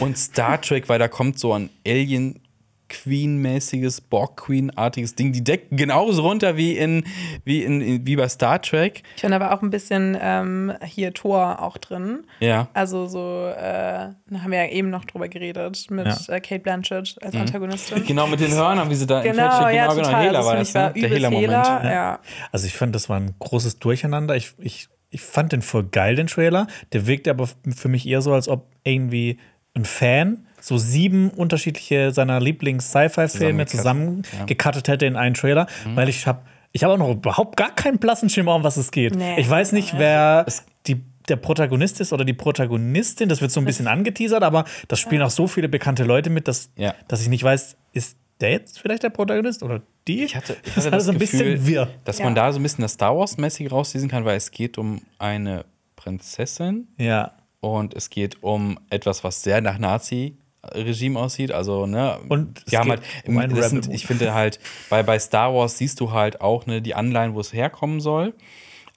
Und 0.00 0.18
Star 0.18 0.60
Trek, 0.60 0.88
weil 0.88 0.98
da 0.98 1.08
kommt 1.08 1.38
so 1.38 1.52
ein 1.52 1.70
Alien 1.86 2.40
Queen-mäßiges, 2.88 4.00
Borg-Queen-artiges 4.00 5.14
Ding. 5.14 5.32
Die 5.32 5.44
decken 5.44 5.76
genauso 5.76 6.22
runter 6.22 6.56
wie 6.56 6.76
in, 6.76 7.04
wie 7.44 7.62
in, 7.62 7.80
in 7.80 8.06
wie 8.06 8.16
bei 8.16 8.28
Star 8.28 8.60
Trek. 8.60 9.02
Ich 9.16 9.20
finde 9.20 9.36
aber 9.36 9.52
auch 9.54 9.62
ein 9.62 9.70
bisschen 9.70 10.16
ähm, 10.20 10.72
hier 10.84 11.12
Thor 11.12 11.62
auch 11.62 11.78
drin. 11.78 12.24
Ja. 12.40 12.68
Also 12.74 13.06
so, 13.06 13.46
äh, 13.48 13.58
da 13.58 14.14
haben 14.42 14.50
wir 14.50 14.64
ja 14.64 14.70
eben 14.70 14.90
noch 14.90 15.04
drüber 15.04 15.28
geredet 15.28 15.86
mit 15.90 16.06
Ja. 16.06 16.34
äh, 16.34 16.40
Kate 16.40 16.60
Blanchett 16.60 17.16
als 17.22 17.34
Antagonistin. 17.34 18.04
Genau, 18.06 18.26
mit 18.26 18.40
den 18.40 18.52
Hörnern, 18.52 18.88
wie 18.90 18.94
sie 18.94 19.06
da 19.06 19.22
Genau, 19.22 19.68
ja, 19.68 19.88
total. 19.88 20.22
Hela 20.24 20.38
also 20.38 20.48
war 20.50 20.56
das 20.56 20.74
ne? 20.74 20.80
war 20.80 20.90
Der 20.92 21.08
Hela-Moment. 21.08 21.50
Hela, 21.50 21.92
ja. 21.92 22.18
Also 22.52 22.66
ich 22.66 22.74
fand, 22.74 22.94
das 22.94 23.08
war 23.08 23.18
ein 23.20 23.34
großes 23.38 23.78
Durcheinander. 23.78 24.36
Ich, 24.36 24.52
ich, 24.58 24.88
ich 25.10 25.20
fand 25.20 25.52
den 25.52 25.62
voll 25.62 25.84
geil, 25.84 26.16
den 26.16 26.26
Trailer. 26.26 26.66
Der 26.92 27.06
wirkte 27.06 27.30
aber 27.30 27.48
für 27.74 27.88
mich 27.88 28.06
eher 28.06 28.22
so, 28.22 28.32
als 28.32 28.48
ob 28.48 28.66
irgendwie 28.84 29.38
ein 29.74 29.84
Fan 29.84 30.46
so 30.60 30.76
sieben 30.78 31.30
unterschiedliche 31.30 32.10
seiner 32.12 32.40
Lieblings-Sci-Fi-Filme 32.40 33.66
Zusammengekattet, 33.66 34.24
zusammengekattet 34.26 34.88
hätte 34.88 35.06
in 35.06 35.16
einen 35.16 35.34
Trailer, 35.34 35.66
weil 35.94 36.08
ich 36.08 36.26
habe 36.26 36.40
ich 36.72 36.84
habe 36.84 36.94
auch 36.94 36.98
noch 36.98 37.10
überhaupt 37.10 37.56
gar 37.56 37.74
keinen 37.74 37.98
blassen 37.98 38.28
Schimmer, 38.28 38.54
um 38.54 38.62
was 38.62 38.76
es 38.76 38.90
geht. 38.90 39.16
Nee. 39.16 39.40
Ich 39.40 39.48
weiß 39.48 39.72
nicht, 39.72 39.98
wer 39.98 40.44
die, 40.86 41.00
der 41.28 41.36
Protagonist 41.36 41.98
ist 42.00 42.12
oder 42.12 42.26
die 42.26 42.34
Protagonistin. 42.34 43.28
Das 43.30 43.40
wird 43.40 43.50
so 43.50 43.60
ein 43.60 43.64
bisschen 43.64 43.86
angeteasert, 43.88 44.42
aber 44.42 44.64
das 44.86 45.00
spielen 45.00 45.22
auch 45.22 45.30
so 45.30 45.46
viele 45.46 45.68
bekannte 45.70 46.04
Leute 46.04 46.28
mit, 46.28 46.46
dass, 46.46 46.70
Ja. 46.76 46.94
dass 47.08 47.22
ich 47.22 47.28
nicht 47.28 47.42
weiß, 47.42 47.74
ist 47.94 48.18
der 48.40 48.50
jetzt 48.50 48.78
vielleicht 48.80 49.02
der 49.02 49.08
Protagonist 49.10 49.62
oder 49.62 49.80
die? 50.06 50.22
Ich 50.24 50.36
hatte, 50.36 50.56
ich 50.62 50.74
das 50.74 50.76
hatte 50.76 50.78
ist 50.78 50.84
das 50.84 50.92
alles 50.92 51.08
ein 51.08 51.18
Gefühl, 51.18 51.54
bisschen 51.54 51.66
wirr. 51.66 51.88
dass 52.04 52.18
Ja. 52.18 52.24
man 52.26 52.34
da 52.34 52.52
so 52.52 52.60
ein 52.60 52.62
bisschen 52.62 52.82
das 52.82 52.92
Star 52.92 53.16
Wars-mäßige 53.16 53.72
rauslesen 53.72 54.08
kann, 54.10 54.24
weil 54.26 54.36
es 54.36 54.50
geht 54.50 54.76
um 54.76 55.00
eine 55.18 55.64
Prinzessin 55.96 56.88
Ja. 56.98 57.32
und 57.60 57.94
es 57.94 58.10
geht 58.10 58.42
um 58.42 58.78
etwas, 58.90 59.24
was 59.24 59.42
sehr 59.42 59.60
nach 59.60 59.78
Nazi 59.78 60.36
Regime 60.74 61.18
aussieht. 61.18 61.52
Also, 61.52 61.86
ne, 61.86 62.18
Und 62.28 62.58
es 62.58 62.64
die 62.66 62.78
haben 62.78 62.90
halt, 62.90 63.02
um 63.26 63.62
sind, 63.62 63.92
ich 63.92 64.06
finde 64.06 64.34
halt, 64.34 64.58
bei, 64.90 65.02
bei 65.02 65.18
Star 65.18 65.54
Wars 65.54 65.78
siehst 65.78 66.00
du 66.00 66.12
halt 66.12 66.40
auch 66.40 66.66
ne, 66.66 66.82
die 66.82 66.94
Anleihen, 66.94 67.34
wo 67.34 67.40
es 67.40 67.52
herkommen 67.52 68.00
soll. 68.00 68.34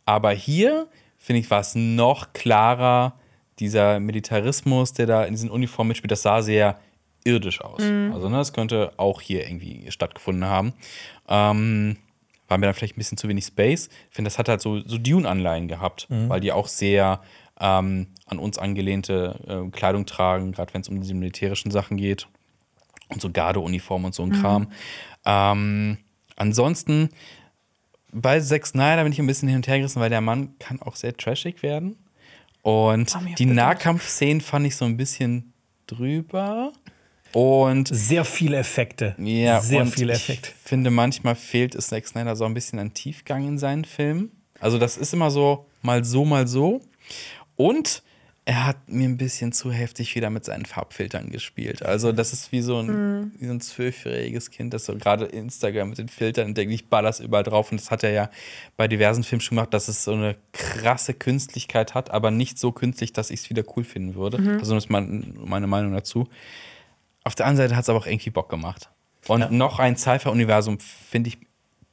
Aber 0.06 0.32
hier, 0.32 0.88
finde 1.18 1.42
ich, 1.42 1.50
war 1.50 1.62
es 1.62 1.76
noch 1.76 2.34
klarer, 2.34 3.14
dieser 3.60 4.00
Militarismus, 4.00 4.94
der 4.94 5.06
da 5.06 5.24
in 5.24 5.34
diesen 5.34 5.50
Uniformen 5.50 5.90
mitspielt, 5.90 6.12
das 6.12 6.24
sah 6.24 6.42
sehr 6.42 6.80
irdisch 7.24 7.62
aus. 7.62 7.82
Also, 8.14 8.30
ne, 8.30 8.38
das 8.38 8.54
könnte 8.54 8.92
auch 8.98 9.22
hier 9.22 9.46
irgendwie 9.46 9.90
stattgefunden 9.92 10.46
haben. 10.46 10.74
Ähm, 11.28 11.98
war 12.48 12.58
mir 12.58 12.66
dann 12.66 12.76
vielleicht 12.76 12.96
ein 12.96 13.00
bisschen 13.00 13.18
zu 13.18 13.30
wenig 13.30 13.46
Space. 13.46 13.88
Ich 14.10 14.16
finde, 14.16 14.28
das 14.28 14.38
hat 14.38 14.50
halt 14.50 14.60
so, 14.60 14.82
so 14.82 14.98
Dune-Anleihen 14.98 15.68
gehabt, 15.70 16.08
weil 16.10 16.42
die 16.42 16.52
auch 16.52 16.68
sehr 16.68 17.22
ähm, 17.62 18.08
an 18.26 18.40
uns 18.40 18.58
angelehnte 18.58 19.40
äh, 19.48 19.70
Kleidung 19.72 20.06
tragen, 20.06 20.52
gerade 20.52 20.74
wenn 20.74 20.82
es 20.82 20.90
um 20.90 21.00
diese 21.00 21.14
militärischen 21.14 21.72
Sachen 21.72 21.96
geht. 21.98 22.28
Und 23.10 23.22
so 23.22 23.30
Gardeuniformen 23.30 24.08
und 24.08 24.16
so 24.16 24.24
ein 24.24 24.32
Kram. 24.32 24.72
Ähm, 25.26 25.98
ansonsten, 26.38 27.10
bei 28.12 28.40
Zack 28.40 28.66
Snyder 28.66 29.04
bin 29.04 29.12
ich 29.14 29.20
ein 29.20 29.28
bisschen 29.28 29.50
hin 29.50 29.58
und 29.58 29.68
her 29.68 29.78
gerissen, 29.78 30.00
weil 30.02 30.10
der 30.10 30.22
Mann 30.22 30.58
kann 30.60 30.82
auch 30.82 30.96
sehr 30.96 31.16
trashig 31.16 31.62
werden. 31.62 31.98
Und 32.62 33.14
of 33.16 33.24
die. 33.38 33.46
Nahkampfszenen 33.46 34.42
fand 34.42 34.66
ich 34.68 34.76
so 34.76 34.86
ein 34.86 34.96
bisschen 34.98 35.54
drüber. 35.88 36.72
Und 37.34 37.88
Sehr 37.88 38.26
viele 38.26 38.58
Effekte. 38.58 39.16
ja, 39.18 39.62
Sehr 39.62 39.82
und 39.82 39.88
viele 39.94 40.14
ich 40.14 40.20
Effekte. 40.30 40.52
finde, 40.64 40.90
manchmal 40.90 41.36
fehlt 41.36 41.76
es 41.76 41.88
Zack 41.88 42.08
Snyder 42.08 42.36
so 42.36 42.46
ein 42.46 42.54
bisschen 42.54 42.80
an 42.80 42.94
Tiefgang 42.94 43.48
in 43.48 43.58
seinen 43.58 43.86
Filmen. 43.86 44.32
Also, 44.60 44.78
das 44.78 44.98
ist 44.98 45.14
immer 45.14 45.32
so, 45.32 45.66
mal 45.82 46.04
so, 46.04 46.26
mal 46.26 46.48
so. 46.48 46.82
Und 47.62 48.02
er 48.44 48.66
hat 48.66 48.90
mir 48.90 49.08
ein 49.08 49.18
bisschen 49.18 49.52
zu 49.52 49.72
heftig 49.72 50.16
wieder 50.16 50.32
mit 50.32 50.46
seinen 50.46 50.66
Farbfiltern 50.66 51.30
gespielt. 51.30 51.84
Also, 51.84 52.12
das 52.12 52.34
ist 52.34 52.52
wie 52.52 52.62
so 52.62 52.80
ein, 52.80 53.32
wie 53.38 53.46
so 53.46 53.52
ein 53.52 53.62
zwölfjähriges 53.62 54.50
Kind, 54.50 54.74
das 54.74 54.86
so 54.86 54.96
gerade 54.96 55.26
Instagram 55.26 55.90
mit 55.90 56.00
den 56.00 56.10
Filtern 56.10 56.56
denkt, 56.56 56.74
ich 56.74 56.90
baller's 56.90 57.20
überall 57.20 57.44
drauf. 57.44 57.72
Und 57.72 57.80
das 57.80 57.92
hat 57.92 58.04
er 58.04 58.10
ja 58.10 58.32
bei 58.78 58.88
diversen 58.88 59.24
Filmen 59.24 59.42
schon 59.42 59.58
gemacht, 59.58 59.76
dass 59.76 59.90
es 59.90 60.04
so 60.04 60.14
eine 60.14 60.38
krasse 60.54 61.14
Künstlichkeit 61.14 61.94
hat, 61.94 62.10
aber 62.10 62.32
nicht 62.32 62.58
so 62.58 62.72
künstlich, 62.72 63.14
dass 63.14 63.30
ich 63.30 63.42
es 63.42 63.50
wieder 63.52 63.64
cool 63.76 63.84
finden 63.84 64.16
würde. 64.16 64.38
Also, 64.58 64.74
das 64.74 64.86
ist 64.86 64.90
mein, 64.90 65.38
meine 65.46 65.68
Meinung 65.68 65.94
dazu. 65.94 66.28
Auf 67.24 67.36
der 67.36 67.46
anderen 67.46 67.68
Seite 67.68 67.76
hat 67.76 67.84
es 67.84 67.90
aber 67.90 68.00
auch 68.00 68.08
irgendwie 68.08 68.32
Bock 68.32 68.50
gemacht. 68.50 68.90
Und 69.28 69.52
noch 69.52 69.78
ein 69.78 69.96
Sci-Fi-Universum 69.96 70.80
finde 70.80 71.28
ich 71.30 71.38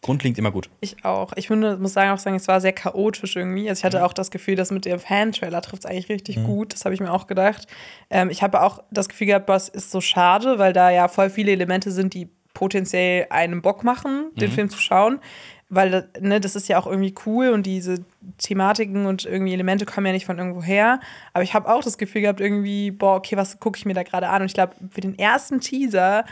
grundlegend 0.08 0.38
immer 0.38 0.50
gut. 0.50 0.70
Ich 0.80 1.04
auch. 1.04 1.34
Ich 1.36 1.48
finde, 1.48 1.76
muss 1.76 1.92
sagen, 1.92 2.10
auch 2.10 2.18
sagen, 2.18 2.36
es 2.36 2.48
war 2.48 2.62
sehr 2.62 2.72
chaotisch 2.72 3.36
irgendwie. 3.36 3.68
Also 3.68 3.80
ich 3.80 3.84
hatte 3.84 4.06
auch 4.06 4.14
das 4.14 4.30
Gefühl, 4.30 4.56
dass 4.56 4.70
mit 4.70 4.86
dem 4.86 4.98
Fan-Trailer 4.98 5.60
trifft 5.60 5.84
es 5.84 5.90
eigentlich 5.90 6.08
richtig 6.08 6.42
gut. 6.44 6.72
Das 6.72 6.86
habe 6.86 6.94
ich 6.94 7.00
mir 7.00 7.12
auch 7.12 7.26
gedacht. 7.26 7.66
Ähm, 8.08 8.30
ich 8.30 8.42
habe 8.42 8.62
auch 8.62 8.82
das 8.90 9.10
Gefühl 9.10 9.26
gehabt, 9.26 9.50
das 9.50 9.68
ist 9.68 9.90
so 9.90 10.00
schade, 10.00 10.58
weil 10.58 10.72
da 10.72 10.88
ja 10.88 11.08
voll 11.08 11.28
viele 11.28 11.52
Elemente 11.52 11.90
sind, 11.90 12.14
die 12.14 12.30
potenziell 12.54 13.26
einem 13.28 13.60
Bock 13.60 13.84
machen, 13.84 14.30
den 14.36 14.50
Film 14.50 14.70
zu 14.70 14.78
schauen. 14.78 15.20
Weil 15.68 16.08
ne, 16.18 16.40
das 16.40 16.56
ist 16.56 16.68
ja 16.68 16.78
auch 16.78 16.86
irgendwie 16.86 17.14
cool 17.26 17.50
und 17.50 17.66
diese 17.66 18.02
Thematiken 18.38 19.04
und 19.04 19.26
irgendwie 19.26 19.52
Elemente 19.52 19.84
kommen 19.84 20.06
ja 20.06 20.12
nicht 20.12 20.24
von 20.24 20.38
irgendwo 20.38 20.62
her. 20.62 21.00
Aber 21.34 21.44
ich 21.44 21.52
habe 21.52 21.68
auch 21.70 21.84
das 21.84 21.98
Gefühl 21.98 22.22
gehabt, 22.22 22.40
irgendwie, 22.40 22.90
boah, 22.90 23.16
okay, 23.16 23.36
was 23.36 23.60
gucke 23.60 23.76
ich 23.76 23.84
mir 23.84 23.92
da 23.92 24.04
gerade 24.04 24.30
an? 24.30 24.40
Und 24.40 24.46
ich 24.46 24.54
glaube, 24.54 24.72
für 24.88 25.02
den 25.02 25.18
ersten 25.18 25.60
Teaser 25.60 26.24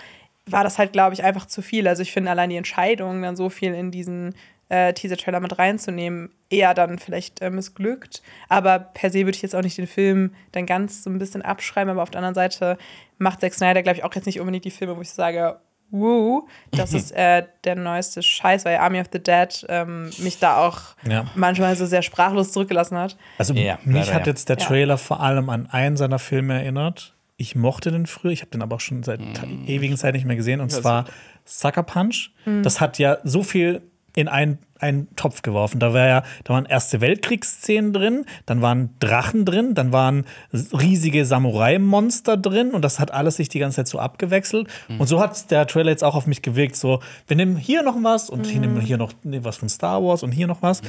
war 0.48 0.62
das 0.64 0.78
halt, 0.78 0.92
glaube 0.92 1.14
ich, 1.14 1.24
einfach 1.24 1.46
zu 1.46 1.60
viel. 1.62 1.88
Also 1.88 2.02
ich 2.02 2.12
finde 2.12 2.30
allein 2.30 2.50
die 2.50 2.56
Entscheidung, 2.56 3.20
dann 3.22 3.36
so 3.36 3.48
viel 3.50 3.74
in 3.74 3.90
diesen 3.90 4.34
äh, 4.68 4.92
Teaser-Trailer 4.92 5.40
mit 5.40 5.58
reinzunehmen, 5.58 6.30
eher 6.50 6.74
dann 6.74 6.98
vielleicht 6.98 7.40
äh, 7.40 7.50
missglückt. 7.50 8.22
Aber 8.48 8.78
per 8.78 9.10
se 9.10 9.20
würde 9.20 9.36
ich 9.36 9.42
jetzt 9.42 9.54
auch 9.54 9.62
nicht 9.62 9.78
den 9.78 9.86
Film 9.86 10.34
dann 10.52 10.66
ganz 10.66 11.02
so 11.04 11.10
ein 11.10 11.18
bisschen 11.18 11.42
abschreiben. 11.42 11.90
Aber 11.90 12.02
auf 12.02 12.10
der 12.10 12.18
anderen 12.18 12.34
Seite 12.34 12.78
macht 13.18 13.40
Zack 13.40 13.54
Snyder, 13.54 13.82
glaube 13.82 13.98
ich, 13.98 14.04
auch 14.04 14.14
jetzt 14.14 14.26
nicht 14.26 14.40
unbedingt 14.40 14.64
die 14.64 14.70
Filme, 14.70 14.96
wo 14.96 15.00
ich 15.00 15.10
sage, 15.10 15.58
Woo, 15.90 16.48
das 16.72 16.92
ist 16.94 17.12
äh, 17.12 17.44
der 17.62 17.76
neueste 17.76 18.20
Scheiß, 18.22 18.64
weil 18.64 18.78
Army 18.78 19.00
of 19.00 19.06
the 19.12 19.22
Dead 19.22 19.48
ähm, 19.68 20.10
mich 20.18 20.38
da 20.40 20.58
auch 20.66 20.80
Ja. 21.08 21.26
manchmal 21.36 21.76
so 21.76 21.86
sehr 21.86 22.02
sprachlos 22.02 22.50
zurückgelassen 22.50 22.98
hat. 22.98 23.16
Also 23.38 23.54
Ja, 23.54 23.78
mich 23.84 24.06
leider, 24.06 24.14
hat 24.14 24.26
ja. 24.26 24.32
jetzt 24.32 24.48
der 24.48 24.58
Ja. 24.58 24.64
Trailer 24.66 24.98
vor 24.98 25.20
allem 25.20 25.48
an 25.48 25.68
einen 25.70 25.96
seiner 25.96 26.18
Filme 26.18 26.54
erinnert. 26.54 27.15
Ich 27.36 27.54
mochte 27.54 27.90
den 27.90 28.06
früher, 28.06 28.32
ich 28.32 28.40
habe 28.40 28.50
den 28.50 28.62
aber 28.62 28.76
auch 28.76 28.80
schon 28.80 29.02
seit 29.02 29.20
ta- 29.34 29.46
ewigen 29.66 29.96
Zeit 29.96 30.14
nicht 30.14 30.24
mehr 30.24 30.36
gesehen, 30.36 30.60
und 30.60 30.70
zwar 30.72 31.04
Sucker 31.44 31.82
Punch. 31.82 32.30
Das 32.62 32.80
hat 32.80 32.98
ja 32.98 33.18
so 33.24 33.42
viel 33.42 33.82
in 34.14 34.28
einen, 34.28 34.58
einen 34.78 35.14
Topf 35.16 35.42
geworfen. 35.42 35.78
Da 35.78 35.92
war 35.92 36.06
ja, 36.08 36.22
da 36.44 36.54
waren 36.54 36.64
Erste 36.64 37.02
Weltkriegsszenen 37.02 37.92
drin, 37.92 38.24
dann 38.46 38.62
waren 38.62 38.88
Drachen 39.00 39.44
drin, 39.44 39.74
dann 39.74 39.92
waren 39.92 40.24
riesige 40.72 41.26
Samurai-Monster 41.26 42.38
drin 42.38 42.70
und 42.70 42.80
das 42.82 42.98
hat 42.98 43.10
alles 43.10 43.36
sich 43.36 43.50
die 43.50 43.58
ganze 43.58 43.76
Zeit 43.76 43.88
so 43.88 43.98
abgewechselt. 43.98 44.68
Und 44.98 45.06
so 45.06 45.20
hat 45.20 45.50
der 45.50 45.66
Trailer 45.66 45.90
jetzt 45.90 46.04
auch 46.04 46.14
auf 46.14 46.26
mich 46.26 46.40
gewirkt. 46.40 46.76
So, 46.76 47.00
wir 47.26 47.36
nehmen 47.36 47.56
hier 47.56 47.82
noch 47.82 47.96
was 48.02 48.30
und 48.30 48.46
hier 48.46 48.60
nehmen 48.60 48.76
wir 48.76 48.82
hier 48.82 48.96
noch 48.96 49.12
was 49.22 49.58
von 49.58 49.68
Star 49.68 50.02
Wars 50.02 50.22
und 50.22 50.32
hier 50.32 50.46
noch 50.46 50.62
was. 50.62 50.80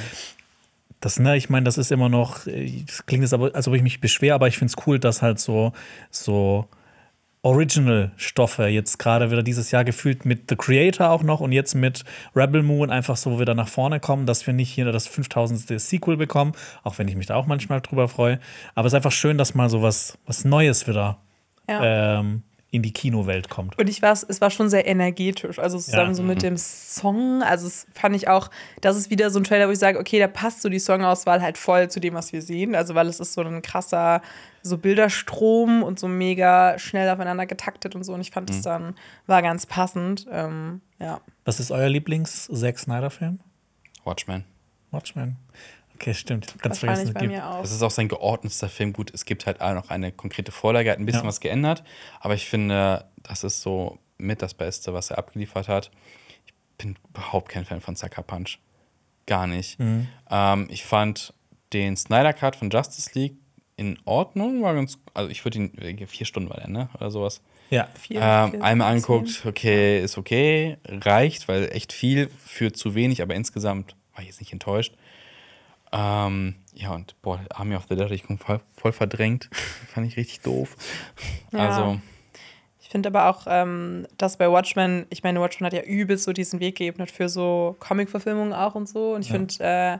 Das, 1.00 1.18
ne, 1.18 1.36
ich 1.36 1.48
meine, 1.48 1.64
das 1.64 1.78
ist 1.78 1.92
immer 1.92 2.08
noch, 2.08 2.46
äh, 2.46 2.82
das 2.86 3.06
klingt 3.06 3.22
jetzt 3.22 3.34
aber, 3.34 3.54
als 3.54 3.68
ob 3.68 3.74
ich 3.74 3.82
mich 3.82 4.00
beschwere, 4.00 4.34
aber 4.34 4.48
ich 4.48 4.58
finde 4.58 4.72
es 4.76 4.86
cool, 4.86 4.98
dass 4.98 5.22
halt 5.22 5.38
so, 5.38 5.72
so 6.10 6.66
Original-Stoffe 7.42 8.66
jetzt 8.66 8.98
gerade 8.98 9.30
wieder 9.30 9.42
dieses 9.42 9.70
Jahr 9.70 9.84
gefühlt 9.84 10.24
mit 10.24 10.50
The 10.50 10.56
Creator 10.56 11.10
auch 11.10 11.22
noch 11.22 11.40
und 11.40 11.52
jetzt 11.52 11.74
mit 11.74 12.04
Rebel 12.34 12.62
Moon 12.62 12.90
einfach 12.90 13.16
so 13.16 13.38
wieder 13.38 13.54
nach 13.54 13.68
vorne 13.68 14.00
kommen, 14.00 14.26
dass 14.26 14.46
wir 14.46 14.54
nicht 14.54 14.70
hier 14.70 14.90
das 14.90 15.06
5000. 15.06 15.80
Sequel 15.80 16.16
bekommen, 16.16 16.52
auch 16.82 16.98
wenn 16.98 17.06
ich 17.08 17.14
mich 17.16 17.26
da 17.26 17.36
auch 17.36 17.46
manchmal 17.46 17.80
drüber 17.80 18.08
freue. 18.08 18.40
Aber 18.74 18.86
es 18.86 18.92
ist 18.92 18.96
einfach 18.96 19.12
schön, 19.12 19.38
dass 19.38 19.54
mal 19.54 19.70
so 19.70 19.82
was, 19.82 20.18
was 20.26 20.44
Neues 20.44 20.88
wieder 20.88 21.18
Ja. 21.68 22.18
ähm, 22.18 22.42
in 22.70 22.82
die 22.82 22.92
Kinowelt 22.92 23.48
kommt. 23.48 23.78
Und 23.78 23.88
ich 23.88 24.02
war, 24.02 24.12
es 24.12 24.40
war 24.42 24.50
schon 24.50 24.68
sehr 24.68 24.86
energetisch. 24.86 25.58
Also 25.58 25.78
zusammen 25.78 26.10
Ja. 26.10 26.14
so 26.14 26.22
mit 26.22 26.42
dem 26.42 26.58
Song. 26.58 27.42
Also 27.42 27.66
es 27.66 27.86
fand 27.94 28.14
ich 28.14 28.28
auch, 28.28 28.50
das 28.82 28.96
ist 28.96 29.08
wieder 29.10 29.30
so 29.30 29.40
ein 29.40 29.44
Trailer, 29.44 29.68
wo 29.68 29.72
ich 29.72 29.78
sage, 29.78 29.98
okay, 29.98 30.18
da 30.18 30.26
passt 30.28 30.60
so 30.60 30.68
die 30.68 30.78
Songauswahl 30.78 31.40
halt 31.40 31.56
voll 31.56 31.88
zu 31.88 31.98
dem, 31.98 32.12
was 32.12 32.32
wir 32.34 32.42
sehen. 32.42 32.74
Also 32.74 32.94
weil 32.94 33.06
es 33.06 33.20
ist 33.20 33.32
so 33.32 33.40
ein 33.40 33.62
krasser 33.62 34.20
so 34.62 34.76
Bilderstrom 34.76 35.82
und 35.82 35.98
so 35.98 36.08
mega 36.08 36.78
schnell 36.78 37.08
aufeinander 37.08 37.46
getaktet 37.46 37.94
und 37.94 38.04
so. 38.04 38.12
Und 38.12 38.20
ich 38.20 38.32
fand 38.32 38.50
es 38.50 38.60
dann, 38.60 38.96
war 39.26 39.40
ganz 39.40 39.64
passend. 39.64 40.26
Ähm, 40.30 40.82
ja. 40.98 41.22
Was 41.46 41.60
ist 41.60 41.70
euer 41.70 41.88
Lieblings-Zack 41.88 42.78
Snyder-Film? 42.78 43.40
Watchmen. 44.04 44.44
Watchmen. 44.90 45.36
Okay, 46.00 46.14
stimmt. 46.14 46.54
Ganz 46.62 46.78
vergessen. 46.78 47.12
bei 47.12 47.26
mir 47.26 47.48
auch. 47.48 47.60
Das 47.60 47.72
ist 47.72 47.82
auch 47.82 47.90
sein 47.90 48.06
geordnetster 48.08 48.68
Film. 48.68 48.92
Gut, 48.92 49.12
es 49.12 49.24
gibt 49.24 49.46
halt 49.46 49.60
auch 49.60 49.74
noch 49.74 49.90
eine 49.90 50.12
konkrete 50.12 50.52
Vorlage, 50.52 50.88
er 50.88 50.92
hat 50.92 50.98
ein 51.00 51.06
bisschen 51.06 51.22
Ja. 51.22 51.28
was 51.28 51.40
geändert, 51.40 51.82
aber 52.20 52.34
ich 52.34 52.48
finde, 52.48 53.04
das 53.24 53.42
ist 53.42 53.60
so 53.62 53.98
mit 54.16 54.40
das 54.42 54.54
Beste, 54.54 54.94
was 54.94 55.10
er 55.10 55.18
abgeliefert 55.18 55.66
hat. 55.68 55.90
Ich 56.46 56.54
bin 56.78 56.96
überhaupt 57.10 57.48
kein 57.48 57.64
Fan 57.64 57.80
von 57.80 57.96
Sucker 57.96 58.22
Punch. 58.22 58.58
Gar 59.26 59.46
nicht. 59.48 59.78
Mhm. 59.80 60.06
Ähm, 60.30 60.68
ich 60.70 60.84
fand 60.84 61.34
den 61.72 61.96
Snyder 61.96 62.32
Cut 62.32 62.54
von 62.56 62.70
Justice 62.70 63.10
League 63.14 63.34
in 63.76 63.98
Ordnung, 64.04 64.62
war 64.62 64.74
ganz, 64.74 64.98
also 65.14 65.30
ich 65.30 65.44
würde 65.44 65.58
ihn, 65.58 66.06
vier 66.08 66.26
Stunden 66.26 66.48
war 66.48 66.56
der, 66.58 66.68
ne? 66.68 66.88
Oder 66.94 67.10
sowas. 67.10 67.42
Ja, 67.70 67.88
Vier, 68.00 68.20
Ähm, 68.22 68.50
vier, 68.52 68.62
einmal 68.64 68.92
anguckt, 68.94 69.42
okay, 69.44 70.00
ist 70.02 70.16
okay, 70.16 70.78
reicht, 70.86 71.48
weil 71.48 71.70
echt 71.72 71.92
viel 71.92 72.28
für 72.44 72.72
zu 72.72 72.94
wenig, 72.94 73.20
aber 73.20 73.34
insgesamt 73.34 73.94
war 74.14 74.22
ich 74.22 74.28
jetzt 74.28 74.40
nicht 74.40 74.52
enttäuscht. 74.52 74.94
Ähm, 75.92 76.54
ja, 76.74 76.90
und 76.94 77.20
boah, 77.22 77.40
Army 77.50 77.74
of 77.76 77.84
the 77.88 77.96
Dead, 77.96 78.10
ich 78.10 78.26
bin 78.26 78.38
voll, 78.38 78.60
voll 78.76 78.92
verdrängt. 78.92 79.48
Fand 79.94 80.06
ich 80.06 80.16
richtig 80.16 80.40
doof. 80.40 80.76
Ja. 81.52 81.68
Also, 81.68 82.00
Ich 82.80 82.88
finde 82.90 83.08
aber 83.08 83.26
auch, 83.28 83.46
ähm, 83.48 84.06
dass 84.16 84.36
bei 84.38 84.50
Watchmen, 84.50 85.06
ich 85.10 85.22
meine, 85.22 85.40
Watchmen 85.40 85.66
hat 85.66 85.72
ja 85.74 85.82
übelst 85.82 86.24
so 86.24 86.32
diesen 86.32 86.60
Weg 86.60 86.76
geebnet 86.76 87.10
für 87.10 87.28
so 87.28 87.76
Comic-Verfilmungen 87.80 88.52
auch 88.54 88.74
und 88.74 88.88
so. 88.88 89.14
Und 89.14 89.22
ich 89.26 89.30
finde, 89.30 89.54
äh, 89.62 89.98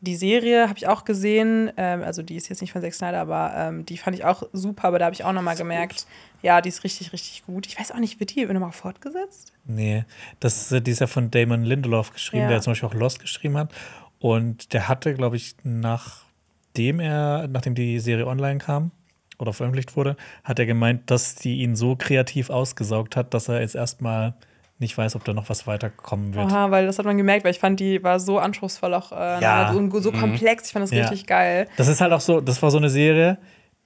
die 0.00 0.14
Serie 0.14 0.68
habe 0.68 0.78
ich 0.78 0.86
auch 0.86 1.04
gesehen, 1.04 1.72
ähm, 1.76 2.04
also 2.04 2.22
die 2.22 2.36
ist 2.36 2.48
jetzt 2.48 2.60
nicht 2.60 2.70
von 2.72 2.80
Zack 2.82 2.94
Snyder, 2.94 3.20
aber 3.20 3.52
ähm, 3.56 3.84
die 3.84 3.98
fand 3.98 4.16
ich 4.16 4.24
auch 4.24 4.44
super, 4.52 4.86
aber 4.86 5.00
da 5.00 5.06
habe 5.06 5.14
ich 5.14 5.24
auch 5.24 5.32
nochmal 5.32 5.56
gemerkt, 5.56 6.06
ja, 6.40 6.60
die 6.60 6.68
ist 6.68 6.84
richtig, 6.84 7.12
richtig 7.12 7.44
gut. 7.46 7.66
Ich 7.66 7.76
weiß 7.76 7.90
auch 7.90 7.98
nicht, 7.98 8.20
wird 8.20 8.32
die 8.36 8.46
nochmal 8.46 8.70
fortgesetzt? 8.70 9.52
Nee, 9.64 10.04
das 10.38 10.70
ist, 10.70 10.86
die 10.86 10.90
ist 10.92 11.00
ja 11.00 11.08
von 11.08 11.32
Damon 11.32 11.64
Lindelof 11.64 12.12
geschrieben, 12.12 12.44
Ja. 12.44 12.48
der 12.50 12.60
zum 12.60 12.70
Beispiel 12.70 12.88
auch 12.88 12.94
Lost 12.94 13.18
geschrieben 13.18 13.56
hat. 13.56 13.72
Und 14.20 14.72
der 14.72 14.88
hatte, 14.88 15.14
glaube 15.14 15.36
ich, 15.36 15.54
nachdem 15.62 17.00
er, 17.00 17.48
nachdem 17.48 17.74
die 17.74 17.98
Serie 18.00 18.26
online 18.26 18.58
kam 18.58 18.90
oder 19.38 19.52
veröffentlicht 19.52 19.96
wurde, 19.96 20.16
hat 20.44 20.58
er 20.58 20.66
gemeint, 20.66 21.10
dass 21.10 21.34
die 21.36 21.58
ihn 21.62 21.76
so 21.76 21.96
kreativ 21.96 22.50
ausgesaugt 22.50 23.16
hat, 23.16 23.34
dass 23.34 23.48
er 23.48 23.60
jetzt 23.60 23.74
erstmal 23.76 24.34
nicht 24.80 24.96
weiß, 24.96 25.16
ob 25.16 25.24
da 25.24 25.32
noch 25.32 25.48
was 25.48 25.66
weiterkommen 25.66 26.34
wird. 26.34 26.46
Aha, 26.46 26.70
weil 26.70 26.86
das 26.86 26.98
hat 26.98 27.06
man 27.06 27.16
gemerkt, 27.16 27.44
weil 27.44 27.50
ich 27.50 27.58
fand, 27.58 27.80
die 27.80 28.02
war 28.04 28.20
so 28.20 28.38
anspruchsvoll 28.38 28.94
auch 28.94 29.10
äh, 29.12 29.40
Ja. 29.40 29.72
so, 29.72 30.00
so 30.00 30.12
komplex. 30.12 30.66
Ich 30.66 30.72
fand 30.72 30.84
das 30.84 30.90
Ja. 30.92 31.00
richtig 31.02 31.26
geil. 31.26 31.66
Das 31.76 31.88
ist 31.88 32.00
halt 32.00 32.12
auch 32.12 32.20
so, 32.20 32.40
das 32.40 32.62
war 32.62 32.70
so 32.70 32.78
eine 32.78 32.88
Serie, 32.90 33.38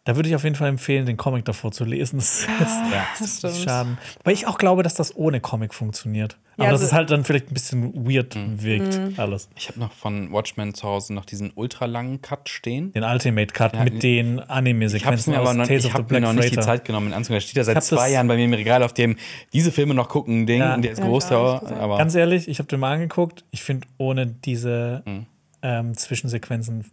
Da 0.04 0.16
würde 0.16 0.28
ich 0.28 0.34
auf 0.34 0.42
jeden 0.42 0.56
Fall 0.56 0.68
empfehlen, 0.68 1.06
den 1.06 1.16
Comic 1.16 1.44
davor 1.44 1.70
zu 1.70 1.84
lesen. 1.84 2.16
Das 2.18 2.40
ist, 2.42 2.48
Ja. 2.92 3.06
Das 3.18 3.20
ist 3.28 3.38
stimmt. 3.38 3.54
Schaden. 3.56 3.98
Weil 4.24 4.34
ich 4.34 4.48
auch 4.48 4.58
glaube, 4.58 4.82
dass 4.82 4.94
das 4.94 5.14
ohne 5.14 5.40
Comic 5.40 5.72
funktioniert. 5.74 6.38
Aber 6.56 6.64
Ja, 6.64 6.70
dass 6.72 6.80
also- 6.80 6.86
es 6.90 6.92
halt 6.92 7.10
dann 7.10 7.22
vielleicht 7.24 7.50
ein 7.50 7.54
bisschen 7.54 7.94
weird 8.06 8.34
Mhm. 8.34 8.62
wirkt, 8.62 9.18
alles. 9.18 9.48
Ich 9.56 9.68
habe 9.68 9.78
noch 9.78 9.92
von 9.92 10.32
Watchmen 10.32 10.74
zu 10.74 10.88
Hause 10.88 11.14
noch 11.14 11.24
diesen 11.24 11.52
ultralangen 11.54 12.20
Cut 12.20 12.48
stehen. 12.48 12.92
Den 12.92 13.04
Ultimate 13.04 13.52
Cut 13.54 13.74
Ja, 13.76 13.84
mit 13.84 14.02
den 14.02 14.34
Ich 14.34 14.40
habe 14.42 14.50
Anime-Sequenzen 14.50 15.32
mir 15.34 15.38
aber 15.38 15.54
noch, 15.54 15.68
ich 15.70 15.94
hab 15.94 16.10
mir 16.10 16.20
noch 16.20 16.32
nicht 16.32 16.50
die. 16.56 16.60
Zeit 16.60 16.84
genommen, 16.84 17.06
ihn 17.08 17.12
anzugucken. 17.14 17.36
Der 17.36 17.40
steht 17.40 17.56
ja 17.56 17.62
Ich 17.62 17.66
seit 17.66 17.84
zwei 17.84 17.96
das- 18.06 18.12
Jahren 18.12 18.26
bei 18.26 18.34
mir 18.36 18.44
im 18.46 18.54
Regal, 18.54 18.82
auf 18.82 18.92
dem 18.94 19.16
diese 19.52 19.70
Filme 19.70 19.94
noch 19.94 20.08
gucken, 20.08 20.46
Ding. 20.46 20.60
Ja. 20.60 20.74
Und 20.74 20.82
der 20.82 20.92
ist 20.92 20.98
Ja, 20.98 21.04
groß, 21.06 21.30
aber, 21.30 21.96
Ganz 21.98 22.14
ehrlich, 22.16 22.48
ich 22.48 22.58
habe 22.58 22.66
den 22.68 22.80
mal 22.80 22.92
angeguckt. 22.94 23.44
Ich 23.52 23.62
finde, 23.62 23.86
ohne 23.98 24.26
diese 24.26 25.02
Mhm. 25.06 25.26
ähm, 25.62 25.96
Zwischensequenzen 25.96 26.90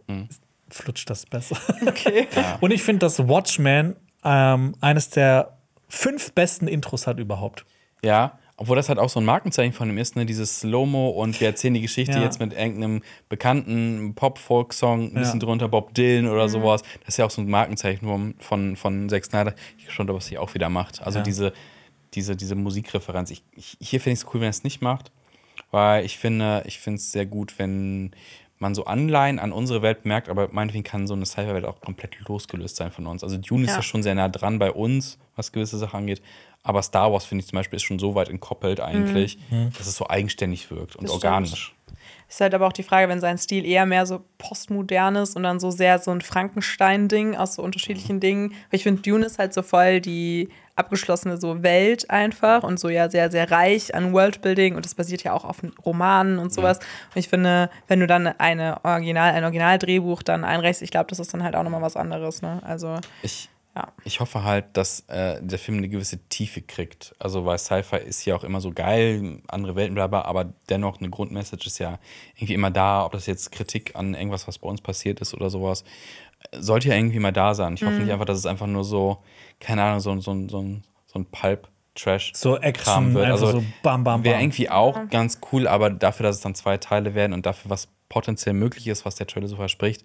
flutscht 0.70 1.08
das 1.10 1.26
besser. 1.26 1.56
Okay. 1.86 2.26
Und 2.60 2.70
ich 2.72 2.82
finde, 2.82 3.00
dass 3.00 3.18
Watchmen 3.28 3.96
ähm, 4.24 4.74
eines 4.80 5.10
der 5.10 5.58
fünf 5.88 6.32
besten 6.32 6.68
Intros 6.68 7.06
hat 7.06 7.18
überhaupt. 7.18 7.64
ja. 8.02 8.38
Obwohl 8.62 8.76
das 8.76 8.90
halt 8.90 8.98
auch 8.98 9.08
so 9.08 9.20
ein 9.20 9.24
Markenzeichen 9.24 9.72
von 9.72 9.88
ihm 9.88 9.96
ist, 9.96 10.16
ne? 10.16 10.26
Dieses 10.26 10.60
Slow-Mo 10.60 11.08
und 11.08 11.40
wir 11.40 11.48
erzählen 11.48 11.72
die 11.72 11.80
Geschichte 11.80 12.18
Ja. 12.18 12.22
jetzt 12.24 12.40
mit 12.40 12.52
irgendeinem 12.52 13.00
bekannten 13.30 14.12
Pop-Folk-Song, 14.14 15.04
ein 15.04 15.14
bisschen 15.14 15.40
Ja. 15.40 15.46
drunter, 15.46 15.66
Bob 15.68 15.94
Dylan 15.94 16.30
oder 16.30 16.46
sowas. 16.50 16.82
Das 17.00 17.14
ist 17.14 17.16
ja 17.16 17.24
auch 17.24 17.30
so 17.30 17.40
ein 17.40 17.48
Markenzeichen 17.48 18.06
von, 18.06 18.34
von, 18.38 18.76
von 18.76 19.08
Zack 19.08 19.24
Snyder. 19.24 19.54
Ich 19.70 19.76
bin 19.78 19.86
gespannt, 19.86 20.10
ob 20.10 20.16
er 20.16 20.18
es 20.18 20.36
auch 20.36 20.52
wieder 20.52 20.68
macht. 20.68 21.00
Also 21.00 21.20
Ja. 21.20 21.22
diese, 21.22 21.54
diese, 22.12 22.36
diese 22.36 22.54
Musikreferenz. 22.54 23.30
Ich, 23.30 23.42
ich, 23.56 23.78
hier 23.80 23.98
finde 23.98 24.12
ich 24.12 24.18
es 24.20 24.26
cool, 24.26 24.40
wenn 24.42 24.48
er 24.48 24.50
es 24.50 24.62
nicht 24.62 24.82
macht, 24.82 25.10
weil 25.70 26.04
ich 26.04 26.18
finde, 26.18 26.62
ich 26.66 26.80
finde 26.80 26.98
es 26.98 27.12
sehr 27.12 27.24
gut, 27.24 27.54
wenn 27.58 28.10
man 28.60 28.74
so 28.74 28.84
Anleihen 28.84 29.38
an 29.38 29.52
unsere 29.52 29.82
Welt 29.82 30.04
merkt, 30.04 30.28
aber 30.28 30.48
meinetwegen 30.52 30.84
kann 30.84 31.06
so 31.06 31.14
eine 31.14 31.26
Sci-Fi-Welt 31.26 31.64
auch 31.64 31.80
komplett 31.80 32.16
losgelöst 32.28 32.76
sein 32.76 32.90
von 32.90 33.06
uns. 33.06 33.24
Also 33.24 33.36
Dune 33.38 33.64
ist 33.64 33.70
Ja. 33.70 33.76
ja 33.76 33.82
schon 33.82 34.02
sehr 34.02 34.14
nah 34.14 34.28
dran 34.28 34.58
bei 34.58 34.70
uns, 34.70 35.18
was 35.36 35.52
gewisse 35.52 35.78
Sachen 35.78 35.96
angeht. 36.00 36.22
Aber 36.62 36.82
Star 36.82 37.10
Wars, 37.10 37.24
finde 37.24 37.42
ich 37.42 37.48
zum 37.48 37.56
Beispiel, 37.56 37.76
ist 37.78 37.84
schon 37.84 37.98
so 37.98 38.14
weit 38.14 38.28
entkoppelt 38.28 38.80
eigentlich, 38.80 39.38
dass 39.78 39.86
es 39.86 39.96
so 39.96 40.08
eigenständig 40.08 40.70
wirkt 40.70 40.94
und 40.96 41.04
Das 41.04 41.12
organisch. 41.12 41.74
Ist 42.30 42.40
halt 42.40 42.54
aber 42.54 42.68
auch 42.68 42.72
die 42.72 42.84
Frage, 42.84 43.08
wenn 43.08 43.18
sein 43.18 43.38
Stil 43.38 43.66
eher 43.66 43.86
mehr 43.86 44.06
so 44.06 44.22
postmodern 44.38 45.16
ist 45.16 45.34
und 45.34 45.42
dann 45.42 45.58
so 45.58 45.72
sehr 45.72 45.98
so 45.98 46.12
ein 46.12 46.20
Frankenstein-Ding 46.20 47.34
aus 47.34 47.56
so 47.56 47.62
unterschiedlichen 47.62 48.20
Dingen. 48.20 48.50
Weil 48.50 48.78
ich 48.78 48.84
finde, 48.84 49.02
Dune 49.02 49.26
ist 49.26 49.40
halt 49.40 49.52
so 49.52 49.62
voll 49.62 50.00
die 50.00 50.48
abgeschlossene 50.76 51.38
so 51.38 51.64
Welt 51.64 52.08
einfach 52.08 52.62
und 52.62 52.78
so 52.78 52.88
ja 52.88 53.10
sehr, 53.10 53.32
sehr 53.32 53.50
reich 53.50 53.96
an 53.96 54.12
Worldbuilding 54.12 54.76
und 54.76 54.84
das 54.84 54.94
basiert 54.94 55.24
ja 55.24 55.32
auch 55.32 55.44
auf 55.44 55.56
Romanen 55.84 56.38
und 56.38 56.52
sowas. 56.52 56.78
Und 56.78 57.16
ich 57.16 57.28
finde, 57.28 57.68
wenn 57.88 57.98
du 57.98 58.06
dann 58.06 58.28
eine 58.28 58.84
Original, 58.84 59.32
ein 59.32 59.42
Originaldrehbuch 59.42 60.22
dann 60.22 60.44
einreichst, 60.44 60.82
ich 60.82 60.92
glaube, 60.92 61.08
das 61.08 61.18
ist 61.18 61.34
dann 61.34 61.42
halt 61.42 61.56
auch 61.56 61.64
nochmal 61.64 61.82
was 61.82 61.96
anderes. 61.96 62.42
Ne? 62.42 62.62
Also, 62.64 62.96
Ich, 63.22 63.50
ja. 63.76 63.92
ich 64.04 64.20
hoffe 64.20 64.42
halt, 64.44 64.64
dass 64.76 65.00
äh, 65.08 65.38
der 65.42 65.58
Film 65.58 65.78
eine 65.78 65.88
gewisse 65.88 66.18
Tiefe 66.28 66.60
kriegt. 66.62 67.14
Also, 67.18 67.44
weil 67.44 67.58
Sci-Fi 67.58 67.96
ist 67.96 68.24
ja 68.24 68.34
auch 68.36 68.44
immer 68.44 68.60
so 68.60 68.72
geil, 68.72 69.40
andere 69.48 69.76
Welten, 69.76 69.94
bla, 69.94 70.06
bla, 70.06 70.22
aber 70.22 70.52
dennoch 70.68 70.98
eine 71.00 71.10
Grundmessage 71.10 71.66
ist 71.66 71.78
ja 71.78 71.98
irgendwie 72.36 72.54
immer 72.54 72.70
da, 72.70 73.04
ob 73.04 73.12
das 73.12 73.26
jetzt 73.26 73.52
Kritik 73.52 73.94
an 73.96 74.14
irgendwas, 74.14 74.48
was 74.48 74.58
bei 74.58 74.68
uns 74.68 74.80
passiert 74.80 75.20
ist 75.20 75.34
oder 75.34 75.50
sowas, 75.50 75.84
sollte 76.52 76.88
ja 76.88 76.94
irgendwie 76.96 77.18
mal 77.18 77.32
da 77.32 77.54
sein. 77.54 77.74
Ich 77.74 77.82
hoffe 77.82 78.00
nicht 78.00 78.10
einfach, 78.12 78.24
dass 78.24 78.38
es 78.38 78.46
einfach 78.46 78.66
nur 78.66 78.84
so, 78.84 79.18
keine 79.60 79.82
Ahnung, 79.82 80.00
so, 80.00 80.18
so, 80.20 80.48
so, 80.48 80.60
ein- 80.62 80.82
so 81.06 81.18
ein 81.18 81.26
Pulp-Trash. 81.26 82.32
So 82.34 82.56
Action, 82.58 83.16
einfach 83.16 83.38
so 83.52 83.64
bam, 83.82 84.04
bam, 84.04 84.24
Wäre 84.24 84.36
bam. 84.36 84.42
irgendwie 84.44 84.70
auch 84.70 85.08
ganz 85.10 85.40
cool, 85.52 85.66
aber 85.68 85.90
dafür, 85.90 86.24
dass 86.24 86.36
es 86.36 86.42
dann 86.42 86.54
zwei 86.54 86.76
Teile 86.78 87.14
werden 87.14 87.32
und 87.32 87.46
dafür, 87.46 87.70
was 87.70 87.88
potenziell 88.08 88.54
möglich 88.54 88.86
ist, 88.88 89.04
was 89.04 89.16
der 89.16 89.26
Trailer 89.26 89.48
so 89.48 89.56
verspricht, 89.56 90.02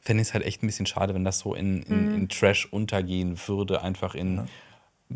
fände 0.00 0.22
ich 0.22 0.28
es 0.28 0.34
halt 0.34 0.44
echt 0.44 0.62
ein 0.62 0.66
bisschen 0.66 0.86
schade, 0.86 1.14
wenn 1.14 1.24
das 1.24 1.40
so 1.40 1.54
in, 1.54 1.82
in, 1.82 2.14
in 2.14 2.28
Trash 2.28 2.66
untergehen 2.66 3.38
würde, 3.46 3.82
einfach 3.82 4.14
in 4.14 4.42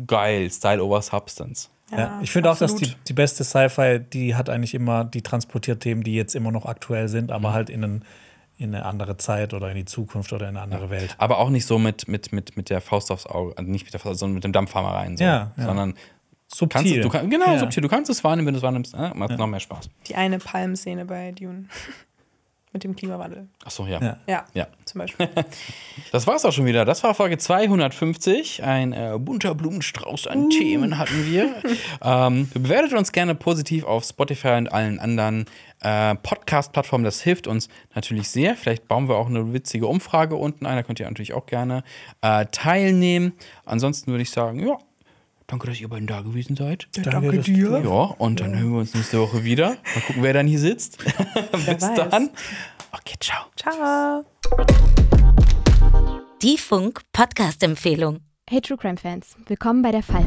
geil, 0.07 0.49
Style 0.51 0.83
over 0.83 1.01
Substance. 1.01 1.69
Ja, 1.91 2.19
ich 2.21 2.31
finde 2.31 2.51
auch, 2.51 2.57
dass 2.57 2.75
die, 2.75 2.93
die 3.07 3.13
beste 3.13 3.43
Sci-Fi, 3.43 3.99
die 3.99 4.35
hat 4.35 4.49
eigentlich 4.49 4.73
immer, 4.73 5.03
die 5.05 5.21
transportiert 5.21 5.81
Themen, 5.81 6.03
die 6.03 6.15
jetzt 6.15 6.35
immer 6.35 6.51
noch 6.51 6.65
aktuell 6.65 7.07
sind, 7.07 7.31
aber 7.31 7.53
halt 7.53 7.69
in, 7.69 7.83
einen, 7.83 8.05
in 8.57 8.73
eine 8.73 8.85
andere 8.85 9.17
Zeit 9.17 9.53
oder 9.53 9.69
in 9.69 9.75
die 9.75 9.85
Zukunft 9.85 10.33
oder 10.33 10.49
in 10.49 10.55
eine 10.57 10.61
andere 10.61 10.89
Welt. 10.89 11.15
Aber 11.19 11.37
auch 11.37 11.49
nicht 11.49 11.65
so 11.67 11.77
mit, 11.77 12.07
mit, 12.07 12.31
mit, 12.33 12.57
mit 12.57 12.69
der 12.71 12.81
Faust 12.81 13.11
aufs 13.11 13.27
Auge, 13.27 13.55
also 13.57 13.69
nicht 13.69 13.85
mit 13.85 13.93
der 13.93 13.99
Faust, 13.99 14.19
sondern 14.19 14.33
mit 14.33 14.43
dem 14.43 14.51
Dampfhammer 14.51 14.89
rein. 14.95 15.15
So. 15.15 15.23
Ja, 15.23 15.51
ja. 15.57 15.65
Sondern 15.65 15.93
Subtil. 16.47 16.67
kannst 16.69 16.95
du, 16.95 17.01
du 17.01 17.09
kann, 17.09 17.29
genau, 17.29 17.53
Ja. 17.53 17.59
subtil. 17.59 17.81
Du 17.83 17.89
kannst 17.89 18.09
es 18.09 18.23
wahrnehmen, 18.23 18.47
wenn 18.47 18.53
du 18.55 18.57
es 18.59 18.63
wahrnimmst, 18.63 18.93
äh, 18.95 19.11
macht 19.13 19.37
noch 19.37 19.47
mehr 19.47 19.59
Spaß. 19.59 19.89
die 20.07 20.15
eine 20.15 20.39
Palmszene 20.39 21.05
bei 21.05 21.31
Dune. 21.33 21.65
Mit 22.75 22.83
dem 22.83 22.93
Klimawandel. 22.93 23.47
Achso, 23.63 23.85
ja. 23.87 24.01
Ja. 24.01 24.17
Ja, 24.27 24.45
Ja. 24.53 24.67
zum 24.83 24.99
Beispiel. 24.99 25.29
Das 26.11 26.27
war's 26.27 26.43
auch 26.43 26.51
schon 26.51 26.65
wieder. 26.65 26.83
Das 26.83 27.05
war 27.05 27.15
Folge 27.15 27.37
250. 27.37 28.63
Ein 28.65 28.91
äh, 28.91 29.17
bunter 29.17 29.55
Blumenstrauß 29.55 30.27
an 30.27 30.49
Themen 30.49 30.97
hatten 30.97 31.25
wir. 31.25 31.55
ähm, 32.03 32.49
bewertet 32.53 32.91
uns 32.91 33.13
gerne 33.13 33.33
positiv 33.33 33.85
auf 33.85 34.03
Spotify 34.03 34.57
und 34.57 34.73
allen 34.73 34.99
anderen 34.99 35.45
äh, 35.83 36.15
Podcast-Plattformen. 36.15 37.05
Das 37.05 37.21
hilft 37.21 37.47
uns 37.47 37.69
natürlich 37.95 38.27
sehr. 38.27 38.57
Vielleicht 38.57 38.89
bauen 38.89 39.07
wir 39.07 39.15
auch 39.15 39.27
eine 39.29 39.53
witzige 39.53 39.87
Umfrage 39.87 40.35
unten 40.35 40.65
ein. 40.65 40.75
Da 40.75 40.83
könnt 40.83 40.99
ihr 40.99 41.05
natürlich 41.05 41.31
auch 41.31 41.45
gerne 41.45 41.85
äh, 42.19 42.45
teilnehmen. 42.51 43.31
Ansonsten 43.63 44.11
würde 44.11 44.23
ich 44.23 44.31
sagen, 44.31 44.59
ja, 44.67 44.77
danke, 45.47 45.67
dass 45.67 45.79
ihr 45.79 45.87
beiden 45.87 46.07
da 46.07 46.21
gewesen 46.21 46.55
seid. 46.55 46.87
Danke 47.03 47.35
dass 47.37 47.45
du- 47.45 47.51
Ja, 47.53 47.89
und 48.17 48.39
dann 48.39 48.57
hören 48.57 48.71
wir 48.71 48.79
uns 48.79 48.93
nächste 48.93 49.19
Woche 49.19 49.43
wieder. 49.43 49.69
Mal 49.95 50.01
gucken, 50.07 50.23
wer 50.23 50.33
dann 50.33 50.47
hier 50.47 50.59
sitzt. 50.59 50.97
Bis 51.51 51.67
weiß. 51.67 52.09
dann. 52.09 52.29
Okay, 52.91 53.15
ciao. 53.19 53.45
Ciao. 53.55 54.25
Die 56.41 56.57
Funk 56.57 57.01
Podcast 57.11 57.61
Empfehlung. 57.63 58.19
Hey 58.49 58.61
True 58.61 58.77
Crime 58.77 58.97
Fans, 58.97 59.35
willkommen 59.47 59.81
bei 59.81 59.91
der 59.91 60.03
Fall. 60.03 60.25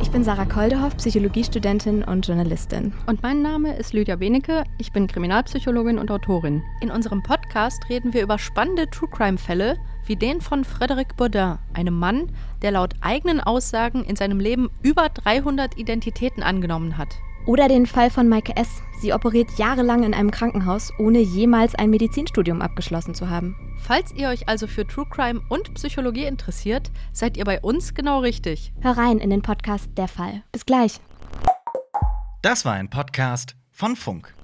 Ich 0.00 0.12
bin 0.12 0.22
Sarah 0.22 0.44
Koldehoff, 0.44 0.96
Psychologiestudentin 0.96 2.04
und 2.04 2.26
Journalistin. 2.26 2.92
Und 3.06 3.22
mein 3.22 3.42
Name 3.42 3.76
ist 3.76 3.92
Lydia 3.92 4.14
Benecke. 4.14 4.62
Ich 4.78 4.92
bin 4.92 5.08
Kriminalpsychologin 5.08 5.98
und 5.98 6.10
Autorin. 6.10 6.62
In 6.80 6.90
unserem 6.90 7.22
Podcast 7.22 7.82
reden 7.88 8.14
wir 8.14 8.22
über 8.22 8.38
spannende 8.38 8.88
True 8.88 9.08
Crime-Fälle, 9.10 9.76
wie 10.06 10.14
den 10.14 10.40
von 10.40 10.64
Frédéric 10.64 11.16
Baudin, 11.16 11.58
einem 11.74 11.98
Mann, 11.98 12.30
der 12.62 12.70
laut 12.70 12.94
eigenen 13.00 13.40
Aussagen 13.40 14.04
in 14.04 14.14
seinem 14.14 14.38
Leben 14.38 14.70
über 14.82 15.08
300 15.08 15.76
Identitäten 15.76 16.44
angenommen 16.44 16.96
hat. 16.96 17.18
Oder 17.46 17.68
den 17.68 17.86
Fall 17.86 18.10
von 18.10 18.28
Maike 18.28 18.56
S. 18.56 18.82
Sie 19.00 19.12
operiert 19.12 19.48
jahrelang 19.58 20.02
in 20.02 20.14
einem 20.14 20.30
Krankenhaus, 20.30 20.92
ohne 20.98 21.20
jemals 21.20 21.74
ein 21.74 21.90
Medizinstudium 21.90 22.62
abgeschlossen 22.62 23.14
zu 23.14 23.30
haben. 23.30 23.56
Falls 23.78 24.12
ihr 24.12 24.28
euch 24.28 24.48
also 24.48 24.66
für 24.66 24.86
True 24.86 25.06
Crime 25.08 25.40
und 25.48 25.72
Psychologie 25.74 26.24
interessiert, 26.24 26.90
seid 27.12 27.36
ihr 27.36 27.44
bei 27.44 27.60
uns 27.60 27.94
genau 27.94 28.20
richtig. 28.20 28.72
Hör 28.80 28.98
rein 28.98 29.18
in 29.18 29.30
den 29.30 29.42
Podcast 29.42 29.88
Der 29.96 30.08
Fall. 30.08 30.42
Bis 30.52 30.66
gleich. 30.66 31.00
Das 32.42 32.64
war 32.64 32.74
ein 32.74 32.90
Podcast 32.90 33.56
von 33.72 33.96
Funk. 33.96 34.37